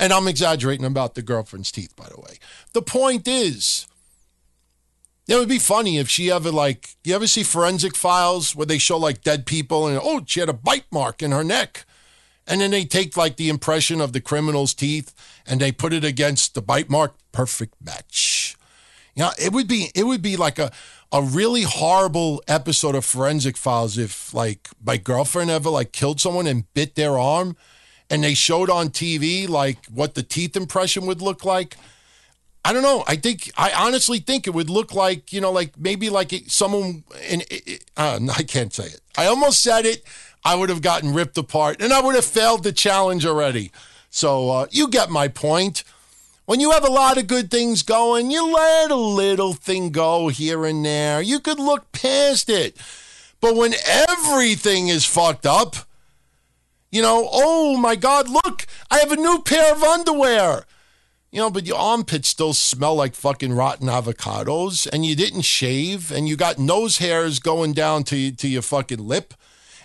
And 0.00 0.14
I'm 0.14 0.26
exaggerating 0.26 0.86
about 0.86 1.14
the 1.14 1.20
girlfriend's 1.20 1.70
teeth, 1.70 1.94
by 1.94 2.08
the 2.08 2.18
way. 2.18 2.38
The 2.72 2.80
point 2.80 3.28
is, 3.28 3.86
it 5.28 5.36
would 5.36 5.48
be 5.48 5.58
funny 5.58 5.98
if 5.98 6.08
she 6.08 6.30
ever 6.30 6.50
like 6.50 6.96
you 7.04 7.14
ever 7.14 7.26
see 7.26 7.42
forensic 7.42 7.94
files 7.94 8.56
where 8.56 8.64
they 8.64 8.78
show 8.78 8.96
like 8.96 9.22
dead 9.22 9.44
people 9.44 9.86
and 9.86 10.00
oh 10.02 10.22
she 10.26 10.40
had 10.40 10.48
a 10.48 10.54
bite 10.54 10.86
mark 10.90 11.22
in 11.22 11.32
her 11.32 11.44
neck. 11.44 11.84
And 12.46 12.62
then 12.62 12.70
they 12.70 12.86
take 12.86 13.14
like 13.14 13.36
the 13.36 13.50
impression 13.50 14.00
of 14.00 14.14
the 14.14 14.22
criminal's 14.22 14.72
teeth 14.72 15.14
and 15.46 15.60
they 15.60 15.70
put 15.70 15.92
it 15.92 16.02
against 16.02 16.54
the 16.54 16.62
bite 16.62 16.88
mark. 16.88 17.14
Perfect 17.30 17.74
match. 17.84 18.56
You 19.14 19.24
know 19.24 19.30
it 19.38 19.52
would 19.52 19.68
be 19.68 19.90
it 19.94 20.04
would 20.04 20.22
be 20.22 20.36
like 20.38 20.58
a 20.58 20.72
a 21.12 21.20
really 21.20 21.62
horrible 21.62 22.42
episode 22.48 22.94
of 22.94 23.04
forensic 23.04 23.58
files 23.58 23.98
if 23.98 24.32
like 24.32 24.70
my 24.82 24.96
girlfriend 24.96 25.50
ever 25.50 25.68
like 25.68 25.92
killed 25.92 26.22
someone 26.22 26.46
and 26.46 26.72
bit 26.72 26.94
their 26.94 27.18
arm 27.18 27.54
and 28.10 28.24
they 28.24 28.34
showed 28.34 28.68
on 28.68 28.88
TV 28.88 29.48
like 29.48 29.78
what 29.86 30.14
the 30.14 30.22
teeth 30.22 30.56
impression 30.56 31.06
would 31.06 31.22
look 31.22 31.44
like 31.44 31.76
I 32.64 32.72
don't 32.72 32.82
know. 32.82 33.04
I 33.06 33.16
think 33.16 33.50
I 33.56 33.72
honestly 33.72 34.18
think 34.18 34.46
it 34.46 34.50
would 34.50 34.68
look 34.68 34.94
like 34.94 35.32
you 35.32 35.40
know, 35.40 35.50
like 35.50 35.78
maybe 35.78 36.10
like 36.10 36.32
someone. 36.48 37.04
And 37.28 37.44
uh, 37.96 38.20
I 38.36 38.42
can't 38.42 38.72
say 38.72 38.84
it. 38.84 39.00
I 39.16 39.26
almost 39.26 39.62
said 39.62 39.86
it. 39.86 40.04
I 40.44 40.54
would 40.54 40.68
have 40.70 40.82
gotten 40.82 41.12
ripped 41.12 41.36
apart, 41.36 41.82
and 41.82 41.92
I 41.92 42.00
would 42.00 42.14
have 42.14 42.24
failed 42.24 42.62
the 42.62 42.72
challenge 42.72 43.26
already. 43.26 43.72
So 44.10 44.50
uh, 44.50 44.66
you 44.70 44.88
get 44.88 45.10
my 45.10 45.28
point. 45.28 45.84
When 46.46 46.60
you 46.60 46.72
have 46.72 46.84
a 46.84 46.90
lot 46.90 47.16
of 47.16 47.28
good 47.28 47.50
things 47.50 47.82
going, 47.82 48.30
you 48.30 48.52
let 48.52 48.90
a 48.90 48.96
little 48.96 49.52
thing 49.52 49.90
go 49.90 50.28
here 50.28 50.64
and 50.64 50.84
there. 50.84 51.22
You 51.22 51.38
could 51.38 51.60
look 51.60 51.92
past 51.92 52.48
it. 52.48 52.76
But 53.40 53.54
when 53.54 53.72
everything 53.86 54.88
is 54.88 55.04
fucked 55.04 55.46
up, 55.46 55.76
you 56.90 57.02
know, 57.02 57.28
oh 57.32 57.76
my 57.76 57.96
God, 57.96 58.28
look, 58.28 58.66
I 58.90 58.98
have 58.98 59.12
a 59.12 59.16
new 59.16 59.42
pair 59.42 59.72
of 59.72 59.82
underwear. 59.82 60.64
You 61.30 61.38
know, 61.38 61.50
but 61.50 61.64
your 61.64 61.78
armpits 61.78 62.28
still 62.28 62.52
smell 62.52 62.96
like 62.96 63.14
fucking 63.14 63.52
rotten 63.52 63.86
avocados, 63.86 64.88
and 64.92 65.06
you 65.06 65.14
didn't 65.14 65.42
shave, 65.42 66.10
and 66.10 66.28
you 66.28 66.36
got 66.36 66.58
nose 66.58 66.98
hairs 66.98 67.38
going 67.38 67.72
down 67.72 68.02
to 68.04 68.32
to 68.32 68.48
your 68.48 68.62
fucking 68.62 68.98
lip, 68.98 69.34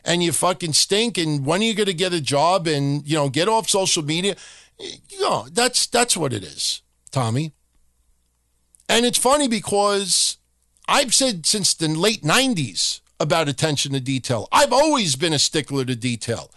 and 0.03 0.23
you 0.23 0.31
fucking 0.31 0.73
stink. 0.73 1.19
And 1.19 1.45
when 1.45 1.61
are 1.61 1.65
you 1.65 1.75
going 1.75 1.85
to 1.85 1.93
get 1.93 2.13
a 2.13 2.21
job 2.21 2.65
and 2.65 3.07
you 3.07 3.15
know 3.15 3.29
get 3.29 3.47
off 3.47 3.69
social 3.69 4.03
media? 4.03 4.35
You 4.79 5.21
know, 5.21 5.45
that's 5.51 5.85
that's 5.85 6.17
what 6.17 6.33
it 6.33 6.43
is, 6.43 6.81
Tommy. 7.11 7.51
And 8.89 9.05
it's 9.05 9.19
funny 9.19 9.47
because 9.47 10.37
I've 10.87 11.13
said 11.13 11.45
since 11.45 11.75
the 11.75 11.89
late 11.89 12.23
'90s 12.23 13.01
about 13.19 13.47
attention 13.47 13.93
to 13.93 13.99
detail. 13.99 14.47
I've 14.51 14.73
always 14.73 15.15
been 15.15 15.33
a 15.33 15.39
stickler 15.39 15.85
to 15.85 15.95
detail. 15.95 16.49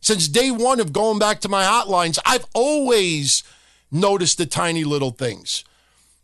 Since 0.00 0.28
day 0.28 0.50
one 0.50 0.80
of 0.80 0.92
going 0.92 1.18
back 1.18 1.40
to 1.40 1.48
my 1.48 1.64
hotlines, 1.64 2.18
I've 2.24 2.46
always 2.54 3.42
noticed 3.90 4.38
the 4.38 4.46
tiny 4.46 4.84
little 4.84 5.10
things. 5.10 5.64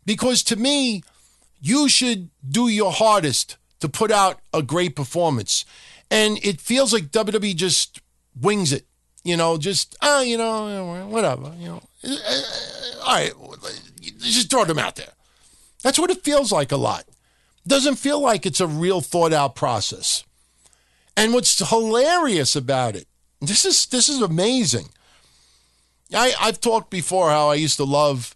Because 0.05 0.41
to 0.43 0.55
me, 0.55 1.03
you 1.61 1.89
should 1.89 2.29
do 2.47 2.67
your 2.67 2.91
hardest 2.91 3.57
to 3.79 3.89
put 3.89 4.11
out 4.11 4.39
a 4.53 4.61
great 4.61 4.95
performance. 4.95 5.65
And 6.09 6.39
it 6.43 6.61
feels 6.61 6.93
like 6.93 7.11
WWE 7.11 7.55
just 7.55 8.01
wings 8.39 8.71
it, 8.71 8.85
you 9.23 9.35
know, 9.37 9.57
just, 9.57 9.95
ah, 10.01 10.21
you 10.21 10.37
know, 10.37 11.07
whatever, 11.09 11.53
you 11.59 11.67
know. 11.67 11.81
All 13.05 13.13
right, 13.13 13.33
just 14.19 14.49
throw 14.49 14.65
them 14.65 14.79
out 14.79 14.95
there. 14.95 15.11
That's 15.83 15.99
what 15.99 16.09
it 16.09 16.23
feels 16.23 16.51
like 16.51 16.71
a 16.71 16.77
lot. 16.77 17.05
Doesn't 17.65 17.95
feel 17.95 18.19
like 18.21 18.45
it's 18.45 18.61
a 18.61 18.67
real 18.67 19.01
thought 19.01 19.33
out 19.33 19.55
process. 19.55 20.23
And 21.15 21.33
what's 21.33 21.67
hilarious 21.69 22.55
about 22.55 22.95
it, 22.95 23.07
this 23.41 23.65
is 23.65 23.85
this 23.87 24.09
is 24.09 24.21
amazing. 24.21 24.89
I, 26.13 26.33
I've 26.39 26.61
talked 26.61 26.89
before 26.89 27.29
how 27.29 27.49
I 27.49 27.55
used 27.55 27.77
to 27.77 27.83
love 27.83 28.35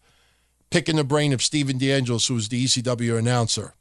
picking 0.72 0.95
the 0.95 1.03
brain 1.03 1.34
of 1.34 1.41
Stephen 1.41 1.78
DeAngelis, 1.78 2.28
who 2.28 2.34
was 2.34 2.49
the 2.49 2.64
ECW 2.64 3.18
announcer. 3.18 3.73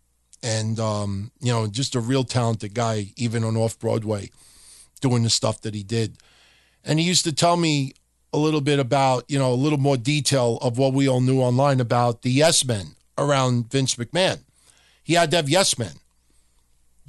And, 0.42 0.78
um, 0.80 1.30
you 1.40 1.52
know, 1.52 1.66
just 1.66 1.94
a 1.94 2.00
real 2.00 2.24
talented 2.24 2.74
guy, 2.74 3.12
even 3.16 3.44
on 3.44 3.56
off 3.56 3.78
Broadway, 3.78 4.30
doing 5.00 5.22
the 5.22 5.30
stuff 5.30 5.60
that 5.62 5.74
he 5.74 5.82
did. 5.82 6.16
And 6.84 6.98
he 6.98 7.04
used 7.04 7.24
to 7.24 7.32
tell 7.32 7.56
me 7.56 7.92
a 8.32 8.38
little 8.38 8.60
bit 8.60 8.78
about, 8.78 9.24
you 9.28 9.38
know, 9.38 9.52
a 9.52 9.54
little 9.54 9.78
more 9.78 9.96
detail 9.96 10.58
of 10.62 10.78
what 10.78 10.94
we 10.94 11.08
all 11.08 11.20
knew 11.20 11.40
online 11.40 11.80
about 11.80 12.22
the 12.22 12.30
yes 12.30 12.64
men 12.64 12.94
around 13.18 13.70
Vince 13.70 13.96
McMahon. 13.96 14.40
He 15.02 15.14
had 15.14 15.30
to 15.32 15.36
have 15.38 15.48
yes 15.48 15.78
men. 15.78 15.94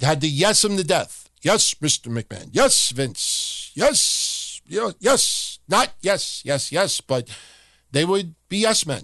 Had 0.00 0.20
to 0.20 0.28
yes 0.28 0.64
him 0.64 0.76
to 0.76 0.84
death. 0.84 1.30
Yes, 1.42 1.74
Mr. 1.74 2.08
McMahon. 2.08 2.48
Yes, 2.52 2.90
Vince. 2.90 3.41
Yes. 3.74 4.60
Yes. 4.66 4.94
yes, 5.00 5.58
Not 5.68 5.92
yes, 6.00 6.42
yes, 6.44 6.72
yes, 6.72 7.00
but 7.00 7.28
they 7.90 8.04
would 8.04 8.34
be 8.48 8.58
yes 8.58 8.86
men. 8.86 9.02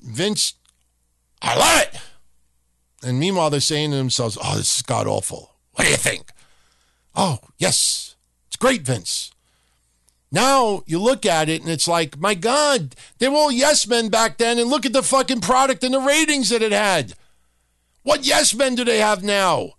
Vince, 0.00 0.54
I 1.40 1.56
love 1.56 1.82
it. 1.82 2.00
And 3.04 3.18
meanwhile, 3.18 3.50
they're 3.50 3.60
saying 3.60 3.90
to 3.90 3.96
themselves, 3.96 4.38
oh, 4.42 4.56
this 4.56 4.76
is 4.76 4.82
god 4.82 5.06
awful. 5.06 5.54
What 5.72 5.84
do 5.84 5.90
you 5.90 5.96
think? 5.96 6.30
Oh, 7.14 7.38
yes, 7.58 8.14
it's 8.46 8.56
great, 8.56 8.82
Vince. 8.82 9.30
Now 10.30 10.82
you 10.86 10.98
look 10.98 11.26
at 11.26 11.50
it 11.50 11.60
and 11.60 11.70
it's 11.70 11.86
like, 11.86 12.18
my 12.18 12.34
God, 12.34 12.94
they 13.18 13.28
were 13.28 13.36
all 13.36 13.52
yes 13.52 13.86
men 13.86 14.08
back 14.08 14.38
then, 14.38 14.58
and 14.58 14.70
look 14.70 14.86
at 14.86 14.94
the 14.94 15.02
fucking 15.02 15.42
product 15.42 15.84
and 15.84 15.92
the 15.92 16.00
ratings 16.00 16.48
that 16.48 16.62
it 16.62 16.72
had. 16.72 17.12
What 18.02 18.24
yes 18.24 18.54
men 18.54 18.74
do 18.74 18.84
they 18.84 18.98
have 18.98 19.22
now? 19.22 19.72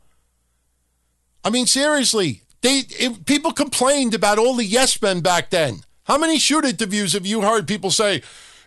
I 1.44 1.50
mean, 1.50 1.66
seriously, 1.66 2.43
they 2.64 2.84
it, 2.90 3.26
people 3.26 3.52
complained 3.52 4.16
about 4.16 4.40
all 4.40 4.56
the 4.56 4.66
yes 4.66 5.00
men 5.02 5.22
back 5.22 5.52
then. 5.52 5.82
How 6.06 6.18
many 6.18 6.40
shoot 6.40 6.66
interviews 6.66 7.14
have 7.14 7.26
you 7.26 7.42
heard 7.42 7.68
people 7.68 7.92
say, 7.92 8.22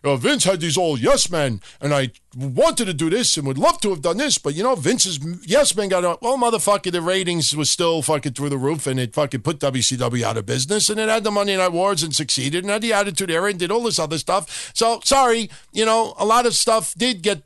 oh, 0.04 0.16
Vince 0.16 0.44
had 0.44 0.60
these 0.60 0.76
all 0.76 0.98
yes 0.98 1.30
men, 1.30 1.60
and 1.80 1.92
I 1.92 2.12
wanted 2.36 2.84
to 2.86 2.94
do 2.94 3.10
this 3.10 3.36
and 3.36 3.46
would 3.46 3.58
love 3.58 3.80
to 3.80 3.90
have 3.90 4.02
done 4.02 4.18
this, 4.18 4.38
but 4.38 4.54
you 4.54 4.62
know, 4.62 4.74
Vince's 4.74 5.18
yes 5.46 5.74
men 5.74 5.88
got 5.88 6.04
on. 6.04 6.18
Well, 6.22 6.38
motherfucker, 6.38 6.92
the 6.92 7.00
ratings 7.00 7.56
was 7.56 7.70
still 7.70 8.02
fucking 8.02 8.34
through 8.34 8.50
the 8.50 8.58
roof, 8.58 8.86
and 8.86 9.00
it 9.00 9.14
fucking 9.14 9.40
put 9.40 9.58
WCW 9.58 10.22
out 10.22 10.36
of 10.36 10.46
business, 10.46 10.88
and 10.88 11.00
it 11.00 11.08
had 11.08 11.24
the 11.24 11.30
Monday 11.30 11.56
Night 11.56 11.72
Wars 11.72 12.02
and 12.02 12.14
succeeded, 12.14 12.64
and 12.64 12.70
had 12.70 12.82
the 12.82 12.92
Attitude 12.92 13.30
Era 13.30 13.50
and 13.50 13.58
did 13.58 13.70
all 13.70 13.82
this 13.82 13.98
other 13.98 14.18
stuff. 14.18 14.72
So 14.74 15.00
sorry, 15.04 15.50
you 15.72 15.84
know, 15.84 16.14
a 16.18 16.24
lot 16.24 16.46
of 16.46 16.54
stuff 16.54 16.94
did 16.94 17.22
get 17.22 17.42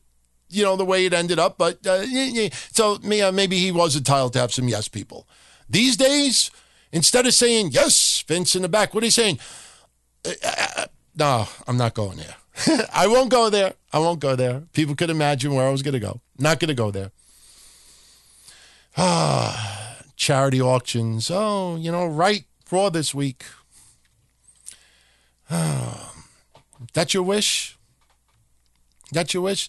you 0.50 0.64
know 0.64 0.76
the 0.76 0.84
way 0.84 1.06
it 1.06 1.12
ended 1.12 1.38
up. 1.38 1.58
But 1.58 1.86
uh, 1.86 2.04
so 2.72 2.98
maybe 3.02 3.58
he 3.58 3.72
was 3.72 3.96
entitled 3.96 4.32
to 4.34 4.40
have 4.40 4.52
some 4.52 4.68
yes 4.68 4.88
people. 4.88 5.26
These 5.70 5.96
days, 5.96 6.50
instead 6.92 7.26
of 7.26 7.34
saying, 7.34 7.70
yes, 7.70 8.24
Vince 8.26 8.56
in 8.56 8.62
the 8.62 8.68
back, 8.68 8.92
what 8.92 9.02
are 9.02 9.06
you 9.06 9.12
saying? 9.12 9.38
Uh, 10.24 10.32
uh, 10.44 10.66
uh, 10.76 10.86
no, 11.16 11.48
I'm 11.66 11.76
not 11.76 11.94
going 11.94 12.18
there. 12.18 12.86
I 12.92 13.06
won't 13.06 13.30
go 13.30 13.48
there. 13.48 13.74
I 13.92 14.00
won't 14.00 14.20
go 14.20 14.34
there. 14.34 14.64
People 14.72 14.96
could 14.96 15.10
imagine 15.10 15.54
where 15.54 15.66
I 15.66 15.70
was 15.70 15.82
going 15.82 15.94
to 15.94 16.00
go. 16.00 16.20
Not 16.38 16.58
going 16.58 16.68
to 16.68 16.74
go 16.74 16.90
there. 16.90 17.12
Ah, 18.96 19.96
charity 20.16 20.60
auctions. 20.60 21.30
Oh, 21.30 21.76
you 21.76 21.92
know, 21.92 22.06
right 22.06 22.44
Raw 22.70 22.88
this 22.88 23.14
week. 23.14 23.44
Oh, 25.50 26.12
that's 26.94 27.14
your 27.14 27.22
wish? 27.22 27.76
That's 29.12 29.34
your 29.34 29.42
wish? 29.42 29.68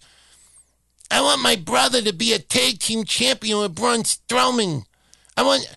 I 1.10 1.22
want 1.22 1.42
my 1.42 1.56
brother 1.56 2.02
to 2.02 2.14
be 2.14 2.34
a 2.34 2.40
tag 2.40 2.80
team 2.80 3.04
champion 3.04 3.60
with 3.60 3.76
Braun 3.76 4.04
Strowman. 4.04 4.86
I 5.36 5.44
want. 5.44 5.68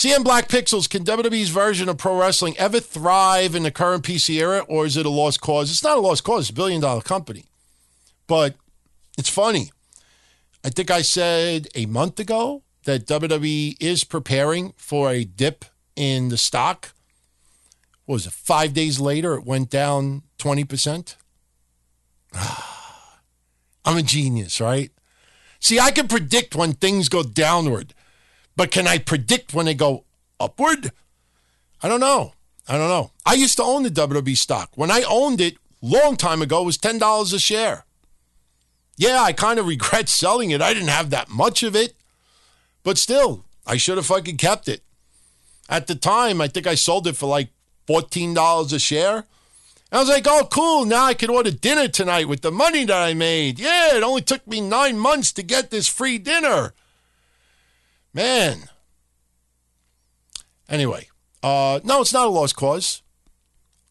CM 0.00 0.24
Black 0.24 0.48
Pixels, 0.48 0.88
can 0.88 1.04
WWE's 1.04 1.50
version 1.50 1.86
of 1.90 1.98
pro 1.98 2.18
wrestling 2.18 2.56
ever 2.56 2.80
thrive 2.80 3.54
in 3.54 3.64
the 3.64 3.70
current 3.70 4.02
PC 4.02 4.36
era, 4.40 4.60
or 4.60 4.86
is 4.86 4.96
it 4.96 5.04
a 5.04 5.10
lost 5.10 5.42
cause? 5.42 5.70
It's 5.70 5.84
not 5.84 5.98
a 5.98 6.00
lost 6.00 6.24
cause, 6.24 6.44
it's 6.44 6.50
a 6.50 6.54
billion 6.54 6.80
dollar 6.80 7.02
company. 7.02 7.44
But 8.26 8.54
it's 9.18 9.28
funny. 9.28 9.72
I 10.64 10.70
think 10.70 10.90
I 10.90 11.02
said 11.02 11.68
a 11.74 11.84
month 11.84 12.18
ago 12.18 12.62
that 12.84 13.06
WWE 13.06 13.76
is 13.78 14.04
preparing 14.04 14.72
for 14.78 15.10
a 15.10 15.24
dip 15.24 15.66
in 15.96 16.30
the 16.30 16.38
stock. 16.38 16.94
What 18.06 18.14
was 18.14 18.26
it? 18.26 18.32
Five 18.32 18.72
days 18.72 19.00
later, 19.00 19.34
it 19.34 19.44
went 19.44 19.68
down 19.68 20.22
20%. 20.38 21.16
I'm 23.84 23.98
a 23.98 24.02
genius, 24.02 24.62
right? 24.62 24.92
See, 25.58 25.78
I 25.78 25.90
can 25.90 26.08
predict 26.08 26.56
when 26.56 26.72
things 26.72 27.10
go 27.10 27.22
downward, 27.22 27.92
but 28.60 28.70
can 28.70 28.86
I 28.86 28.98
predict 28.98 29.54
when 29.54 29.64
they 29.64 29.72
go 29.72 30.04
upward? 30.38 30.92
I 31.82 31.88
don't 31.88 31.98
know. 31.98 32.34
I 32.68 32.76
don't 32.76 32.90
know. 32.90 33.10
I 33.24 33.32
used 33.32 33.56
to 33.56 33.62
own 33.62 33.84
the 33.84 33.90
WWE 33.90 34.36
stock. 34.36 34.68
When 34.74 34.90
I 34.90 35.02
owned 35.08 35.40
it 35.40 35.56
long 35.80 36.18
time 36.18 36.42
ago, 36.42 36.60
it 36.60 36.66
was 36.66 36.76
$10 36.76 37.32
a 37.32 37.38
share. 37.38 37.86
Yeah, 38.98 39.22
I 39.22 39.32
kind 39.32 39.58
of 39.58 39.66
regret 39.74 40.10
selling 40.10 40.50
it. 40.50 40.60
I 40.60 40.74
didn't 40.74 40.90
have 40.90 41.08
that 41.08 41.30
much 41.30 41.62
of 41.62 41.74
it, 41.74 41.94
but 42.82 42.98
still, 42.98 43.46
I 43.66 43.78
should 43.78 43.96
have 43.96 44.04
fucking 44.04 44.36
kept 44.36 44.68
it. 44.68 44.82
At 45.70 45.86
the 45.86 45.94
time, 45.94 46.42
I 46.42 46.48
think 46.48 46.66
I 46.66 46.74
sold 46.74 47.06
it 47.06 47.16
for 47.16 47.30
like 47.30 47.48
$14 47.88 48.74
a 48.74 48.78
share. 48.78 49.24
I 49.90 50.00
was 50.00 50.10
like, 50.10 50.26
oh, 50.28 50.46
cool. 50.50 50.84
Now 50.84 51.06
I 51.06 51.14
can 51.14 51.30
order 51.30 51.50
dinner 51.50 51.88
tonight 51.88 52.28
with 52.28 52.42
the 52.42 52.52
money 52.52 52.84
that 52.84 53.02
I 53.02 53.14
made. 53.14 53.58
Yeah, 53.58 53.96
it 53.96 54.02
only 54.02 54.20
took 54.20 54.46
me 54.46 54.60
nine 54.60 54.98
months 54.98 55.32
to 55.32 55.42
get 55.42 55.70
this 55.70 55.88
free 55.88 56.18
dinner. 56.18 56.74
Man. 58.12 58.68
Anyway, 60.68 61.08
uh, 61.42 61.80
no, 61.84 62.00
it's 62.00 62.12
not 62.12 62.26
a 62.26 62.30
lost 62.30 62.56
cause. 62.56 63.02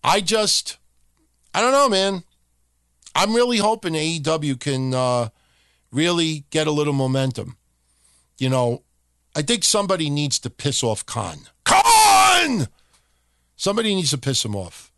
I 0.04 0.22
just, 0.22 0.78
I 1.54 1.62
don't 1.62 1.72
know, 1.72 1.90
man. 1.90 2.24
I'm 3.16 3.34
really 3.34 3.58
hoping 3.58 3.94
AEW 3.94 4.60
can 4.60 4.94
uh, 4.94 5.30
really 5.91 6.46
get 6.52 6.68
a 6.68 6.72
little 6.72 6.94
momentum. 6.94 7.58
You 8.38 8.50
know, 8.50 8.84
I 9.36 9.41
think 9.41 9.64
somebody 9.64 10.10
needs 10.10 10.40
to 10.40 10.50
piss 10.50 10.84
off 10.84 11.06
Khan. 11.06 11.40
Khan! 11.66 12.68
Somebody 13.56 13.94
needs 13.94 14.12
to 14.12 14.18
piss 14.18 14.46
him 14.46 14.56
off. 14.56 14.91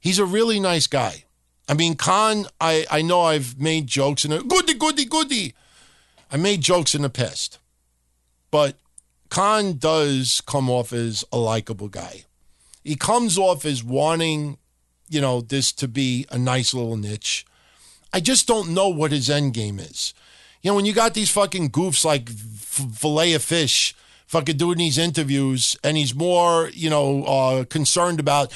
He's 0.00 0.18
a 0.18 0.24
really 0.24 0.60
nice 0.60 0.86
guy. 0.86 1.24
I 1.68 1.74
mean, 1.74 1.96
Khan, 1.96 2.46
I, 2.60 2.86
I 2.90 3.02
know 3.02 3.22
I've 3.22 3.60
made 3.60 3.86
jokes 3.86 4.24
and 4.24 4.48
goody, 4.48 4.74
goody, 4.74 5.04
goody. 5.04 5.54
I 6.32 6.38
made 6.38 6.62
jokes 6.62 6.94
in 6.94 7.02
the 7.02 7.10
past. 7.10 7.58
But 8.50 8.76
Khan 9.30 9.74
does 9.78 10.40
come 10.40 10.70
off 10.70 10.92
as 10.92 11.24
a 11.32 11.38
likable 11.38 11.88
guy. 11.88 12.24
He 12.84 12.96
comes 12.96 13.36
off 13.36 13.64
as 13.64 13.84
wanting, 13.84 14.58
you 15.08 15.20
know, 15.20 15.40
this 15.40 15.72
to 15.72 15.88
be 15.88 16.26
a 16.30 16.38
nice 16.38 16.72
little 16.72 16.96
niche. 16.96 17.44
I 18.12 18.20
just 18.20 18.46
don't 18.46 18.72
know 18.72 18.88
what 18.88 19.12
his 19.12 19.28
end 19.28 19.52
game 19.54 19.78
is. 19.78 20.14
You 20.62 20.70
know, 20.70 20.76
when 20.76 20.86
you 20.86 20.94
got 20.94 21.14
these 21.14 21.30
fucking 21.30 21.70
goofs 21.70 22.04
like 22.04 22.28
Filet 22.30 23.34
of 23.34 23.42
Fish 23.42 23.94
fucking 24.26 24.56
doing 24.56 24.78
these 24.78 24.98
interviews 24.98 25.76
and 25.84 25.96
he's 25.96 26.14
more, 26.14 26.70
you 26.72 26.90
know, 26.90 27.24
uh, 27.24 27.64
concerned 27.64 28.20
about 28.20 28.52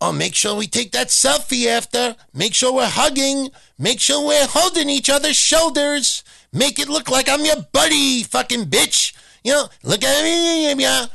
Oh, 0.00 0.12
make 0.12 0.34
sure 0.34 0.54
we 0.54 0.68
take 0.68 0.92
that 0.92 1.08
selfie 1.08 1.66
after. 1.66 2.14
Make 2.32 2.54
sure 2.54 2.72
we're 2.72 2.86
hugging. 2.86 3.50
Make 3.78 3.98
sure 3.98 4.24
we're 4.24 4.46
holding 4.46 4.88
each 4.88 5.10
other's 5.10 5.36
shoulders. 5.36 6.22
Make 6.52 6.78
it 6.78 6.88
look 6.88 7.10
like 7.10 7.28
I'm 7.28 7.44
your 7.44 7.62
buddy, 7.72 8.22
fucking 8.22 8.66
bitch. 8.66 9.14
You 9.44 9.52
know, 9.52 9.68
look 9.82 10.02
at 10.02 10.24
me, 10.24 10.74
yeah. 10.74 11.06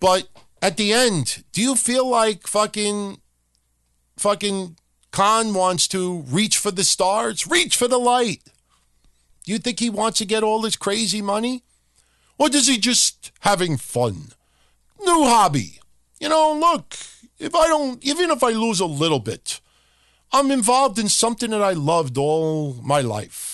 But 0.00 0.28
at 0.62 0.76
the 0.76 0.92
end, 0.92 1.44
do 1.52 1.60
you 1.60 1.76
feel 1.76 2.08
like 2.08 2.46
fucking, 2.46 3.20
fucking 4.16 4.76
Khan 5.10 5.54
wants 5.54 5.86
to 5.88 6.24
reach 6.28 6.56
for 6.58 6.70
the 6.70 6.84
stars, 6.84 7.46
reach 7.46 7.76
for 7.76 7.88
the 7.88 7.98
light? 7.98 8.42
Do 9.44 9.52
you 9.52 9.58
think 9.58 9.78
he 9.78 9.90
wants 9.90 10.18
to 10.18 10.24
get 10.24 10.42
all 10.42 10.62
this 10.62 10.76
crazy 10.76 11.20
money? 11.20 11.62
Or 12.38 12.48
does 12.48 12.66
he 12.66 12.78
just 12.78 13.30
having 13.40 13.76
fun? 13.76 14.32
New 15.00 15.24
hobby. 15.24 15.80
You 16.18 16.30
know, 16.30 16.54
look, 16.58 16.96
if 17.38 17.54
I 17.54 17.68
don't, 17.68 18.02
even 18.02 18.30
if 18.30 18.42
I 18.42 18.50
lose 18.50 18.80
a 18.80 18.86
little 18.86 19.20
bit, 19.20 19.60
I'm 20.32 20.50
involved 20.50 20.98
in 20.98 21.08
something 21.08 21.50
that 21.50 21.62
I 21.62 21.72
loved 21.72 22.16
all 22.16 22.74
my 22.82 23.02
life, 23.02 23.53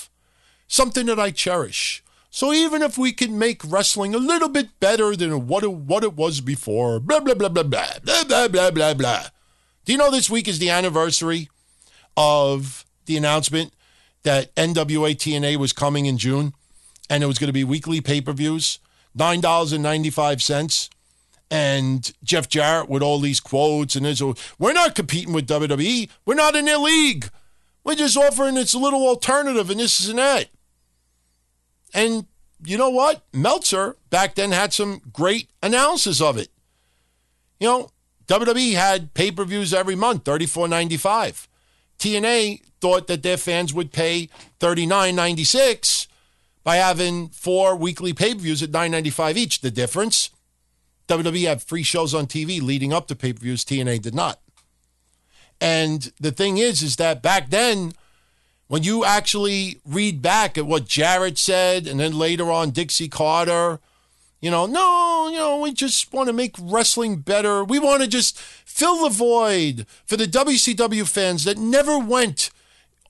something 0.71 1.07
that 1.07 1.19
I 1.19 1.33
cherish. 1.33 2.03
So 2.31 2.53
even 2.53 2.81
if 2.81 2.97
we 2.97 3.13
can 3.13 3.37
make 3.37 3.61
wrestling 3.67 4.15
a 4.15 4.19
little 4.19 4.49
bit 4.49 4.79
better 4.79 5.17
than 5.17 5.49
what 5.49 5.65
it, 5.65 5.73
what 5.73 6.05
it 6.05 6.15
was 6.15 6.41
before, 6.41 7.01
blah, 7.01 7.19
blah, 7.19 7.35
blah, 7.35 7.49
blah, 7.49 7.65
blah, 7.65 7.89
blah, 8.05 8.25
blah, 8.25 8.49
blah, 8.49 8.71
blah, 8.71 8.95
blah. 8.95 9.25
Do 9.85 9.93
you 9.93 9.99
know 9.99 10.13
this 10.13 10.31
week 10.31 10.47
is 10.47 10.61
the 10.61 10.71
anniversary 10.71 11.49
of 12.17 12.87
the 13.07 13.17
announcement 13.17 13.73
that 14.23 14.55
NWA 14.55 15.17
TNA 15.17 15.57
was 15.57 15.73
coming 15.73 16.07
in 16.07 16.19
June 16.19 16.55
and 17.11 17.25
it 17.25 17.27
was 17.27 17.41
going 17.41 17.49
to 17.49 17.53
be 17.53 17.65
weekly 17.65 18.01
pay 18.01 18.21
per 18.21 18.33
views, 18.33 18.79
$9.95 19.19 20.89
and 21.51 22.13
Jeff 22.23 22.49
Jarrett 22.49 22.89
with 22.89 23.03
all 23.03 23.19
these 23.19 23.41
quotes 23.41 23.97
and 23.97 24.07
this. 24.07 24.23
We're 24.57 24.73
not 24.73 24.95
competing 24.95 25.33
with 25.33 25.49
WWE. 25.49 26.09
We're 26.25 26.35
not 26.35 26.55
in 26.55 26.67
their 26.67 26.79
league. 26.79 27.29
We're 27.83 27.97
just 27.97 28.17
offering 28.17 28.55
this 28.55 28.73
little 28.73 29.09
alternative 29.09 29.69
and 29.69 29.81
this 29.81 30.09
and 30.09 30.21
that. 30.21 30.51
And 31.93 32.27
you 32.65 32.77
know 32.77 32.91
what? 32.91 33.23
Meltzer 33.33 33.97
back 34.11 34.35
then 34.35 34.53
had 34.53 34.73
some 34.73 35.01
great 35.13 35.49
analysis 35.63 36.21
of 36.21 36.37
it. 36.37 36.49
You 37.59 37.69
know, 37.69 37.91
WWE 38.27 38.75
had 38.75 39.15
pay 39.15 39.31
per 39.31 39.45
views 39.45 39.75
every 39.75 39.97
month, 39.97 40.25
thirty 40.25 40.47
four 40.47 40.69
ninety 40.69 40.97
five. 40.97 41.49
TNA 41.99 42.63
thought 42.81 43.07
that 43.09 43.23
their 43.23 43.37
fans 43.37 43.75
would 43.75 43.93
pay 43.93 44.29
thirty 44.59 44.87
nine 44.87 45.17
ninety 45.17 45.45
six 45.45 46.09
by 46.63 46.77
having 46.77 47.29
four 47.29 47.77
weekly 47.77 48.13
pay 48.13 48.35
per 48.35 48.41
views 48.41 48.63
at 48.63 48.71
nine 48.71 48.91
ninety 48.91 49.11
five 49.11 49.37
each. 49.37 49.61
The 49.61 49.71
difference 49.71 50.31
WWE 51.09 51.47
had 51.47 51.63
free 51.63 51.83
shows 51.83 52.15
on 52.15 52.27
TV 52.27 52.63
leading 52.63 52.93
up 52.93 53.09
to 53.09 53.17
pay 53.17 53.33
per 53.33 53.41
views. 53.41 53.65
TNA 53.65 54.01
did 54.01 54.15
not. 54.15 54.41
And 55.61 56.13
the 56.21 56.31
thing 56.31 56.59
is, 56.59 56.83
is 56.83 56.97
that 56.97 57.23
back 57.23 57.51
then, 57.51 57.93
when 58.71 58.85
you 58.85 59.05
actually 59.05 59.81
read 59.85 60.23
back 60.23 60.57
at 60.57 60.65
what 60.65 60.87
Jarrett 60.87 61.39
said, 61.39 61.89
and 61.89 61.99
then 61.99 62.17
later 62.17 62.53
on 62.53 62.71
Dixie 62.71 63.09
Carter, 63.09 63.81
you 64.41 64.49
know, 64.49 64.67
no, 64.67 65.29
you 65.29 65.39
know, 65.39 65.59
we 65.59 65.73
just 65.73 66.13
want 66.13 66.29
to 66.29 66.33
make 66.33 66.55
wrestling 66.57 67.17
better. 67.17 67.65
We 67.65 67.81
want 67.81 68.03
to 68.03 68.09
just 68.09 68.39
fill 68.39 69.03
the 69.03 69.09
void 69.09 69.87
for 70.07 70.17
the 70.17 70.27
WCW 70.27 71.09
fans 71.09 71.43
that 71.43 71.59
never 71.59 71.99
went 71.99 72.51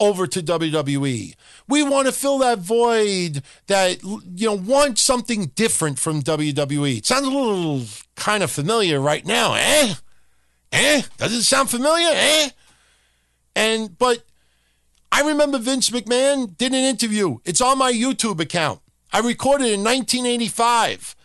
over 0.00 0.26
to 0.28 0.42
WWE. 0.42 1.34
We 1.68 1.82
want 1.82 2.06
to 2.06 2.12
fill 2.12 2.38
that 2.38 2.60
void 2.60 3.42
that, 3.66 4.02
you 4.02 4.46
know, 4.46 4.54
want 4.56 4.98
something 4.98 5.48
different 5.56 5.98
from 5.98 6.22
WWE. 6.22 6.96
It 6.96 7.06
sounds 7.06 7.26
a 7.26 7.30
little 7.30 7.82
kind 8.16 8.42
of 8.42 8.50
familiar 8.50 8.98
right 8.98 9.26
now, 9.26 9.52
eh? 9.52 9.92
Eh? 10.72 11.02
Does 11.18 11.34
it 11.34 11.42
sound 11.42 11.68
familiar, 11.68 12.12
eh? 12.14 12.48
And, 13.54 13.98
but 13.98 14.24
I 15.12 15.22
remember 15.22 15.58
Vince 15.58 15.90
McMahon 15.90 16.56
did 16.56 16.72
an 16.72 16.84
interview. 16.84 17.38
It's 17.44 17.60
on 17.60 17.78
my 17.78 17.92
YouTube 17.92 18.40
account. 18.40 18.80
I 19.12 19.18
recorded 19.18 19.66
in 19.66 19.82
1985 19.82 21.16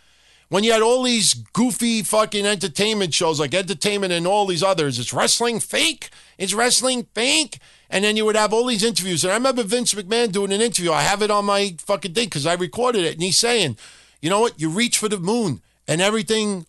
when 0.48 0.64
you 0.64 0.72
had 0.72 0.82
all 0.82 1.02
these 1.02 1.34
goofy 1.34 2.02
fucking 2.02 2.46
entertainment 2.46 3.14
shows 3.14 3.38
like 3.38 3.54
Entertainment 3.54 4.12
and 4.12 4.26
all 4.26 4.46
these 4.46 4.62
others. 4.62 4.98
It's 4.98 5.12
wrestling 5.12 5.60
fake? 5.60 6.10
Is 6.36 6.54
wrestling 6.54 7.06
fake? 7.14 7.58
And 7.88 8.04
then 8.04 8.16
you 8.16 8.24
would 8.24 8.36
have 8.36 8.52
all 8.52 8.66
these 8.66 8.82
interviews. 8.82 9.24
And 9.24 9.32
I 9.32 9.36
remember 9.36 9.62
Vince 9.62 9.94
McMahon 9.94 10.32
doing 10.32 10.52
an 10.52 10.60
interview. 10.60 10.92
I 10.92 11.02
have 11.02 11.22
it 11.22 11.30
on 11.30 11.44
my 11.44 11.76
fucking 11.78 12.14
thing 12.14 12.26
because 12.26 12.46
I 12.46 12.54
recorded 12.54 13.04
it. 13.04 13.14
And 13.14 13.22
he's 13.22 13.38
saying, 13.38 13.76
you 14.20 14.30
know 14.30 14.40
what? 14.40 14.60
You 14.60 14.68
reach 14.68 14.98
for 14.98 15.08
the 15.08 15.18
moon 15.18 15.62
and 15.86 16.00
everything, 16.00 16.66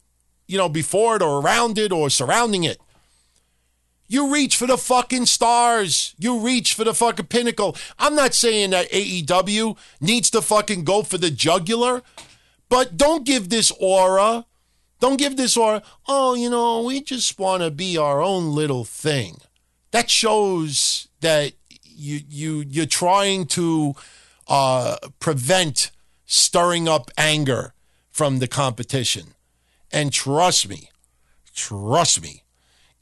you 0.48 0.58
know, 0.58 0.70
before 0.70 1.16
it 1.16 1.24
or 1.24 1.42
around 1.42 1.80
it 1.80 1.92
or 1.92 2.12
surrounding 2.12 2.64
it. 2.64 2.80
You 4.08 4.32
reach 4.32 4.56
for 4.56 4.68
the 4.68 4.78
fucking 4.78 5.26
stars. 5.26 6.16
You 6.18 6.40
reach 6.40 6.74
for 6.74 6.84
the 6.86 6.94
fucking 6.94 7.28
pinnacle. 7.28 7.76
I'm 8.00 8.16
not 8.16 8.34
saying 8.34 8.70
that 8.70 8.90
AEW 8.92 9.78
needs 10.00 10.30
to 10.32 10.42
fucking 10.42 10.86
go 10.86 11.04
for 11.04 11.18
the 11.18 11.30
jugular, 11.30 12.02
but 12.70 12.96
don't 12.96 13.26
give 13.26 13.50
this 13.50 13.72
aura. 13.80 14.46
Don't 15.00 15.18
give 15.18 15.36
this 15.36 15.58
aura. 15.58 15.84
Oh, 16.08 16.36
you 16.36 16.50
know, 16.50 16.84
we 16.84 17.02
just 17.02 17.38
want 17.38 17.64
to 17.64 17.70
be 17.70 17.98
our 17.98 18.22
own 18.22 18.56
little 18.56 18.86
thing. 18.86 19.38
That 19.92 20.10
shows 20.10 21.08
that 21.22 21.54
you 21.84 22.22
you 22.30 22.64
you're 22.68 22.86
trying 22.86 23.46
to 23.48 23.96
uh, 24.48 24.98
prevent 25.20 25.92
stirring 26.26 26.88
up 26.88 27.12
anger 27.18 27.74
from 28.10 28.40
the 28.40 28.48
competition. 28.48 29.34
And 29.92 30.12
trust 30.12 30.68
me, 30.68 30.90
trust 31.54 32.22
me, 32.22 32.44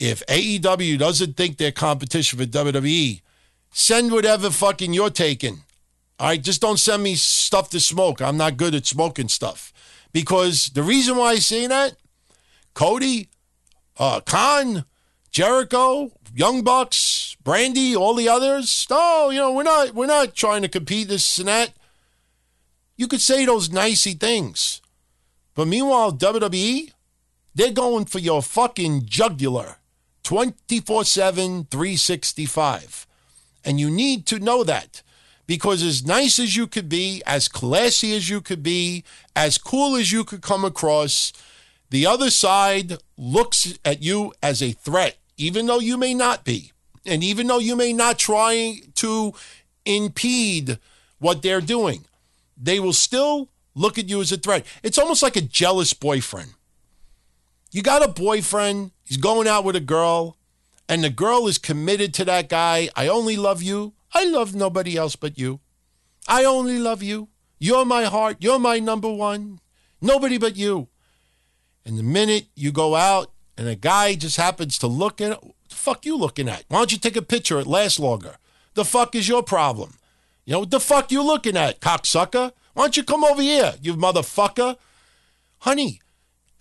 if 0.05 0.25
AEW 0.27 0.99
doesn't 0.99 1.35
think 1.35 1.57
they're 1.57 1.71
competition 1.71 2.39
for 2.39 2.45
WWE, 2.45 3.21
send 3.71 4.11
whatever 4.11 4.49
fucking 4.49 4.93
you're 4.93 5.09
taking. 5.09 5.63
All 6.19 6.27
right, 6.27 6.41
just 6.41 6.61
don't 6.61 6.79
send 6.79 7.03
me 7.03 7.15
stuff 7.15 7.69
to 7.71 7.79
smoke. 7.79 8.21
I'm 8.21 8.37
not 8.37 8.57
good 8.57 8.75
at 8.75 8.85
smoking 8.85 9.27
stuff. 9.27 9.73
Because 10.13 10.69
the 10.69 10.83
reason 10.83 11.17
why 11.17 11.31
I 11.31 11.35
say 11.35 11.67
that, 11.67 11.97
Cody, 12.73 13.29
uh, 13.97 14.21
Khan, 14.21 14.85
Jericho, 15.31 16.11
Young 16.33 16.63
Bucks, 16.63 17.35
Brandi, 17.43 17.95
all 17.95 18.13
the 18.13 18.29
others. 18.29 18.87
No, 18.89 19.29
you 19.29 19.39
know, 19.39 19.51
we're 19.51 19.63
not 19.63 19.93
we're 19.93 20.05
not 20.05 20.35
trying 20.35 20.61
to 20.61 20.69
compete 20.69 21.09
this 21.09 21.37
and 21.39 21.47
that. 21.49 21.73
You 22.95 23.07
could 23.07 23.21
say 23.21 23.45
those 23.45 23.69
nicey 23.69 24.13
things. 24.13 24.81
But 25.53 25.67
meanwhile, 25.67 26.13
WWE, 26.13 26.91
they're 27.53 27.71
going 27.71 28.05
for 28.05 28.19
your 28.19 28.41
fucking 28.41 29.05
jugular 29.05 29.77
24 30.25 31.05
7, 31.05 31.65
365. 31.65 33.07
And 33.63 33.79
you 33.79 33.89
need 33.89 34.25
to 34.25 34.39
know 34.39 34.63
that 34.63 35.01
because 35.47 35.83
as 35.83 36.05
nice 36.05 36.39
as 36.39 36.55
you 36.55 36.67
could 36.67 36.89
be, 36.89 37.21
as 37.25 37.47
classy 37.47 38.15
as 38.15 38.29
you 38.29 38.41
could 38.41 38.63
be, 38.63 39.03
as 39.35 39.57
cool 39.57 39.95
as 39.95 40.11
you 40.11 40.23
could 40.23 40.41
come 40.41 40.65
across, 40.65 41.31
the 41.91 42.07
other 42.07 42.31
side 42.31 42.97
looks 43.17 43.77
at 43.85 44.01
you 44.01 44.33
as 44.41 44.61
a 44.61 44.71
threat, 44.71 45.17
even 45.37 45.67
though 45.67 45.79
you 45.79 45.97
may 45.97 46.13
not 46.13 46.43
be. 46.43 46.71
And 47.05 47.23
even 47.23 47.45
though 47.45 47.59
you 47.59 47.75
may 47.75 47.93
not 47.93 48.17
try 48.17 48.79
to 48.95 49.33
impede 49.85 50.79
what 51.19 51.43
they're 51.43 51.61
doing, 51.61 52.05
they 52.57 52.79
will 52.79 52.93
still 52.93 53.49
look 53.75 53.99
at 53.99 54.09
you 54.09 54.21
as 54.21 54.31
a 54.31 54.37
threat. 54.37 54.65
It's 54.81 54.97
almost 54.97 55.21
like 55.21 55.35
a 55.35 55.41
jealous 55.41 55.93
boyfriend. 55.93 56.53
You 57.71 57.83
got 57.83 58.03
a 58.03 58.07
boyfriend, 58.07 58.91
he's 59.05 59.17
going 59.17 59.47
out 59.47 59.63
with 59.63 59.75
a 59.75 59.81
girl, 59.81 60.37
and 60.89 61.03
the 61.03 61.09
girl 61.09 61.47
is 61.47 61.57
committed 61.57 62.13
to 62.15 62.25
that 62.25 62.49
guy. 62.49 62.89
I 62.95 63.07
only 63.07 63.37
love 63.37 63.63
you. 63.63 63.93
I 64.13 64.25
love 64.25 64.53
nobody 64.53 64.97
else 64.97 65.15
but 65.15 65.37
you. 65.37 65.61
I 66.27 66.43
only 66.43 66.79
love 66.79 67.01
you. 67.01 67.29
You're 67.59 67.85
my 67.85 68.03
heart. 68.05 68.37
You're 68.39 68.59
my 68.59 68.79
number 68.79 69.11
one. 69.11 69.59
Nobody 70.01 70.37
but 70.37 70.55
you. 70.55 70.89
And 71.85 71.97
the 71.97 72.03
minute 72.03 72.47
you 72.55 72.71
go 72.71 72.95
out 72.95 73.31
and 73.57 73.67
a 73.67 73.75
guy 73.75 74.15
just 74.15 74.37
happens 74.37 74.77
to 74.79 74.87
look 74.87 75.21
at 75.21 75.39
the 75.41 75.75
fuck 75.75 76.05
you 76.05 76.17
looking 76.17 76.49
at? 76.49 76.65
Why 76.67 76.79
don't 76.79 76.91
you 76.91 76.97
take 76.97 77.15
a 77.15 77.21
picture? 77.21 77.59
It 77.59 77.67
lasts 77.67 77.99
longer. 77.99 78.37
The 78.73 78.85
fuck 78.85 79.15
is 79.15 79.27
your 79.27 79.43
problem? 79.43 79.97
You 80.45 80.53
know, 80.53 80.59
what 80.59 80.71
the 80.71 80.79
fuck 80.79 81.11
you 81.11 81.23
looking 81.23 81.57
at, 81.57 81.79
cocksucker? 81.79 82.51
Why 82.73 82.83
don't 82.83 82.97
you 82.97 83.03
come 83.03 83.23
over 83.23 83.41
here, 83.41 83.73
you 83.81 83.95
motherfucker? 83.95 84.77
Honey, 85.59 86.01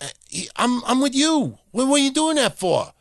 Uh, 0.00 0.08
I'm, 0.56 0.84
I'm 0.84 1.00
with 1.00 1.14
you. 1.14 1.58
What, 1.70 1.88
what 1.88 2.00
are 2.00 2.04
you 2.04 2.12
doing 2.12 2.36
that 2.36 2.58
for? 2.58 2.92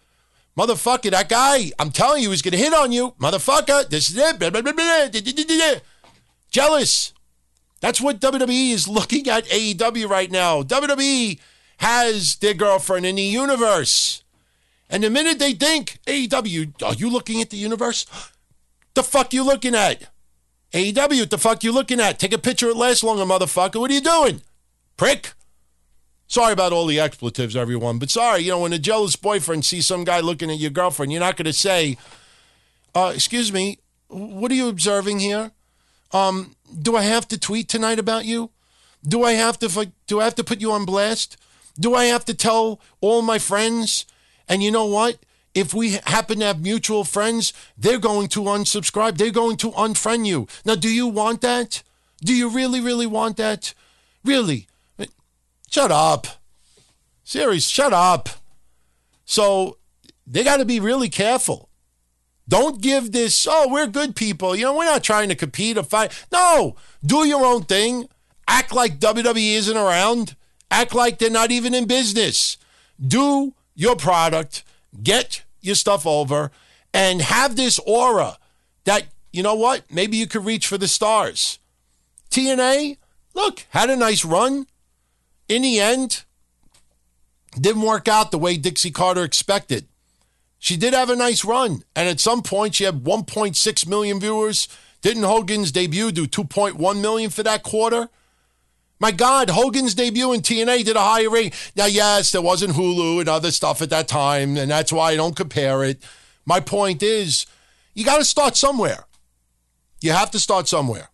Motherfucker, 0.58 1.10
that 1.12 1.30
guy, 1.30 1.72
I'm 1.80 1.90
telling 1.90 2.22
you, 2.22 2.30
he's 2.30 2.44
going 2.44 2.52
to 2.52 2.58
hit 2.58 2.74
on 2.74 2.92
you. 2.92 3.16
Motherfucker, 3.20 3.90
this 3.90 4.10
is 4.10 4.18
it. 4.18 4.38
Blah, 4.38 4.52
blah, 4.52 4.62
blah, 4.62 5.80
Jealous. 6.52 7.14
That's 7.82 8.00
what 8.00 8.22
WWE 8.22 8.72
is 8.72 8.88
looking 8.88 9.28
at 9.28 9.46
AEW 9.46 10.08
right 10.08 10.32
now. 10.32 10.62
WWE 10.62 11.40
has 11.78 12.36
their 12.36 12.54
girlfriend 12.54 13.06
in 13.06 13.16
the 13.16 13.24
universe. 13.24 14.24
And 14.90 15.04
the 15.04 15.10
minute 15.10 15.40
they 15.40 15.54
think, 15.54 15.98
AEW, 16.06 16.84
are 16.84 16.94
you 16.94 17.10
looking 17.10 17.42
at 17.42 17.50
the 17.50 17.58
universe? 17.58 18.06
The 18.94 19.02
fuck 19.02 19.34
you 19.34 19.44
looking 19.44 19.74
at? 19.74 20.08
AEW, 20.72 21.22
what 21.22 21.30
the 21.32 21.38
fuck 21.38 21.64
you 21.64 21.72
looking 21.72 22.00
at? 22.00 22.20
Take 22.20 22.34
a 22.34 22.38
picture, 22.38 22.70
it 22.70 22.78
lasts 22.78 23.04
longer, 23.04 23.26
motherfucker. 23.26 23.80
What 23.80 23.90
are 23.90 23.96
you 23.96 24.02
doing? 24.02 24.42
Prick. 24.98 25.34
Sorry 26.34 26.52
about 26.52 26.74
all 26.74 26.88
the 26.88 27.00
expletives, 27.00 27.56
everyone, 27.56 28.00
but 28.00 28.10
sorry, 28.10 28.42
you 28.42 28.50
know, 28.50 28.62
when 28.62 28.74
a 28.74 28.80
jealous 28.80 29.16
boyfriend 29.16 29.66
sees 29.66 29.86
some 29.86 30.04
guy 30.04 30.20
looking 30.20 30.50
at 30.50 30.58
your 30.58 30.72
girlfriend, 30.72 31.12
you're 31.12 31.22
not 31.22 31.38
going 31.38 31.46
to 31.46 31.54
say, 31.54 31.96
uh, 32.96 33.12
excuse 33.14 33.54
me, 33.54 33.78
what 34.08 34.52
are 34.52 34.56
you 34.56 34.68
observing 34.68 35.20
here? 35.20 35.52
Um, 36.12 36.56
do 36.82 36.96
I 36.96 37.04
have 37.04 37.28
to 37.28 37.40
tweet 37.40 37.70
tonight 37.70 38.00
about 38.00 38.26
you? 38.26 38.50
Do 39.08 39.22
I 39.22 39.34
have 39.34 39.60
to 39.60 39.92
do 40.08 40.22
I 40.22 40.24
have 40.24 40.34
to 40.34 40.44
put 40.44 40.60
you 40.60 40.72
on 40.72 40.86
blast? 40.86 41.38
Do 41.80 41.94
I 41.94 42.06
have 42.06 42.26
to 42.26 42.34
tell 42.34 42.80
all 43.00 43.22
my 43.22 43.38
friends? 43.38 44.08
And 44.50 44.64
you 44.64 44.72
know 44.72 44.88
what? 44.88 45.20
If 45.54 45.72
we 45.72 46.00
happen 46.04 46.40
to 46.40 46.46
have 46.46 46.64
mutual 46.64 47.04
friends, 47.04 47.54
they're 47.78 48.00
going 48.00 48.28
to 48.30 48.40
unsubscribe. 48.40 49.20
They're 49.20 49.30
going 49.30 49.58
to 49.58 49.70
unfriend 49.74 50.26
you. 50.26 50.48
Now, 50.66 50.74
do 50.74 50.90
you 50.90 51.06
want 51.06 51.42
that? 51.42 51.84
Do 52.24 52.34
you 52.34 52.50
really, 52.50 52.82
really 52.82 53.06
want 53.06 53.38
that? 53.38 53.76
Really? 54.26 54.68
Shut 55.74 55.92
up. 55.92 56.28
Serious, 57.24 57.68
shut 57.68 57.94
up. 57.94 58.30
So 59.26 59.80
they 60.28 60.44
got 60.44 60.58
to 60.58 60.66
be 60.66 60.80
really 60.80 61.10
careful. 61.10 61.68
Don't 62.48 62.80
give 62.80 63.12
this, 63.12 63.48
oh, 63.50 63.68
we're 63.68 63.88
good 63.88 64.16
people. 64.16 64.56
You 64.56 64.66
know, 64.66 64.78
we're 64.78 64.86
not 64.86 65.04
trying 65.04 65.30
to 65.30 65.36
compete 65.36 65.80
or 65.80 65.82
fight. 65.82 66.28
No, 66.32 66.76
do 67.04 67.26
your 67.26 67.44
own 67.44 67.64
thing. 67.64 68.08
Act 68.48 68.72
like 68.72 69.00
WWE 69.00 69.56
isn't 69.56 69.76
around. 69.76 70.36
Act 70.70 70.94
like 70.94 71.18
they're 71.18 71.32
not 71.32 71.50
even 71.50 71.74
in 71.74 71.88
business. 71.88 72.58
Do 73.02 73.56
your 73.74 73.96
product, 73.96 74.64
get 75.02 75.42
your 75.60 75.74
stuff 75.74 76.06
over, 76.06 76.52
and 76.94 77.20
have 77.20 77.56
this 77.56 77.80
aura 77.80 78.38
that, 78.84 79.08
you 79.32 79.42
know 79.42 79.56
what, 79.56 79.86
maybe 79.90 80.18
you 80.18 80.28
could 80.28 80.46
reach 80.46 80.68
for 80.68 80.78
the 80.78 80.88
stars. 80.88 81.58
TNA, 82.30 82.98
look, 83.34 83.66
had 83.70 83.90
a 83.90 83.96
nice 83.96 84.24
run. 84.24 84.68
In 85.54 85.62
the 85.62 85.80
end, 85.80 86.24
didn't 87.62 87.84
work 87.84 88.08
out 88.08 88.32
the 88.32 88.40
way 88.40 88.58
Dixie 88.58 88.90
Carter 88.90 89.24
expected. 89.24 89.86
She 90.58 90.76
did 90.78 90.96
have 90.96 91.12
a 91.12 91.16
nice 91.16 91.46
run, 91.46 91.84
and 91.96 92.10
at 92.10 92.20
some 92.20 92.42
point 92.42 92.74
she 92.74 92.86
had 92.86 93.04
1.6 93.04 93.88
million 93.88 94.20
viewers. 94.20 94.68
Didn't 95.04 95.22
Hogan's 95.22 95.72
debut 95.72 96.12
do 96.12 96.26
2.1 96.26 97.00
million 97.00 97.30
for 97.30 97.44
that 97.44 97.62
quarter? 97.62 98.10
My 99.00 99.12
God, 99.12 99.52
Hogan's 99.52 99.94
debut 99.94 100.34
in 100.34 100.42
TNA 100.42 100.86
did 100.86 100.96
a 100.96 101.02
higher 101.02 101.30
rate. 101.30 101.54
Now, 101.76 101.86
yes, 101.86 102.32
there 102.32 102.42
wasn't 102.42 102.74
Hulu 102.74 103.20
and 103.20 103.30
other 103.30 103.52
stuff 103.52 103.84
at 103.84 103.92
that 103.92 104.08
time, 104.08 104.58
and 104.58 104.72
that's 104.72 104.92
why 104.92 105.12
I 105.12 105.18
don't 105.18 105.36
compare 105.36 105.84
it. 105.84 106.02
My 106.48 106.62
point 106.62 107.04
is, 107.04 107.46
you 107.94 108.04
got 108.04 108.18
to 108.18 108.26
start 108.26 108.56
somewhere. 108.56 109.06
You 110.02 110.14
have 110.14 110.32
to 110.32 110.40
start 110.40 110.68
somewhere. 110.68 111.10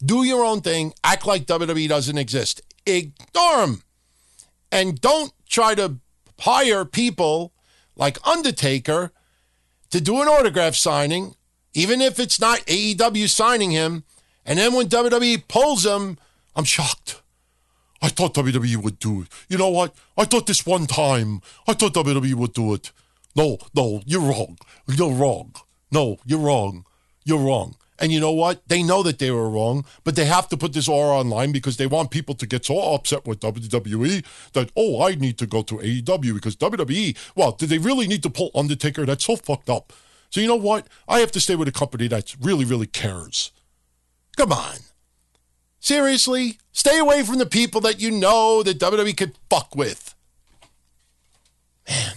Do 0.00 0.22
your 0.22 0.44
own 0.44 0.60
thing. 0.60 0.94
Act 1.02 1.26
like 1.26 1.46
WWE 1.46 1.88
doesn't 1.88 2.18
exist. 2.18 2.62
Ignore 2.88 3.66
them. 3.66 3.82
And 4.72 5.00
don't 5.00 5.32
try 5.48 5.74
to 5.74 5.96
hire 6.40 6.84
people 6.84 7.52
like 7.96 8.26
Undertaker 8.26 9.12
to 9.90 10.00
do 10.00 10.20
an 10.20 10.28
autograph 10.28 10.74
signing, 10.74 11.34
even 11.74 12.00
if 12.00 12.18
it's 12.18 12.40
not 12.40 12.60
AEW 12.60 13.28
signing 13.28 13.70
him. 13.70 14.04
And 14.44 14.58
then 14.58 14.72
when 14.74 14.88
WWE 14.88 15.46
pulls 15.48 15.84
him, 15.84 16.18
I'm 16.54 16.64
shocked. 16.64 17.22
I 18.00 18.08
thought 18.08 18.34
WWE 18.34 18.76
would 18.76 18.98
do 18.98 19.22
it. 19.22 19.28
You 19.48 19.58
know 19.58 19.68
what? 19.68 19.94
I 20.16 20.24
thought 20.24 20.46
this 20.46 20.64
one 20.64 20.86
time, 20.86 21.42
I 21.66 21.72
thought 21.72 21.94
WWE 21.94 22.34
would 22.34 22.52
do 22.52 22.74
it. 22.74 22.92
No, 23.34 23.58
no, 23.74 24.02
you're 24.06 24.20
wrong. 24.20 24.58
You're 24.86 25.12
wrong. 25.12 25.54
No, 25.90 26.18
you're 26.24 26.38
wrong. 26.38 26.84
You're 27.24 27.38
wrong. 27.38 27.76
And 28.00 28.12
you 28.12 28.20
know 28.20 28.32
what? 28.32 28.62
They 28.68 28.82
know 28.82 29.02
that 29.02 29.18
they 29.18 29.30
were 29.30 29.50
wrong, 29.50 29.84
but 30.04 30.14
they 30.14 30.24
have 30.24 30.48
to 30.50 30.56
put 30.56 30.72
this 30.72 30.88
aura 30.88 31.18
online 31.18 31.50
because 31.50 31.76
they 31.76 31.86
want 31.86 32.10
people 32.10 32.34
to 32.36 32.46
get 32.46 32.64
so 32.64 32.94
upset 32.94 33.26
with 33.26 33.40
WWE 33.40 34.24
that, 34.52 34.70
oh, 34.76 35.02
I 35.02 35.16
need 35.16 35.36
to 35.38 35.46
go 35.46 35.62
to 35.62 35.76
AEW 35.76 36.34
because 36.34 36.56
WWE, 36.56 37.16
well, 37.34 37.52
do 37.52 37.66
they 37.66 37.78
really 37.78 38.06
need 38.06 38.22
to 38.22 38.30
pull 38.30 38.50
Undertaker? 38.54 39.04
That's 39.04 39.24
so 39.24 39.36
fucked 39.36 39.68
up. 39.68 39.92
So 40.30 40.40
you 40.40 40.46
know 40.46 40.56
what? 40.56 40.86
I 41.08 41.20
have 41.20 41.32
to 41.32 41.40
stay 41.40 41.56
with 41.56 41.68
a 41.68 41.72
company 41.72 42.06
that 42.08 42.36
really, 42.40 42.64
really 42.64 42.86
cares. 42.86 43.50
Come 44.36 44.52
on. 44.52 44.76
Seriously? 45.80 46.58
Stay 46.72 46.98
away 46.98 47.24
from 47.24 47.38
the 47.38 47.46
people 47.46 47.80
that 47.80 48.00
you 48.00 48.10
know 48.10 48.62
that 48.62 48.78
WWE 48.78 49.16
could 49.16 49.36
fuck 49.50 49.74
with. 49.74 50.14
Man. 51.88 52.14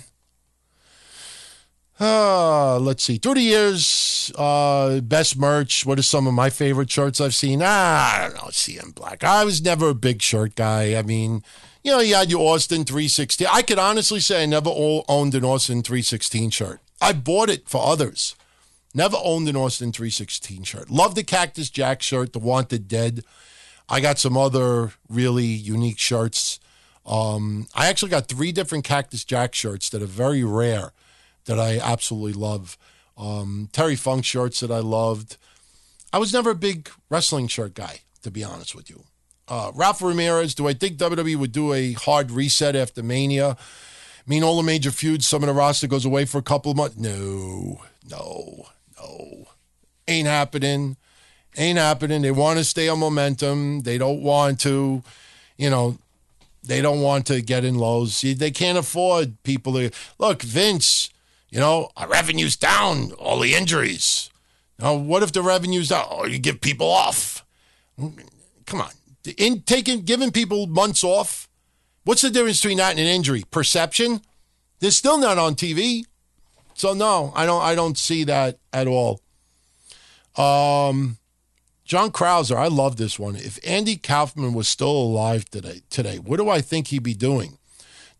Uh, 2.01 2.79
let's 2.79 3.03
see. 3.03 3.19
Through 3.19 3.35
the 3.35 3.41
years, 3.41 4.31
uh, 4.35 5.01
best 5.01 5.37
merch. 5.37 5.85
What 5.85 5.99
are 5.99 6.03
some 6.03 6.25
of 6.25 6.33
my 6.33 6.49
favorite 6.49 6.89
shirts 6.89 7.21
I've 7.21 7.35
seen? 7.35 7.61
Ah, 7.63 8.15
I 8.15 8.21
don't 8.23 8.33
know. 8.33 8.49
CM 8.49 8.95
Black. 8.95 9.23
I 9.23 9.45
was 9.45 9.61
never 9.61 9.89
a 9.89 9.93
big 9.93 10.19
shirt 10.19 10.55
guy. 10.55 10.95
I 10.95 11.03
mean, 11.03 11.43
you 11.83 11.91
know, 11.91 11.99
you 11.99 12.15
had 12.15 12.31
your 12.31 12.55
Austin 12.55 12.85
316. 12.85 13.45
I 13.51 13.61
could 13.61 13.77
honestly 13.77 14.19
say 14.19 14.41
I 14.41 14.45
never 14.47 14.71
owned 15.07 15.35
an 15.35 15.45
Austin 15.45 15.83
316 15.83 16.49
shirt. 16.49 16.79
I 16.99 17.13
bought 17.13 17.51
it 17.51 17.69
for 17.69 17.85
others. 17.85 18.35
Never 18.95 19.17
owned 19.23 19.47
an 19.47 19.55
Austin 19.55 19.91
316 19.91 20.63
shirt. 20.63 20.89
Love 20.89 21.13
the 21.13 21.23
Cactus 21.23 21.69
Jack 21.69 22.01
shirt, 22.01 22.33
the 22.33 22.39
Wanted 22.39 22.87
Dead. 22.87 23.23
I 23.87 23.99
got 23.99 24.17
some 24.17 24.35
other 24.35 24.93
really 25.07 25.45
unique 25.45 25.99
shirts. 25.99 26.59
Um, 27.05 27.67
I 27.75 27.89
actually 27.89 28.09
got 28.09 28.27
three 28.27 28.51
different 28.51 28.85
Cactus 28.85 29.23
Jack 29.23 29.53
shirts 29.53 29.87
that 29.91 30.01
are 30.01 30.07
very 30.07 30.43
rare 30.43 30.93
that 31.45 31.59
I 31.59 31.79
absolutely 31.79 32.33
love. 32.33 32.77
Um, 33.17 33.69
Terry 33.71 33.95
Funk 33.95 34.25
shirts 34.25 34.59
that 34.61 34.71
I 34.71 34.79
loved. 34.79 35.37
I 36.13 36.17
was 36.17 36.33
never 36.33 36.51
a 36.51 36.55
big 36.55 36.89
wrestling 37.09 37.47
shirt 37.47 37.73
guy, 37.73 38.01
to 38.23 38.31
be 38.31 38.43
honest 38.43 38.75
with 38.75 38.89
you. 38.89 39.03
Uh, 39.47 39.71
Ralph 39.75 40.01
Ramirez, 40.01 40.55
do 40.55 40.67
I 40.67 40.73
think 40.73 40.97
WWE 40.97 41.35
would 41.35 41.51
do 41.51 41.73
a 41.73 41.93
hard 41.93 42.31
reset 42.31 42.75
after 42.75 43.03
Mania? 43.03 43.49
I 43.51 44.23
mean, 44.25 44.43
all 44.43 44.57
the 44.57 44.63
major 44.63 44.91
feuds, 44.91 45.27
some 45.27 45.43
of 45.43 45.47
the 45.47 45.53
roster 45.53 45.87
goes 45.87 46.05
away 46.05 46.25
for 46.25 46.37
a 46.37 46.43
couple 46.43 46.71
of 46.71 46.77
months. 46.77 46.97
No, 46.97 47.81
no, 48.09 48.67
no. 48.99 49.47
Ain't 50.07 50.27
happening. 50.27 50.95
Ain't 51.57 51.79
happening. 51.79 52.21
They 52.21 52.31
want 52.31 52.59
to 52.59 52.63
stay 52.63 52.87
on 52.87 52.99
momentum. 52.99 53.81
They 53.81 53.97
don't 53.97 54.21
want 54.21 54.59
to, 54.61 55.03
you 55.57 55.69
know, 55.69 55.97
they 56.63 56.81
don't 56.81 57.01
want 57.01 57.25
to 57.27 57.41
get 57.41 57.65
in 57.65 57.75
lows. 57.75 58.21
They 58.21 58.51
can't 58.51 58.77
afford 58.77 59.41
people 59.43 59.73
to 59.73 59.91
look, 60.17 60.43
Vince 60.43 61.09
you 61.51 61.59
know, 61.59 61.89
our 61.97 62.07
revenue's 62.07 62.55
down, 62.55 63.11
all 63.13 63.39
the 63.39 63.53
injuries. 63.53 64.29
Now, 64.79 64.95
what 64.95 65.21
if 65.21 65.33
the 65.33 65.43
revenue's 65.43 65.89
down? 65.89 66.07
Oh, 66.09 66.25
you 66.25 66.39
give 66.39 66.61
people 66.61 66.89
off. 66.89 67.45
Come 67.97 68.81
on. 68.81 68.91
In 69.37 69.61
taking 69.61 70.01
giving 70.01 70.31
people 70.31 70.65
months 70.65 71.03
off. 71.03 71.47
What's 72.03 72.23
the 72.23 72.31
difference 72.31 72.61
between 72.61 72.77
that 72.77 72.91
and 72.91 72.99
an 72.99 73.05
injury? 73.05 73.43
Perception. 73.51 74.21
They're 74.79 74.89
still 74.89 75.19
not 75.19 75.37
on 75.37 75.53
TV. 75.53 76.05
So 76.73 76.93
no, 76.93 77.31
I 77.35 77.45
don't 77.45 77.61
I 77.61 77.75
don't 77.75 77.97
see 77.97 78.23
that 78.23 78.57
at 78.73 78.87
all. 78.87 79.21
Um 80.35 81.17
John 81.83 82.09
Krauser, 82.09 82.55
I 82.55 82.67
love 82.67 82.95
this 82.95 83.19
one. 83.19 83.35
If 83.35 83.59
Andy 83.67 83.97
Kaufman 83.97 84.53
was 84.53 84.69
still 84.69 84.89
alive 84.89 85.45
today, 85.49 85.81
today, 85.89 86.17
what 86.17 86.37
do 86.37 86.49
I 86.49 86.61
think 86.61 86.87
he'd 86.87 87.03
be 87.03 87.13
doing? 87.13 87.57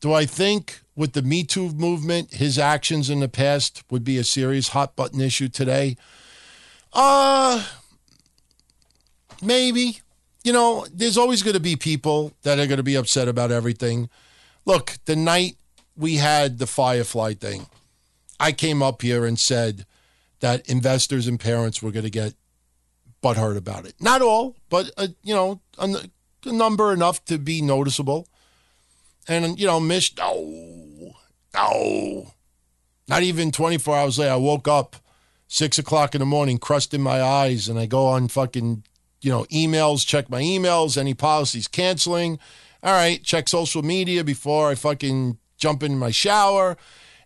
Do 0.01 0.13
I 0.13 0.25
think 0.25 0.81
with 0.95 1.13
the 1.13 1.21
Me 1.21 1.43
Too 1.43 1.69
movement, 1.69 2.33
his 2.33 2.59
actions 2.59 3.09
in 3.09 3.21
the 3.21 3.29
past 3.29 3.83
would 3.89 4.03
be 4.03 4.17
a 4.17 4.23
serious 4.23 4.69
hot 4.69 4.95
button 4.95 5.21
issue 5.21 5.47
today? 5.47 5.95
Uh 6.91 7.65
maybe. 9.41 10.01
You 10.43 10.53
know, 10.53 10.85
there's 10.91 11.17
always 11.17 11.43
going 11.43 11.53
to 11.53 11.59
be 11.59 11.75
people 11.75 12.33
that 12.41 12.57
are 12.57 12.65
going 12.65 12.77
to 12.77 12.83
be 12.83 12.95
upset 12.95 13.27
about 13.27 13.51
everything. 13.51 14.09
Look, 14.65 14.97
the 15.05 15.15
night 15.15 15.55
we 15.95 16.15
had 16.15 16.57
the 16.57 16.65
Firefly 16.65 17.33
thing, 17.35 17.67
I 18.39 18.51
came 18.51 18.81
up 18.81 19.03
here 19.03 19.25
and 19.25 19.37
said 19.37 19.85
that 20.39 20.67
investors 20.67 21.27
and 21.27 21.39
parents 21.39 21.83
were 21.83 21.91
going 21.91 22.05
to 22.05 22.09
get 22.09 22.33
butthurt 23.23 23.55
about 23.55 23.85
it. 23.85 23.93
Not 23.99 24.23
all, 24.23 24.55
but 24.69 24.89
uh, 24.97 25.09
you 25.23 25.35
know, 25.35 25.61
a, 25.77 26.09
a, 26.45 26.51
number 26.51 26.91
enough 26.91 27.23
to 27.25 27.37
be 27.37 27.61
noticeable. 27.61 28.27
And 29.31 29.57
you 29.57 29.65
know, 29.65 29.79
Mish, 29.79 30.15
no, 30.17 31.13
no, 31.53 32.33
not 33.07 33.23
even 33.23 33.51
24 33.51 33.95
hours 33.95 34.19
later, 34.19 34.33
I 34.33 34.35
woke 34.35 34.67
up 34.67 34.97
six 35.47 35.79
o'clock 35.79 36.13
in 36.13 36.19
the 36.19 36.25
morning, 36.25 36.57
crust 36.57 36.93
in 36.93 37.01
my 37.01 37.21
eyes, 37.21 37.69
and 37.69 37.79
I 37.79 37.85
go 37.85 38.07
on 38.07 38.27
fucking, 38.27 38.83
you 39.21 39.31
know, 39.31 39.45
emails, 39.45 40.05
check 40.05 40.29
my 40.29 40.41
emails, 40.41 40.97
any 40.97 41.13
policies 41.13 41.69
canceling. 41.69 42.39
All 42.83 42.91
right, 42.91 43.23
check 43.23 43.47
social 43.47 43.83
media 43.83 44.23
before 44.25 44.69
I 44.69 44.75
fucking 44.75 45.37
jump 45.57 45.81
in 45.81 45.97
my 45.97 46.11
shower. 46.11 46.75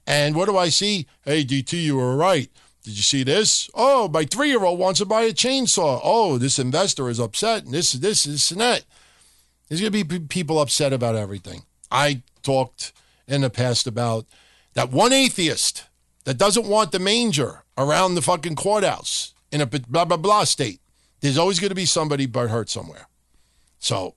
And 0.06 0.36
what 0.36 0.48
do 0.48 0.57
I 0.57 0.69
see? 0.69 1.07
Hey, 1.23 1.44
DT, 1.44 1.73
you 1.73 1.95
were 1.95 2.15
right. 2.15 2.52
Did 2.84 2.98
you 2.98 3.02
see 3.02 3.23
this? 3.23 3.68
Oh, 3.73 4.07
my 4.10 4.26
three 4.26 4.49
year 4.49 4.64
old 4.64 4.77
wants 4.77 4.99
to 4.99 5.06
buy 5.06 5.23
a 5.23 5.34
chainsaw. 5.34 5.99
Oh, 6.03 6.38
this 6.38 6.60
investor 6.60 7.10
is 7.10 7.19
upset. 7.19 7.64
And 7.65 7.73
this, 7.73 7.94
this, 7.94 8.26
this, 8.26 8.52
and 8.52 8.61
that. 8.61 8.86
There's 9.68 9.82
going 9.82 9.91
to 9.91 10.03
be 10.03 10.19
people 10.19 10.60
upset 10.60 10.94
about 10.94 11.15
everything. 11.15 11.64
I 11.91 12.24
talked 12.44 12.94
in 13.28 13.41
the 13.41 13.49
past 13.49 13.88
about 13.88 14.26
that 14.74 14.91
one 14.91 15.14
atheist 15.14 15.86
that 16.26 16.38
doesn't 16.38 16.68
want 16.68 16.91
the 16.91 16.99
manger 16.99 17.64
around 17.78 18.16
the 18.16 18.22
fucking 18.22 18.56
courthouse 18.56 19.34
in 19.52 19.62
a 19.62 19.66
blah, 19.66 20.06
blah, 20.06 20.18
blah 20.18 20.44
state. 20.44 20.82
There's 21.22 21.38
always 21.38 21.60
going 21.60 21.70
to 21.70 21.76
be 21.76 21.86
somebody 21.86 22.26
but 22.26 22.49
hurt 22.49 22.70
somewhere. 22.70 23.07
So, 23.80 24.16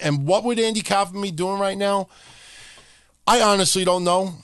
and 0.00 0.26
what 0.26 0.44
would 0.44 0.58
Andy 0.58 0.82
Kaufman 0.82 1.22
be 1.22 1.30
doing 1.30 1.58
right 1.58 1.78
now? 1.78 2.08
I 3.26 3.40
honestly 3.40 3.84
don't 3.84 4.04
know. 4.04 4.34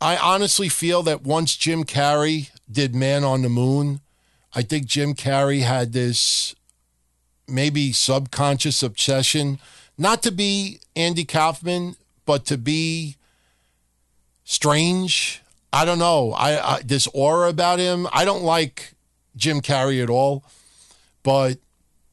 I 0.00 0.16
honestly 0.16 0.68
feel 0.68 1.02
that 1.04 1.22
once 1.22 1.56
Jim 1.56 1.84
Carrey 1.84 2.50
did 2.70 2.94
Man 2.94 3.24
on 3.24 3.42
the 3.42 3.48
Moon, 3.48 4.00
I 4.54 4.62
think 4.62 4.86
Jim 4.86 5.14
Carrey 5.14 5.60
had 5.60 5.92
this 5.92 6.54
maybe 7.46 7.92
subconscious 7.92 8.82
obsession, 8.82 9.58
not 9.96 10.22
to 10.22 10.30
be 10.30 10.80
Andy 10.96 11.24
Kaufman, 11.24 11.96
but 12.26 12.44
to 12.46 12.58
be 12.58 13.16
strange. 14.44 15.42
I 15.72 15.84
don't 15.84 15.98
know. 15.98 16.32
I, 16.32 16.76
I 16.76 16.82
this 16.82 17.06
aura 17.08 17.48
about 17.48 17.78
him. 17.78 18.06
I 18.12 18.24
don't 18.24 18.42
like 18.42 18.94
Jim 19.36 19.60
Carrey 19.60 20.02
at 20.02 20.10
all, 20.10 20.44
but 21.22 21.58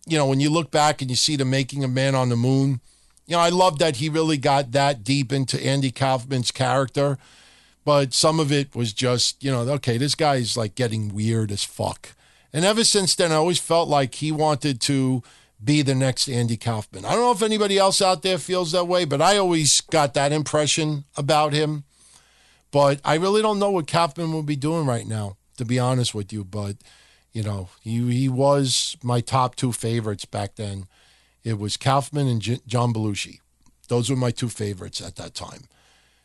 you 0.07 0.17
know 0.17 0.27
when 0.27 0.39
you 0.39 0.49
look 0.49 0.71
back 0.71 1.01
and 1.01 1.09
you 1.09 1.15
see 1.15 1.35
the 1.35 1.45
making 1.45 1.83
of 1.83 1.91
Man 1.91 2.15
on 2.15 2.29
the 2.29 2.35
Moon, 2.35 2.81
you 3.27 3.35
know 3.35 3.41
I 3.41 3.49
love 3.49 3.79
that 3.79 3.97
he 3.97 4.09
really 4.09 4.37
got 4.37 4.71
that 4.71 5.03
deep 5.03 5.31
into 5.31 5.63
Andy 5.63 5.91
Kaufman's 5.91 6.51
character 6.51 7.17
but 7.83 8.13
some 8.13 8.39
of 8.39 8.51
it 8.51 8.75
was 8.75 8.93
just, 8.93 9.43
you 9.43 9.51
know, 9.51 9.61
okay, 9.61 9.97
this 9.97 10.15
guy's 10.15 10.55
like 10.55 10.75
getting 10.75 11.13
weird 11.13 11.51
as 11.51 11.63
fuck. 11.63 12.09
And 12.53 12.65
ever 12.65 12.83
since 12.83 13.15
then, 13.15 13.31
I 13.31 13.35
always 13.35 13.59
felt 13.59 13.89
like 13.89 14.15
he 14.15 14.31
wanted 14.31 14.81
to 14.81 15.23
be 15.63 15.81
the 15.81 15.95
next 15.95 16.27
Andy 16.27 16.57
Kaufman. 16.57 17.05
I 17.05 17.11
don't 17.11 17.21
know 17.21 17.31
if 17.31 17.41
anybody 17.41 17.77
else 17.77 18.01
out 18.01 18.21
there 18.23 18.37
feels 18.37 18.71
that 18.71 18.87
way, 18.87 19.05
but 19.05 19.21
I 19.21 19.37
always 19.37 19.81
got 19.81 20.13
that 20.15 20.31
impression 20.31 21.05
about 21.15 21.53
him. 21.53 21.83
But 22.71 23.01
I 23.03 23.15
really 23.15 23.41
don't 23.41 23.59
know 23.59 23.71
what 23.71 23.87
Kaufman 23.87 24.31
will 24.31 24.43
be 24.43 24.55
doing 24.55 24.85
right 24.85 25.05
now, 25.05 25.37
to 25.57 25.65
be 25.65 25.77
honest 25.77 26.15
with 26.15 26.31
you. 26.31 26.43
But, 26.43 26.77
you 27.33 27.43
know, 27.43 27.69
he, 27.81 28.11
he 28.11 28.29
was 28.29 28.95
my 29.03 29.21
top 29.21 29.55
two 29.55 29.71
favorites 29.71 30.25
back 30.25 30.55
then. 30.55 30.87
It 31.43 31.59
was 31.59 31.77
Kaufman 31.77 32.27
and 32.27 32.41
J- 32.41 32.61
John 32.65 32.93
Belushi. 32.93 33.39
Those 33.87 34.09
were 34.09 34.15
my 34.15 34.31
two 34.31 34.47
favorites 34.49 35.01
at 35.01 35.17
that 35.17 35.35
time. 35.35 35.65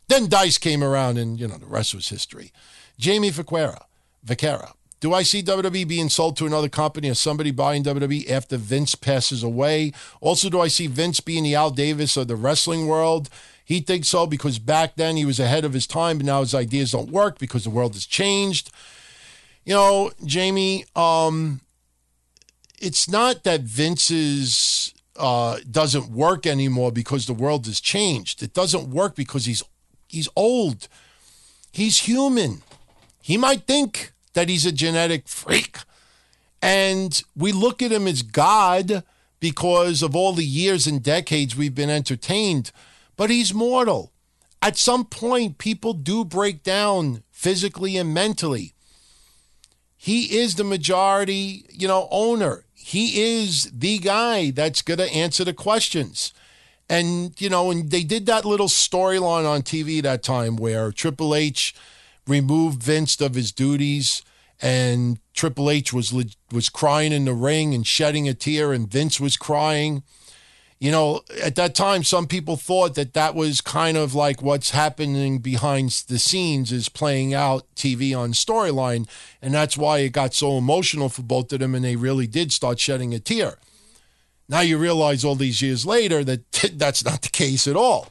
Then 0.08 0.28
Dice 0.28 0.56
came 0.56 0.84
around, 0.84 1.18
and 1.18 1.40
you 1.40 1.48
know 1.48 1.58
the 1.58 1.66
rest 1.66 1.92
was 1.94 2.08
history. 2.08 2.52
Jamie 2.96 3.32
Vaquera, 3.32 3.82
Vaquera. 4.24 4.72
Do 5.00 5.12
I 5.12 5.22
see 5.22 5.42
WWE 5.42 5.86
being 5.86 6.08
sold 6.08 6.36
to 6.38 6.46
another 6.46 6.68
company 6.68 7.10
or 7.10 7.14
somebody 7.14 7.50
buying 7.50 7.84
WWE 7.84 8.30
after 8.30 8.56
Vince 8.56 8.94
passes 8.94 9.42
away? 9.42 9.92
Also, 10.20 10.48
do 10.48 10.60
I 10.60 10.68
see 10.68 10.86
Vince 10.86 11.20
being 11.20 11.44
the 11.44 11.54
Al 11.54 11.70
Davis 11.70 12.16
of 12.16 12.28
the 12.28 12.36
wrestling 12.36 12.86
world? 12.86 13.28
He 13.64 13.80
thinks 13.80 14.08
so 14.08 14.26
because 14.26 14.58
back 14.58 14.96
then 14.96 15.16
he 15.16 15.24
was 15.24 15.38
ahead 15.40 15.64
of 15.64 15.72
his 15.72 15.86
time, 15.86 16.18
but 16.18 16.26
now 16.26 16.40
his 16.40 16.54
ideas 16.54 16.92
don't 16.92 17.10
work 17.10 17.38
because 17.38 17.64
the 17.64 17.70
world 17.70 17.94
has 17.94 18.06
changed. 18.06 18.70
You 19.64 19.74
know, 19.74 20.12
Jamie, 20.24 20.84
um, 20.94 21.60
it's 22.78 23.08
not 23.08 23.44
that 23.44 23.62
Vince's 23.62 24.94
uh, 25.16 25.58
doesn't 25.70 26.10
work 26.10 26.46
anymore 26.46 26.92
because 26.92 27.26
the 27.26 27.34
world 27.34 27.66
has 27.66 27.80
changed. 27.80 28.42
It 28.42 28.54
doesn't 28.54 28.88
work 28.90 29.16
because 29.16 29.44
he's 29.44 29.62
He's 30.08 30.28
old. 30.36 30.88
He's 31.72 32.00
human. 32.00 32.62
He 33.20 33.36
might 33.36 33.66
think 33.66 34.12
that 34.36 34.50
he's 34.50 34.66
a 34.66 34.70
genetic 34.70 35.26
freak. 35.26 35.78
And 36.60 37.22
we 37.34 37.52
look 37.52 37.80
at 37.80 37.90
him 37.90 38.06
as 38.06 38.20
God 38.20 39.02
because 39.40 40.02
of 40.02 40.14
all 40.14 40.34
the 40.34 40.44
years 40.44 40.86
and 40.86 41.02
decades 41.02 41.56
we've 41.56 41.74
been 41.74 41.88
entertained, 41.88 42.70
but 43.16 43.30
he's 43.30 43.54
mortal. 43.54 44.12
At 44.60 44.76
some 44.76 45.06
point, 45.06 45.56
people 45.56 45.94
do 45.94 46.22
break 46.22 46.62
down 46.62 47.22
physically 47.30 47.96
and 47.96 48.12
mentally. 48.12 48.74
He 49.96 50.36
is 50.38 50.56
the 50.56 50.64
majority, 50.64 51.64
you 51.70 51.88
know, 51.88 52.06
owner. 52.10 52.64
He 52.74 53.22
is 53.22 53.70
the 53.72 53.98
guy 53.98 54.50
that's 54.50 54.82
going 54.82 54.98
to 54.98 55.10
answer 55.14 55.44
the 55.44 55.54
questions. 55.54 56.34
And, 56.90 57.40
you 57.40 57.48
know, 57.48 57.70
and 57.70 57.90
they 57.90 58.04
did 58.04 58.26
that 58.26 58.44
little 58.44 58.68
storyline 58.68 59.48
on 59.48 59.62
TV 59.62 60.02
that 60.02 60.22
time 60.22 60.56
where 60.56 60.92
Triple 60.92 61.34
H 61.34 61.74
removed 62.26 62.82
Vince 62.82 63.18
of 63.20 63.34
his 63.34 63.50
duties 63.50 64.22
and 64.60 65.18
Triple 65.34 65.70
H 65.70 65.92
was 65.92 66.12
was 66.52 66.68
crying 66.68 67.12
in 67.12 67.24
the 67.24 67.34
ring 67.34 67.74
and 67.74 67.86
shedding 67.86 68.28
a 68.28 68.34
tear 68.34 68.72
and 68.72 68.90
Vince 68.90 69.20
was 69.20 69.36
crying. 69.36 70.02
You 70.78 70.90
know, 70.90 71.22
at 71.42 71.54
that 71.54 71.74
time 71.74 72.04
some 72.04 72.26
people 72.26 72.56
thought 72.56 72.94
that 72.96 73.14
that 73.14 73.34
was 73.34 73.60
kind 73.60 73.96
of 73.96 74.14
like 74.14 74.42
what's 74.42 74.70
happening 74.70 75.38
behind 75.38 75.90
the 76.08 76.18
scenes 76.18 76.70
is 76.70 76.90
playing 76.90 77.32
out 77.32 77.66
TV 77.74 78.16
on 78.16 78.32
storyline 78.32 79.08
and 79.40 79.54
that's 79.54 79.76
why 79.76 79.98
it 79.98 80.10
got 80.10 80.34
so 80.34 80.58
emotional 80.58 81.08
for 81.08 81.22
both 81.22 81.52
of 81.52 81.60
them 81.60 81.74
and 81.74 81.84
they 81.84 81.96
really 81.96 82.26
did 82.26 82.52
start 82.52 82.78
shedding 82.78 83.14
a 83.14 83.18
tear. 83.18 83.56
Now 84.48 84.60
you 84.60 84.78
realize 84.78 85.24
all 85.24 85.34
these 85.34 85.62
years 85.62 85.84
later 85.84 86.22
that 86.24 86.52
that's 86.74 87.04
not 87.04 87.22
the 87.22 87.30
case 87.30 87.66
at 87.66 87.76
all. 87.76 88.08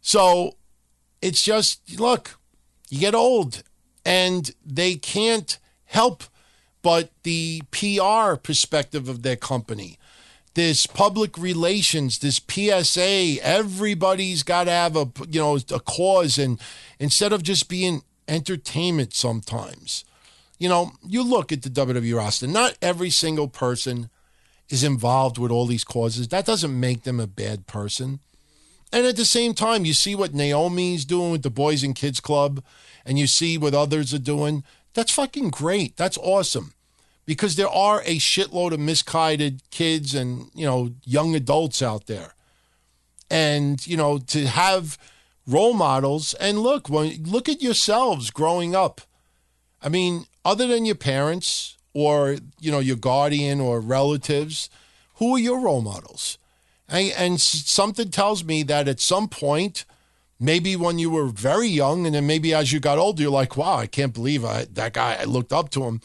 So 0.00 0.56
it's 1.20 1.42
just, 1.42 1.98
look, 1.98 2.38
you 2.88 3.00
get 3.00 3.14
old 3.14 3.64
and 4.06 4.52
they 4.64 4.94
can't 4.94 5.58
help 5.86 6.22
but 6.80 7.10
the 7.24 7.60
PR 7.72 8.36
perspective 8.36 9.08
of 9.08 9.22
their 9.22 9.34
company. 9.34 9.98
This 10.54 10.86
public 10.86 11.36
relations, 11.36 12.20
this 12.20 12.40
PSA, 12.48 13.42
everybody's 13.42 14.44
got 14.44 14.64
to 14.64 14.70
have 14.70 14.96
a 14.96 15.10
you 15.28 15.40
know 15.40 15.58
a 15.70 15.80
cause, 15.80 16.38
and 16.38 16.60
instead 17.00 17.32
of 17.32 17.42
just 17.42 17.68
being 17.68 18.02
entertainment, 18.28 19.12
sometimes, 19.12 20.04
you 20.58 20.68
know, 20.68 20.92
you 21.06 21.22
look 21.22 21.50
at 21.50 21.62
the 21.62 21.68
WWE 21.68 22.16
roster. 22.16 22.46
Not 22.46 22.78
every 22.80 23.10
single 23.10 23.48
person 23.48 24.08
is 24.70 24.84
involved 24.84 25.38
with 25.38 25.50
all 25.50 25.66
these 25.66 25.84
causes, 25.84 26.28
that 26.28 26.46
doesn't 26.46 26.78
make 26.78 27.02
them 27.02 27.18
a 27.18 27.26
bad 27.26 27.66
person. 27.66 28.20
And 28.92 29.06
at 29.06 29.16
the 29.16 29.24
same 29.24 29.54
time, 29.54 29.84
you 29.84 29.92
see 29.92 30.14
what 30.14 30.34
Naomi's 30.34 31.04
doing 31.04 31.32
with 31.32 31.42
the 31.42 31.50
Boys 31.50 31.82
and 31.82 31.94
Kids 31.94 32.20
Club, 32.20 32.62
and 33.04 33.18
you 33.18 33.26
see 33.26 33.58
what 33.58 33.74
others 33.74 34.14
are 34.14 34.18
doing. 34.18 34.64
That's 34.94 35.12
fucking 35.12 35.50
great. 35.50 35.96
That's 35.96 36.18
awesome. 36.18 36.72
Because 37.26 37.56
there 37.56 37.68
are 37.68 38.02
a 38.02 38.18
shitload 38.18 38.72
of 38.72 38.80
misguided 38.80 39.62
kids 39.70 40.14
and, 40.14 40.50
you 40.54 40.64
know, 40.64 40.90
young 41.04 41.34
adults 41.34 41.82
out 41.82 42.06
there. 42.06 42.34
And, 43.28 43.84
you 43.86 43.96
know, 43.96 44.18
to 44.18 44.46
have 44.46 44.96
role 45.46 45.74
models 45.74 46.34
and 46.34 46.60
look, 46.60 46.88
when 46.88 47.24
look 47.24 47.48
at 47.48 47.62
yourselves 47.62 48.30
growing 48.30 48.76
up. 48.76 49.00
I 49.82 49.88
mean, 49.88 50.26
other 50.44 50.68
than 50.68 50.86
your 50.86 50.94
parents, 50.94 51.76
or 51.96 52.36
you 52.60 52.70
know 52.70 52.78
your 52.78 52.96
guardian 52.96 53.58
or 53.58 53.80
relatives 53.80 54.68
who 55.14 55.34
are 55.34 55.38
your 55.38 55.58
role 55.58 55.80
models? 55.80 56.36
And, 56.88 57.12
and 57.16 57.40
something 57.40 58.10
tells 58.10 58.44
me 58.44 58.62
that 58.64 58.88
at 58.88 59.00
some 59.00 59.28
point, 59.28 59.84
maybe 60.38 60.76
when 60.76 60.98
you 60.98 61.10
were 61.10 61.26
very 61.26 61.68
young, 61.68 62.06
and 62.06 62.14
then 62.14 62.26
maybe 62.26 62.54
as 62.54 62.72
you 62.72 62.80
got 62.80 62.98
older, 62.98 63.22
you're 63.22 63.30
like, 63.30 63.56
wow, 63.56 63.76
I 63.76 63.86
can't 63.86 64.14
believe 64.14 64.44
I, 64.44 64.66
that 64.72 64.92
guy, 64.92 65.16
I 65.20 65.24
looked 65.24 65.52
up 65.52 65.70
to 65.70 65.84
him. 65.84 66.00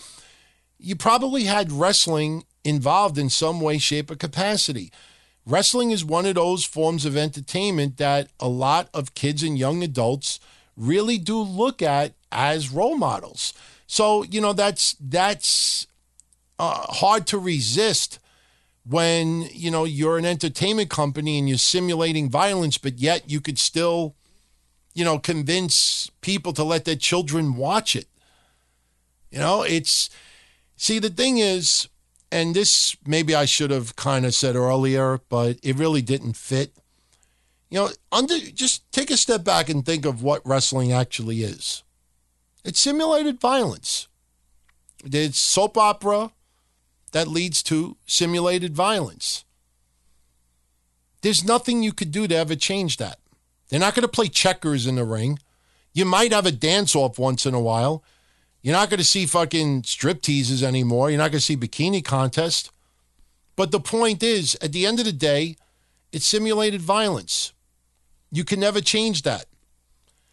You 0.79 0.95
probably 0.95 1.43
had 1.43 1.71
wrestling 1.71 2.45
involved 2.63 3.17
in 3.17 3.29
some 3.29 3.61
way, 3.61 3.77
shape, 3.77 4.09
or 4.09 4.15
capacity. 4.15 4.91
Wrestling 5.45 5.91
is 5.91 6.05
one 6.05 6.25
of 6.25 6.35
those 6.35 6.63
forms 6.63 7.05
of 7.05 7.17
entertainment 7.17 7.97
that 7.97 8.29
a 8.39 8.47
lot 8.47 8.89
of 8.93 9.15
kids 9.15 9.43
and 9.43 9.57
young 9.57 9.83
adults 9.83 10.39
really 10.77 11.17
do 11.17 11.39
look 11.39 11.81
at 11.81 12.13
as 12.31 12.71
role 12.71 12.95
models. 12.95 13.53
So, 13.87 14.23
you 14.23 14.39
know, 14.39 14.53
that's 14.53 14.95
that's 14.99 15.87
uh, 16.59 16.85
hard 16.93 17.27
to 17.27 17.39
resist 17.39 18.19
when, 18.83 19.47
you 19.51 19.69
know, 19.69 19.83
you're 19.83 20.17
an 20.17 20.25
entertainment 20.25 20.89
company 20.89 21.37
and 21.37 21.47
you're 21.47 21.57
simulating 21.57 22.29
violence, 22.29 22.77
but 22.77 22.99
yet 22.99 23.29
you 23.29 23.39
could 23.39 23.59
still, 23.59 24.15
you 24.93 25.05
know, 25.05 25.19
convince 25.19 26.09
people 26.21 26.53
to 26.53 26.63
let 26.63 26.85
their 26.85 26.95
children 26.95 27.55
watch 27.55 27.95
it. 27.95 28.07
You 29.29 29.39
know, 29.39 29.63
it's 29.63 30.09
see 30.75 30.99
the 30.99 31.09
thing 31.09 31.37
is, 31.37 31.87
and 32.31 32.55
this 32.55 32.95
maybe 33.05 33.35
I 33.35 33.45
should 33.45 33.71
have 33.71 33.95
kind 33.95 34.25
of 34.25 34.33
said 34.33 34.55
earlier, 34.55 35.19
but 35.29 35.57
it 35.63 35.77
really 35.77 36.01
didn't 36.01 36.35
fit. 36.35 36.73
You 37.69 37.79
know, 37.79 37.89
under 38.11 38.37
just 38.37 38.91
take 38.91 39.11
a 39.11 39.17
step 39.17 39.43
back 39.43 39.69
and 39.69 39.85
think 39.85 40.05
of 40.05 40.23
what 40.23 40.45
wrestling 40.45 40.91
actually 40.91 41.43
is. 41.43 41.83
It's 42.65 42.79
simulated 42.79 43.39
violence. 43.39 44.07
It's 45.03 45.39
soap 45.39 45.77
opera 45.77 46.31
that 47.11 47.27
leads 47.27 47.61
to 47.63 47.97
simulated 48.05 48.75
violence. 48.75 49.45
There's 51.21 51.43
nothing 51.43 51.83
you 51.83 51.93
could 51.93 52.11
do 52.11 52.27
to 52.27 52.35
ever 52.35 52.55
change 52.55 52.97
that. 52.97 53.19
They're 53.69 53.79
not 53.79 53.95
going 53.95 54.03
to 54.03 54.07
play 54.07 54.27
checkers 54.27 54.87
in 54.87 54.95
the 54.95 55.05
ring. 55.05 55.39
You 55.93 56.05
might 56.05 56.31
have 56.31 56.45
a 56.45 56.51
dance 56.51 56.95
off 56.95 57.19
once 57.19 57.45
in 57.45 57.53
a 57.53 57.59
while. 57.59 58.03
You're 58.61 58.75
not 58.75 58.89
going 58.89 58.99
to 58.99 59.03
see 59.03 59.25
fucking 59.25 59.83
strip 59.83 60.21
teases 60.21 60.63
anymore. 60.63 61.09
You're 61.09 61.17
not 61.17 61.31
going 61.31 61.39
to 61.39 61.45
see 61.45 61.57
bikini 61.57 62.03
contests. 62.03 62.71
But 63.55 63.71
the 63.71 63.79
point 63.79 64.23
is, 64.23 64.57
at 64.61 64.71
the 64.71 64.85
end 64.85 64.99
of 64.99 65.05
the 65.05 65.11
day, 65.11 65.57
it's 66.11 66.25
simulated 66.25 66.81
violence. 66.81 67.53
You 68.31 68.43
can 68.43 68.59
never 68.59 68.81
change 68.81 69.23
that. 69.23 69.45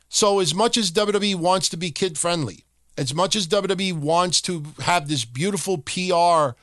So, 0.09 0.41
as 0.41 0.55
much 0.55 0.77
as 0.77 0.93
WWE 0.93 1.35
wants 1.35 1.69
to 1.71 1.77
be 1.77 1.91
kid 1.91 2.17
friendly, 2.17 2.65
as 2.97 3.15
much 3.15 3.37
as 3.37 3.47
WWE 3.47 3.93
wants 3.95 4.41
to 4.43 4.65
have 4.81 5.09
this 5.09 5.25
beautiful 5.25 5.79
PR 5.79 6.57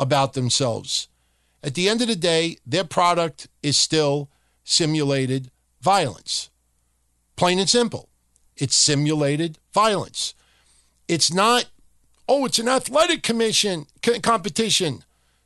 about 0.00 0.32
themselves, 0.32 1.06
at 1.62 1.74
the 1.74 1.88
end 1.88 2.00
of 2.00 2.08
the 2.08 2.16
day, 2.16 2.56
their 2.66 2.84
product 2.84 3.46
is 3.62 3.76
still 3.76 4.30
simulated 4.64 5.50
violence. 5.80 6.50
Plain 7.36 7.58
and 7.58 7.68
simple. 7.68 8.08
It's 8.56 8.74
simulated 8.74 9.58
violence. 9.72 10.34
It's 11.06 11.32
not, 11.32 11.66
oh, 12.28 12.46
it's 12.46 12.58
an 12.58 12.68
athletic 12.68 13.22
commission 13.22 13.86
competition. 14.22 15.04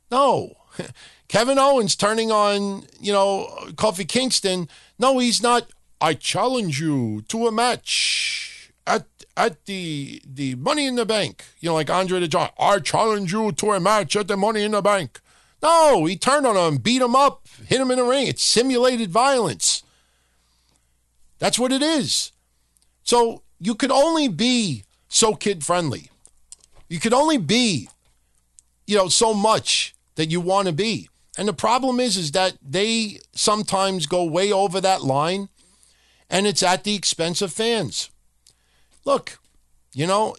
No. 0.09 0.55
Kevin 1.27 1.57
Owens 1.57 1.95
turning 1.95 2.31
on, 2.31 2.85
you 2.99 3.11
know, 3.11 3.47
Kofi 3.71 4.07
Kingston. 4.07 4.69
No, 4.99 5.19
he's 5.19 5.41
not. 5.41 5.69
I 5.99 6.13
challenge 6.13 6.79
you 6.79 7.23
to 7.29 7.47
a 7.47 7.51
match 7.51 8.44
at 9.37 9.65
the 9.65 10.21
the 10.25 10.55
Money 10.55 10.85
in 10.85 10.95
the 10.95 11.05
Bank. 11.05 11.43
You 11.59 11.69
know, 11.69 11.75
like 11.75 11.89
Andre 11.89 12.19
the 12.19 12.27
Giant. 12.27 12.53
I 12.59 12.79
challenge 12.79 13.31
you 13.31 13.51
to 13.51 13.71
a 13.71 13.79
match 13.79 14.15
at 14.15 14.27
the 14.27 14.37
Money 14.37 14.63
in 14.63 14.71
the 14.71 14.81
Bank. 14.81 15.21
No, 15.61 16.05
he 16.05 16.15
turned 16.15 16.45
on 16.45 16.55
him, 16.55 16.77
beat 16.77 17.01
him 17.01 17.15
up, 17.15 17.47
hit 17.65 17.81
him 17.81 17.91
in 17.91 17.97
the 17.97 18.03
ring. 18.03 18.27
It's 18.27 18.43
simulated 18.43 19.09
violence. 19.09 19.83
That's 21.39 21.57
what 21.59 21.71
it 21.71 21.81
is. 21.81 22.31
So 23.03 23.43
you 23.59 23.75
could 23.75 23.91
only 23.91 24.27
be 24.27 24.83
so 25.07 25.33
kid 25.33 25.63
friendly. 25.63 26.09
You 26.87 26.99
could 26.99 27.13
only 27.13 27.37
be, 27.37 27.89
you 28.85 28.95
know, 28.95 29.07
so 29.07 29.33
much 29.33 29.95
that 30.15 30.29
you 30.29 30.39
want 30.39 30.67
to 30.67 30.73
be. 30.73 31.09
And 31.37 31.47
the 31.47 31.53
problem 31.53 31.99
is, 31.99 32.15
is 32.15 32.31
that 32.31 32.57
they 32.61 33.19
sometimes 33.33 34.05
go 34.05 34.23
way 34.23 34.51
over 34.51 34.79
that 34.79 35.03
line 35.03 35.49
and 36.29 36.47
it's 36.47 36.63
at 36.63 36.83
the 36.83 36.95
expense 36.95 37.41
of 37.41 37.51
fans. 37.51 38.09
Look, 39.05 39.39
you 39.93 40.07
know, 40.07 40.35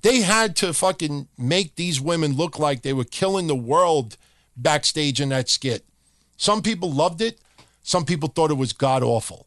they 0.00 0.20
had 0.20 0.54
to 0.56 0.72
fucking 0.72 1.28
make 1.38 1.74
these 1.76 2.00
women 2.00 2.34
look 2.34 2.58
like 2.58 2.82
they 2.82 2.92
were 2.92 3.04
killing 3.04 3.46
the 3.46 3.56
world 3.56 4.16
backstage 4.56 5.20
in 5.20 5.30
that 5.30 5.48
skit. 5.48 5.84
Some 6.36 6.62
people 6.62 6.92
loved 6.92 7.20
it. 7.20 7.38
Some 7.82 8.04
people 8.04 8.28
thought 8.28 8.50
it 8.50 8.54
was 8.54 8.72
god 8.72 9.02
awful. 9.02 9.46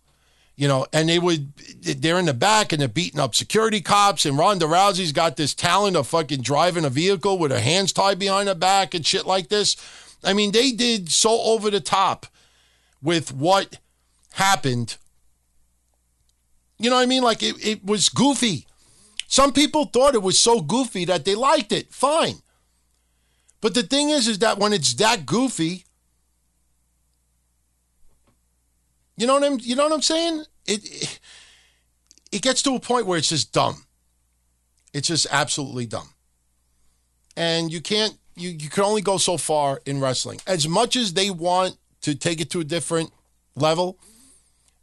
You 0.58 0.70
know, 0.70 0.88
and 0.94 1.10
they 1.10 1.20
would, 1.20 1.54
they're 1.82 2.18
in 2.18 2.28
the 2.28 2.34
back 2.34 2.72
and 2.72 2.80
they're 2.80 2.88
beating 2.88 3.20
up 3.20 3.36
security 3.36 3.82
cops. 3.82 4.26
And 4.26 4.38
Ronda 4.38 4.66
Rousey's 4.66 5.12
got 5.12 5.36
this 5.36 5.54
talent 5.54 5.98
of 5.98 6.08
fucking 6.08 6.42
driving 6.42 6.86
a 6.86 6.90
vehicle 6.90 7.38
with 7.38 7.52
her 7.52 7.60
hands 7.60 7.92
tied 7.92 8.18
behind 8.20 8.48
her 8.48 8.56
back 8.56 8.94
and 8.94 9.06
shit 9.06 9.26
like 9.26 9.50
this. 9.50 9.76
I 10.24 10.34
mean, 10.34 10.54
they 10.54 10.72
did 10.72 11.12
so 11.12 11.42
over 11.42 11.70
the 11.70 11.82
top 11.82 12.26
with 13.02 13.34
what 13.34 13.80
happened. 14.34 14.98
You 16.78 16.90
know 16.90 16.98
what 16.98 17.04
I 17.04 17.06
mean? 17.06 17.24
Like 17.24 17.42
it, 17.42 17.66
it 17.66 17.86
was 17.86 18.10
goofy. 18.10 18.66
Some 19.28 19.54
people 19.54 19.86
thought 19.86 20.16
it 20.16 20.22
was 20.22 20.40
so 20.40 20.62
goofy 20.62 21.06
that 21.06 21.26
they 21.26 21.36
liked 21.36 21.72
it. 21.72 21.92
Fine. 21.94 22.36
But 23.62 23.74
the 23.74 23.84
thing 23.84 24.10
is, 24.10 24.28
is 24.28 24.40
that 24.40 24.60
when 24.60 24.74
it's 24.74 24.94
that 24.96 25.26
goofy, 25.26 25.86
you 29.18 29.26
know 29.26 29.34
what 29.34 29.44
I'm, 29.44 29.60
you 29.62 29.76
know 29.76 29.84
what 29.84 29.94
I'm 29.94 30.02
saying? 30.02 30.44
It, 30.68 30.84
it, 30.84 31.20
it 32.32 32.42
gets 32.42 32.62
to 32.64 32.76
a 32.76 32.80
point 32.80 33.06
where 33.06 33.18
it's 33.18 33.30
just 33.30 33.54
dumb. 33.54 33.86
It's 34.94 35.08
just 35.08 35.28
absolutely 35.32 35.86
dumb. 35.86 36.10
And 37.36 37.72
you 37.72 37.82
can't, 37.82 38.18
you, 38.36 38.50
you 38.50 38.70
can 38.70 38.84
only 38.84 39.02
go 39.02 39.18
so 39.18 39.38
far 39.38 39.82
in 39.86 40.00
wrestling. 40.00 40.42
As 40.46 40.68
much 40.68 40.96
as 40.96 41.14
they 41.14 41.30
want 41.30 41.78
to 42.02 42.16
take 42.16 42.40
it 42.42 42.50
to 42.52 42.60
a 42.60 42.64
different 42.64 43.12
level, 43.56 43.98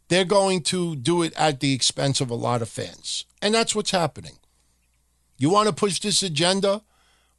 they're 0.09 0.25
going 0.25 0.61
to 0.63 0.95
do 0.95 1.21
it 1.21 1.33
at 1.37 1.59
the 1.59 1.73
expense 1.73 2.21
of 2.21 2.29
a 2.29 2.35
lot 2.35 2.61
of 2.61 2.69
fans. 2.69 3.25
And 3.41 3.53
that's 3.53 3.75
what's 3.75 3.91
happening. 3.91 4.37
You 5.37 5.49
want 5.49 5.67
to 5.67 5.73
push 5.73 5.99
this 5.99 6.23
agenda 6.23 6.81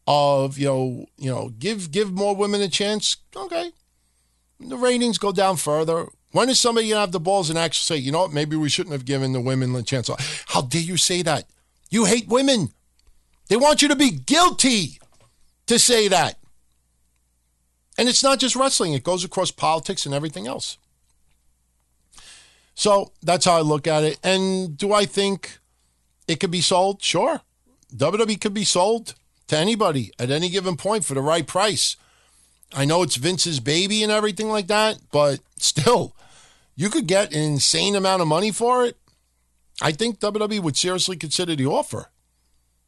of, 0.07 0.59
you 0.59 0.67
know, 0.67 1.07
you 1.17 1.31
know, 1.31 1.51
give 1.59 1.91
give 1.91 2.13
more 2.13 2.37
women 2.37 2.61
a 2.61 2.69
chance, 2.69 3.17
okay. 3.35 3.71
The 4.61 4.77
ratings 4.77 5.19
go 5.19 5.33
down 5.33 5.57
further. 5.57 6.07
When 6.33 6.49
is 6.49 6.61
somebody 6.61 6.89
gonna 6.89 7.01
have 7.01 7.13
the 7.13 7.21
balls 7.21 7.49
and 7.49 7.59
actually 7.59 7.97
say, 7.97 8.03
you 8.03 8.13
know 8.13 8.23
what, 8.23 8.33
maybe 8.33 8.57
we 8.57 8.69
shouldn't 8.69 8.93
have 8.93 9.05
given 9.05 9.33
the 9.33 9.41
women 9.41 9.75
a 9.77 9.83
chance? 9.83 10.11
How 10.47 10.63
dare 10.63 10.83
you 10.83 10.97
say 10.97 11.23
that? 11.23 11.47
You 11.91 12.07
hate 12.07 12.29
women. 12.29 12.71
They 13.49 13.57
want 13.57 13.83
you 13.83 13.89
to 13.89 13.97
be 13.97 14.11
guilty 14.11 14.99
to 15.67 15.79
say 15.79 16.09
that. 16.09 16.39
And 17.97 18.09
it's 18.09 18.23
not 18.23 18.41
just 18.41 18.57
wrestling, 18.57 18.95
it 18.95 19.05
goes 19.05 19.25
across 19.25 19.51
politics 19.51 20.07
and 20.07 20.15
everything 20.15 20.47
else. 20.47 20.77
So 22.75 23.13
that's 23.23 23.45
how 23.45 23.57
I 23.57 23.61
look 23.61 23.87
at 23.87 24.05
it. 24.05 24.19
And 24.23 24.77
do 24.77 24.93
I 24.93 25.07
think 25.07 25.59
it 26.27 26.41
could 26.41 26.51
be 26.51 26.61
sold? 26.61 27.03
Sure. 27.03 27.41
WWE 27.95 28.41
could 28.41 28.55
be 28.55 28.65
sold 28.65 29.15
to 29.49 29.57
anybody 29.57 30.13
at 30.19 30.31
any 30.31 30.49
given 30.49 30.77
point 30.77 31.05
for 31.05 31.15
the 31.15 31.21
right 31.21 31.47
price. 31.47 31.97
I 32.73 32.85
know 32.85 33.03
it's 33.03 33.17
Vince's 33.17 33.61
baby 33.61 34.03
and 34.03 34.11
everything 34.11 34.49
like 34.49 34.67
that, 34.67 34.99
but 35.13 35.41
still, 35.59 36.15
you 36.75 36.91
could 36.91 37.07
get 37.07 37.33
an 37.33 37.41
insane 37.41 37.95
amount 37.95 38.23
of 38.23 38.29
money 38.29 38.51
for 38.51 38.85
it. 38.85 38.97
I 39.81 39.93
think 39.93 40.21
WWE 40.21 40.61
would 40.61 40.77
seriously 40.77 41.17
consider 41.17 41.57
the 41.57 41.67
offer. 41.67 42.11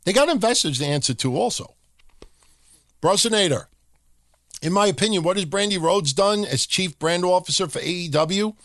They 0.05 0.13
got 0.13 0.29
investors 0.29 0.79
to 0.79 0.87
answer 0.87 1.15
to 1.15 1.37
also. 1.37 1.75
Brosinator, 3.03 3.67
in 4.63 4.73
my 4.73 4.87
opinion, 4.87 5.23
what 5.23 5.37
has 5.37 5.47
Brandi 5.47 5.81
Rhodes 5.81 6.13
done 6.13 6.45
as 6.45 6.67
chief 6.67 6.99
brand 6.99 7.25
officer 7.25 7.69
for 7.69 7.81
AEW 7.81 8.57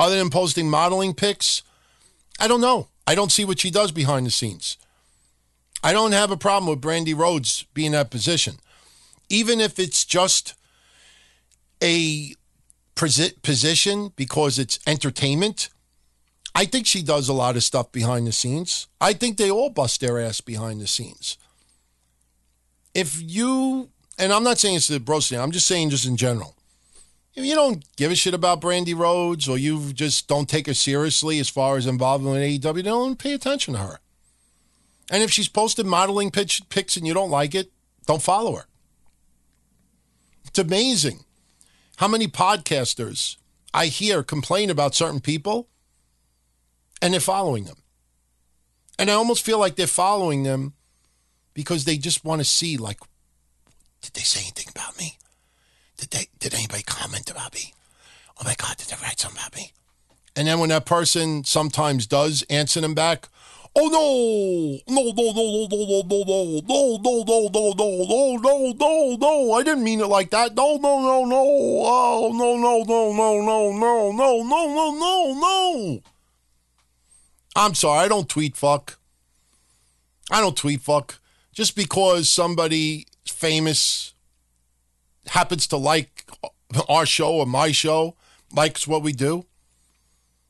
other 0.00 0.18
than 0.18 0.30
posting 0.30 0.68
modeling 0.68 1.14
pics? 1.14 1.62
I 2.40 2.48
don't 2.48 2.60
know. 2.60 2.88
I 3.06 3.14
don't 3.14 3.30
see 3.30 3.44
what 3.44 3.60
she 3.60 3.70
does 3.70 3.92
behind 3.92 4.26
the 4.26 4.30
scenes. 4.30 4.78
I 5.84 5.92
don't 5.92 6.12
have 6.12 6.30
a 6.30 6.36
problem 6.36 6.68
with 6.68 6.80
Brandi 6.80 7.16
Rhodes 7.16 7.64
being 7.74 7.86
in 7.86 7.92
that 7.92 8.10
position. 8.10 8.56
Even 9.28 9.60
if 9.60 9.78
it's 9.78 10.04
just 10.04 10.54
a 11.82 12.34
posi- 12.96 13.40
position 13.42 14.12
because 14.16 14.58
it's 14.58 14.78
entertainment, 14.86 15.68
I 16.54 16.64
think 16.64 16.86
she 16.86 17.02
does 17.02 17.28
a 17.28 17.32
lot 17.32 17.56
of 17.56 17.62
stuff 17.62 17.92
behind 17.92 18.26
the 18.26 18.32
scenes. 18.32 18.88
I 19.00 19.12
think 19.12 19.36
they 19.36 19.50
all 19.50 19.70
bust 19.70 20.00
their 20.00 20.18
ass 20.18 20.40
behind 20.40 20.80
the 20.80 20.86
scenes. 20.86 21.38
If 22.92 23.20
you, 23.22 23.90
and 24.18 24.32
I'm 24.32 24.42
not 24.42 24.58
saying 24.58 24.76
it's 24.76 24.88
the 24.88 24.98
Brosnan, 24.98 25.40
I'm 25.40 25.52
just 25.52 25.66
saying 25.66 25.90
just 25.90 26.06
in 26.06 26.16
general. 26.16 26.56
If 27.40 27.46
you 27.46 27.54
don't 27.54 27.82
give 27.96 28.12
a 28.12 28.14
shit 28.14 28.34
about 28.34 28.60
Brandi 28.60 28.94
Rhodes 28.94 29.48
or 29.48 29.56
you 29.56 29.94
just 29.94 30.28
don't 30.28 30.46
take 30.46 30.66
her 30.66 30.74
seriously 30.74 31.38
as 31.38 31.48
far 31.48 31.78
as 31.78 31.86
involvement 31.86 32.34
with 32.34 32.42
AEW, 32.42 32.84
don't 32.84 33.18
pay 33.18 33.32
attention 33.32 33.72
to 33.72 33.80
her. 33.80 33.98
And 35.10 35.22
if 35.22 35.30
she's 35.30 35.48
posted 35.48 35.86
modeling 35.86 36.30
pitch, 36.30 36.60
pics 36.68 36.98
and 36.98 37.06
you 37.06 37.14
don't 37.14 37.30
like 37.30 37.54
it, 37.54 37.72
don't 38.04 38.20
follow 38.20 38.56
her. 38.56 38.66
It's 40.44 40.58
amazing 40.58 41.24
how 41.96 42.08
many 42.08 42.26
podcasters 42.26 43.38
I 43.72 43.86
hear 43.86 44.22
complain 44.22 44.68
about 44.68 44.94
certain 44.94 45.20
people 45.20 45.70
and 47.00 47.14
they're 47.14 47.20
following 47.20 47.64
them. 47.64 47.78
And 48.98 49.10
I 49.10 49.14
almost 49.14 49.46
feel 49.46 49.58
like 49.58 49.76
they're 49.76 49.86
following 49.86 50.42
them 50.42 50.74
because 51.54 51.86
they 51.86 51.96
just 51.96 52.22
want 52.22 52.42
to 52.42 52.44
see, 52.44 52.76
like, 52.76 53.00
did 54.02 54.12
they 54.12 54.20
say 54.20 54.40
anything 54.40 54.66
about 54.68 54.98
me? 54.98 55.16
Did 56.00 56.10
they? 56.10 56.26
Did 56.38 56.54
anybody 56.54 56.82
comment 56.82 57.30
about 57.30 57.52
me? 57.52 57.74
Oh 58.38 58.44
my 58.44 58.54
God, 58.56 58.78
did 58.78 58.88
they 58.88 58.96
write 59.02 59.20
something 59.20 59.38
about 59.38 59.54
me? 59.54 59.72
And 60.34 60.48
then 60.48 60.58
when 60.58 60.70
that 60.70 60.86
person 60.86 61.44
sometimes 61.44 62.06
does 62.06 62.42
answer 62.48 62.80
them 62.80 62.94
back, 62.94 63.28
oh 63.76 64.80
no, 64.88 64.94
no, 64.94 65.12
no, 65.12 65.32
no, 65.32 65.44
no, 65.44 65.66
no, 65.68 66.02
no, 66.08 66.24
no, 66.24 66.62
no, 66.66 66.96
no, 66.96 67.24
no, 67.24 67.48
no, 67.52 67.74
no, 67.74 68.36
no, 68.36 68.36
no, 68.38 68.72
no, 68.72 69.16
no, 69.16 69.52
I 69.52 69.62
didn't 69.62 69.84
mean 69.84 70.00
it 70.00 70.06
like 70.06 70.30
that. 70.30 70.54
No, 70.54 70.76
no, 70.76 71.00
no, 71.00 71.24
no, 71.26 71.42
oh 71.84 72.32
no, 72.32 72.56
no, 72.56 72.82
no, 72.82 73.12
no, 73.12 73.42
no, 73.42 73.72
no, 73.72 74.12
no, 74.12 74.42
no, 74.42 74.66
no, 74.72 74.94
no, 74.94 75.34
no. 75.38 76.00
I'm 77.54 77.74
sorry, 77.74 78.06
I 78.06 78.08
don't 78.08 78.28
tweet 78.28 78.56
fuck. 78.56 78.98
I 80.30 80.40
don't 80.40 80.56
tweet 80.56 80.80
fuck. 80.80 81.20
Just 81.52 81.76
because 81.76 82.30
somebody 82.30 83.06
famous 83.26 84.14
happens 85.28 85.66
to 85.68 85.76
like 85.76 86.28
our 86.88 87.06
show 87.06 87.32
or 87.32 87.46
my 87.46 87.72
show, 87.72 88.16
likes 88.52 88.86
what 88.86 89.02
we 89.02 89.12
do. 89.12 89.46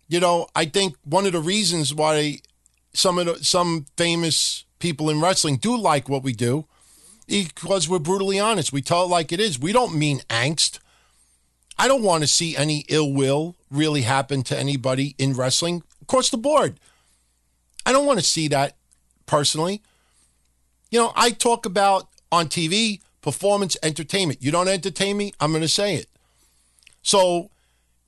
You 0.08 0.20
know, 0.20 0.48
I 0.54 0.64
think 0.64 0.96
one 1.04 1.26
of 1.26 1.32
the 1.32 1.40
reasons 1.40 1.94
why 1.94 2.40
some 2.92 3.18
of 3.18 3.26
the, 3.26 3.44
some 3.44 3.86
famous 3.96 4.64
people 4.78 5.10
in 5.10 5.20
wrestling 5.20 5.56
do 5.56 5.76
like 5.76 6.08
what 6.08 6.22
we 6.22 6.32
do 6.32 6.66
because 7.28 7.88
we're 7.88 8.00
brutally 8.00 8.40
honest. 8.40 8.72
We 8.72 8.82
tell 8.82 9.04
it 9.04 9.08
like 9.08 9.30
it 9.32 9.40
is. 9.40 9.58
We 9.58 9.72
don't 9.72 9.94
mean 9.96 10.20
angst. 10.28 10.80
I 11.78 11.86
don't 11.86 12.02
want 12.02 12.22
to 12.22 12.26
see 12.26 12.56
any 12.56 12.84
ill 12.88 13.12
will 13.12 13.56
really 13.70 14.02
happen 14.02 14.42
to 14.42 14.58
anybody 14.58 15.14
in 15.16 15.34
wrestling 15.34 15.82
across 16.02 16.28
the 16.28 16.36
board. 16.36 16.80
I 17.86 17.92
don't 17.92 18.06
want 18.06 18.18
to 18.18 18.24
see 18.24 18.48
that 18.48 18.76
personally. 19.26 19.80
You 20.90 20.98
know, 20.98 21.12
I 21.14 21.30
talk 21.30 21.64
about 21.66 22.08
on 22.32 22.48
TV 22.48 23.00
performance 23.22 23.76
entertainment. 23.82 24.42
You 24.42 24.50
don't 24.50 24.68
entertain 24.68 25.16
me, 25.16 25.32
I'm 25.40 25.52
going 25.52 25.62
to 25.62 25.68
say 25.68 25.96
it. 25.96 26.08
So, 27.02 27.50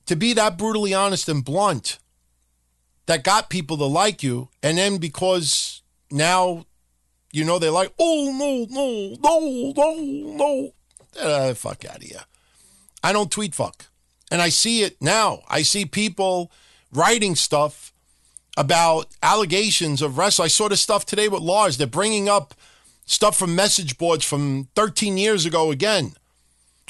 to 0.05 0.15
be 0.15 0.33
that 0.33 0.57
brutally 0.57 0.93
honest 0.93 1.29
and 1.29 1.43
blunt, 1.43 1.99
that 3.05 3.23
got 3.23 3.49
people 3.49 3.77
to 3.77 3.85
like 3.85 4.23
you, 4.23 4.49
and 4.61 4.77
then 4.77 4.97
because 4.97 5.81
now 6.11 6.65
you 7.31 7.43
know 7.43 7.59
they're 7.59 7.71
like, 7.71 7.91
oh 7.99 8.31
no, 8.37 8.67
no, 8.69 9.15
no, 9.21 9.73
no, 9.75 10.35
no, 10.37 10.71
uh, 11.21 11.53
fuck 11.53 11.85
out 11.85 11.97
of 11.97 12.03
here. 12.03 12.23
I 13.03 13.11
don't 13.11 13.31
tweet 13.31 13.55
fuck, 13.55 13.87
and 14.31 14.41
I 14.41 14.49
see 14.49 14.83
it 14.83 15.01
now. 15.01 15.41
I 15.49 15.63
see 15.63 15.85
people 15.85 16.51
writing 16.91 17.35
stuff 17.35 17.91
about 18.55 19.07
allegations 19.21 20.01
of 20.01 20.17
wrestling. 20.17 20.45
I 20.45 20.49
saw 20.49 20.69
this 20.69 20.81
stuff 20.81 21.05
today 21.05 21.27
with 21.27 21.41
Lars. 21.41 21.77
They're 21.77 21.87
bringing 21.87 22.29
up 22.29 22.53
stuff 23.05 23.37
from 23.37 23.55
message 23.55 23.97
boards 23.97 24.25
from 24.25 24.69
13 24.75 25.17
years 25.17 25.45
ago 25.45 25.71
again. 25.71 26.13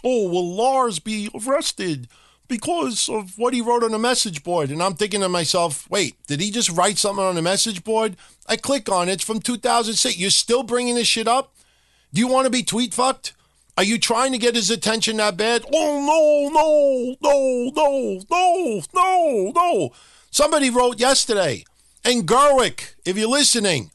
Oh, 0.03 0.27
will 0.27 0.55
Lars 0.55 0.99
be 0.99 1.29
arrested 1.33 2.07
because 2.47 3.07
of 3.07 3.37
what 3.37 3.53
he 3.53 3.61
wrote 3.61 3.83
on 3.83 3.93
a 3.93 3.99
message 3.99 4.43
board? 4.43 4.69
And 4.69 4.83
I'm 4.83 4.95
thinking 4.95 5.21
to 5.21 5.29
myself, 5.29 5.89
wait, 5.89 6.15
did 6.27 6.41
he 6.41 6.51
just 6.51 6.69
write 6.69 6.97
something 6.97 7.23
on 7.23 7.37
a 7.37 7.41
message 7.41 7.83
board? 7.83 8.17
I 8.47 8.57
click 8.57 8.89
on 8.89 9.09
it. 9.09 9.13
It's 9.13 9.23
from 9.23 9.39
2006. 9.39 10.17
You're 10.17 10.29
still 10.29 10.63
bringing 10.63 10.95
this 10.95 11.07
shit 11.07 11.27
up? 11.27 11.55
Do 12.13 12.19
you 12.19 12.27
want 12.27 12.45
to 12.45 12.51
be 12.51 12.63
tweet 12.63 12.93
fucked? 12.93 13.33
Are 13.75 13.83
you 13.83 13.97
trying 13.97 14.33
to 14.33 14.37
get 14.37 14.55
his 14.55 14.69
attention 14.69 15.17
that 15.17 15.35
bad? 15.35 15.65
Oh, 15.73 15.99
no, 16.05 16.49
no, 16.53 17.15
no, 17.21 17.71
no, 17.73 18.21
no, 18.29 18.81
no, 18.93 19.51
no. 19.55 19.93
Somebody 20.29 20.69
wrote 20.69 20.99
yesterday, 20.99 21.65
and 22.05 22.27
Gerweck, 22.27 22.93
if 23.03 23.17
you're 23.17 23.27
listening, 23.27 23.89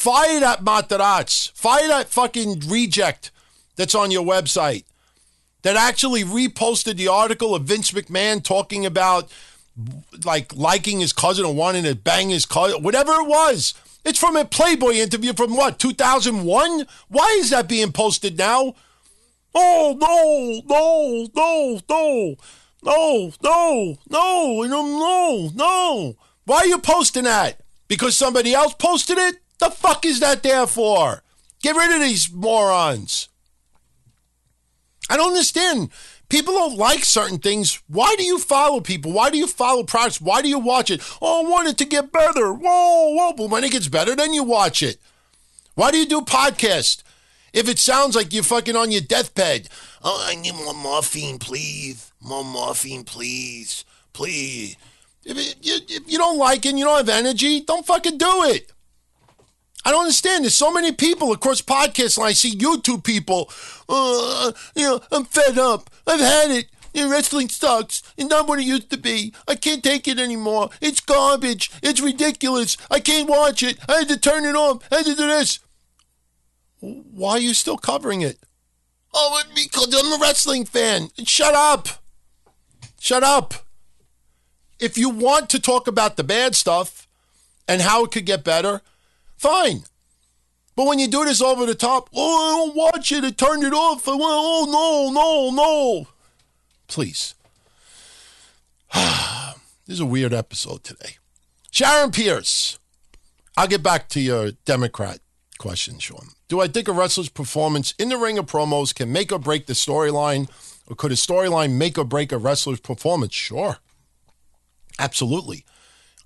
Fire 0.00 0.40
that 0.40 0.64
Matarazz. 0.64 1.52
Fire 1.52 1.86
that 1.88 2.08
fucking 2.08 2.60
reject 2.68 3.30
that's 3.76 3.94
on 3.94 4.10
your 4.10 4.24
website 4.24 4.84
that 5.60 5.76
actually 5.76 6.24
reposted 6.24 6.96
the 6.96 7.08
article 7.08 7.54
of 7.54 7.64
Vince 7.64 7.90
McMahon 7.90 8.42
talking 8.42 8.86
about 8.86 9.30
like 10.24 10.56
liking 10.56 11.00
his 11.00 11.12
cousin 11.12 11.44
or 11.44 11.52
wanting 11.52 11.84
to 11.84 11.94
bang 11.94 12.30
his 12.30 12.46
cousin, 12.46 12.82
whatever 12.82 13.12
it 13.12 13.26
was. 13.26 13.74
It's 14.02 14.18
from 14.18 14.36
a 14.36 14.46
Playboy 14.46 14.92
interview 14.92 15.34
from 15.34 15.54
what, 15.54 15.78
2001? 15.78 16.86
Why 17.08 17.36
is 17.38 17.50
that 17.50 17.68
being 17.68 17.92
posted 17.92 18.38
now? 18.38 18.74
Oh, 19.54 19.98
no, 20.00 20.62
no, 20.66 21.28
no, 21.36 21.80
no, 21.90 23.28
no, 23.42 23.98
no, 24.08 24.62
no, 24.64 24.82
no, 24.82 25.50
no. 25.54 26.16
Why 26.46 26.56
are 26.56 26.66
you 26.66 26.78
posting 26.78 27.24
that? 27.24 27.60
Because 27.86 28.16
somebody 28.16 28.54
else 28.54 28.72
posted 28.72 29.18
it? 29.18 29.36
The 29.60 29.70
fuck 29.70 30.04
is 30.06 30.20
that 30.20 30.42
there 30.42 30.66
for? 30.66 31.22
Get 31.62 31.76
rid 31.76 31.94
of 31.94 32.00
these 32.00 32.32
morons. 32.32 33.28
I 35.10 35.16
don't 35.16 35.28
understand. 35.28 35.90
People 36.30 36.54
don't 36.54 36.78
like 36.78 37.04
certain 37.04 37.38
things. 37.38 37.82
Why 37.86 38.14
do 38.16 38.24
you 38.24 38.38
follow 38.38 38.80
people? 38.80 39.12
Why 39.12 39.28
do 39.28 39.36
you 39.36 39.46
follow 39.46 39.82
products? 39.82 40.20
Why 40.20 40.40
do 40.40 40.48
you 40.48 40.58
watch 40.58 40.90
it? 40.90 41.02
Oh, 41.20 41.44
I 41.44 41.48
want 41.48 41.68
it 41.68 41.76
to 41.78 41.84
get 41.84 42.10
better. 42.10 42.52
Whoa, 42.52 43.14
whoa. 43.14 43.32
But 43.34 43.50
when 43.50 43.64
it 43.64 43.72
gets 43.72 43.88
better, 43.88 44.16
then 44.16 44.32
you 44.32 44.44
watch 44.44 44.82
it. 44.82 44.98
Why 45.74 45.90
do 45.90 45.98
you 45.98 46.06
do 46.06 46.22
podcasts? 46.22 47.02
If 47.52 47.68
it 47.68 47.78
sounds 47.78 48.14
like 48.14 48.32
you're 48.32 48.44
fucking 48.44 48.76
on 48.76 48.92
your 48.92 49.00
deathbed. 49.00 49.68
Oh, 50.02 50.24
I 50.26 50.36
need 50.36 50.54
more 50.54 50.72
morphine, 50.72 51.38
please. 51.38 52.12
More 52.20 52.44
morphine, 52.44 53.04
please. 53.04 53.84
Please. 54.12 54.76
If, 55.24 55.36
it, 55.36 55.56
you, 55.60 55.78
if 55.88 56.10
you 56.10 56.16
don't 56.16 56.38
like 56.38 56.64
it 56.64 56.70
and 56.70 56.78
you 56.78 56.84
don't 56.84 56.96
have 56.96 57.08
energy, 57.08 57.60
don't 57.60 57.84
fucking 57.84 58.16
do 58.16 58.44
it. 58.44 58.70
I 59.84 59.90
don't 59.90 60.02
understand. 60.02 60.44
There's 60.44 60.54
so 60.54 60.72
many 60.72 60.92
people 60.92 61.32
across 61.32 61.62
podcasts, 61.62 62.18
and 62.18 62.26
I 62.26 62.32
see 62.32 62.54
YouTube 62.54 63.04
people. 63.04 63.50
Uh, 63.88 64.52
you 64.74 64.86
know, 64.86 65.00
I'm 65.10 65.24
fed 65.24 65.58
up. 65.58 65.90
I've 66.06 66.20
had 66.20 66.50
it. 66.50 66.66
You 66.92 67.04
know, 67.04 67.12
wrestling 67.12 67.48
sucks. 67.48 68.02
It's 68.16 68.28
not 68.28 68.48
what 68.48 68.58
it 68.58 68.64
used 68.64 68.90
to 68.90 68.98
be. 68.98 69.32
I 69.46 69.54
can't 69.54 69.82
take 69.82 70.08
it 70.08 70.18
anymore. 70.18 70.70
It's 70.80 71.00
garbage. 71.00 71.70
It's 71.82 72.00
ridiculous. 72.00 72.76
I 72.90 73.00
can't 73.00 73.28
watch 73.28 73.62
it. 73.62 73.78
I 73.88 73.98
had 73.98 74.08
to 74.08 74.18
turn 74.18 74.44
it 74.44 74.56
off. 74.56 74.82
I 74.90 74.96
had 74.96 75.06
to 75.06 75.14
do 75.14 75.26
this. 75.26 75.60
Why 76.80 77.32
are 77.32 77.38
you 77.38 77.54
still 77.54 77.76
covering 77.76 78.22
it? 78.22 78.38
Oh, 79.14 79.42
because 79.54 79.94
I'm 79.94 80.20
a 80.20 80.22
wrestling 80.22 80.64
fan. 80.64 81.10
Shut 81.24 81.54
up. 81.54 81.88
Shut 82.98 83.22
up. 83.22 83.54
If 84.78 84.96
you 84.96 85.10
want 85.10 85.50
to 85.50 85.60
talk 85.60 85.86
about 85.86 86.16
the 86.16 86.24
bad 86.24 86.54
stuff 86.54 87.06
and 87.68 87.82
how 87.82 88.04
it 88.04 88.12
could 88.12 88.24
get 88.26 88.44
better, 88.44 88.82
fine. 89.40 89.84
But 90.76 90.86
when 90.86 90.98
you 90.98 91.08
do 91.08 91.24
this 91.24 91.42
over 91.42 91.66
the 91.66 91.74
top, 91.74 92.10
oh, 92.14 92.48
I 92.48 92.58
don't 92.58 92.76
watch 92.76 93.10
it, 93.10 93.24
I 93.24 93.30
turned 93.30 93.64
it 93.64 93.72
off. 93.72 94.06
I 94.06 94.12
went, 94.12 94.22
oh, 94.22 95.10
no, 95.12 95.12
no, 95.12 95.50
no. 95.54 96.08
Please. 96.86 97.34
this 98.94 99.54
is 99.88 100.00
a 100.00 100.06
weird 100.06 100.32
episode 100.32 100.84
today. 100.84 101.16
Sharon 101.70 102.10
Pierce. 102.12 102.78
I'll 103.56 103.66
get 103.66 103.82
back 103.82 104.08
to 104.10 104.20
your 104.20 104.52
Democrat 104.64 105.20
question, 105.58 105.98
Sean. 105.98 106.28
Do 106.48 106.60
I 106.60 106.68
think 106.68 106.88
a 106.88 106.92
wrestler's 106.92 107.28
performance 107.28 107.92
in 107.98 108.08
the 108.08 108.16
ring 108.16 108.38
of 108.38 108.46
promos 108.46 108.94
can 108.94 109.12
make 109.12 109.32
or 109.32 109.38
break 109.38 109.66
the 109.66 109.72
storyline? 109.72 110.48
Or 110.86 110.96
could 110.96 111.12
a 111.12 111.16
storyline 111.16 111.72
make 111.72 111.98
or 111.98 112.04
break 112.04 112.32
a 112.32 112.38
wrestler's 112.38 112.80
performance? 112.80 113.34
Sure. 113.34 113.78
Absolutely. 114.98 115.64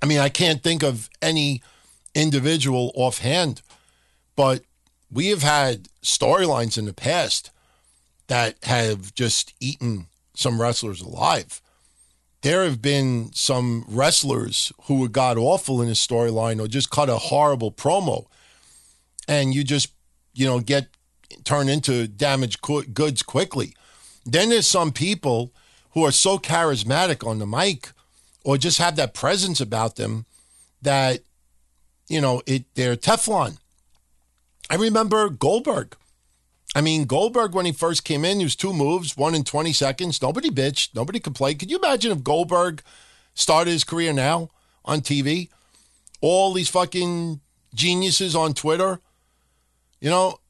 I 0.03 0.07
mean, 0.07 0.19
I 0.19 0.29
can't 0.29 0.63
think 0.63 0.83
of 0.83 1.09
any 1.21 1.63
individual 2.15 2.93
offhand, 2.95 3.63
but 4.37 4.63
we 5.11 5.29
have 5.29 5.43
had 5.43 5.89
storylines 6.03 6.79
in 6.79 6.85
the 6.85 6.93
past 6.93 7.51
that 8.27 8.57
have 8.65 9.15
just 9.15 9.55
eaten 9.61 10.07
some 10.35 10.61
wrestlers 10.61 11.01
alive. 11.01 11.61
There 12.43 12.65
have 12.65 12.83
been 12.83 13.31
some 13.33 13.85
wrestlers 13.89 14.73
who 14.83 15.01
were 15.01 15.09
god 15.09 15.39
awful 15.39 15.81
in 15.81 15.89
a 15.89 15.93
storyline 15.93 16.61
or 16.61 16.69
just 16.69 16.91
cut 16.91 17.09
a 17.09 17.17
horrible 17.17 17.73
promo, 17.73 18.27
and 19.27 19.55
you 19.55 19.65
just, 19.65 19.93
you 20.35 20.47
know, 20.47 20.61
get 20.61 20.89
turned 21.45 21.71
into 21.71 22.07
damaged 22.07 22.61
goods 22.61 23.23
quickly. 23.23 23.75
Then 24.27 24.51
there's 24.51 24.69
some 24.69 24.93
people 24.93 25.53
who 25.91 26.05
are 26.05 26.13
so 26.13 26.39
charismatic 26.39 27.27
on 27.27 27.39
the 27.39 27.47
mic 27.47 27.93
or 28.45 28.59
just 28.59 28.79
have 28.79 28.97
that 28.97 29.15
presence 29.15 29.61
about 29.61 29.97
them 29.97 30.27
that 30.83 31.21
you 32.09 32.21
know, 32.21 32.43
it 32.47 32.65
they're 32.75 32.97
Teflon. 32.97 33.59
I 34.71 34.77
remember 34.77 35.29
Goldberg. 35.29 35.97
I 36.75 36.81
mean, 36.81 37.05
Goldberg, 37.05 37.55
when 37.55 37.67
he 37.67 37.73
first 37.73 38.05
came 38.05 38.25
in, 38.25 38.39
he 38.39 38.45
was 38.45 38.57
two 38.57 38.73
moves, 38.73 39.17
one 39.17 39.35
in 39.35 39.45
20 39.45 39.73
seconds. 39.73 40.21
Nobody 40.21 40.51
bitched. 40.51 40.95
Nobody 40.95 41.21
complained. 41.21 41.61
Could 41.61 41.71
you 41.71 41.79
imagine 41.79 42.11
if 42.11 42.25
Goldberg 42.25 42.83
started 43.35 43.71
his 43.71 43.85
career 43.85 44.13
now 44.13 44.51
on 44.85 45.01
TV? 45.01 45.51
All 46.21 46.53
these 46.53 46.69
fucking 46.69 47.41
geniuses 47.75 48.35
on 48.35 48.55
Twitter. 48.55 49.01
You 50.01 50.11
know, 50.11 50.41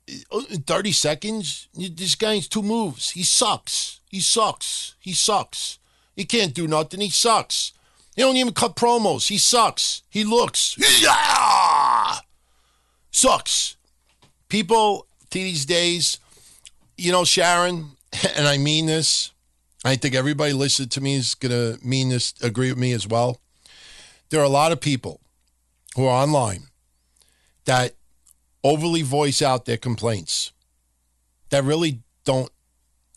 in 0.50 0.62
30 0.62 0.92
seconds, 0.92 1.68
this 1.74 2.14
guy's 2.14 2.48
two 2.48 2.62
moves. 2.62 3.10
He 3.10 3.22
sucks. 3.22 4.00
He 4.08 4.20
sucks. 4.20 4.94
He 4.98 5.12
sucks. 5.12 5.78
He 6.16 6.24
can't 6.24 6.54
do 6.54 6.66
nothing. 6.66 7.00
He 7.00 7.10
sucks. 7.10 7.72
He 8.14 8.22
don't 8.22 8.36
even 8.36 8.54
cut 8.54 8.76
promos. 8.76 9.28
He 9.28 9.38
sucks. 9.38 10.02
He 10.08 10.24
looks. 10.24 10.76
Yeah! 11.00 12.16
Sucks. 13.10 13.76
People 14.48 15.06
these 15.30 15.66
days, 15.66 16.18
you 16.96 17.10
know, 17.10 17.24
Sharon, 17.24 17.92
and 18.36 18.46
I 18.46 18.58
mean 18.58 18.86
this. 18.86 19.32
I 19.84 19.96
think 19.96 20.14
everybody 20.14 20.52
listening 20.52 20.88
to 20.90 21.00
me 21.00 21.14
is 21.16 21.34
gonna 21.34 21.76
mean 21.82 22.08
this, 22.08 22.32
agree 22.40 22.70
with 22.70 22.78
me 22.78 22.92
as 22.92 23.06
well. 23.06 23.40
There 24.30 24.40
are 24.40 24.44
a 24.44 24.48
lot 24.48 24.72
of 24.72 24.80
people 24.80 25.20
who 25.94 26.06
are 26.06 26.22
online 26.22 26.68
that 27.66 27.94
overly 28.62 29.02
voice 29.02 29.42
out 29.42 29.66
their 29.66 29.76
complaints 29.76 30.52
that 31.50 31.64
really 31.64 32.00
don't 32.24 32.50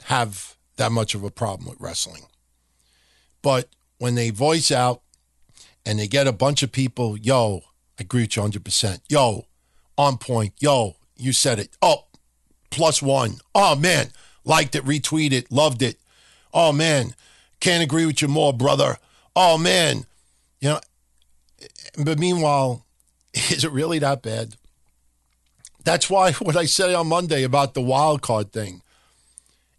have 0.03 0.57
that 0.75 0.91
much 0.91 1.15
of 1.15 1.23
a 1.23 1.31
problem 1.31 1.69
with 1.69 1.79
wrestling. 1.79 2.23
But 3.41 3.69
when 3.97 4.15
they 4.15 4.29
voice 4.29 4.71
out 4.71 5.01
and 5.85 5.99
they 5.99 6.07
get 6.07 6.27
a 6.27 6.31
bunch 6.31 6.63
of 6.63 6.71
people, 6.71 7.17
yo, 7.17 7.61
I 7.99 8.03
agree 8.03 8.21
with 8.21 8.35
you 8.35 8.43
100%. 8.43 9.01
Yo, 9.09 9.45
on 9.97 10.17
point. 10.17 10.53
Yo, 10.59 10.95
you 11.15 11.33
said 11.33 11.59
it. 11.59 11.75
Oh, 11.81 12.05
plus 12.69 13.01
one. 13.01 13.37
Oh, 13.55 13.75
man, 13.75 14.09
liked 14.45 14.75
it, 14.75 14.85
retweeted, 14.85 15.47
loved 15.49 15.81
it. 15.81 15.97
Oh, 16.53 16.71
man, 16.71 17.13
can't 17.59 17.83
agree 17.83 18.05
with 18.05 18.21
you 18.21 18.27
more, 18.27 18.53
brother. 18.53 18.97
Oh, 19.35 19.57
man. 19.57 20.05
You 20.59 20.69
know, 20.69 20.79
but 21.97 22.19
meanwhile, 22.19 22.85
is 23.33 23.63
it 23.63 23.71
really 23.71 23.99
that 23.99 24.21
bad? 24.21 24.55
That's 25.83 26.09
why 26.09 26.31
what 26.33 26.55
I 26.55 26.65
said 26.65 26.93
on 26.93 27.07
Monday 27.07 27.43
about 27.43 27.73
the 27.73 27.81
wild 27.81 28.21
card 28.21 28.51
thing. 28.51 28.81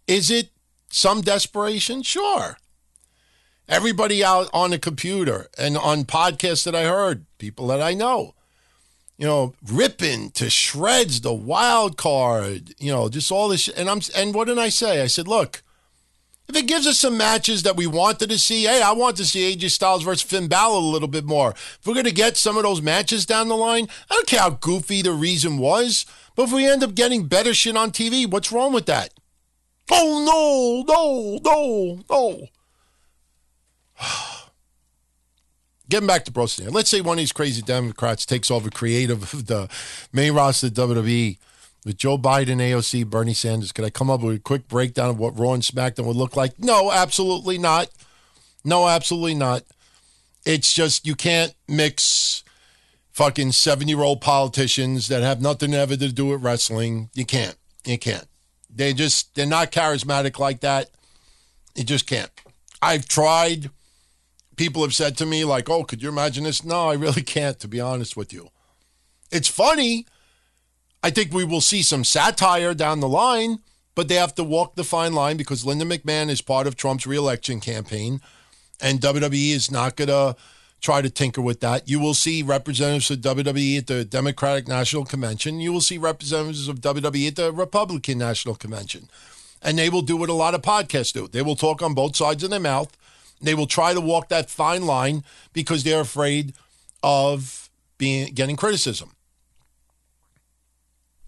Is 0.07 0.31
it 0.31 0.49
some 0.89 1.21
desperation? 1.21 2.01
Sure. 2.01 2.57
Everybody 3.69 4.23
out 4.23 4.49
on 4.51 4.71
the 4.71 4.79
computer 4.79 5.47
and 5.55 5.77
on 5.77 6.03
podcasts 6.03 6.65
that 6.65 6.75
I 6.75 6.85
heard, 6.85 7.27
people 7.37 7.67
that 7.67 7.81
I 7.81 7.93
know, 7.93 8.33
you 9.15 9.27
know, 9.27 9.53
ripping 9.71 10.31
to 10.31 10.49
shreds 10.49 11.21
the 11.21 11.33
wild 11.33 11.95
card, 11.95 12.73
you 12.79 12.91
know, 12.91 13.09
just 13.09 13.31
all 13.31 13.47
this. 13.47 13.67
And 13.67 13.87
I'm 13.87 14.01
and 14.15 14.33
what 14.33 14.47
did 14.47 14.57
I 14.57 14.69
say? 14.69 15.03
I 15.03 15.07
said, 15.07 15.27
look, 15.27 15.61
if 16.47 16.55
it 16.55 16.65
gives 16.65 16.87
us 16.87 16.97
some 16.97 17.15
matches 17.15 17.61
that 17.61 17.75
we 17.75 17.85
wanted 17.85 18.29
to 18.29 18.39
see, 18.39 18.63
hey, 18.63 18.81
I 18.81 18.91
want 18.91 19.17
to 19.17 19.25
see 19.25 19.55
AJ 19.55 19.69
Styles 19.69 20.01
versus 20.01 20.23
Finn 20.23 20.47
Balor 20.47 20.77
a 20.77 20.79
little 20.79 21.07
bit 21.07 21.25
more. 21.25 21.51
If 21.51 21.81
we're 21.85 21.93
going 21.93 22.07
to 22.07 22.11
get 22.11 22.37
some 22.37 22.57
of 22.57 22.63
those 22.63 22.81
matches 22.81 23.27
down 23.27 23.49
the 23.49 23.55
line, 23.55 23.87
I 24.09 24.15
don't 24.15 24.25
care 24.25 24.39
how 24.39 24.49
goofy 24.49 25.03
the 25.03 25.11
reason 25.11 25.59
was, 25.59 26.07
but 26.35 26.43
if 26.43 26.51
we 26.51 26.65
end 26.65 26.83
up 26.83 26.95
getting 26.95 27.27
better 27.27 27.53
shit 27.53 27.77
on 27.77 27.91
TV, 27.91 28.25
what's 28.25 28.51
wrong 28.51 28.73
with 28.73 28.87
that? 28.87 29.13
Oh, 29.91 30.83
no, 30.87 30.91
no, 30.91 31.39
no, 31.43 32.03
no. 32.09 32.47
Getting 35.89 36.07
back 36.07 36.25
to 36.25 36.31
Bro 36.31 36.47
Let's 36.69 36.89
say 36.89 37.01
one 37.01 37.17
of 37.17 37.19
these 37.19 37.31
crazy 37.31 37.61
Democrats 37.61 38.25
takes 38.25 38.51
over 38.51 38.69
creative 38.69 39.33
of 39.33 39.47
the 39.47 39.67
main 40.13 40.33
roster 40.33 40.67
of 40.67 40.73
WWE 40.73 41.37
with 41.85 41.97
Joe 41.97 42.17
Biden, 42.17 42.57
AOC, 42.57 43.07
Bernie 43.07 43.33
Sanders. 43.33 43.71
Could 43.71 43.85
I 43.85 43.89
come 43.89 44.09
up 44.09 44.21
with 44.21 44.35
a 44.35 44.39
quick 44.39 44.67
breakdown 44.67 45.09
of 45.09 45.17
what 45.17 45.37
Raw 45.39 45.53
and 45.53 45.63
SmackDown 45.63 46.05
would 46.05 46.15
look 46.15 46.35
like? 46.35 46.59
No, 46.59 46.91
absolutely 46.91 47.57
not. 47.57 47.89
No, 48.63 48.87
absolutely 48.87 49.35
not. 49.35 49.63
It's 50.45 50.73
just 50.73 51.07
you 51.07 51.15
can't 51.15 51.53
mix 51.67 52.43
fucking 53.11 53.51
seven 53.51 53.87
year 53.87 54.01
old 54.01 54.21
politicians 54.21 55.07
that 55.07 55.23
have 55.23 55.41
nothing 55.41 55.73
ever 55.73 55.97
to 55.97 56.11
do 56.11 56.27
with 56.27 56.43
wrestling. 56.43 57.09
You 57.13 57.25
can't. 57.25 57.55
You 57.85 57.97
can't. 57.97 58.27
They 58.73 58.93
just 58.93 59.35
they're 59.35 59.45
not 59.45 59.71
charismatic 59.71 60.39
like 60.39 60.61
that. 60.61 60.89
You 61.75 61.83
just 61.83 62.07
can't. 62.07 62.31
I've 62.81 63.07
tried. 63.07 63.71
People 64.59 64.81
have 64.81 64.93
said 64.93 65.15
to 65.17 65.25
me 65.25 65.45
like, 65.45 65.69
"Oh, 65.69 65.85
could 65.85 66.03
you 66.03 66.09
imagine 66.09 66.43
this?" 66.43 66.65
No, 66.65 66.89
I 66.89 66.93
really 66.95 67.21
can't. 67.21 67.57
To 67.61 67.67
be 67.67 67.79
honest 67.79 68.17
with 68.17 68.33
you, 68.33 68.49
it's 69.31 69.47
funny 69.47 70.05
I 71.01 71.09
think 71.09 71.33
we 71.33 71.45
will 71.45 71.61
see 71.61 71.81
some 71.81 72.03
satire 72.03 72.73
down 72.73 72.99
the 72.99 73.07
line, 73.07 73.59
but 73.95 74.07
they 74.07 74.15
have 74.15 74.35
to 74.35 74.43
walk 74.43 74.75
the 74.75 74.83
fine 74.83 75.13
line 75.13 75.37
because 75.37 75.65
Linda 75.65 75.85
McMahon 75.85 76.29
is 76.29 76.41
part 76.41 76.67
of 76.67 76.75
Trump's 76.75 77.07
reelection 77.07 77.59
campaign, 77.61 78.19
and 78.81 78.99
WWE 78.99 79.51
is 79.51 79.71
not 79.71 79.95
going 79.95 80.09
to 80.09 80.35
try 80.81 81.01
to 81.01 81.09
tinker 81.09 81.41
with 81.41 81.61
that. 81.61 81.87
You 81.87 81.99
will 81.99 82.13
see 82.13 82.43
representatives 82.43 83.11
of 83.11 83.19
WWE 83.19 83.77
at 83.77 83.87
the 83.87 84.03
Democratic 84.05 84.67
National 84.67 85.05
Convention. 85.05 85.59
You 85.59 85.71
will 85.71 85.81
see 85.81 85.97
representatives 85.97 86.67
of 86.67 86.81
WWE 86.81 87.27
at 87.27 87.35
the 87.35 87.51
Republican 87.51 88.17
National 88.17 88.55
Convention. 88.55 89.09
And 89.61 89.77
they 89.77 89.89
will 89.89 90.01
do 90.01 90.15
what 90.15 90.29
a 90.29 90.33
lot 90.33 90.55
of 90.55 90.61
podcasts 90.61 91.11
do. 91.11 91.27
They 91.27 91.41
will 91.41 91.57
talk 91.57 91.81
on 91.81 91.93
both 91.93 92.15
sides 92.15 92.43
of 92.43 92.49
their 92.49 92.61
mouth. 92.61 92.95
They 93.41 93.53
will 93.53 93.67
try 93.67 93.93
to 93.93 94.01
walk 94.01 94.29
that 94.29 94.49
fine 94.49 94.85
line 94.85 95.23
because 95.53 95.83
they're 95.83 96.01
afraid 96.01 96.53
of 97.03 97.69
being 97.97 98.33
getting 98.33 98.55
criticism. 98.55 99.11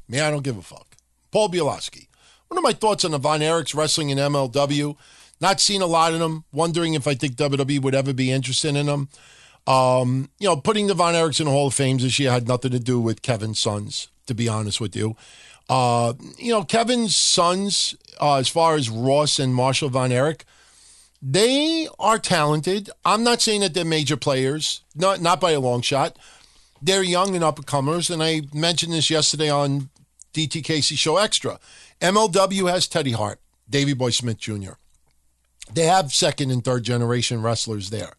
Me, 0.08 0.20
I 0.20 0.30
don't 0.30 0.44
give 0.44 0.58
a 0.58 0.62
fuck. 0.62 0.98
Paul 1.32 1.50
Bielowski. 1.50 2.08
What 2.48 2.58
are 2.58 2.62
my 2.62 2.74
thoughts 2.74 3.06
on 3.06 3.12
the 3.12 3.18
Von 3.18 3.40
Erichs 3.40 3.74
wrestling 3.74 4.10
in 4.10 4.18
MLW? 4.18 4.98
Not 5.40 5.62
seen 5.62 5.82
a 5.82 5.86
lot 5.86 6.12
of 6.12 6.20
them. 6.20 6.44
Wondering 6.52 6.96
if 6.96 7.08
I 7.08 7.16
think 7.16 7.36
WWE 7.36 7.82
would 7.82 7.96
ever 7.96 8.14
be 8.14 8.30
interested 8.30 8.76
in 8.76 8.88
them. 8.88 9.08
Um, 9.68 10.30
you 10.38 10.50
know, 10.50 10.58
putting 10.58 10.88
the 10.88 10.94
Von 10.94 11.14
Erichs 11.14 11.40
in 11.40 11.46
the 11.46 11.52
Hall 11.52 11.68
of 11.68 11.74
Fame 11.74 11.98
this 11.98 12.20
year 12.20 12.32
had 12.32 12.48
nothing 12.48 12.72
to 12.72 12.80
do 12.80 13.00
with 13.00 13.22
Kevin's 13.22 13.60
sons, 13.60 14.10
to 14.28 14.34
be 14.34 14.50
honest 14.50 14.82
with 14.82 14.96
you. 14.96 15.16
Uh, 15.70 16.14
you 16.38 16.52
know, 16.52 16.64
Kevin's 16.64 17.16
sons, 17.16 17.96
uh, 18.20 18.36
as 18.36 18.50
far 18.50 18.76
as 18.76 18.90
Ross 18.90 19.40
and 19.40 19.56
Marshall 19.56 19.90
Von 19.90 20.12
Erich, 20.12 20.44
they 21.22 21.88
are 21.99 22.18
talented. 22.18 22.89
I'm 23.06 23.23
not 23.23 23.41
saying 23.41 23.61
that 23.61 23.73
they're 23.73 23.85
major 23.85 24.18
players, 24.18 24.81
not 24.95 25.22
not 25.22 25.39
by 25.39 25.52
a 25.52 25.60
long 25.60 25.81
shot. 25.81 26.18
They're 26.81 27.03
young 27.03 27.35
and 27.35 27.43
up 27.43 27.57
and 27.57 27.68
comers, 27.68 28.10
and 28.10 28.23
I 28.23 28.41
mentioned 28.53 28.93
this 28.93 29.10
yesterday 29.10 29.49
on 29.49 29.89
DTKC 30.34 30.98
Show 30.98 31.18
Extra. 31.18 31.60
MLW 32.02 32.69
has 32.72 32.88
Teddy 32.88 33.11
Hart, 33.11 33.39
Davy 33.69 33.93
Boy 33.93 34.10
Smith 34.10 34.39
Jr. 34.39 34.73
They 35.72 35.84
have 35.84 36.11
second 36.11 36.49
and 36.52 36.64
third 36.64 36.84
generation 36.84 37.41
wrestlers 37.41 37.91
there. 37.91 38.14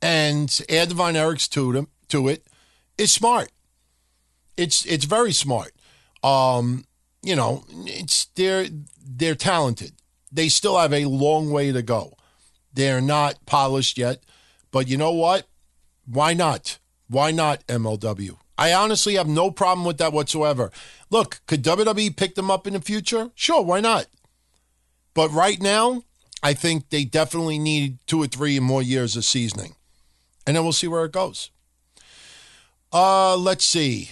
And 0.00 0.58
add 0.70 0.92
Von 0.92 1.14
Erichs 1.14 1.48
to 1.50 1.72
them 1.74 1.88
to 2.08 2.28
it. 2.28 2.46
It's 2.96 3.12
smart. 3.12 3.50
It's 4.56 4.86
it's 4.86 5.04
very 5.04 5.32
smart. 5.32 5.72
Um, 6.22 6.84
you 7.22 7.36
know, 7.36 7.64
it's 7.68 8.26
they're 8.34 8.66
they're 9.04 9.34
talented. 9.34 9.92
They 10.32 10.48
still 10.48 10.78
have 10.78 10.94
a 10.94 11.04
long 11.04 11.50
way 11.50 11.70
to 11.72 11.82
go. 11.82 12.14
They're 12.72 13.00
not 13.00 13.44
polished 13.46 13.98
yet. 13.98 14.22
But 14.70 14.88
you 14.88 14.96
know 14.96 15.12
what? 15.12 15.46
Why 16.06 16.34
not? 16.34 16.78
Why 17.08 17.30
not 17.30 17.66
MLW? 17.66 18.36
I 18.56 18.72
honestly 18.72 19.14
have 19.14 19.26
no 19.26 19.50
problem 19.50 19.86
with 19.86 19.98
that 19.98 20.12
whatsoever. 20.12 20.70
Look, 21.08 21.40
could 21.46 21.62
WWE 21.64 22.16
pick 22.16 22.34
them 22.34 22.50
up 22.50 22.66
in 22.66 22.74
the 22.74 22.80
future? 22.80 23.30
Sure, 23.34 23.62
why 23.62 23.80
not? 23.80 24.06
But 25.14 25.32
right 25.32 25.60
now, 25.60 26.02
I 26.42 26.52
think 26.54 26.90
they 26.90 27.04
definitely 27.04 27.58
need 27.58 27.98
two 28.06 28.22
or 28.22 28.26
three 28.26 28.60
more 28.60 28.82
years 28.82 29.16
of 29.16 29.24
seasoning. 29.24 29.74
And 30.46 30.56
then 30.56 30.62
we'll 30.62 30.72
see 30.72 30.88
where 30.88 31.04
it 31.04 31.12
goes. 31.12 31.50
Uh, 32.92 33.36
let's 33.36 33.64
see. 33.64 34.10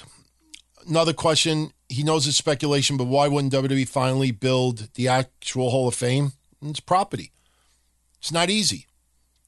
Another 0.88 1.12
question. 1.12 1.72
He 1.88 2.02
knows 2.02 2.26
it's 2.26 2.36
speculation, 2.36 2.96
but 2.96 3.04
why 3.04 3.28
wouldn't 3.28 3.52
WWE 3.52 3.88
finally 3.88 4.30
build 4.30 4.88
the 4.94 5.08
actual 5.08 5.70
Hall 5.70 5.88
of 5.88 5.94
Fame? 5.94 6.32
It's 6.62 6.80
property. 6.80 7.32
It's 8.18 8.32
not 8.32 8.50
easy. 8.50 8.86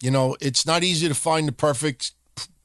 You 0.00 0.10
know, 0.10 0.36
it's 0.40 0.64
not 0.64 0.82
easy 0.82 1.08
to 1.08 1.14
find 1.14 1.46
the 1.46 1.52
perfect 1.52 2.12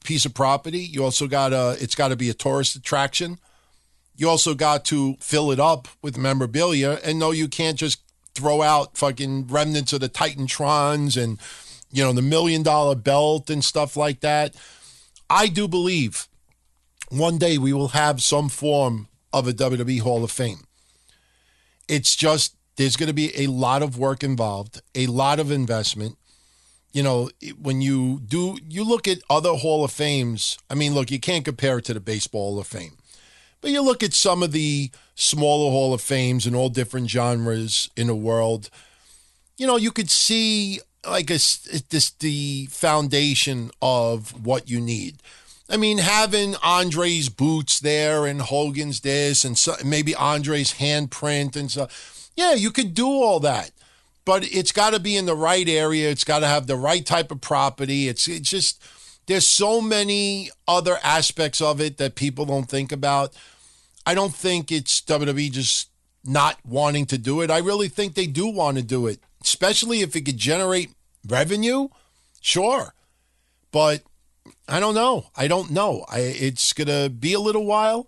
piece 0.03 0.25
of 0.25 0.33
property. 0.33 0.79
You 0.79 1.03
also 1.03 1.27
got 1.27 1.49
to, 1.49 1.77
it's 1.79 1.95
got 1.95 2.09
to 2.09 2.15
be 2.15 2.29
a 2.29 2.33
tourist 2.33 2.75
attraction. 2.75 3.39
You 4.15 4.29
also 4.29 4.53
got 4.53 4.85
to 4.85 5.15
fill 5.19 5.51
it 5.51 5.59
up 5.59 5.87
with 6.01 6.17
memorabilia. 6.17 6.99
And 7.03 7.19
no, 7.19 7.31
you 7.31 7.47
can't 7.47 7.77
just 7.77 8.01
throw 8.33 8.61
out 8.61 8.97
fucking 8.97 9.47
remnants 9.47 9.93
of 9.93 9.99
the 9.99 10.09
Titantrons 10.09 11.21
and, 11.21 11.39
you 11.91 12.03
know, 12.03 12.13
the 12.13 12.21
million 12.21 12.63
dollar 12.63 12.95
belt 12.95 13.49
and 13.49 13.63
stuff 13.63 13.97
like 13.97 14.21
that. 14.21 14.55
I 15.29 15.47
do 15.47 15.67
believe 15.67 16.27
one 17.09 17.37
day 17.37 17.57
we 17.57 17.73
will 17.73 17.89
have 17.89 18.21
some 18.23 18.49
form 18.49 19.07
of 19.33 19.47
a 19.47 19.53
WWE 19.53 20.01
Hall 20.01 20.23
of 20.23 20.31
Fame. 20.31 20.65
It's 21.87 22.15
just, 22.15 22.55
there's 22.77 22.95
going 22.95 23.07
to 23.07 23.13
be 23.13 23.31
a 23.37 23.47
lot 23.47 23.81
of 23.81 23.97
work 23.97 24.23
involved, 24.23 24.81
a 24.93 25.07
lot 25.07 25.39
of 25.39 25.51
investment 25.51 26.17
you 26.95 27.03
know, 27.03 27.29
when 27.61 27.81
you 27.81 28.21
do, 28.25 28.57
you 28.69 28.85
look 28.85 29.05
at 29.05 29.17
other 29.29 29.51
Hall 29.51 29.83
of 29.83 29.91
Fames. 29.91 30.57
I 30.69 30.75
mean, 30.75 30.93
look, 30.93 31.11
you 31.11 31.19
can't 31.19 31.43
compare 31.43 31.79
it 31.79 31.85
to 31.85 31.93
the 31.93 31.99
Baseball 31.99 32.51
Hall 32.51 32.59
of 32.61 32.67
Fame, 32.67 32.93
but 33.59 33.69
you 33.71 33.81
look 33.81 34.01
at 34.01 34.13
some 34.13 34.41
of 34.41 34.53
the 34.53 34.91
smaller 35.13 35.71
Hall 35.71 35.93
of 35.93 35.99
Fames 35.99 36.47
in 36.47 36.55
all 36.55 36.69
different 36.69 37.09
genres 37.09 37.89
in 37.97 38.07
the 38.07 38.15
world. 38.15 38.69
You 39.57 39.67
know, 39.67 39.75
you 39.75 39.91
could 39.91 40.09
see 40.09 40.79
like 41.05 41.29
a, 41.29 41.33
this 41.89 42.11
the 42.19 42.67
foundation 42.67 43.71
of 43.81 44.45
what 44.45 44.69
you 44.69 44.79
need. 44.79 45.17
I 45.69 45.75
mean, 45.75 45.97
having 45.97 46.55
Andre's 46.63 47.27
boots 47.27 47.77
there 47.81 48.25
and 48.25 48.41
Hogan's 48.41 49.01
this 49.01 49.43
and 49.43 49.57
so, 49.57 49.75
maybe 49.83 50.15
Andre's 50.15 50.75
handprint 50.75 51.57
and 51.57 51.69
so, 51.69 51.89
yeah, 52.35 52.53
you 52.53 52.71
could 52.71 52.93
do 52.93 53.07
all 53.07 53.39
that, 53.41 53.71
but 54.25 54.43
it's 54.43 54.71
got 54.71 54.93
to 54.93 54.99
be 54.99 55.15
in 55.15 55.25
the 55.25 55.35
right 55.35 55.67
area. 55.67 56.09
It's 56.09 56.23
got 56.23 56.39
to 56.39 56.47
have 56.47 56.67
the 56.67 56.75
right 56.75 57.05
type 57.05 57.31
of 57.31 57.41
property. 57.41 58.07
It's 58.07 58.27
it's 58.27 58.49
just 58.49 58.83
there's 59.27 59.47
so 59.47 59.81
many 59.81 60.49
other 60.67 60.97
aspects 61.03 61.61
of 61.61 61.79
it 61.81 61.97
that 61.97 62.15
people 62.15 62.45
don't 62.45 62.69
think 62.69 62.91
about. 62.91 63.33
I 64.05 64.13
don't 64.13 64.35
think 64.35 64.71
it's 64.71 65.01
WWE 65.01 65.51
just 65.51 65.89
not 66.23 66.57
wanting 66.65 67.05
to 67.07 67.17
do 67.17 67.41
it. 67.41 67.49
I 67.49 67.59
really 67.59 67.87
think 67.87 68.13
they 68.13 68.27
do 68.27 68.47
want 68.47 68.77
to 68.77 68.83
do 68.83 69.07
it, 69.07 69.19
especially 69.41 70.01
if 70.01 70.15
it 70.15 70.25
could 70.25 70.37
generate 70.37 70.91
revenue. 71.27 71.87
Sure, 72.41 72.93
but 73.71 74.03
I 74.67 74.79
don't 74.79 74.95
know. 74.95 75.27
I 75.35 75.47
don't 75.47 75.71
know. 75.71 76.05
I, 76.09 76.19
it's 76.19 76.73
going 76.73 76.87
to 76.87 77.09
be 77.09 77.33
a 77.33 77.39
little 77.39 77.65
while. 77.65 78.07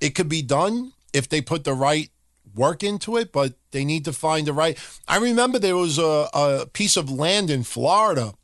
It 0.00 0.14
could 0.14 0.28
be 0.28 0.42
done 0.42 0.92
if 1.12 1.28
they 1.28 1.40
put 1.40 1.64
the 1.64 1.74
right 1.74 2.10
work 2.56 2.82
into 2.82 3.16
it, 3.16 3.32
but 3.32 3.54
they 3.70 3.84
need 3.84 4.04
to 4.06 4.12
find 4.12 4.46
the 4.46 4.52
right. 4.52 4.78
I 5.06 5.18
remember 5.18 5.58
there 5.58 5.76
was 5.76 5.98
a, 5.98 6.28
a 6.34 6.66
piece 6.72 6.96
of 6.96 7.10
land 7.10 7.50
in 7.50 7.62
Florida 7.62 8.34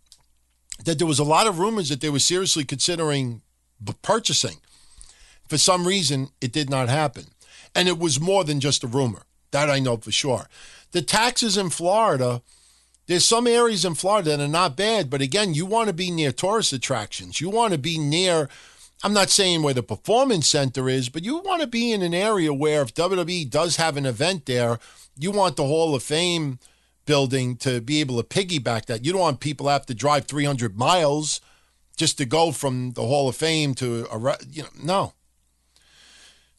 that 0.85 0.99
there 0.99 1.07
was 1.07 1.19
a 1.19 1.25
lot 1.25 1.47
of 1.47 1.59
rumors 1.59 1.89
that 1.89 2.01
they 2.01 2.11
were 2.11 2.19
seriously 2.19 2.65
considering 2.65 3.43
purchasing. 4.03 4.59
For 5.49 5.59
some 5.59 5.87
reason, 5.87 6.29
it 6.41 6.53
did 6.53 6.71
not 6.71 6.89
happen. 6.89 7.25
And 7.75 7.89
it 7.89 7.99
was 7.99 8.21
more 8.21 8.45
than 8.45 8.61
just 8.61 8.85
a 8.85 8.87
rumor. 8.87 9.23
That 9.51 9.69
I 9.69 9.81
know 9.81 9.97
for 9.97 10.13
sure. 10.13 10.49
The 10.93 11.03
taxes 11.03 11.57
in 11.57 11.71
Florida 11.71 12.43
there's 13.07 13.25
some 13.25 13.47
areas 13.47 13.85
in 13.85 13.95
Florida 13.95 14.31
that 14.31 14.41
are 14.41 14.49
not 14.49 14.77
bad, 14.77 15.11
but 15.11 15.21
again, 15.21 15.55
you 15.55 15.67
want 15.67 15.89
to 15.89 15.93
be 15.93 16.11
near 16.11 16.33
tourist 16.33 16.73
attractions. 16.73 17.41
You 17.41 17.51
want 17.51 17.73
to 17.73 17.79
be 17.79 17.99
near, 17.99 18.49
I'm 19.03 19.13
not 19.13 19.31
saying 19.31 19.63
where 19.63 19.75
the 19.75 19.83
performance 19.83 20.47
center 20.47 20.89
is, 20.89 21.09
but 21.09 21.25
you 21.25 21.39
want 21.39 21.61
to 21.61 21.67
be 21.67 21.93
in 21.93 22.03
an 22.03 22.15
area 22.15 22.55
where 22.55 22.83
if 22.83 22.95
WWE 22.95 23.51
does 23.51 23.77
have 23.77 23.97
an 23.97 24.07
event 24.07 24.47
there, 24.47 24.79
you 25.19 25.33
want 25.33 25.57
the 25.57 25.67
Hall 25.67 25.95
of 25.95 26.03
Fame 26.03 26.61
building 27.05 27.57
to 27.57 27.81
be 27.81 28.01
able 28.01 28.23
to 28.23 28.29
piggyback 28.29 28.87
that. 28.87 29.05
You 29.05 29.13
don't 29.13 29.21
want 29.21 29.41
people 29.41 29.69
have 29.69 29.87
to 29.87 29.95
drive 29.95 30.27
300 30.27 30.77
miles 30.77 31.41
just 31.97 32.17
to 32.19 32.25
go 32.25 32.53
from 32.53 32.93
the 32.93 33.03
Hall 33.03 33.29
of 33.29 33.37
Fame 33.37 33.75
to 33.75 34.07
a, 34.11 34.37
you 34.49 34.63
know, 34.63 34.69
no. 34.83 35.13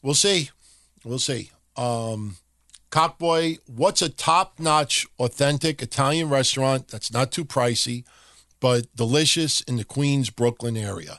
We'll 0.02 0.14
see. 0.14 0.50
We'll 1.02 1.18
see. 1.18 1.50
Um, 1.76 2.36
Cockboy, 2.90 3.58
what's 3.66 4.02
a 4.02 4.08
top 4.08 4.60
notch, 4.60 5.06
authentic 5.18 5.82
Italian 5.82 6.28
restaurant 6.28 6.88
that's 6.88 7.10
not 7.10 7.32
too 7.32 7.44
pricey, 7.44 8.04
but 8.60 8.94
delicious 8.94 9.62
in 9.62 9.76
the 9.76 9.84
Queens, 9.84 10.30
Brooklyn 10.30 10.76
area? 10.76 11.18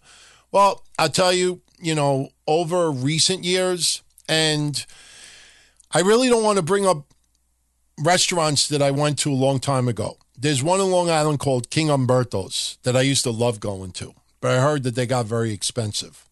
Well, 0.56 0.86
I'll 0.98 1.10
tell 1.10 1.34
you, 1.34 1.60
you 1.82 1.95
know, 1.95 2.30
over 2.48 2.90
recent 2.90 3.44
years, 3.44 4.02
and 4.30 4.86
I 5.91 5.99
really 5.99 6.30
don't 6.30 6.45
want 6.45 6.56
to 6.56 6.64
bring 6.64 6.88
up 6.88 7.14
restaurants 7.99 8.69
that 8.69 8.82
I 8.82 8.90
went 8.90 9.19
to 9.19 9.34
a 9.34 9.36
long 9.36 9.60
time 9.60 9.90
ago. 9.90 10.15
There's 10.40 10.64
one 10.64 10.80
in 10.80 10.90
Long 10.90 11.10
Island 11.10 11.40
called 11.40 11.69
King 11.69 11.90
Umberto's 11.90 12.77
that 12.84 12.95
I 12.95 13.02
used 13.02 13.26
to 13.26 13.32
love 13.32 13.60
going 13.60 13.91
to, 13.99 14.14
but 14.40 14.52
I 14.52 14.61
heard 14.61 14.84
that 14.84 14.95
they 14.95 15.06
got 15.06 15.26
very 15.26 15.52
expensive. 15.52 16.26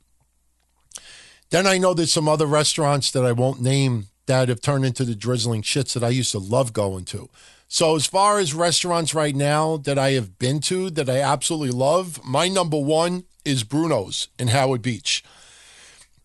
Then 1.50 1.68
I 1.68 1.78
know 1.78 1.94
there's 1.94 2.14
some 2.14 2.30
other 2.30 2.48
restaurants 2.48 3.12
that 3.12 3.26
I 3.26 3.34
won't 3.34 3.62
name 3.62 4.08
that 4.28 4.48
have 4.48 4.62
turned 4.62 4.86
into 4.86 5.04
the 5.04 5.16
drizzling 5.16 5.64
shits 5.64 5.92
that 5.96 6.04
I 6.04 6.08
used 6.08 6.32
to 6.32 6.40
love 6.40 6.72
going 6.72 7.04
to. 7.08 7.28
So, 7.68 7.98
as 7.98 8.06
far 8.06 8.40
as 8.40 8.54
restaurants 8.54 9.14
right 9.14 9.36
now 9.36 9.76
that 9.76 10.00
I 10.00 10.12
have 10.12 10.40
been 10.40 10.62
to 10.62 10.90
that 10.92 11.10
I 11.10 11.20
absolutely 11.20 11.72
love, 11.72 12.24
my 12.24 12.48
number 12.48 12.80
one 12.80 13.26
is 13.46 13.64
Bruno's 13.64 14.28
in 14.38 14.50
Howard 14.50 14.82
Beach. 14.82 15.24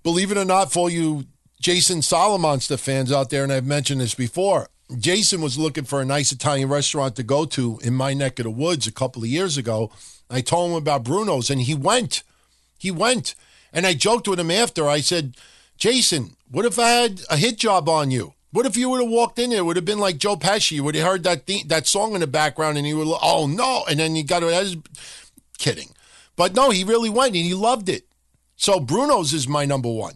Believe 0.02 0.30
it 0.30 0.38
or 0.38 0.44
not, 0.44 0.72
for 0.72 0.90
you 0.90 1.26
Jason 1.60 2.00
Solomonster 2.00 2.78
fans 2.78 3.10
out 3.10 3.30
there, 3.30 3.42
and 3.42 3.52
I've 3.52 3.66
mentioned 3.66 4.00
this 4.00 4.14
before, 4.14 4.68
Jason 4.96 5.40
was 5.40 5.58
looking 5.58 5.84
for 5.84 6.00
a 6.00 6.04
nice 6.04 6.32
Italian 6.32 6.68
restaurant 6.68 7.16
to 7.16 7.22
go 7.22 7.44
to 7.46 7.78
in 7.82 7.94
my 7.94 8.14
neck 8.14 8.38
of 8.38 8.44
the 8.44 8.50
woods 8.50 8.86
a 8.86 8.92
couple 8.92 9.22
of 9.22 9.28
years 9.28 9.56
ago. 9.56 9.90
I 10.30 10.40
told 10.40 10.70
him 10.70 10.76
about 10.76 11.04
Bruno's, 11.04 11.50
and 11.50 11.60
he 11.60 11.74
went. 11.74 12.22
He 12.78 12.90
went. 12.90 13.34
And 13.72 13.86
I 13.86 13.94
joked 13.94 14.28
with 14.28 14.40
him 14.40 14.50
after. 14.50 14.88
I 14.88 15.00
said, 15.00 15.36
Jason, 15.76 16.36
what 16.50 16.64
if 16.64 16.78
I 16.78 16.88
had 16.88 17.20
a 17.28 17.36
hit 17.36 17.58
job 17.58 17.88
on 17.88 18.10
you? 18.10 18.34
What 18.50 18.64
if 18.64 18.76
you 18.76 18.88
would 18.88 19.02
have 19.02 19.10
walked 19.10 19.38
in 19.38 19.50
there? 19.50 19.58
It 19.58 19.64
would 19.64 19.76
have 19.76 19.84
been 19.84 19.98
like 19.98 20.16
Joe 20.16 20.36
Pesci. 20.36 20.72
You 20.72 20.84
would 20.84 20.94
have 20.94 21.06
heard 21.06 21.22
that 21.24 21.46
th- 21.46 21.68
that 21.68 21.86
song 21.86 22.14
in 22.14 22.20
the 22.20 22.26
background, 22.26 22.78
and 22.78 22.86
he 22.86 22.94
would, 22.94 23.06
oh 23.22 23.46
no, 23.46 23.84
and 23.88 23.98
then 23.98 24.16
you 24.16 24.24
got 24.24 24.40
to. 24.40 24.82
Kidding, 25.58 25.90
but 26.38 26.54
no, 26.54 26.70
he 26.70 26.84
really 26.84 27.10
went 27.10 27.34
and 27.34 27.44
he 27.44 27.52
loved 27.52 27.88
it. 27.88 28.06
So 28.54 28.78
Bruno's 28.78 29.34
is 29.34 29.48
my 29.48 29.66
number 29.66 29.90
one. 29.90 30.14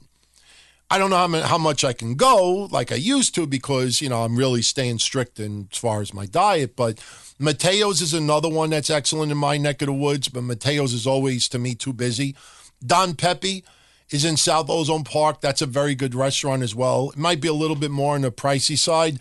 I 0.88 0.96
don't 0.98 1.10
know 1.10 1.40
how, 1.42 1.58
much 1.58 1.84
I 1.84 1.92
can 1.92 2.14
go 2.14 2.68
like 2.70 2.92
I 2.92 2.96
used 2.96 3.34
to 3.34 3.46
because 3.46 4.00
you 4.00 4.08
know 4.08 4.22
I'm 4.22 4.36
really 4.36 4.62
staying 4.62 4.98
strict 4.98 5.40
in, 5.40 5.68
as 5.72 5.78
far 5.78 6.00
as 6.00 6.14
my 6.14 6.26
diet. 6.26 6.76
But 6.76 7.02
Mateo's 7.38 8.00
is 8.00 8.14
another 8.14 8.48
one 8.48 8.70
that's 8.70 8.90
excellent 8.90 9.32
in 9.32 9.38
my 9.38 9.56
neck 9.56 9.82
of 9.82 9.86
the 9.86 9.92
woods. 9.94 10.28
But 10.28 10.44
Mateo's 10.44 10.92
is 10.92 11.06
always 11.06 11.48
to 11.48 11.58
me 11.58 11.74
too 11.74 11.92
busy. 11.92 12.36
Don 12.84 13.14
Peppe 13.14 13.64
is 14.10 14.24
in 14.24 14.36
South 14.36 14.70
Ozone 14.70 15.04
Park. 15.04 15.40
That's 15.40 15.62
a 15.62 15.66
very 15.66 15.94
good 15.94 16.14
restaurant 16.14 16.62
as 16.62 16.74
well. 16.74 17.10
It 17.10 17.18
might 17.18 17.40
be 17.40 17.48
a 17.48 17.54
little 17.54 17.76
bit 17.76 17.90
more 17.90 18.14
on 18.14 18.20
the 18.20 18.30
pricey 18.30 18.78
side. 18.78 19.18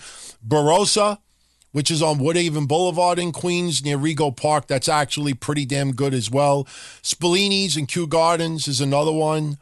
Barossa, 0.47 1.19
which 1.71 1.89
is 1.89 2.01
on 2.01 2.19
Woodhaven 2.19 2.67
Boulevard 2.67 3.19
in 3.19 3.31
Queens 3.31 3.83
near 3.83 3.97
Rego 3.97 4.35
Park. 4.35 4.67
That's 4.67 4.89
actually 4.89 5.33
pretty 5.33 5.65
damn 5.65 5.93
good 5.93 6.13
as 6.13 6.29
well. 6.29 6.65
Spallini's 7.01 7.77
and 7.77 7.87
Kew 7.87 8.07
Gardens 8.07 8.67
is 8.67 8.81
another 8.81 9.11
one. 9.11 9.57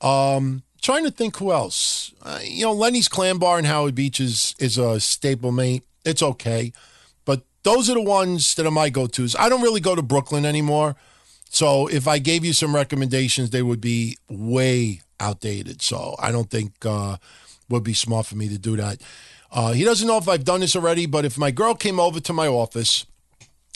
Um, 0.00 0.62
trying 0.80 1.04
to 1.04 1.10
think 1.10 1.36
who 1.36 1.52
else. 1.52 2.12
Uh, 2.22 2.40
you 2.42 2.64
know, 2.64 2.72
Lenny's 2.72 3.08
Clam 3.08 3.38
Bar 3.38 3.58
in 3.58 3.64
Howard 3.64 3.94
Beach 3.94 4.20
is, 4.20 4.54
is 4.58 4.78
a 4.78 5.00
staple 5.00 5.52
mate. 5.52 5.82
It's 6.04 6.22
okay. 6.22 6.72
But 7.24 7.42
those 7.64 7.90
are 7.90 7.94
the 7.94 8.02
ones 8.02 8.54
that 8.54 8.66
are 8.66 8.70
my 8.70 8.90
go 8.90 9.06
tos. 9.06 9.34
I 9.36 9.48
don't 9.48 9.62
really 9.62 9.80
go 9.80 9.94
to 9.94 10.02
Brooklyn 10.02 10.44
anymore. 10.44 10.96
So 11.50 11.86
if 11.88 12.06
I 12.06 12.18
gave 12.18 12.44
you 12.44 12.52
some 12.52 12.74
recommendations, 12.74 13.50
they 13.50 13.62
would 13.62 13.80
be 13.80 14.18
way 14.28 15.00
outdated. 15.18 15.82
So 15.82 16.14
I 16.18 16.30
don't 16.30 16.50
think 16.50 16.72
uh, 16.84 17.16
would 17.68 17.84
be 17.84 17.94
smart 17.94 18.26
for 18.26 18.36
me 18.36 18.48
to 18.48 18.58
do 18.58 18.76
that. 18.76 19.00
Uh, 19.50 19.72
he 19.72 19.84
doesn't 19.84 20.06
know 20.06 20.18
if 20.18 20.28
I've 20.28 20.44
done 20.44 20.60
this 20.60 20.76
already, 20.76 21.06
but 21.06 21.24
if 21.24 21.38
my 21.38 21.50
girl 21.50 21.74
came 21.74 21.98
over 21.98 22.20
to 22.20 22.32
my 22.32 22.46
office, 22.46 23.06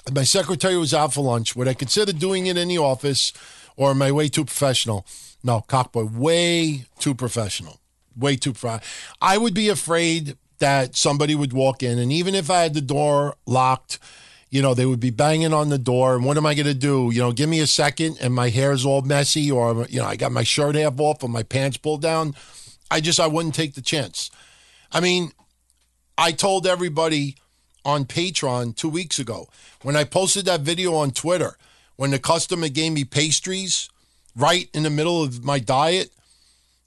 and 0.07 0.15
my 0.15 0.24
secretary 0.24 0.77
was 0.77 0.93
out 0.93 1.15
for 1.15 1.23
lunch, 1.23 1.57
would 1.57 1.69
I 1.69 1.74
consider 1.74 2.12
doing 2.12 2.47
it 2.47 2.57
in 2.57 2.69
the 2.69 2.78
office, 2.78 3.32
or 3.77 3.90
am 3.90 4.03
I 4.03 4.12
way 4.12 4.28
too 4.28 4.44
professional? 4.44 5.07
No, 5.43 5.65
cockboy, 5.69 6.15
way 6.15 6.85
too 6.99 7.15
professional, 7.15 7.81
way 8.16 8.36
too. 8.36 8.53
Pro- 8.53 8.81
I 9.20 9.39
would 9.39 9.55
be 9.55 9.69
afraid 9.69 10.36
that 10.59 10.94
somebody 10.94 11.35
would 11.35 11.53
walk 11.53 11.82
in, 11.82 11.99
and 11.99 12.12
even 12.12 12.35
if 12.35 12.51
I 12.51 12.62
had 12.62 12.74
the 12.74 12.81
door 12.81 13.36
locked 13.47 13.99
you 14.53 14.61
know, 14.61 14.74
they 14.74 14.85
would 14.85 15.01
be 15.01 15.09
banging 15.09 15.55
on 15.55 15.70
the 15.70 15.78
door. 15.78 16.15
And 16.15 16.27
what 16.27 16.36
am 16.36 16.44
I 16.44 16.53
going 16.53 16.66
to 16.66 16.74
do? 16.74 17.11
You 17.11 17.23
know, 17.23 17.32
give 17.32 17.49
me 17.49 17.61
a 17.61 17.66
second 17.66 18.19
and 18.20 18.35
my 18.35 18.51
hair's 18.51 18.85
all 18.85 19.01
messy 19.01 19.51
or, 19.51 19.86
you 19.89 19.99
know, 19.99 20.05
I 20.05 20.15
got 20.15 20.31
my 20.31 20.43
shirt 20.43 20.74
half 20.74 21.01
off 21.01 21.24
or 21.24 21.31
my 21.31 21.43
pants 21.43 21.78
pulled 21.78 22.03
down. 22.03 22.35
I 22.90 23.01
just, 23.01 23.19
I 23.19 23.28
wouldn't 23.28 23.55
take 23.55 23.73
the 23.73 23.81
chance. 23.81 24.31
I 24.93 25.01
mean, 25.01 25.32
I 26.18 26.32
told 26.32 26.66
everybody 26.66 27.36
on 27.84 28.05
Patreon 28.05 28.76
two 28.76 28.89
weeks 28.89 29.18
ago 29.18 29.48
when 29.82 29.97
I 29.97 30.05
posted 30.05 30.44
that 30.44 30.60
video 30.60 30.94
on 30.94 31.10
Twitter 31.10 31.56
when 31.97 32.10
the 32.10 32.18
customer 32.18 32.68
gave 32.68 32.93
me 32.93 33.05
pastries 33.05 33.89
right 34.36 34.68
in 34.72 34.82
the 34.82 34.90
middle 34.90 35.22
of 35.22 35.44
my 35.44 35.59
diet 35.59 36.10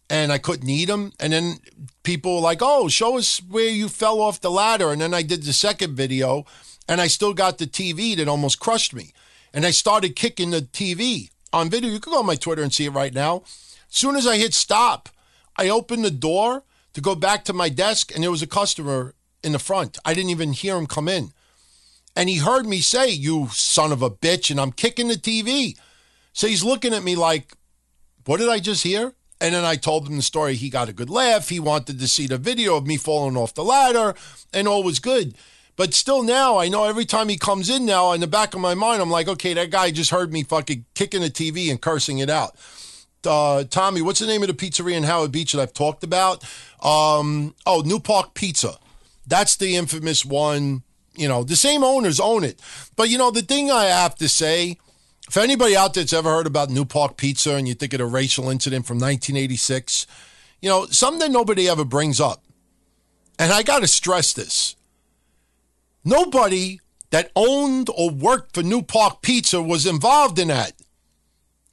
and 0.10 0.32
I 0.32 0.38
couldn't 0.38 0.70
eat 0.70 0.86
them. 0.86 1.12
And 1.20 1.34
then 1.34 1.60
people 2.04 2.36
were 2.36 2.42
like, 2.42 2.60
oh, 2.62 2.88
show 2.88 3.18
us 3.18 3.42
where 3.50 3.70
you 3.70 3.90
fell 3.90 4.22
off 4.22 4.42
the 4.42 4.52
ladder. 4.52 4.92
And 4.92 5.02
then 5.02 5.14
I 5.14 5.24
did 5.24 5.44
the 5.44 5.54
second 5.54 5.96
video 5.96 6.46
and 6.88 7.02
I 7.02 7.08
still 7.08 7.34
got 7.34 7.58
the 7.58 7.68
TV 7.68 8.16
that 8.18 8.28
almost 8.28 8.60
crushed 8.60 8.94
me. 8.94 9.14
And 9.54 9.66
I 9.66 9.72
started 9.72 10.16
kicking 10.16 10.52
the 10.52 10.62
TV 10.62 11.30
on 11.52 11.70
video. 11.70 11.90
You 11.90 12.00
can 12.00 12.14
go 12.14 12.20
on 12.20 12.26
my 12.26 12.36
Twitter 12.36 12.62
and 12.62 12.74
see 12.74 12.86
it 12.86 12.92
right 12.92 13.14
now. 13.14 13.44
As 13.90 13.98
soon 13.98 14.16
as 14.16 14.28
I 14.28 14.38
hit 14.38 14.54
stop, 14.54 15.10
I 15.58 15.70
opened 15.70 16.06
the 16.06 16.12
door 16.12 16.64
to 16.96 17.02
go 17.02 17.14
back 17.14 17.44
to 17.46 17.54
my 17.54 17.68
desk, 17.70 18.14
and 18.16 18.24
there 18.24 18.32
was 18.32 18.42
a 18.42 18.48
customer 18.48 19.14
in 19.44 19.52
the 19.52 19.60
front. 19.60 19.98
I 20.06 20.14
didn't 20.14 20.30
even 20.32 20.54
hear 20.54 20.78
him 20.78 20.88
come 20.88 21.10
in. 21.10 21.34
And 22.16 22.30
he 22.30 22.38
heard 22.38 22.66
me 22.66 22.80
say, 22.80 23.10
You 23.10 23.50
son 23.52 23.92
of 23.92 24.02
a 24.02 24.10
bitch, 24.10 24.50
and 24.50 24.60
I'm 24.60 24.72
kicking 24.72 25.10
the 25.10 25.16
TV. 25.16 25.78
So 26.32 26.48
he's 26.48 26.64
looking 26.64 26.94
at 26.94 27.04
me 27.04 27.18
like, 27.18 27.54
What 28.26 28.38
did 28.38 28.48
I 28.48 28.60
just 28.60 28.84
hear? 28.84 29.14
And 29.42 29.54
then 29.54 29.66
I 29.66 29.76
told 29.76 30.08
him 30.08 30.16
the 30.16 30.22
story. 30.22 30.56
He 30.56 30.70
got 30.70 30.88
a 30.88 30.94
good 30.94 31.10
laugh. 31.10 31.50
He 31.50 31.60
wanted 31.60 32.00
to 32.00 32.08
see 32.08 32.28
the 32.28 32.38
video 32.38 32.78
of 32.78 32.88
me 32.88 32.96
falling 32.96 33.36
off 33.36 33.54
the 33.54 33.66
ladder, 33.66 34.16
and 34.54 34.66
all 34.66 34.82
was 34.82 35.00
good. 35.00 35.36
But 35.76 35.94
still, 35.94 36.24
now 36.24 36.58
I 36.58 36.70
know 36.70 36.86
every 36.86 37.04
time 37.04 37.28
he 37.28 37.38
comes 37.38 37.70
in 37.70 37.86
now, 37.86 38.14
in 38.14 38.22
the 38.22 38.28
back 38.28 38.54
of 38.54 38.62
my 38.62 38.74
mind, 38.74 39.02
I'm 39.02 39.12
like, 39.12 39.28
okay, 39.28 39.54
that 39.54 39.70
guy 39.70 39.92
just 39.92 40.12
heard 40.12 40.32
me 40.32 40.44
fucking 40.44 40.86
kicking 40.96 41.20
the 41.20 41.30
TV 41.30 41.70
and 41.70 41.82
cursing 41.82 42.20
it 42.20 42.30
out. 42.30 42.56
Uh, 43.26 43.64
Tommy, 43.70 44.02
what's 44.02 44.20
the 44.20 44.28
name 44.28 44.42
of 44.44 44.48
the 44.48 44.54
pizzeria 44.54 44.96
in 44.96 45.04
Howard 45.04 45.32
Beach 45.32 45.54
that 45.54 45.62
I've 45.62 45.74
talked 45.74 46.04
about? 46.04 46.44
Um, 46.82 47.56
oh, 47.66 47.82
New 47.86 48.00
Park 48.00 48.34
Pizza. 48.34 48.78
That's 49.28 49.56
the 49.56 49.76
infamous 49.76 50.26
one. 50.26 50.84
You 51.16 51.28
know, 51.28 51.44
the 51.44 51.56
same 51.56 51.84
owners 51.84 52.20
own 52.20 52.44
it. 52.44 52.60
But, 52.96 53.10
you 53.10 53.18
know, 53.18 53.32
the 53.32 53.42
thing 53.42 53.72
I 53.72 53.86
have 53.86 54.16
to 54.16 54.28
say, 54.30 54.78
If 55.28 55.38
anybody 55.38 55.76
out 55.76 55.94
there's 55.94 56.14
ever 56.14 56.30
heard 56.30 56.46
about 56.46 56.70
New 56.70 56.86
Park 56.86 57.18
Pizza 57.18 57.56
and 57.56 57.68
you 57.68 57.74
think 57.74 57.94
of 57.94 58.02
a 58.02 58.06
racial 58.06 58.50
incident 58.50 58.86
from 58.86 58.98
1986, 58.98 60.06
you 60.62 60.70
know, 60.70 60.86
something 60.88 61.32
nobody 61.32 61.68
ever 61.68 61.86
brings 61.86 62.20
up. 62.20 62.44
And 63.40 63.52
I 63.52 63.64
got 63.64 63.80
to 63.80 63.88
stress 63.88 64.34
this. 64.34 64.76
Nobody 66.04 66.80
that 67.10 67.32
owned 67.36 67.90
or 67.96 68.12
worked 68.12 68.54
for 68.54 68.62
New 68.62 68.82
Park 68.82 69.22
Pizza 69.22 69.62
was 69.62 69.86
involved 69.86 70.38
in 70.38 70.50
that. 70.50 70.74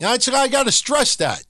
You 0.02 0.08
know, 0.32 0.38
I 0.38 0.48
got 0.48 0.64
to 0.64 0.72
stress 0.72 1.14
that. 1.16 1.44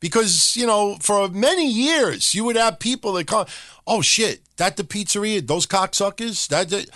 Because, 0.00 0.56
you 0.56 0.66
know, 0.66 0.96
for 1.00 1.28
many 1.28 1.68
years, 1.68 2.34
you 2.34 2.44
would 2.44 2.56
have 2.56 2.78
people 2.78 3.12
that 3.14 3.26
come, 3.26 3.46
oh 3.86 4.00
shit, 4.00 4.40
that 4.56 4.76
the 4.76 4.84
pizzeria, 4.84 5.46
those 5.46 5.66
cocksuckers, 5.66 6.48
that, 6.48 6.70
that 6.70 6.88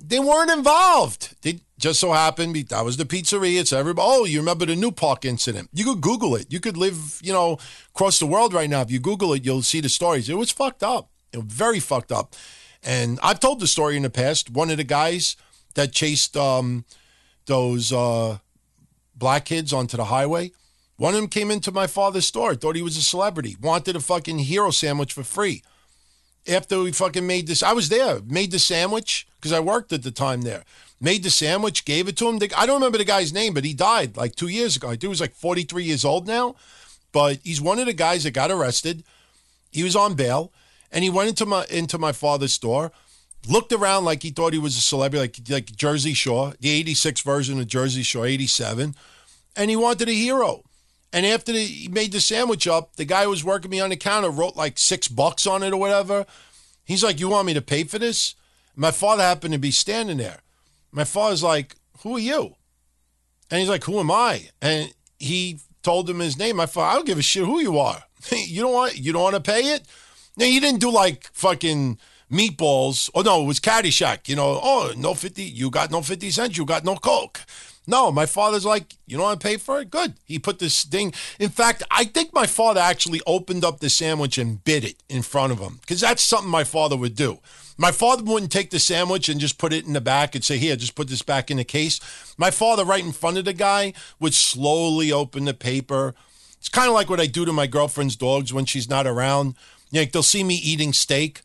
they 0.00 0.18
weren't 0.18 0.50
involved. 0.50 1.36
They 1.42 1.60
just 1.78 2.00
so 2.00 2.12
happened 2.12 2.56
that 2.56 2.84
was 2.84 2.96
the 2.96 3.04
pizzeria. 3.04 3.60
It's 3.60 3.72
everybody. 3.72 4.08
Oh, 4.08 4.24
you 4.24 4.40
remember 4.40 4.66
the 4.66 4.74
New 4.76 4.90
Park 4.90 5.24
incident? 5.24 5.70
You 5.72 5.84
could 5.84 6.00
Google 6.00 6.34
it. 6.34 6.52
You 6.52 6.58
could 6.58 6.76
live, 6.76 7.20
you 7.22 7.32
know, 7.32 7.58
across 7.94 8.18
the 8.18 8.26
world 8.26 8.52
right 8.52 8.70
now. 8.70 8.80
If 8.80 8.90
you 8.90 8.98
Google 8.98 9.32
it, 9.34 9.44
you'll 9.44 9.62
see 9.62 9.80
the 9.80 9.88
stories. 9.88 10.28
It 10.28 10.36
was 10.36 10.50
fucked 10.50 10.82
up. 10.82 11.08
It 11.32 11.38
was 11.38 11.46
very 11.46 11.80
fucked 11.80 12.10
up. 12.10 12.34
And 12.82 13.20
I've 13.22 13.40
told 13.40 13.60
the 13.60 13.68
story 13.68 13.96
in 13.96 14.02
the 14.02 14.10
past. 14.10 14.50
One 14.50 14.70
of 14.70 14.76
the 14.76 14.84
guys 14.84 15.36
that 15.74 15.92
chased 15.92 16.36
um, 16.36 16.84
those 17.46 17.92
uh, 17.92 18.38
black 19.22 19.44
kids 19.44 19.72
onto 19.72 19.96
the 19.96 20.06
highway. 20.06 20.50
One 20.96 21.14
of 21.14 21.20
them 21.20 21.28
came 21.28 21.52
into 21.52 21.70
my 21.70 21.86
father's 21.86 22.26
store, 22.26 22.56
thought 22.56 22.74
he 22.74 22.82
was 22.82 22.96
a 22.96 23.02
celebrity, 23.02 23.56
wanted 23.60 23.94
a 23.94 24.00
fucking 24.00 24.40
hero 24.40 24.72
sandwich 24.72 25.12
for 25.12 25.22
free. 25.22 25.62
After 26.48 26.82
we 26.82 26.90
fucking 26.90 27.24
made 27.24 27.46
this, 27.46 27.62
I 27.62 27.72
was 27.72 27.88
there, 27.88 28.18
made 28.26 28.50
the 28.50 28.58
sandwich 28.58 29.28
because 29.36 29.52
I 29.52 29.60
worked 29.60 29.92
at 29.92 30.02
the 30.02 30.10
time 30.10 30.42
there. 30.42 30.64
Made 31.00 31.22
the 31.22 31.30
sandwich, 31.30 31.84
gave 31.84 32.08
it 32.08 32.16
to 32.16 32.28
him. 32.28 32.40
I 32.56 32.66
don't 32.66 32.80
remember 32.80 32.98
the 32.98 33.04
guy's 33.04 33.32
name, 33.32 33.54
but 33.54 33.64
he 33.64 33.74
died 33.74 34.16
like 34.16 34.34
two 34.34 34.48
years 34.48 34.74
ago. 34.74 34.88
I 34.88 34.92
think 34.92 35.02
he 35.02 35.06
was 35.06 35.20
like 35.20 35.34
43 35.34 35.84
years 35.84 36.04
old 36.04 36.26
now, 36.26 36.56
but 37.12 37.38
he's 37.44 37.60
one 37.60 37.78
of 37.78 37.86
the 37.86 37.92
guys 37.92 38.24
that 38.24 38.32
got 38.32 38.50
arrested. 38.50 39.04
He 39.70 39.84
was 39.84 39.94
on 39.94 40.14
bail, 40.14 40.50
and 40.90 41.04
he 41.04 41.10
went 41.10 41.28
into 41.28 41.46
my 41.46 41.64
into 41.70 41.96
my 41.96 42.10
father's 42.10 42.54
store, 42.54 42.90
looked 43.48 43.72
around 43.72 44.04
like 44.04 44.24
he 44.24 44.30
thought 44.30 44.52
he 44.52 44.58
was 44.58 44.76
a 44.76 44.80
celebrity, 44.80 45.20
like 45.20 45.48
like 45.48 45.76
Jersey 45.76 46.12
Shore, 46.12 46.54
the 46.58 46.70
'86 46.70 47.20
version 47.20 47.60
of 47.60 47.68
Jersey 47.68 48.02
Shore, 48.02 48.26
'87, 48.26 48.96
and 49.56 49.70
he 49.70 49.76
wanted 49.76 50.08
a 50.08 50.12
hero. 50.12 50.62
And 51.12 51.26
after 51.26 51.52
the, 51.52 51.62
he 51.62 51.88
made 51.88 52.12
the 52.12 52.20
sandwich 52.20 52.66
up, 52.66 52.96
the 52.96 53.04
guy 53.04 53.24
who 53.24 53.30
was 53.30 53.44
working 53.44 53.70
me 53.70 53.80
on 53.80 53.90
the 53.90 53.96
counter 53.96 54.30
wrote 54.30 54.56
like 54.56 54.78
six 54.78 55.08
bucks 55.08 55.46
on 55.46 55.62
it 55.62 55.72
or 55.72 55.76
whatever. 55.80 56.26
He's 56.84 57.04
like, 57.04 57.20
"You 57.20 57.28
want 57.28 57.46
me 57.46 57.54
to 57.54 57.62
pay 57.62 57.84
for 57.84 57.98
this?" 57.98 58.34
My 58.74 58.90
father 58.90 59.22
happened 59.22 59.52
to 59.52 59.58
be 59.58 59.70
standing 59.70 60.16
there. 60.16 60.40
My 60.90 61.04
father's 61.04 61.42
like, 61.42 61.76
"Who 62.02 62.16
are 62.16 62.20
you?" 62.20 62.56
And 63.50 63.60
he's 63.60 63.68
like, 63.68 63.84
"Who 63.84 64.00
am 64.00 64.10
I?" 64.10 64.48
And 64.62 64.94
he 65.18 65.60
told 65.82 66.08
him 66.08 66.20
his 66.20 66.38
name. 66.38 66.56
My 66.56 66.66
father, 66.66 66.90
I 66.90 66.94
don't 66.94 67.06
give 67.06 67.18
a 67.18 67.22
shit 67.22 67.44
who 67.44 67.60
you 67.60 67.78
are. 67.78 68.04
you 68.32 68.62
don't 68.62 68.72
want 68.72 68.96
you 68.96 69.12
don't 69.12 69.22
want 69.22 69.34
to 69.34 69.40
pay 69.40 69.74
it. 69.74 69.86
Now 70.36 70.46
you 70.46 70.60
didn't 70.60 70.80
do 70.80 70.90
like 70.90 71.28
fucking 71.32 71.98
meatballs. 72.30 73.10
Oh 73.14 73.20
no, 73.20 73.42
it 73.42 73.46
was 73.46 73.60
Caddyshack. 73.60 74.28
You 74.28 74.36
know, 74.36 74.60
oh 74.62 74.92
no 74.96 75.14
fifty. 75.14 75.44
You 75.44 75.70
got 75.70 75.90
no 75.90 76.00
fifty 76.00 76.30
cents. 76.30 76.56
You 76.56 76.64
got 76.64 76.84
no 76.84 76.96
coke. 76.96 77.40
No, 77.86 78.12
my 78.12 78.26
father's 78.26 78.64
like, 78.64 78.94
you 79.06 79.16
don't 79.16 79.26
want 79.26 79.40
to 79.40 79.46
pay 79.46 79.56
for 79.56 79.80
it? 79.80 79.90
Good. 79.90 80.14
He 80.24 80.38
put 80.38 80.60
this 80.60 80.84
thing. 80.84 81.12
In 81.40 81.48
fact, 81.48 81.82
I 81.90 82.04
think 82.04 82.32
my 82.32 82.46
father 82.46 82.80
actually 82.80 83.20
opened 83.26 83.64
up 83.64 83.80
the 83.80 83.90
sandwich 83.90 84.38
and 84.38 84.62
bit 84.62 84.84
it 84.84 84.96
in 85.08 85.22
front 85.22 85.52
of 85.52 85.58
him 85.58 85.78
because 85.80 86.00
that's 86.00 86.22
something 86.22 86.50
my 86.50 86.64
father 86.64 86.96
would 86.96 87.16
do. 87.16 87.38
My 87.76 87.90
father 87.90 88.22
wouldn't 88.22 88.52
take 88.52 88.70
the 88.70 88.78
sandwich 88.78 89.28
and 89.28 89.40
just 89.40 89.58
put 89.58 89.72
it 89.72 89.86
in 89.86 89.94
the 89.94 90.00
back 90.00 90.34
and 90.34 90.44
say, 90.44 90.58
Here, 90.58 90.76
just 90.76 90.94
put 90.94 91.08
this 91.08 91.22
back 91.22 91.50
in 91.50 91.56
the 91.56 91.64
case. 91.64 91.98
My 92.36 92.50
father, 92.50 92.84
right 92.84 93.04
in 93.04 93.12
front 93.12 93.38
of 93.38 93.44
the 93.44 93.52
guy, 93.52 93.94
would 94.20 94.34
slowly 94.34 95.10
open 95.10 95.46
the 95.46 95.54
paper. 95.54 96.14
It's 96.58 96.68
kind 96.68 96.86
of 96.86 96.94
like 96.94 97.10
what 97.10 97.18
I 97.18 97.26
do 97.26 97.44
to 97.44 97.52
my 97.52 97.66
girlfriend's 97.66 98.14
dogs 98.14 98.52
when 98.52 98.66
she's 98.66 98.88
not 98.88 99.06
around. 99.06 99.56
Know, 99.90 100.04
they'll 100.04 100.22
see 100.22 100.44
me 100.44 100.54
eating 100.54 100.92
steak 100.92 101.40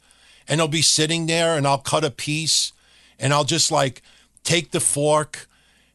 and 0.48 0.60
they'll 0.60 0.68
be 0.68 0.84
sitting 0.84 1.26
there 1.26 1.58
and 1.58 1.66
I'll 1.66 1.80
cut 1.80 2.04
a 2.04 2.12
piece 2.12 2.72
and 3.20 3.34
I'll 3.34 3.44
just 3.44 3.72
like 3.72 4.02
take 4.44 4.72
the 4.72 4.80
fork 4.80 5.47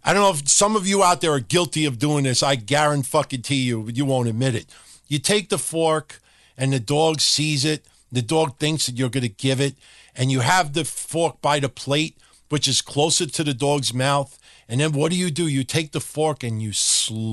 I 0.04 0.12
don't 0.12 0.22
know 0.22 0.30
if 0.30 0.48
some 0.48 0.74
of 0.76 0.86
you 0.86 1.02
out 1.02 1.20
there 1.20 1.32
are 1.32 1.40
guilty 1.40 1.84
of 1.84 1.98
doing 1.98 2.24
this. 2.24 2.42
I 2.42 2.56
guarantee 2.56 3.62
you, 3.62 3.88
you 3.92 4.04
won't 4.04 4.28
admit 4.28 4.54
it. 4.54 4.66
You 5.06 5.18
take 5.18 5.48
the 5.48 5.58
fork 5.58 6.20
and 6.56 6.72
the 6.72 6.80
dog 6.80 7.20
sees 7.20 7.64
it. 7.64 7.86
The 8.10 8.22
dog 8.22 8.58
thinks 8.58 8.86
that 8.86 8.96
you're 8.96 9.08
going 9.08 9.22
to 9.22 9.28
give 9.28 9.58
it, 9.58 9.74
and 10.14 10.30
you 10.30 10.40
have 10.40 10.74
the 10.74 10.84
fork 10.84 11.40
by 11.40 11.58
the 11.60 11.70
plate, 11.70 12.18
which 12.50 12.68
is 12.68 12.82
closer 12.82 13.24
to 13.24 13.42
the 13.42 13.54
dog's 13.54 13.94
mouth. 13.94 14.38
And 14.68 14.80
then 14.80 14.92
what 14.92 15.10
do 15.10 15.16
you 15.16 15.30
do? 15.30 15.46
You 15.46 15.64
take 15.64 15.92
the 15.92 16.00
fork 16.00 16.44
and 16.44 16.62
you 16.62 16.74
slowly, 16.74 17.24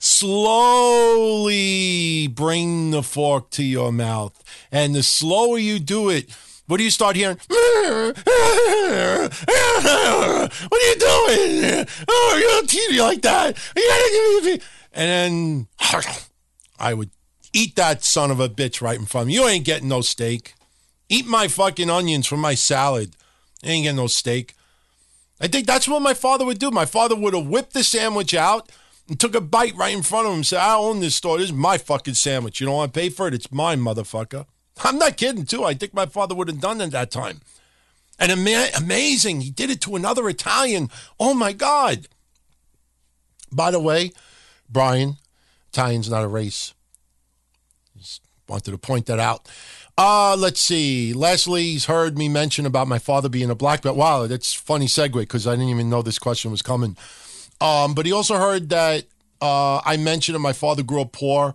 slowly 0.00 1.46
bring 2.26 2.90
the 2.90 3.04
fork 3.04 3.50
to 3.50 3.62
your 3.62 3.92
mouth. 3.92 4.42
And 4.72 4.92
the 4.92 5.04
slower 5.04 5.58
you 5.58 5.78
do 5.78 6.08
it, 6.10 6.28
what 6.66 6.78
do 6.78 6.84
you 6.84 6.90
start 6.90 7.16
hearing? 7.16 7.38
What 7.48 7.56
are 7.56 8.12
you 10.82 10.96
doing? 10.98 11.86
Oh, 12.08 12.36
you're 12.40 12.56
on 12.56 12.66
TV 12.66 12.98
like 13.00 13.22
that. 13.22 13.56
And 14.92 15.08
then 15.08 15.68
I 16.78 16.94
would 16.94 17.10
eat 17.52 17.76
that 17.76 18.02
son 18.04 18.30
of 18.30 18.40
a 18.40 18.48
bitch 18.48 18.80
right 18.80 18.98
in 18.98 19.06
front 19.06 19.22
of 19.24 19.28
me. 19.28 19.34
You 19.34 19.46
ain't 19.46 19.64
getting 19.64 19.88
no 19.88 20.00
steak. 20.00 20.54
Eat 21.08 21.26
my 21.26 21.48
fucking 21.48 21.88
onions 21.88 22.26
from 22.26 22.40
my 22.40 22.54
salad. 22.54 23.14
You 23.62 23.70
ain't 23.70 23.84
getting 23.84 23.96
no 23.96 24.08
steak. 24.08 24.54
I 25.40 25.46
think 25.48 25.66
that's 25.66 25.86
what 25.86 26.02
my 26.02 26.14
father 26.14 26.44
would 26.44 26.58
do. 26.58 26.70
My 26.70 26.86
father 26.86 27.14
would 27.14 27.34
have 27.34 27.46
whipped 27.46 27.74
the 27.74 27.84
sandwich 27.84 28.34
out 28.34 28.72
and 29.08 29.20
took 29.20 29.34
a 29.34 29.40
bite 29.40 29.76
right 29.76 29.94
in 29.94 30.02
front 30.02 30.26
of 30.26 30.32
him 30.32 30.38
and 30.38 30.46
said, 30.46 30.60
I 30.60 30.74
own 30.74 31.00
this 31.00 31.14
store. 31.14 31.38
This 31.38 31.50
is 31.50 31.52
my 31.52 31.78
fucking 31.78 32.14
sandwich. 32.14 32.58
You 32.60 32.66
don't 32.66 32.74
want 32.74 32.92
to 32.92 32.98
pay 32.98 33.08
for 33.08 33.28
it? 33.28 33.34
It's 33.34 33.52
mine, 33.52 33.80
motherfucker. 33.80 34.46
I'm 34.84 34.98
not 34.98 35.16
kidding, 35.16 35.46
too. 35.46 35.64
I 35.64 35.74
think 35.74 35.94
my 35.94 36.06
father 36.06 36.34
would 36.34 36.48
have 36.48 36.60
done 36.60 36.80
it 36.80 36.90
that 36.90 37.10
time. 37.10 37.40
And 38.18 38.32
ama- 38.32 38.68
amazing, 38.76 39.42
he 39.42 39.50
did 39.50 39.70
it 39.70 39.80
to 39.82 39.96
another 39.96 40.28
Italian. 40.28 40.90
Oh 41.20 41.34
my 41.34 41.52
God. 41.52 42.06
By 43.52 43.70
the 43.70 43.80
way, 43.80 44.12
Brian, 44.68 45.16
Italian's 45.70 46.10
not 46.10 46.24
a 46.24 46.28
race. 46.28 46.74
Just 47.96 48.22
wanted 48.48 48.70
to 48.70 48.78
point 48.78 49.06
that 49.06 49.18
out. 49.18 49.48
Uh, 49.98 50.36
let's 50.38 50.60
see. 50.60 51.12
Leslie's 51.14 51.86
heard 51.86 52.18
me 52.18 52.28
mention 52.28 52.66
about 52.66 52.88
my 52.88 52.98
father 52.98 53.28
being 53.28 53.50
a 53.50 53.54
black 53.54 53.82
belt. 53.82 53.96
Wow, 53.96 54.26
that's 54.26 54.52
funny 54.52 54.86
segue 54.86 55.12
because 55.12 55.46
I 55.46 55.52
didn't 55.52 55.70
even 55.70 55.88
know 55.88 56.02
this 56.02 56.18
question 56.18 56.50
was 56.50 56.62
coming. 56.62 56.96
Um, 57.60 57.94
but 57.94 58.04
he 58.04 58.12
also 58.12 58.36
heard 58.36 58.68
that 58.68 59.04
uh, 59.40 59.80
I 59.84 59.96
mentioned 59.96 60.34
that 60.34 60.40
my 60.40 60.52
father 60.52 60.82
grew 60.82 61.00
up 61.00 61.12
poor 61.12 61.54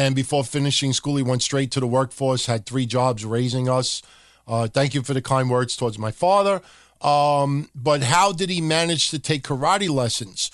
and 0.00 0.16
before 0.16 0.44
finishing 0.44 0.94
school, 0.94 1.16
he 1.16 1.22
went 1.22 1.42
straight 1.42 1.70
to 1.72 1.78
the 1.78 1.86
workforce, 1.86 2.46
had 2.46 2.64
three 2.64 2.86
jobs 2.86 3.22
raising 3.22 3.68
us. 3.68 4.00
Uh, 4.48 4.66
thank 4.66 4.94
you 4.94 5.02
for 5.02 5.12
the 5.12 5.20
kind 5.20 5.50
words 5.50 5.76
towards 5.76 5.98
my 5.98 6.10
father. 6.10 6.62
Um, 7.02 7.68
but 7.74 8.04
how 8.04 8.32
did 8.32 8.48
he 8.48 8.62
manage 8.62 9.10
to 9.10 9.18
take 9.18 9.42
karate 9.42 9.90
lessons? 9.90 10.50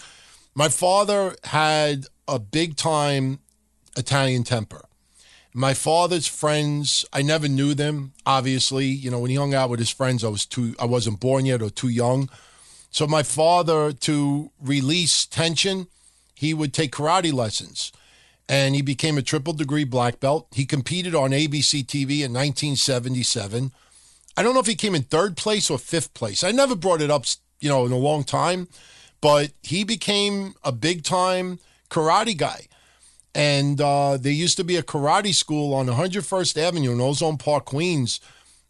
My 0.56 0.68
father 0.68 1.36
had 1.44 2.06
a 2.26 2.40
big 2.40 2.74
time 2.74 3.38
Italian 3.96 4.42
temper. 4.42 4.84
My 5.54 5.74
father's 5.74 6.26
friends, 6.26 7.06
I 7.12 7.22
never 7.22 7.46
knew 7.46 7.72
them. 7.72 8.14
Obviously, 8.26 8.86
you 8.86 9.12
know, 9.12 9.20
when 9.20 9.30
he 9.30 9.36
hung 9.36 9.54
out 9.54 9.70
with 9.70 9.78
his 9.78 9.90
friends, 9.90 10.24
I 10.24 10.28
was 10.28 10.44
too, 10.44 10.74
I 10.76 10.86
wasn't 10.86 11.20
born 11.20 11.46
yet 11.46 11.62
or 11.62 11.70
too 11.70 11.88
young. 11.88 12.28
So 12.90 13.06
my 13.06 13.22
father, 13.22 13.92
to 13.92 14.50
release 14.60 15.24
tension, 15.24 15.86
he 16.34 16.52
would 16.52 16.74
take 16.74 16.90
karate 16.90 17.32
lessons 17.32 17.92
and 18.48 18.74
he 18.74 18.82
became 18.82 19.18
a 19.18 19.22
triple 19.22 19.52
degree 19.52 19.84
black 19.84 20.20
belt. 20.20 20.46
He 20.52 20.64
competed 20.64 21.14
on 21.14 21.30
ABC 21.30 21.84
TV 21.84 22.22
in 22.22 22.32
1977. 22.32 23.72
I 24.36 24.42
don't 24.42 24.54
know 24.54 24.60
if 24.60 24.66
he 24.66 24.74
came 24.74 24.94
in 24.94 25.02
third 25.02 25.36
place 25.36 25.70
or 25.70 25.78
fifth 25.78 26.14
place. 26.14 26.44
I 26.44 26.52
never 26.52 26.76
brought 26.76 27.00
it 27.00 27.10
up, 27.10 27.24
you 27.60 27.68
know, 27.68 27.86
in 27.86 27.92
a 27.92 27.96
long 27.96 28.22
time, 28.22 28.68
but 29.20 29.52
he 29.62 29.82
became 29.82 30.54
a 30.62 30.72
big 30.72 31.02
time 31.02 31.58
karate 31.90 32.36
guy. 32.36 32.66
And 33.34 33.80
uh, 33.80 34.16
there 34.16 34.32
used 34.32 34.56
to 34.58 34.64
be 34.64 34.76
a 34.76 34.82
karate 34.82 35.34
school 35.34 35.74
on 35.74 35.86
101st 35.86 36.56
Avenue 36.56 36.92
in 36.92 37.00
Ozone 37.00 37.36
Park, 37.36 37.66
Queens. 37.66 38.20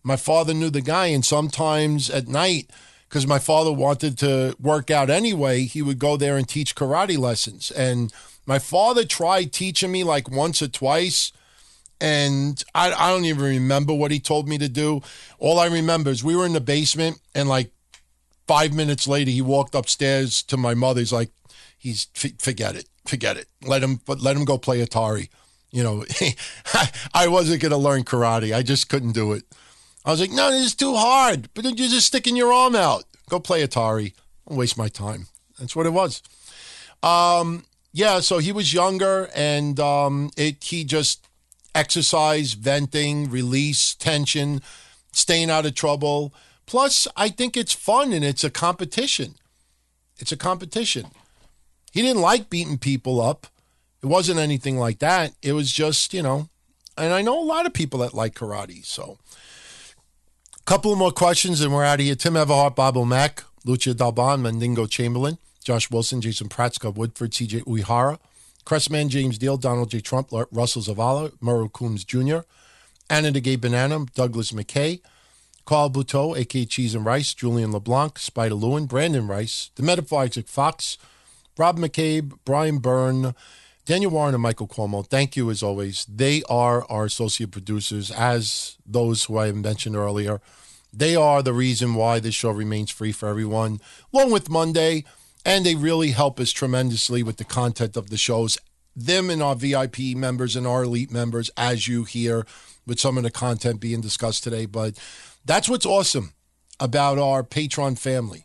My 0.02 0.16
father 0.16 0.54
knew 0.54 0.70
the 0.70 0.80
guy, 0.80 1.06
and 1.06 1.24
sometimes 1.24 2.10
at 2.10 2.26
night, 2.26 2.70
because 3.08 3.26
my 3.26 3.38
father 3.38 3.72
wanted 3.72 4.18
to 4.18 4.56
work 4.60 4.90
out 4.90 5.10
anyway, 5.10 5.62
he 5.62 5.82
would 5.82 5.98
go 5.98 6.16
there 6.16 6.36
and 6.36 6.48
teach 6.48 6.74
karate 6.74 7.18
lessons. 7.18 7.70
And 7.70 8.12
my 8.46 8.58
father 8.58 9.04
tried 9.04 9.52
teaching 9.52 9.90
me 9.90 10.04
like 10.04 10.30
once 10.30 10.62
or 10.62 10.68
twice, 10.68 11.32
and 12.00 12.62
I, 12.74 12.92
I 12.92 13.10
don't 13.10 13.24
even 13.24 13.44
remember 13.44 13.92
what 13.92 14.10
he 14.10 14.20
told 14.20 14.48
me 14.48 14.58
to 14.58 14.68
do. 14.68 15.02
All 15.38 15.58
I 15.58 15.66
remember 15.66 16.10
is 16.10 16.22
we 16.22 16.36
were 16.36 16.46
in 16.46 16.52
the 16.52 16.60
basement, 16.60 17.20
and 17.34 17.48
like 17.48 17.70
five 18.46 18.72
minutes 18.72 19.08
later, 19.08 19.30
he 19.30 19.42
walked 19.42 19.74
upstairs 19.74 20.42
to 20.44 20.56
my 20.56 20.74
mother. 20.74 21.00
He's 21.00 21.12
like, 21.12 21.30
"He's 21.76 22.06
forget 22.38 22.76
it, 22.76 22.88
forget 23.06 23.36
it. 23.36 23.48
Let 23.62 23.82
him, 23.82 24.00
let 24.06 24.36
him 24.36 24.44
go 24.44 24.58
play 24.58 24.84
Atari." 24.84 25.28
You 25.70 25.82
know, 25.82 26.04
I 27.14 27.28
wasn't 27.28 27.60
going 27.60 27.72
to 27.72 27.76
learn 27.76 28.04
karate. 28.04 28.54
I 28.54 28.62
just 28.62 28.88
couldn't 28.88 29.12
do 29.12 29.32
it. 29.32 29.44
I 30.04 30.10
was 30.10 30.20
like, 30.20 30.30
"No, 30.30 30.50
this 30.50 30.66
is 30.66 30.74
too 30.74 30.94
hard." 30.94 31.48
But 31.54 31.64
then 31.64 31.76
you're 31.76 31.88
just 31.88 32.06
sticking 32.06 32.36
your 32.36 32.52
arm 32.52 32.76
out. 32.76 33.04
Go 33.28 33.40
play 33.40 33.66
Atari. 33.66 34.12
I'll 34.48 34.56
waste 34.56 34.78
my 34.78 34.88
time. 34.88 35.26
That's 35.58 35.74
what 35.74 35.86
it 35.86 35.92
was. 35.92 36.22
Um, 37.02 37.64
yeah, 37.96 38.20
so 38.20 38.36
he 38.36 38.52
was 38.52 38.74
younger, 38.74 39.30
and 39.34 39.80
um, 39.80 40.30
it 40.36 40.62
he 40.62 40.84
just 40.84 41.26
exercise, 41.74 42.52
venting, 42.52 43.30
release 43.30 43.94
tension, 43.94 44.60
staying 45.12 45.50
out 45.50 45.64
of 45.64 45.74
trouble. 45.74 46.34
Plus, 46.66 47.08
I 47.16 47.30
think 47.30 47.56
it's 47.56 47.72
fun 47.72 48.12
and 48.12 48.22
it's 48.22 48.44
a 48.44 48.50
competition. 48.50 49.36
It's 50.18 50.30
a 50.30 50.36
competition. 50.36 51.06
He 51.90 52.02
didn't 52.02 52.20
like 52.20 52.50
beating 52.50 52.76
people 52.76 53.18
up. 53.18 53.46
It 54.02 54.06
wasn't 54.06 54.40
anything 54.40 54.76
like 54.76 54.98
that. 54.98 55.32
It 55.40 55.54
was 55.54 55.72
just, 55.72 56.12
you 56.12 56.22
know, 56.22 56.50
and 56.98 57.14
I 57.14 57.22
know 57.22 57.40
a 57.40 57.44
lot 57.44 57.64
of 57.64 57.72
people 57.72 58.00
that 58.00 58.12
like 58.12 58.34
karate. 58.34 58.84
So, 58.84 59.16
a 60.60 60.64
couple 60.64 60.94
more 60.96 61.12
questions 61.12 61.62
and 61.62 61.72
we're 61.72 61.84
out 61.84 62.00
of 62.00 62.04
here. 62.04 62.14
Tim 62.14 62.34
Everhart, 62.34 62.76
Bob 62.76 62.98
O'Mac, 62.98 63.42
Lucia 63.64 63.94
Dalban, 63.94 64.42
Mandingo 64.42 64.84
Chamberlain, 64.84 65.38
Josh 65.66 65.90
Wilson, 65.90 66.20
Jason 66.20 66.48
Pratt, 66.48 66.76
Scott 66.76 66.94
Woodford, 66.94 67.32
CJ 67.32 67.64
Uihara, 67.64 68.20
Cressman, 68.64 69.08
James 69.08 69.36
Deal, 69.36 69.56
Donald 69.56 69.90
J. 69.90 69.98
Trump, 69.98 70.28
Russell 70.30 70.80
Zavala, 70.80 71.32
Murrow 71.42 71.72
Coombs 71.72 72.04
Jr., 72.04 72.46
Anna 73.10 73.32
the 73.32 73.40
Gay 73.40 73.56
Banana, 73.56 74.06
Douglas 74.14 74.52
McKay, 74.52 75.00
Carl 75.64 75.90
Buteau, 75.90 76.38
aka 76.38 76.64
Cheese 76.66 76.94
and 76.94 77.04
Rice, 77.04 77.34
Julian 77.34 77.72
LeBlanc, 77.72 78.16
Spider 78.16 78.54
Lewin, 78.54 78.86
Brandon 78.86 79.26
Rice, 79.26 79.72
the 79.74 79.82
Metaphysic 79.82 80.46
Fox, 80.46 80.98
Rob 81.58 81.78
McCabe, 81.80 82.38
Brian 82.44 82.78
Byrne, 82.78 83.34
Daniel 83.86 84.12
Warren, 84.12 84.34
and 84.34 84.42
Michael 84.42 84.68
Cuomo. 84.68 85.04
Thank 85.04 85.34
you 85.34 85.50
as 85.50 85.64
always. 85.64 86.06
They 86.08 86.44
are 86.48 86.88
our 86.88 87.06
associate 87.06 87.50
producers, 87.50 88.12
as 88.12 88.76
those 88.86 89.24
who 89.24 89.38
I 89.38 89.50
mentioned 89.50 89.96
earlier. 89.96 90.40
They 90.92 91.16
are 91.16 91.42
the 91.42 91.52
reason 91.52 91.96
why 91.96 92.20
this 92.20 92.36
show 92.36 92.52
remains 92.52 92.92
free 92.92 93.10
for 93.10 93.28
everyone, 93.28 93.80
along 94.12 94.30
with 94.30 94.48
Monday 94.48 95.04
and 95.46 95.64
they 95.64 95.76
really 95.76 96.10
help 96.10 96.40
us 96.40 96.50
tremendously 96.50 97.22
with 97.22 97.36
the 97.36 97.44
content 97.44 97.96
of 97.96 98.10
the 98.10 98.16
shows. 98.16 98.58
Them 98.96 99.30
and 99.30 99.40
our 99.40 99.54
VIP 99.54 99.98
members 100.16 100.56
and 100.56 100.66
our 100.66 100.82
elite 100.82 101.12
members, 101.12 101.52
as 101.56 101.86
you 101.86 102.02
hear 102.02 102.44
with 102.84 102.98
some 102.98 103.16
of 103.16 103.22
the 103.22 103.30
content 103.30 103.78
being 103.78 104.00
discussed 104.00 104.42
today. 104.42 104.66
But 104.66 104.98
that's 105.44 105.68
what's 105.68 105.86
awesome 105.86 106.32
about 106.80 107.18
our 107.18 107.44
Patreon 107.44 107.96
family. 107.96 108.44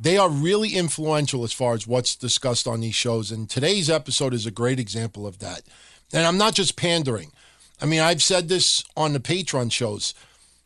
They 0.00 0.16
are 0.16 0.30
really 0.30 0.70
influential 0.70 1.44
as 1.44 1.52
far 1.52 1.74
as 1.74 1.86
what's 1.86 2.16
discussed 2.16 2.66
on 2.66 2.80
these 2.80 2.94
shows. 2.94 3.30
And 3.30 3.48
today's 3.48 3.90
episode 3.90 4.32
is 4.32 4.46
a 4.46 4.50
great 4.50 4.80
example 4.80 5.26
of 5.26 5.40
that. 5.40 5.60
And 6.14 6.24
I'm 6.26 6.38
not 6.38 6.54
just 6.54 6.74
pandering. 6.74 7.32
I 7.82 7.86
mean, 7.86 8.00
I've 8.00 8.22
said 8.22 8.48
this 8.48 8.82
on 8.96 9.12
the 9.12 9.20
Patreon 9.20 9.70
shows. 9.70 10.14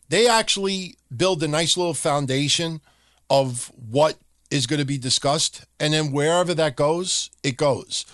They 0.07 0.25
actually 0.25 0.95
build 1.15 1.43
a 1.43 1.49
nice 1.49 1.75
little 1.75 1.93
foundation 1.93 2.79
of 3.29 3.71
what 3.75 4.17
is 4.51 4.67
going 4.67 4.79
to 4.79 4.85
be 4.85 4.97
discussed. 4.97 5.65
And 5.79 5.93
then 5.93 6.11
wherever 6.11 6.53
that 6.53 6.75
goes, 6.75 7.29
it 7.43 7.57
goes. 7.57 8.05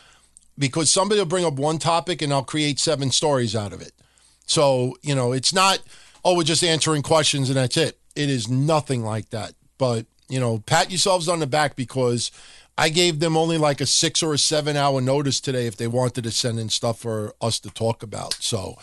Because 0.58 0.90
somebody 0.90 1.20
will 1.20 1.26
bring 1.26 1.46
up 1.46 1.56
one 1.56 1.80
topic 1.80 2.22
and 2.22 2.32
I'll 2.34 2.44
create 2.44 2.80
seven 2.80 3.12
stories 3.12 3.56
out 3.56 3.74
of 3.74 3.82
it. 3.82 3.92
So, 4.46 4.96
you 5.02 5.16
know, 5.16 5.34
it's 5.34 5.54
not, 5.54 5.80
oh, 6.24 6.36
we're 6.36 6.44
just 6.44 6.64
answering 6.64 7.02
questions 7.02 7.50
and 7.50 7.58
that's 7.58 7.78
it. 7.78 7.98
It 8.16 8.30
is 8.30 8.48
nothing 8.48 9.04
like 9.04 9.30
that. 9.32 9.54
But, 9.78 10.06
you 10.30 10.40
know, 10.40 10.60
pat 10.60 10.90
yourselves 10.90 11.28
on 11.28 11.40
the 11.40 11.48
back 11.48 11.76
because 11.76 12.32
I 12.78 12.90
gave 12.90 13.20
them 13.20 13.36
only 13.36 13.58
like 13.58 13.82
a 13.82 13.86
six 13.86 14.22
or 14.22 14.34
a 14.34 14.38
seven 14.38 14.78
hour 14.78 15.02
notice 15.02 15.40
today 15.40 15.68
if 15.68 15.78
they 15.78 15.88
wanted 15.88 16.24
to 16.24 16.32
send 16.32 16.60
in 16.60 16.70
stuff 16.70 17.00
for 17.00 17.34
us 17.42 17.60
to 17.62 17.70
talk 17.70 18.04
about. 18.04 18.36
So, 18.36 18.76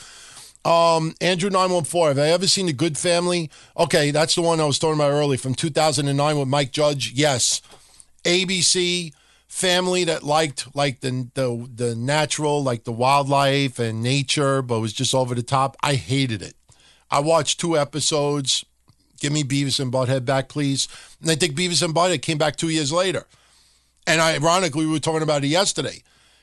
um, 0.65 1.15
Andrew 1.21 1.51
nine 1.51 1.71
one 1.71 1.85
four. 1.85 2.09
Have 2.09 2.19
I 2.19 2.29
ever 2.29 2.47
seen 2.47 2.67
the 2.67 2.73
Goode 2.73 2.99
Family? 2.99 3.51
Okay, 3.77 4.11
that's 4.11 4.35
the 4.35 4.43
one 4.43 4.61
I 4.61 4.65
was 4.65 4.79
talking 4.79 4.95
about 4.95 5.11
earlier 5.11 5.39
from 5.39 5.55
two 5.55 5.71
thousand 5.71 6.09
and 6.09 6.17
nine 6.17 6.39
with 6.39 6.49
Mike 6.49 6.73
Judge. 6.73 7.13
Yes, 7.13 7.61
ABC 8.25 9.13
family 9.49 10.05
that 10.05 10.23
liked 10.23 10.75
like 10.75 11.01
the 11.01 11.29
the 11.35 11.69
the 11.75 11.95
natural, 11.97 12.63
like 12.63 12.85
the 12.85 12.93
wildlife 12.93 13.79
and 13.79 14.03
nature, 14.03 14.63
but 14.63 14.81
was 14.81 14.93
just 14.93 15.15
over 15.15 15.35
the 15.35 15.43
top. 15.43 15.77
I 15.83 15.95
hated 15.95 16.43
it. 16.43 16.55
I 17.11 17.21
watched 17.21 17.61
two 17.61 17.77
episodes. 17.77 18.65
Give 19.21 19.33
me 19.33 19.45
Beavis 19.45 19.79
and 19.79 19.93
Butthead 19.93 20.25
back, 20.25 20.49
please. 20.49 20.89
And 21.21 21.31
I 21.31 21.37
think 21.37 21.55
Beavis 21.55 21.83
and 21.83 21.95
Butthead 21.95 22.23
came 22.23 22.39
back 22.39 22.57
two 22.57 22.71
years 22.71 22.91
later. 22.91 23.25
And 24.05 24.21
ironically, 24.21 24.85
we 24.85 24.91
were 24.91 24.99
talking 24.99 25.23
about 25.23 25.45
it 25.45 25.49
yesterday 25.49 26.03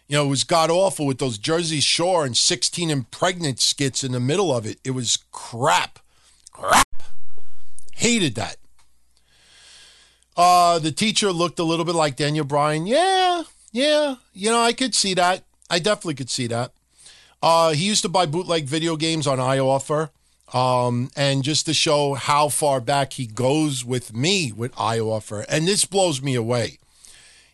you 0.10 0.18
know, 0.18 0.26
it 0.26 0.30
was 0.30 0.44
god 0.44 0.72
awful 0.72 1.06
with 1.06 1.20
those 1.20 1.38
Jersey 1.38 1.80
Shore 1.80 2.26
and 2.26 2.36
16 2.36 2.90
and 2.90 3.10
pregnant 3.12 3.60
skits 3.60 4.04
in 4.04 4.12
the 4.12 4.20
middle 4.20 4.54
of 4.54 4.66
it. 4.66 4.80
It 4.84 4.92
was 4.92 5.20
crap. 5.32 6.00
Crap. 6.52 6.88
Hated 7.94 8.34
that. 8.36 8.58
Uh, 10.36 10.80
the 10.80 10.92
teacher 10.92 11.32
looked 11.32 11.60
a 11.60 11.64
little 11.64 11.86
bit 11.86 11.96
like 11.96 12.16
Daniel 12.16 12.46
Bryan. 12.46 12.88
Yeah, 12.88 13.44
yeah. 13.72 14.16
You 14.34 14.50
know, 14.50 14.62
I 14.62 14.74
could 14.74 14.96
see 14.96 15.14
that. 15.14 15.44
I 15.70 15.78
definitely 15.78 16.16
could 16.16 16.32
see 16.32 16.48
that. 16.48 16.72
Uh, 17.44 17.74
he 17.74 17.86
used 17.86 18.02
to 18.02 18.10
buy 18.10 18.26
bootleg 18.26 18.66
video 18.66 18.96
games 18.96 19.28
on 19.28 19.38
iOffer. 19.38 20.10
Um, 20.54 21.12
and 21.16 21.44
just 21.44 21.68
to 21.68 21.76
show 21.76 22.16
how 22.16 22.50
far 22.50 22.82
back 22.82 23.14
he 23.14 23.28
goes 23.28 23.86
with 23.86 24.16
me 24.16 24.52
with 24.52 24.74
iOffer. 24.76 25.46
And 25.48 25.68
this 25.68 25.86
blows 25.86 26.20
me 26.24 26.34
away. 26.34 26.80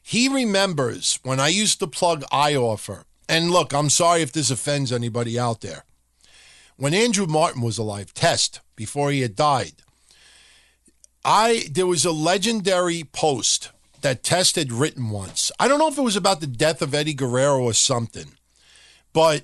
He 0.07 0.29
remembers 0.29 1.19
when 1.23 1.39
I 1.39 1.47
used 1.47 1.79
to 1.79 1.87
plug 1.87 2.21
iOffer. 2.31 3.05
And 3.27 3.49
look, 3.49 3.73
I'm 3.73 3.89
sorry 3.89 4.21
if 4.21 4.31
this 4.31 4.51
offends 4.51 4.91
anybody 4.91 5.39
out 5.39 5.61
there. 5.61 5.83
When 6.77 6.93
Andrew 6.93 7.25
Martin 7.25 7.63
was 7.63 7.79
alive, 7.79 8.13
Test, 8.13 8.59
before 8.75 9.09
he 9.09 9.21
had 9.21 9.35
died, 9.35 9.73
I 11.25 11.63
there 11.71 11.87
was 11.87 12.05
a 12.05 12.11
legendary 12.11 13.03
post 13.03 13.71
that 14.01 14.21
Test 14.21 14.57
had 14.57 14.71
written 14.71 15.09
once. 15.09 15.51
I 15.59 15.67
don't 15.67 15.79
know 15.79 15.87
if 15.87 15.97
it 15.97 16.03
was 16.03 16.15
about 16.15 16.39
the 16.39 16.45
death 16.45 16.83
of 16.83 16.93
Eddie 16.93 17.15
Guerrero 17.15 17.63
or 17.63 17.73
something, 17.73 18.33
but 19.11 19.41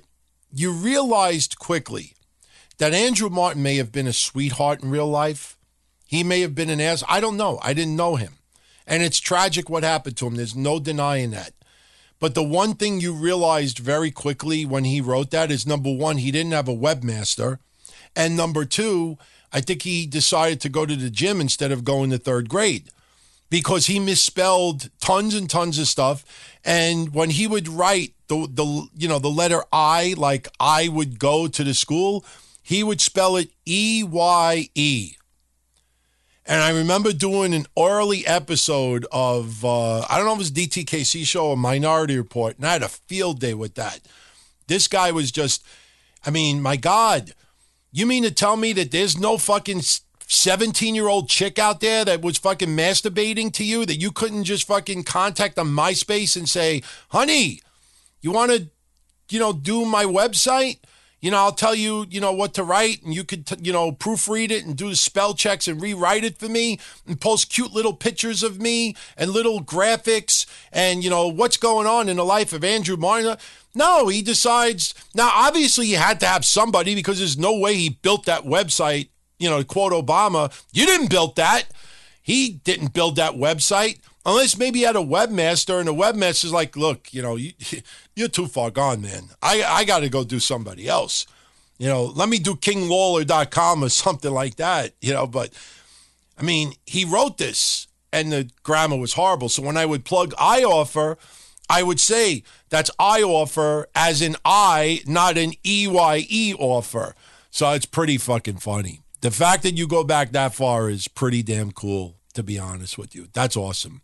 you 0.54 0.70
realized 0.70 1.58
quickly 1.58 2.12
that 2.78 2.94
Andrew 2.94 3.30
Martin 3.30 3.64
may 3.64 3.78
have 3.78 3.90
been 3.90 4.06
a 4.06 4.12
sweetheart 4.12 4.80
in 4.80 4.90
real 4.90 5.08
life. 5.08 5.58
He 6.06 6.22
may 6.22 6.40
have 6.42 6.54
been 6.54 6.70
an 6.70 6.80
ass. 6.80 7.02
I 7.08 7.18
don't 7.18 7.36
know. 7.36 7.58
I 7.62 7.74
didn't 7.74 7.96
know 7.96 8.14
him. 8.14 8.34
And 8.92 9.02
it's 9.02 9.20
tragic 9.20 9.70
what 9.70 9.84
happened 9.84 10.18
to 10.18 10.26
him. 10.26 10.34
There's 10.34 10.54
no 10.54 10.78
denying 10.78 11.30
that. 11.30 11.54
But 12.20 12.34
the 12.34 12.42
one 12.42 12.74
thing 12.74 13.00
you 13.00 13.14
realized 13.14 13.78
very 13.78 14.10
quickly 14.10 14.66
when 14.66 14.84
he 14.84 15.00
wrote 15.00 15.30
that 15.30 15.50
is 15.50 15.66
number 15.66 15.90
one, 15.90 16.18
he 16.18 16.30
didn't 16.30 16.52
have 16.52 16.68
a 16.68 16.76
webmaster. 16.76 17.58
And 18.14 18.36
number 18.36 18.66
two, 18.66 19.16
I 19.50 19.62
think 19.62 19.80
he 19.80 20.06
decided 20.06 20.60
to 20.60 20.68
go 20.68 20.84
to 20.84 20.94
the 20.94 21.08
gym 21.08 21.40
instead 21.40 21.72
of 21.72 21.84
going 21.84 22.10
to 22.10 22.18
third 22.18 22.50
grade 22.50 22.90
because 23.48 23.86
he 23.86 23.98
misspelled 23.98 24.90
tons 25.00 25.34
and 25.34 25.48
tons 25.48 25.78
of 25.78 25.88
stuff. 25.88 26.58
And 26.62 27.14
when 27.14 27.30
he 27.30 27.46
would 27.46 27.68
write 27.68 28.12
the, 28.28 28.46
the 28.46 28.88
you 28.94 29.08
know 29.08 29.18
the 29.18 29.28
letter 29.28 29.62
I, 29.72 30.14
like 30.18 30.48
I 30.60 30.88
would 30.88 31.18
go 31.18 31.48
to 31.48 31.64
the 31.64 31.72
school, 31.72 32.26
he 32.62 32.84
would 32.84 33.00
spell 33.00 33.36
it 33.36 33.48
E 33.64 34.04
Y 34.04 34.68
E. 34.74 35.14
And 36.44 36.60
I 36.60 36.70
remember 36.70 37.12
doing 37.12 37.54
an 37.54 37.66
early 37.78 38.26
episode 38.26 39.06
of, 39.12 39.64
uh, 39.64 40.00
I 40.00 40.16
don't 40.16 40.26
know 40.26 40.32
if 40.32 40.38
it 40.38 40.38
was 40.38 40.50
DTKC 40.50 41.24
show 41.24 41.50
or 41.50 41.56
Minority 41.56 42.16
Report, 42.16 42.56
and 42.56 42.66
I 42.66 42.72
had 42.72 42.82
a 42.82 42.88
field 42.88 43.38
day 43.38 43.54
with 43.54 43.74
that. 43.76 44.00
This 44.66 44.88
guy 44.88 45.12
was 45.12 45.30
just, 45.30 45.64
I 46.26 46.30
mean, 46.30 46.60
my 46.60 46.76
God, 46.76 47.32
you 47.92 48.06
mean 48.06 48.24
to 48.24 48.30
tell 48.32 48.56
me 48.56 48.72
that 48.72 48.90
there's 48.90 49.16
no 49.16 49.38
fucking 49.38 49.82
17 50.26 50.94
year 50.94 51.08
old 51.08 51.28
chick 51.28 51.58
out 51.58 51.80
there 51.80 52.04
that 52.04 52.22
was 52.22 52.38
fucking 52.38 52.70
masturbating 52.70 53.52
to 53.52 53.64
you 53.64 53.86
that 53.86 54.00
you 54.00 54.10
couldn't 54.10 54.44
just 54.44 54.66
fucking 54.66 55.04
contact 55.04 55.58
on 55.58 55.68
MySpace 55.68 56.36
and 56.36 56.48
say, 56.48 56.82
honey, 57.10 57.60
you 58.20 58.32
want 58.32 58.50
to, 58.50 58.68
you 59.30 59.38
know, 59.38 59.52
do 59.52 59.84
my 59.84 60.04
website? 60.04 60.78
You 61.22 61.30
know, 61.30 61.38
I'll 61.38 61.52
tell 61.52 61.74
you, 61.74 62.04
you 62.10 62.20
know, 62.20 62.32
what 62.32 62.52
to 62.54 62.64
write, 62.64 63.02
and 63.04 63.14
you 63.14 63.22
could, 63.22 63.46
t- 63.46 63.56
you 63.62 63.72
know, 63.72 63.92
proofread 63.92 64.50
it 64.50 64.66
and 64.66 64.76
do 64.76 64.90
the 64.90 64.96
spell 64.96 65.34
checks 65.34 65.68
and 65.68 65.80
rewrite 65.80 66.24
it 66.24 66.36
for 66.36 66.48
me 66.48 66.80
and 67.06 67.20
post 67.20 67.48
cute 67.48 67.72
little 67.72 67.94
pictures 67.94 68.42
of 68.42 68.60
me 68.60 68.96
and 69.16 69.30
little 69.30 69.62
graphics 69.62 70.46
and, 70.72 71.04
you 71.04 71.08
know, 71.08 71.28
what's 71.28 71.56
going 71.56 71.86
on 71.86 72.08
in 72.08 72.16
the 72.16 72.24
life 72.24 72.52
of 72.52 72.64
Andrew 72.64 72.96
Martin. 72.96 73.36
No, 73.72 74.08
he 74.08 74.20
decides. 74.20 74.94
Now, 75.14 75.30
obviously, 75.32 75.86
he 75.86 75.92
had 75.92 76.18
to 76.20 76.26
have 76.26 76.44
somebody 76.44 76.96
because 76.96 77.18
there's 77.18 77.38
no 77.38 77.56
way 77.56 77.76
he 77.76 77.90
built 77.90 78.26
that 78.26 78.42
website, 78.42 79.08
you 79.38 79.48
know, 79.48 79.62
quote 79.62 79.92
Obama. 79.92 80.52
You 80.72 80.86
didn't 80.86 81.08
build 81.08 81.36
that. 81.36 81.66
He 82.20 82.60
didn't 82.64 82.94
build 82.94 83.14
that 83.16 83.34
website. 83.34 84.00
Unless 84.24 84.56
maybe 84.56 84.80
he 84.80 84.84
had 84.84 84.96
a 84.96 85.00
webmaster 85.00 85.78
and 85.78 85.88
the 85.88 85.94
webmaster's 85.94 86.52
like, 86.52 86.76
look, 86.76 87.12
you 87.12 87.22
know, 87.22 87.36
you, 87.36 87.52
you're 88.16 88.28
too 88.28 88.46
far 88.46 88.70
gone, 88.70 89.02
man. 89.02 89.30
I, 89.42 89.62
I 89.62 89.84
got 89.84 90.00
to 90.00 90.08
go 90.08 90.24
do 90.24 90.38
somebody 90.38 90.88
else. 90.88 91.26
You 91.78 91.88
know, 91.88 92.04
let 92.04 92.28
me 92.28 92.38
do 92.38 92.54
kinglawler.com 92.54 93.82
or 93.82 93.88
something 93.88 94.30
like 94.30 94.56
that, 94.56 94.92
you 95.00 95.12
know. 95.12 95.26
But 95.26 95.52
I 96.38 96.42
mean, 96.42 96.74
he 96.86 97.04
wrote 97.04 97.38
this 97.38 97.88
and 98.12 98.30
the 98.30 98.50
grammar 98.62 98.96
was 98.96 99.14
horrible. 99.14 99.48
So 99.48 99.62
when 99.62 99.76
I 99.76 99.86
would 99.86 100.04
plug 100.04 100.32
iOffer, 100.34 101.16
I 101.68 101.82
would 101.82 101.98
say 101.98 102.44
that's 102.68 102.90
iOffer 103.00 103.86
as 103.94 104.22
in 104.22 104.36
I, 104.44 105.00
not 105.06 105.38
an 105.38 105.54
EYE 105.64 106.54
offer. 106.58 107.14
So 107.50 107.72
it's 107.72 107.86
pretty 107.86 108.18
fucking 108.18 108.58
funny. 108.58 109.00
The 109.20 109.30
fact 109.30 109.62
that 109.62 109.76
you 109.76 109.86
go 109.86 110.04
back 110.04 110.32
that 110.32 110.54
far 110.54 110.90
is 110.90 111.08
pretty 111.08 111.42
damn 111.42 111.72
cool, 111.72 112.16
to 112.34 112.42
be 112.42 112.58
honest 112.58 112.98
with 112.98 113.14
you. 113.14 113.28
That's 113.32 113.56
awesome. 113.56 114.02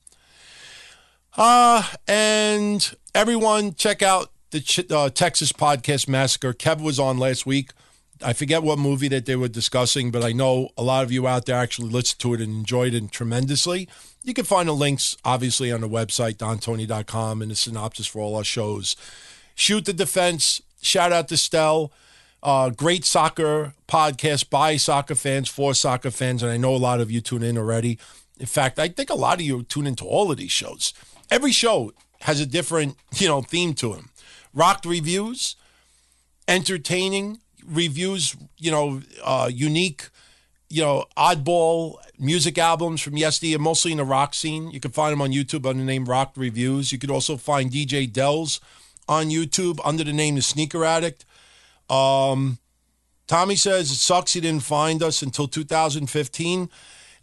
Uh, 1.37 1.83
and 2.07 2.97
everyone, 3.15 3.75
check 3.75 4.03
out 4.03 4.33
the 4.51 4.61
Ch- 4.61 4.91
uh, 4.91 5.11
Texas 5.11 5.53
Podcast 5.53 6.09
Massacre. 6.09 6.53
Kev 6.53 6.81
was 6.83 6.99
on 6.99 7.19
last 7.19 7.47
week. 7.47 7.71
I 8.23 8.33
forget 8.33 8.65
what 8.65 8.79
movie 8.79 9.09
that 9.09 9.27
they 9.27 9.37
were 9.37 9.49
discussing, 9.49 10.11
but 10.11 10.25
I 10.25 10.33
know 10.33 10.71
a 10.77 10.83
lot 10.83 11.05
of 11.05 11.13
you 11.13 11.29
out 11.29 11.47
there 11.47 11.57
actually 11.57 11.91
listened 11.91 12.19
to 12.21 12.35
it 12.35 12.41
and 12.41 12.53
enjoyed 12.53 12.95
it 12.95 13.13
tremendously. 13.13 13.89
You 14.25 14.35
can 14.35 14.45
find 14.45 14.69
the 14.69 14.73
links, 14.73 15.17
obviously, 15.25 15.71
on 15.71 15.83
the 15.83 15.89
website, 15.89 16.35
dontony.com, 16.35 17.43
and 17.43 17.51
the 17.51 17.57
synopsis 17.57 18.09
for 18.09 18.21
all 18.21 18.35
our 18.35 18.45
shows. 18.45 18.97
Shoot 19.55 19.85
the 19.85 19.93
Defense. 19.93 20.61
Shout 20.83 21.13
out 21.13 21.29
to 21.29 21.37
Stell. 21.37 21.93
Uh, 22.43 22.71
great 22.71 23.05
soccer 23.05 23.75
podcast 23.89 24.51
by 24.51 24.77
soccer 24.77 25.15
fans, 25.15 25.49
for 25.49 25.75
soccer 25.75 26.11
fans, 26.11 26.43
and 26.43 26.51
I 26.51 26.57
know 26.57 26.75
a 26.75 26.77
lot 26.77 27.01
of 27.01 27.11
you 27.11 27.21
tune 27.21 27.43
in 27.43 27.59
already. 27.59 27.99
In 28.39 28.47
fact, 28.47 28.79
I 28.79 28.89
think 28.89 29.11
a 29.11 29.15
lot 29.15 29.35
of 29.39 29.41
you 29.41 29.65
tune 29.65 29.87
into 29.87 30.05
all 30.05 30.31
of 30.31 30.37
these 30.37 30.53
shows. 30.53 30.93
Every 31.31 31.53
show 31.53 31.93
has 32.23 32.41
a 32.41 32.47
different, 32.47 32.97
you 33.17 33.29
know, 33.29 33.43
theme 33.43 33.75
to 33.75 33.95
them. 33.95 34.11
Rocked 34.55 34.87
reviews, 34.87 35.57
entertaining 36.47 37.39
reviews, 37.67 38.37
you 38.57 38.71
know, 38.71 39.03
uh, 39.23 39.51
unique, 39.53 40.09
you 40.71 40.83
know, 40.83 41.05
oddball 41.17 41.97
music 42.19 42.59
albums 42.59 43.01
from 43.01 43.17
yesteryear, 43.17 43.59
mostly 43.59 43.93
in 43.93 43.99
the 43.99 44.05
rock 44.05 44.35
scene. 44.35 44.71
You 44.71 44.81
can 44.81 44.91
find 44.91 45.13
them 45.13 45.23
on 45.23 45.31
YouTube 45.31 45.67
under 45.67 45.81
the 45.81 45.85
name 45.85 46.07
Rocked 46.07 46.37
Reviews. 46.37 46.93
You 46.93 46.99
could 46.99 47.11
also 47.11 47.37
find 47.37 47.71
DJ 47.71 48.11
Dells 48.11 48.61
on 49.09 49.27
YouTube 49.27 49.81
under 49.85 50.05
the 50.05 50.13
name 50.13 50.35
The 50.35 50.43
Sneaker 50.43 50.85
Addict. 50.85 51.25
Um, 51.89 52.59
Tommy 53.27 53.57
says 53.57 53.91
it 53.91 53.97
sucks 53.97 54.33
he 54.33 54.41
didn't 54.41 54.63
find 54.63 55.03
us 55.03 55.23
until 55.23 55.49
2015. 55.49 56.71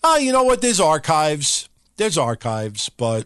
Ah, 0.03 0.17
you 0.17 0.31
know 0.31 0.43
what? 0.43 0.61
There's 0.61 0.79
archives. 0.79 1.67
There's 1.97 2.17
archives, 2.17 2.89
but 2.89 3.25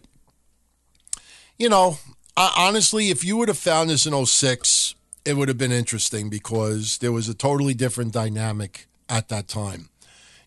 you 1.60 1.68
know, 1.68 1.98
I, 2.38 2.52
honestly, 2.56 3.10
if 3.10 3.22
you 3.22 3.36
would 3.36 3.48
have 3.48 3.58
found 3.58 3.90
this 3.90 4.06
in 4.06 4.26
06, 4.26 4.94
it 5.26 5.34
would 5.34 5.48
have 5.48 5.58
been 5.58 5.70
interesting 5.70 6.30
because 6.30 6.96
there 6.98 7.12
was 7.12 7.28
a 7.28 7.34
totally 7.34 7.74
different 7.74 8.14
dynamic 8.14 8.86
at 9.10 9.28
that 9.28 9.46
time. 9.46 9.90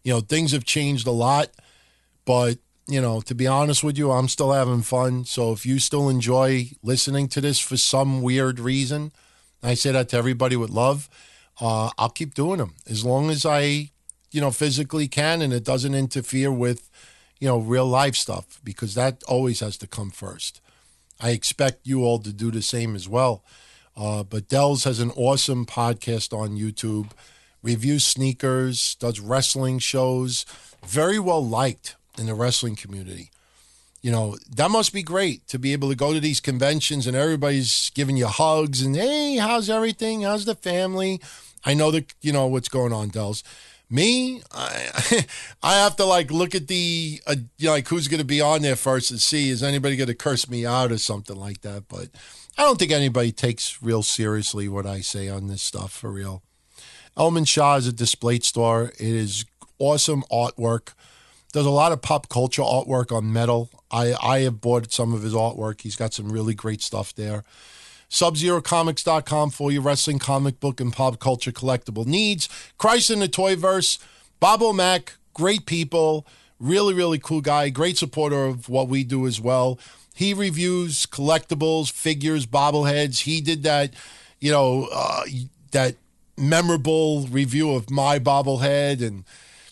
You 0.03 0.13
know, 0.13 0.19
things 0.19 0.53
have 0.53 0.65
changed 0.65 1.05
a 1.05 1.11
lot, 1.11 1.49
but 2.25 2.57
you 2.87 2.99
know, 2.99 3.21
to 3.21 3.35
be 3.35 3.47
honest 3.47 3.83
with 3.83 3.97
you, 3.97 4.11
I'm 4.11 4.27
still 4.27 4.51
having 4.51 4.81
fun. 4.81 5.23
So 5.23 5.53
if 5.53 5.65
you 5.65 5.79
still 5.79 6.09
enjoy 6.09 6.71
listening 6.81 7.27
to 7.29 7.41
this 7.41 7.59
for 7.59 7.77
some 7.77 8.21
weird 8.23 8.59
reason, 8.59 9.13
I 9.61 9.75
say 9.75 9.91
that 9.91 10.09
to 10.09 10.17
everybody 10.17 10.55
with 10.55 10.71
love. 10.71 11.09
Uh, 11.61 11.91
I'll 11.97 12.09
keep 12.09 12.33
doing 12.33 12.57
them 12.57 12.73
as 12.89 13.05
long 13.05 13.29
as 13.29 13.45
I, 13.45 13.91
you 14.31 14.41
know, 14.41 14.51
physically 14.51 15.07
can 15.07 15.43
and 15.43 15.53
it 15.53 15.63
doesn't 15.63 15.93
interfere 15.93 16.51
with, 16.51 16.89
you 17.39 17.47
know, 17.47 17.59
real 17.59 17.85
life 17.85 18.15
stuff 18.15 18.59
because 18.63 18.95
that 18.95 19.21
always 19.23 19.59
has 19.59 19.77
to 19.77 19.87
come 19.87 20.09
first. 20.09 20.59
I 21.23 21.29
expect 21.29 21.87
you 21.87 22.03
all 22.03 22.19
to 22.19 22.33
do 22.33 22.51
the 22.51 22.61
same 22.61 22.95
as 22.97 23.07
well. 23.07 23.45
Uh, 23.95 24.23
but 24.23 24.49
Dells 24.49 24.83
has 24.83 24.99
an 24.99 25.11
awesome 25.11 25.65
podcast 25.65 26.37
on 26.37 26.57
YouTube, 26.57 27.11
reviews 27.61 28.05
sneakers, 28.05 28.95
does 28.95 29.21
wrestling 29.21 29.79
shows, 29.79 30.45
very 30.85 31.19
well 31.19 31.43
liked 31.43 31.95
in 32.19 32.25
the 32.25 32.33
wrestling 32.33 32.75
community. 32.75 33.31
You 34.01 34.11
know, 34.11 34.35
that 34.53 34.69
must 34.69 34.91
be 34.91 35.01
great 35.01 35.47
to 35.47 35.57
be 35.57 35.71
able 35.71 35.87
to 35.89 35.95
go 35.95 36.11
to 36.11 36.19
these 36.19 36.41
conventions 36.41 37.07
and 37.07 37.15
everybody's 37.15 37.89
giving 37.91 38.17
you 38.17 38.27
hugs 38.27 38.81
and, 38.81 38.93
hey, 38.93 39.37
how's 39.37 39.69
everything? 39.69 40.23
How's 40.23 40.43
the 40.43 40.55
family? 40.55 41.21
I 41.63 41.73
know 41.73 41.89
that, 41.91 42.13
you 42.21 42.33
know, 42.33 42.47
what's 42.47 42.67
going 42.67 42.91
on, 42.91 43.09
Dells. 43.09 43.45
Me, 43.93 44.41
I, 44.51 45.25
I 45.63 45.75
have 45.75 45.95
to 45.97 46.05
like 46.05 46.31
look 46.31 46.55
at 46.55 46.67
the, 46.67 47.21
uh, 47.27 47.35
you 47.59 47.67
know, 47.67 47.73
like 47.73 47.87
who's 47.87 48.07
going 48.07 48.21
to 48.21 48.25
be 48.25 48.41
on 48.41 48.63
there 48.63 48.75
first 48.75 49.11
and 49.11 49.21
see 49.21 49.49
is 49.49 49.61
anybody 49.61 49.95
going 49.95 50.07
to 50.07 50.15
curse 50.15 50.49
me 50.49 50.65
out 50.65 50.91
or 50.91 50.97
something 50.97 51.35
like 51.35 51.61
that. 51.61 51.83
But 51.87 52.09
I 52.57 52.63
don't 52.63 52.79
think 52.79 52.91
anybody 52.91 53.31
takes 53.31 53.83
real 53.83 54.01
seriously 54.01 54.67
what 54.67 54.87
I 54.87 55.01
say 55.01 55.29
on 55.29 55.45
this 55.45 55.61
stuff 55.61 55.91
for 55.91 56.11
real. 56.11 56.41
Elman 57.15 57.45
Shaw 57.45 57.75
is 57.75 57.85
a 57.85 57.93
display 57.93 58.39
store. 58.39 58.93
It 58.97 59.01
is 59.01 59.45
awesome 59.77 60.23
artwork. 60.31 60.93
Does 61.51 61.67
a 61.67 61.69
lot 61.69 61.91
of 61.91 62.01
pop 62.01 62.29
culture 62.29 62.63
artwork 62.63 63.15
on 63.15 63.31
metal. 63.31 63.69
I, 63.91 64.15
I 64.19 64.39
have 64.39 64.59
bought 64.59 64.91
some 64.91 65.13
of 65.13 65.21
his 65.21 65.35
artwork. 65.35 65.81
He's 65.81 65.95
got 65.95 66.15
some 66.15 66.31
really 66.31 66.55
great 66.55 66.81
stuff 66.81 67.13
there. 67.13 67.43
SubZeroComics.com 68.13 69.49
for 69.49 69.71
your 69.71 69.81
wrestling 69.81 70.19
comic 70.19 70.59
book 70.59 70.79
and 70.79 70.93
pop 70.93 71.19
culture 71.19 71.51
collectible 71.51 72.05
needs. 72.05 72.47
Christ 72.77 73.09
in 73.09 73.19
the 73.19 73.27
Toyverse, 73.27 73.97
Bob 74.39 74.61
O'Mac, 74.61 75.15
great 75.33 75.65
people, 75.65 76.27
really, 76.59 76.93
really 76.93 77.17
cool 77.17 77.41
guy, 77.41 77.69
great 77.69 77.97
supporter 77.97 78.45
of 78.45 78.69
what 78.69 78.87
we 78.87 79.03
do 79.03 79.25
as 79.25 79.41
well. 79.41 79.79
He 80.13 80.35
reviews 80.35 81.07
collectibles, 81.07 81.91
figures, 81.91 82.45
bobbleheads. 82.45 83.21
He 83.21 83.41
did 83.41 83.63
that, 83.63 83.95
you 84.39 84.51
know, 84.51 84.89
uh, 84.93 85.23
that 85.71 85.95
memorable 86.37 87.25
review 87.31 87.71
of 87.71 87.89
my 87.89 88.19
bobblehead. 88.19 89.01
And 89.01 89.23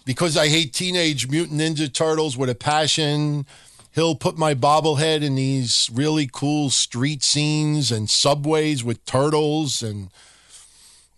because 0.04 0.36
I 0.36 0.48
hate 0.48 0.74
Teenage 0.74 1.30
Mutant 1.30 1.62
Ninja 1.62 1.94
Turtles 1.94 2.36
with 2.36 2.50
a 2.50 2.56
passion, 2.56 3.46
he'll 3.94 4.16
put 4.16 4.38
my 4.38 4.54
bobblehead 4.54 5.22
in 5.22 5.36
these 5.36 5.90
really 5.94 6.30
cool 6.32 6.70
street 6.70 7.24
scenes 7.24 7.92
and 7.92 8.10
subways 8.10 8.84
with 8.84 9.06
turtles 9.06 9.82
and 9.82 10.10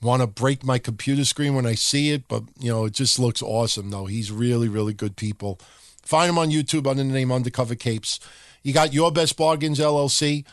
want 0.01 0.21
to 0.21 0.27
break 0.27 0.63
my 0.63 0.77
computer 0.77 1.23
screen 1.23 1.55
when 1.55 1.65
I 1.65 1.75
see 1.75 2.11
it, 2.11 2.27
but 2.27 2.43
you 2.59 2.71
know, 2.71 2.85
it 2.85 2.93
just 2.93 3.19
looks 3.19 3.41
awesome 3.41 3.89
though. 3.89 4.05
He's 4.05 4.31
really, 4.31 4.67
really 4.67 4.93
good 4.93 5.15
people. 5.15 5.59
Find 6.03 6.29
him 6.29 6.37
on 6.37 6.49
YouTube 6.49 6.87
under 6.87 7.03
the 7.03 7.09
name 7.09 7.31
Undercover 7.31 7.75
Capes. 7.75 8.19
You 8.61 8.73
got 8.73 8.93
Your 8.93 9.11
Best 9.11 9.37
Bargains 9.37 9.79
LLC. 9.79 10.45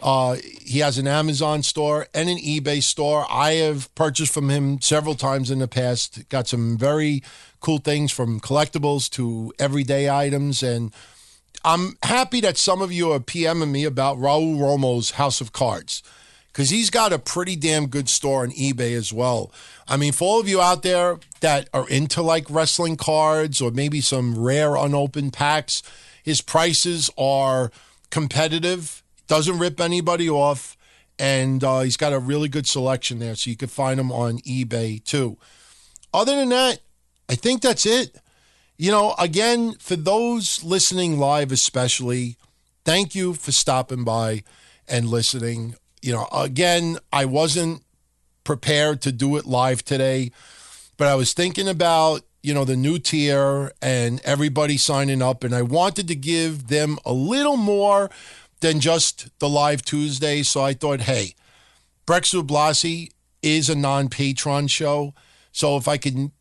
Uh, 0.00 0.36
he 0.60 0.80
has 0.80 0.98
an 0.98 1.06
Amazon 1.06 1.62
store 1.62 2.08
and 2.14 2.28
an 2.28 2.38
eBay 2.38 2.82
store. 2.82 3.26
I 3.30 3.52
have 3.52 3.94
purchased 3.94 4.32
from 4.32 4.48
him 4.48 4.80
several 4.80 5.14
times 5.14 5.50
in 5.50 5.60
the 5.60 5.68
past. 5.68 6.28
Got 6.28 6.48
some 6.48 6.76
very 6.76 7.22
cool 7.60 7.78
things 7.78 8.10
from 8.10 8.40
collectibles 8.40 9.08
to 9.10 9.52
everyday 9.58 10.10
items 10.10 10.62
and 10.62 10.92
I'm 11.64 11.96
happy 12.02 12.40
that 12.40 12.56
some 12.56 12.82
of 12.82 12.92
you 12.92 13.12
are 13.12 13.20
PMing 13.20 13.70
me 13.70 13.84
about 13.84 14.18
Raul 14.18 14.58
Romo's 14.58 15.12
House 15.12 15.40
of 15.40 15.52
Cards 15.52 16.02
because 16.54 16.70
he's 16.70 16.88
got 16.88 17.12
a 17.12 17.18
pretty 17.18 17.56
damn 17.56 17.86
good 17.86 18.08
store 18.08 18.42
on 18.42 18.50
eBay 18.52 18.94
as 18.94 19.12
well. 19.12 19.50
I 19.88 19.96
mean, 19.96 20.12
for 20.12 20.28
all 20.28 20.40
of 20.40 20.48
you 20.48 20.60
out 20.60 20.82
there 20.82 21.18
that 21.40 21.68
are 21.74 21.88
into 21.88 22.22
like 22.22 22.48
wrestling 22.48 22.96
cards 22.96 23.60
or 23.60 23.72
maybe 23.72 24.00
some 24.00 24.38
rare 24.38 24.76
unopened 24.76 25.32
packs, 25.32 25.82
his 26.22 26.40
prices 26.40 27.10
are 27.18 27.72
competitive, 28.10 29.02
doesn't 29.26 29.58
rip 29.58 29.80
anybody 29.80 30.30
off, 30.30 30.76
and 31.18 31.64
uh, 31.64 31.80
he's 31.80 31.96
got 31.96 32.12
a 32.12 32.18
really 32.20 32.48
good 32.48 32.66
selection 32.66 33.18
there. 33.18 33.34
So 33.34 33.50
you 33.50 33.56
can 33.56 33.68
find 33.68 33.98
him 33.98 34.12
on 34.12 34.38
eBay 34.38 35.02
too. 35.02 35.36
Other 36.12 36.36
than 36.36 36.50
that, 36.50 36.78
I 37.28 37.34
think 37.34 37.62
that's 37.62 37.84
it. 37.84 38.16
You 38.76 38.90
know, 38.90 39.14
again, 39.18 39.74
for 39.78 39.94
those 39.94 40.64
listening 40.64 41.18
live, 41.18 41.52
especially, 41.52 42.36
thank 42.84 43.14
you 43.14 43.34
for 43.34 43.52
stopping 43.52 44.02
by 44.02 44.42
and 44.88 45.08
listening. 45.08 45.76
You 46.02 46.14
know, 46.14 46.28
again, 46.32 46.98
I 47.12 47.24
wasn't 47.24 47.82
prepared 48.42 49.00
to 49.02 49.12
do 49.12 49.36
it 49.36 49.46
live 49.46 49.84
today, 49.84 50.32
but 50.96 51.06
I 51.06 51.14
was 51.14 51.32
thinking 51.34 51.68
about, 51.68 52.22
you 52.42 52.52
know, 52.52 52.64
the 52.64 52.76
new 52.76 52.98
tier 52.98 53.72
and 53.80 54.20
everybody 54.24 54.76
signing 54.76 55.22
up, 55.22 55.44
and 55.44 55.54
I 55.54 55.62
wanted 55.62 56.08
to 56.08 56.16
give 56.16 56.66
them 56.66 56.98
a 57.04 57.12
little 57.12 57.56
more 57.56 58.10
than 58.60 58.80
just 58.80 59.28
the 59.38 59.48
live 59.48 59.82
Tuesday. 59.82 60.42
So 60.42 60.62
I 60.62 60.74
thought, 60.74 61.02
hey, 61.02 61.36
Brex 62.06 62.34
Blasi 62.42 63.10
is 63.40 63.68
a 63.68 63.76
non 63.76 64.08
patron 64.08 64.66
show. 64.66 65.14
So 65.52 65.76
if 65.76 65.86
I 65.86 65.96
can, 65.96 66.32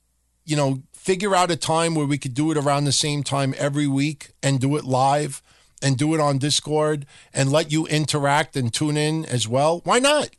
you 0.45 0.55
know, 0.55 0.81
figure 1.03 1.35
out 1.35 1.51
a 1.51 1.57
time 1.57 1.95
where 1.95 2.05
we 2.05 2.17
could 2.17 2.33
do 2.33 2.49
it 2.49 2.57
around 2.57 2.85
the 2.85 2.93
same 2.93 3.23
time 3.23 3.53
every 3.57 3.87
week 3.87 4.29
and 4.41 4.61
do 4.61 4.77
it 4.77 4.85
live 4.85 5.41
and 5.81 5.97
do 5.97 6.13
it 6.13 6.21
on 6.21 6.37
Discord 6.37 7.05
and 7.33 7.51
let 7.51 7.73
you 7.73 7.85
interact 7.87 8.55
and 8.55 8.73
tune 8.73 8.95
in 8.95 9.25
as 9.25 9.45
well. 9.45 9.81
Why 9.83 9.99
not? 9.99 10.29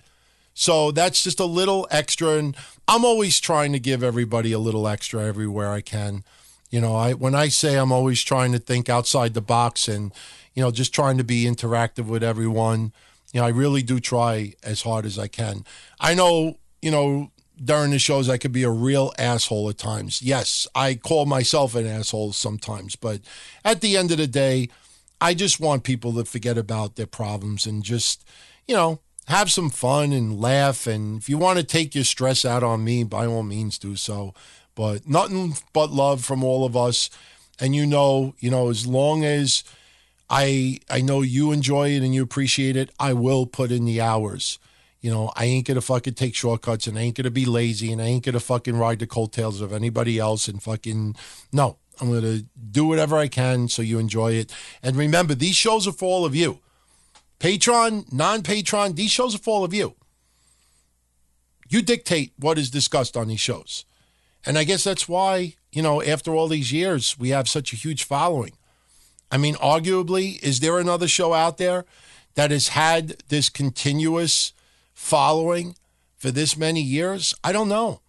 So 0.55 0.91
that's 0.91 1.23
just 1.23 1.39
a 1.39 1.45
little 1.45 1.87
extra. 1.91 2.39
And 2.39 2.57
I'm 2.89 3.05
always 3.05 3.41
trying 3.41 3.73
to 3.73 3.79
give 3.79 4.03
everybody 4.03 4.53
a 4.53 4.59
little 4.59 4.89
extra 4.89 5.23
everywhere 5.23 5.71
I 5.71 5.83
can. 5.83 6.25
You 6.71 6.81
know, 6.81 6.97
I 6.97 7.13
when 7.13 7.35
I 7.35 7.49
say 7.49 7.77
I'm 7.77 7.93
always 7.93 8.23
trying 8.23 8.53
to 8.53 8.59
think 8.59 8.89
outside 8.89 9.35
the 9.35 9.43
box 9.43 9.87
and, 9.87 10.13
you 10.55 10.63
know, 10.63 10.71
just 10.71 10.95
trying 10.95 11.19
to 11.19 11.25
be 11.25 11.45
interactive 11.45 12.07
with 12.07 12.23
everyone. 12.23 12.95
You 13.35 13.41
know, 13.41 13.47
I 13.47 13.51
really 13.51 13.83
do 13.83 14.01
try 14.01 14.55
as 14.63 14.81
hard 14.81 15.05
as 15.05 15.19
I 15.19 15.29
can. 15.29 15.67
I 16.01 16.15
know, 16.15 16.57
you 16.81 16.91
know, 16.91 17.33
during 17.63 17.91
the 17.91 17.99
shows 17.99 18.29
I 18.29 18.39
could 18.39 18.53
be 18.53 18.65
a 18.65 18.71
real 18.71 19.13
asshole 19.19 19.69
at 19.69 19.79
times. 19.79 20.23
Yes, 20.23 20.67
I 20.75 20.95
call 20.95 21.27
myself 21.27 21.75
an 21.75 21.87
asshole 21.87 22.33
sometimes, 22.33 22.97
but 22.97 23.21
at 23.65 23.81
the 23.81 23.97
end 23.97 24.11
of 24.11 24.19
the 24.19 24.27
day, 24.27 24.69
I 25.21 25.35
just 25.35 25.61
want 25.61 25.85
people 25.85 26.13
to 26.15 26.25
forget 26.25 26.59
about 26.59 26.97
their 26.97 27.07
problems 27.07 27.67
and 27.67 27.83
just, 27.83 28.25
you 28.67 28.75
know, 28.75 29.01
have 29.29 29.51
some 29.51 29.71
fun 29.71 30.13
and 30.13 30.41
laugh. 30.41 30.87
And 30.87 31.19
if 31.19 31.29
you 31.29 31.39
want 31.39 31.59
to 31.59 31.65
take 31.65 31.95
your 31.95 32.05
stress 32.05 32.45
out 32.45 32.63
on 32.63 32.85
me, 32.85 33.05
by 33.05 33.27
all 33.27 33.43
means 33.43 33.79
do 33.79 33.97
so. 33.97 34.35
But 34.75 35.09
nothing 35.09 35.55
but 35.73 35.91
love 35.91 36.25
from 36.25 36.43
all 36.43 36.65
of 36.65 36.77
us. 36.77 37.09
And 37.61 37.75
you 37.75 37.87
know, 37.87 38.35
you 38.41 38.51
know, 38.51 38.69
as 38.69 38.87
long 38.87 39.25
as 39.25 39.63
I 40.29 40.81
I 40.91 41.01
know 41.01 41.23
you 41.23 41.53
enjoy 41.53 41.91
it 41.91 42.03
and 42.03 42.15
you 42.15 42.23
appreciate 42.23 42.77
it. 42.77 42.91
I 42.99 43.13
will 43.13 43.47
put 43.47 43.71
in 43.71 43.85
the 43.85 44.01
hours. 44.01 44.59
You 45.05 45.11
know, 45.11 45.31
I 45.37 45.45
ain't 45.45 45.67
gonna 45.67 45.83
fucking 45.83 46.15
take 46.15 46.35
shortcuts 46.35 46.87
and 46.87 46.99
I 46.99 47.03
ain't 47.03 47.17
gonna 47.17 47.31
be 47.31 47.45
lazy 47.45 47.93
and 47.93 48.01
I 48.01 48.07
ain't 48.07 48.25
gonna 48.25 48.41
fucking 48.41 48.75
ride 48.75 49.01
the 49.01 49.07
coattails 49.07 49.61
of 49.61 49.71
anybody 49.71 50.19
else 50.19 50.49
and 50.49 50.63
fucking 50.63 51.15
no. 51.53 51.77
I'm 52.01 52.11
gonna 52.11 52.45
do 52.71 52.87
whatever 52.87 53.19
I 53.19 53.29
can 53.29 53.69
so 53.69 53.83
you 53.83 53.99
enjoy 53.99 54.33
it. 54.33 54.51
And 54.83 54.97
remember, 54.97 55.35
these 55.35 55.57
shows 55.57 55.87
are 55.87 55.93
for 55.93 56.07
all 56.07 56.25
of 56.25 56.35
you. 56.35 56.61
Patron, 57.39 58.07
non-patron, 58.13 58.95
these 58.95 59.11
shows 59.11 59.35
are 59.35 59.39
for 59.39 59.59
all 59.59 59.65
of 59.65 59.75
you. 59.75 59.95
You 61.69 61.83
dictate 61.83 62.33
what 62.39 62.57
is 62.57 62.71
discussed 62.71 63.15
on 63.15 63.29
these 63.29 63.41
shows. 63.41 63.85
And 64.47 64.57
I 64.57 64.65
guess 64.65 64.85
that's 64.85 65.07
why, 65.07 65.57
you 65.71 65.83
know, 65.83 66.01
after 66.03 66.35
all 66.35 66.49
these 66.49 66.73
years, 66.73 67.19
we 67.19 67.29
have 67.29 67.47
such 67.47 67.75
a 67.75 67.77
huge 67.77 68.05
following. 68.05 68.53
I 69.31 69.37
mean, 69.37 69.57
arguably, 69.57 70.43
is 70.43 70.61
there 70.61 70.79
another 70.79 71.09
show 71.09 71.35
out 71.35 71.59
there 71.59 71.85
that 72.37 72.51
has 72.51 72.69
had 72.69 73.23
this 73.29 73.51
continuous 73.51 74.54
following 74.95 75.77
for 76.17 76.31
this 76.31 76.57
many 76.57 76.81
years? 76.81 77.35
I 77.45 77.53
don't 77.53 77.69
know. 77.69 78.01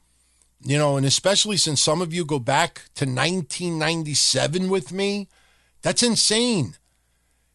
You 0.63 0.77
know, 0.77 0.97
and 0.97 1.05
especially 1.05 1.57
since 1.57 1.81
some 1.81 2.01
of 2.01 2.13
you 2.13 2.25
go 2.25 2.39
back 2.39 2.85
to 2.95 3.05
1997 3.05 4.69
with 4.69 4.91
me, 4.91 5.27
that's 5.81 6.01
insane. 6.01 6.77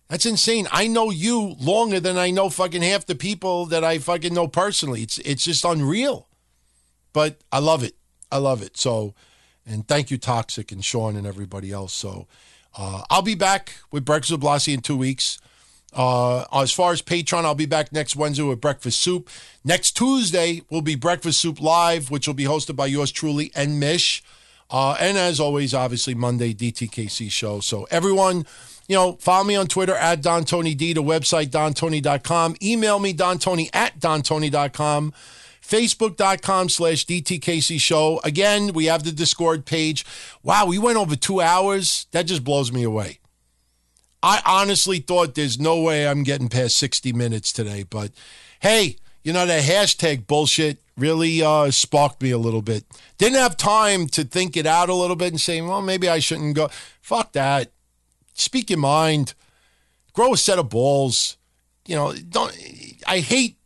That's 0.08 0.26
insane. 0.26 0.68
I 0.70 0.86
know 0.86 1.10
you 1.10 1.56
longer 1.60 1.98
than 1.98 2.18
I 2.18 2.30
know 2.30 2.50
fucking 2.50 2.82
half 2.82 3.06
the 3.06 3.14
people 3.14 3.66
that 3.66 3.84
I 3.84 3.98
fucking 3.98 4.34
know 4.34 4.48
personally. 4.48 5.02
It's 5.02 5.18
it's 5.18 5.44
just 5.44 5.64
unreal. 5.64 6.28
But 7.12 7.40
I 7.50 7.58
love 7.58 7.82
it. 7.82 7.94
I 8.30 8.38
love 8.38 8.62
it. 8.62 8.76
So, 8.76 9.14
and 9.66 9.86
thank 9.86 10.10
you, 10.10 10.18
Toxic 10.18 10.70
and 10.72 10.84
Sean 10.84 11.16
and 11.16 11.26
everybody 11.26 11.72
else. 11.72 11.92
So, 11.92 12.26
uh, 12.76 13.02
I'll 13.10 13.22
be 13.22 13.34
back 13.34 13.74
with 13.90 14.04
Breakfast 14.04 14.32
with 14.32 14.40
Blasi 14.40 14.74
in 14.74 14.80
two 14.80 14.96
weeks. 14.96 15.40
Uh, 15.92 16.44
as 16.52 16.72
far 16.72 16.92
as 16.92 17.02
Patreon, 17.02 17.44
I'll 17.44 17.54
be 17.54 17.66
back 17.66 17.92
next 17.92 18.16
Wednesday 18.16 18.42
with 18.42 18.60
Breakfast 18.60 19.00
Soup. 19.00 19.28
Next 19.64 19.92
Tuesday 19.92 20.62
will 20.70 20.82
be 20.82 20.94
Breakfast 20.94 21.40
Soup 21.40 21.60
Live, 21.60 22.10
which 22.10 22.26
will 22.26 22.34
be 22.34 22.44
hosted 22.44 22.76
by 22.76 22.86
yours 22.86 23.10
truly 23.10 23.50
and 23.54 23.80
Mish. 23.80 24.22
Uh, 24.70 24.96
and 25.00 25.18
as 25.18 25.40
always, 25.40 25.74
obviously 25.74 26.14
Monday 26.14 26.54
DTKC 26.54 27.30
show. 27.30 27.60
So 27.60 27.88
everyone, 27.90 28.46
you 28.88 28.94
know, 28.94 29.14
follow 29.14 29.44
me 29.44 29.56
on 29.56 29.66
Twitter 29.66 29.94
at 29.94 30.22
Don 30.22 30.44
Tony 30.44 30.74
D, 30.74 30.92
the 30.92 31.02
website 31.02 31.48
dontony.com. 31.48 32.56
Email 32.62 32.98
me 33.00 33.12
dontony 33.12 33.68
at 33.72 33.98
dontony.com. 33.98 35.12
Facebook.com 35.60 36.68
slash 36.68 37.06
DTKC 37.06 37.80
show. 37.80 38.20
Again, 38.24 38.72
we 38.72 38.86
have 38.86 39.04
the 39.04 39.12
Discord 39.12 39.66
page. 39.66 40.04
Wow, 40.42 40.66
we 40.66 40.78
went 40.78 40.96
over 40.98 41.14
two 41.14 41.40
hours. 41.40 42.06
That 42.10 42.24
just 42.24 42.42
blows 42.42 42.72
me 42.72 42.82
away. 42.82 43.19
I 44.22 44.42
honestly 44.44 44.98
thought 44.98 45.34
there's 45.34 45.58
no 45.58 45.80
way 45.80 46.06
I'm 46.06 46.22
getting 46.22 46.48
past 46.48 46.76
60 46.78 47.12
minutes 47.12 47.52
today, 47.52 47.84
but 47.88 48.12
hey, 48.60 48.96
you 49.22 49.32
know, 49.32 49.46
that 49.46 49.64
hashtag 49.64 50.26
bullshit 50.26 50.78
really 50.96 51.42
uh, 51.42 51.70
sparked 51.70 52.22
me 52.22 52.30
a 52.30 52.38
little 52.38 52.62
bit. 52.62 52.84
Didn't 53.18 53.38
have 53.38 53.56
time 53.56 54.06
to 54.08 54.24
think 54.24 54.56
it 54.56 54.66
out 54.66 54.88
a 54.88 54.94
little 54.94 55.16
bit 55.16 55.32
and 55.32 55.40
say, 55.40 55.60
well, 55.60 55.82
maybe 55.82 56.08
I 56.08 56.18
shouldn't 56.18 56.54
go. 56.54 56.68
Fuck 57.00 57.32
that. 57.32 57.72
Speak 58.34 58.70
your 58.70 58.78
mind. 58.78 59.34
Grow 60.12 60.34
a 60.34 60.36
set 60.36 60.58
of 60.58 60.68
balls. 60.68 61.36
You 61.86 61.96
know, 61.96 62.14
don't. 62.14 62.56
I 63.06 63.20
hate, 63.20 63.56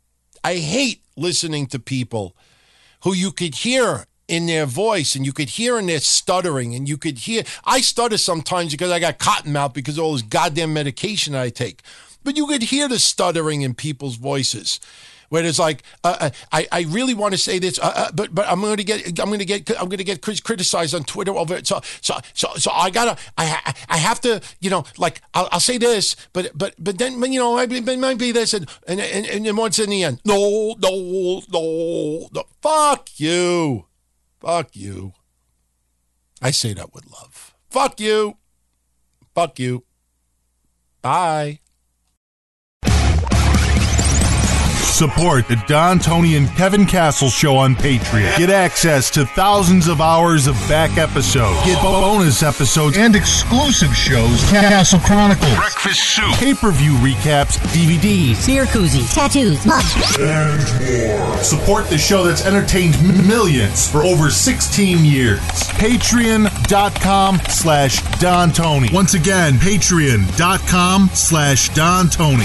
I 0.43 0.55
hate 0.57 1.03
listening 1.17 1.67
to 1.69 1.79
people 1.79 2.37
who 3.03 3.13
you 3.15 3.31
could 3.31 3.57
hear 3.57 4.07
in 4.29 4.47
their 4.47 4.67
voice 4.67 5.15
and 5.15 5.27
you 5.27 5.33
could 5.33 5.51
hear 5.51 5.79
in 5.79 5.87
their 5.87 6.01
stuttering 6.01 6.75
and 6.75 6.89
you 6.89 6.97
could 6.97 7.19
hear 7.19 7.43
I 7.65 7.81
stutter 7.81 8.19
sometimes 8.19 8.73
because 8.73 8.91
I 8.91 8.99
got 8.99 9.19
cotton 9.19 9.53
mouth 9.53 9.75
because 9.75 9.99
of 9.99 10.05
all 10.05 10.13
this 10.13 10.23
goddamn 10.23 10.73
medication 10.73 11.35
I 11.35 11.51
take. 11.51 11.83
But 12.23 12.37
you 12.37 12.47
could 12.47 12.63
hear 12.63 12.89
the 12.89 12.99
stuttering 12.99 13.63
in 13.63 13.75
people's 13.75 14.17
voices. 14.17 14.81
Where 15.31 15.45
it's 15.45 15.59
like, 15.59 15.83
uh, 16.05 16.17
uh, 16.21 16.31
I, 16.53 16.69
I 16.71 16.83
really 16.83 17.15
want 17.15 17.33
to 17.33 17.39
say 17.39 17.59
this, 17.59 17.79
uh, 17.81 17.93
uh, 17.95 18.13
but 18.13 18.35
but 18.35 18.47
I'm 18.47 18.61
going 18.61 18.77
to 18.77 18.85
get 18.85 19.19
I'm 19.19 19.27
going 19.27 19.41
to 19.41 19.45
get 19.45 19.69
I'm 19.71 19.89
going 19.89 19.99
to 19.99 20.05
get 20.05 20.21
criticized 20.21 20.95
on 20.95 21.03
Twitter 21.03 21.33
over 21.35 21.57
it. 21.57 21.67
So 21.67 21.81
so 22.03 22.19
so 22.35 22.49
so 22.57 22.71
I 22.71 22.91
gotta 22.91 23.17
I 23.37 23.75
I 23.89 23.97
have 23.97 24.21
to 24.21 24.41
you 24.61 24.71
know 24.71 24.85
like 24.97 25.23
I'll, 25.33 25.49
I'll 25.51 25.61
say 25.61 25.79
this, 25.79 26.15
but 26.33 26.53
but 26.55 26.75
but 26.79 26.99
then 26.99 27.21
you 27.33 27.41
know 27.41 27.59
it 27.59 27.99
might 27.99 28.19
be 28.19 28.33
this 28.33 28.55
and 28.55 28.69
and 28.87 29.01
and, 29.01 29.47
and 29.47 29.59
once 29.59 29.79
in 29.79 29.91
the 29.91 30.05
end, 30.05 30.21
no 30.25 30.77
no 30.79 31.43
no 31.51 32.29
no, 32.33 32.45
fuck 32.63 33.09
you. 33.17 33.87
Fuck 34.45 34.77
you. 34.77 35.15
I 36.43 36.51
say 36.51 36.75
that 36.75 36.93
with 36.93 37.11
love. 37.11 37.55
Fuck 37.71 37.99
you. 37.99 38.37
Fuck 39.35 39.59
you. 39.59 39.85
Bye. 41.01 41.61
Support 44.95 45.49
the 45.49 45.57
Don 45.67 45.99
Tony 45.99 46.37
and 46.37 46.49
Kevin 46.51 46.87
Castle 46.87 47.29
show 47.29 47.57
on 47.57 47.75
Patreon. 47.75 48.39
Get 48.39 48.49
access 48.49 49.11
to 49.11 49.27
thousands 49.27 49.89
of 49.89 50.01
hours 50.01 50.47
of 50.47 50.55
back 50.69 50.99
episodes. 50.99 51.67
Get 51.67 51.83
bonus 51.83 52.45
episodes 52.45 52.97
and 52.97 53.17
exclusive 53.17 53.93
shows. 53.93 54.41
Castle 54.51 55.01
Chronicles. 55.01 55.53
Breakfast 55.57 56.15
soup. 56.15 56.33
Pay-per-view 56.37 56.93
recaps, 56.99 57.59
DVDs, 57.75 58.47
beer 58.47 58.67
koozies, 58.67 59.13
tattoos, 59.13 59.67
much. 59.67 59.85
and 60.21 60.63
more. 60.87 61.43
Support 61.43 61.89
the 61.89 61.99
show 61.99 62.23
that's 62.23 62.47
entertained 62.47 62.95
millions 63.27 63.91
for 63.91 64.05
over 64.05 64.31
16 64.31 65.05
years. 65.05 65.41
Patreon.com 65.75 67.41
slash 67.49 68.01
Don 68.21 68.53
Tony. 68.53 68.91
Once 68.93 69.15
again, 69.15 69.55
patreon.com 69.55 71.11
slash 71.15 71.71
Don 71.71 72.09
Tony. 72.11 72.45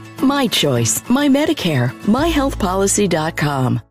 My 0.21 0.47
choice, 0.47 1.07
my 1.09 1.27
Medicare, 1.27 1.89
myhealthpolicy.com. 2.03 3.90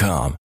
com. 0.00 0.34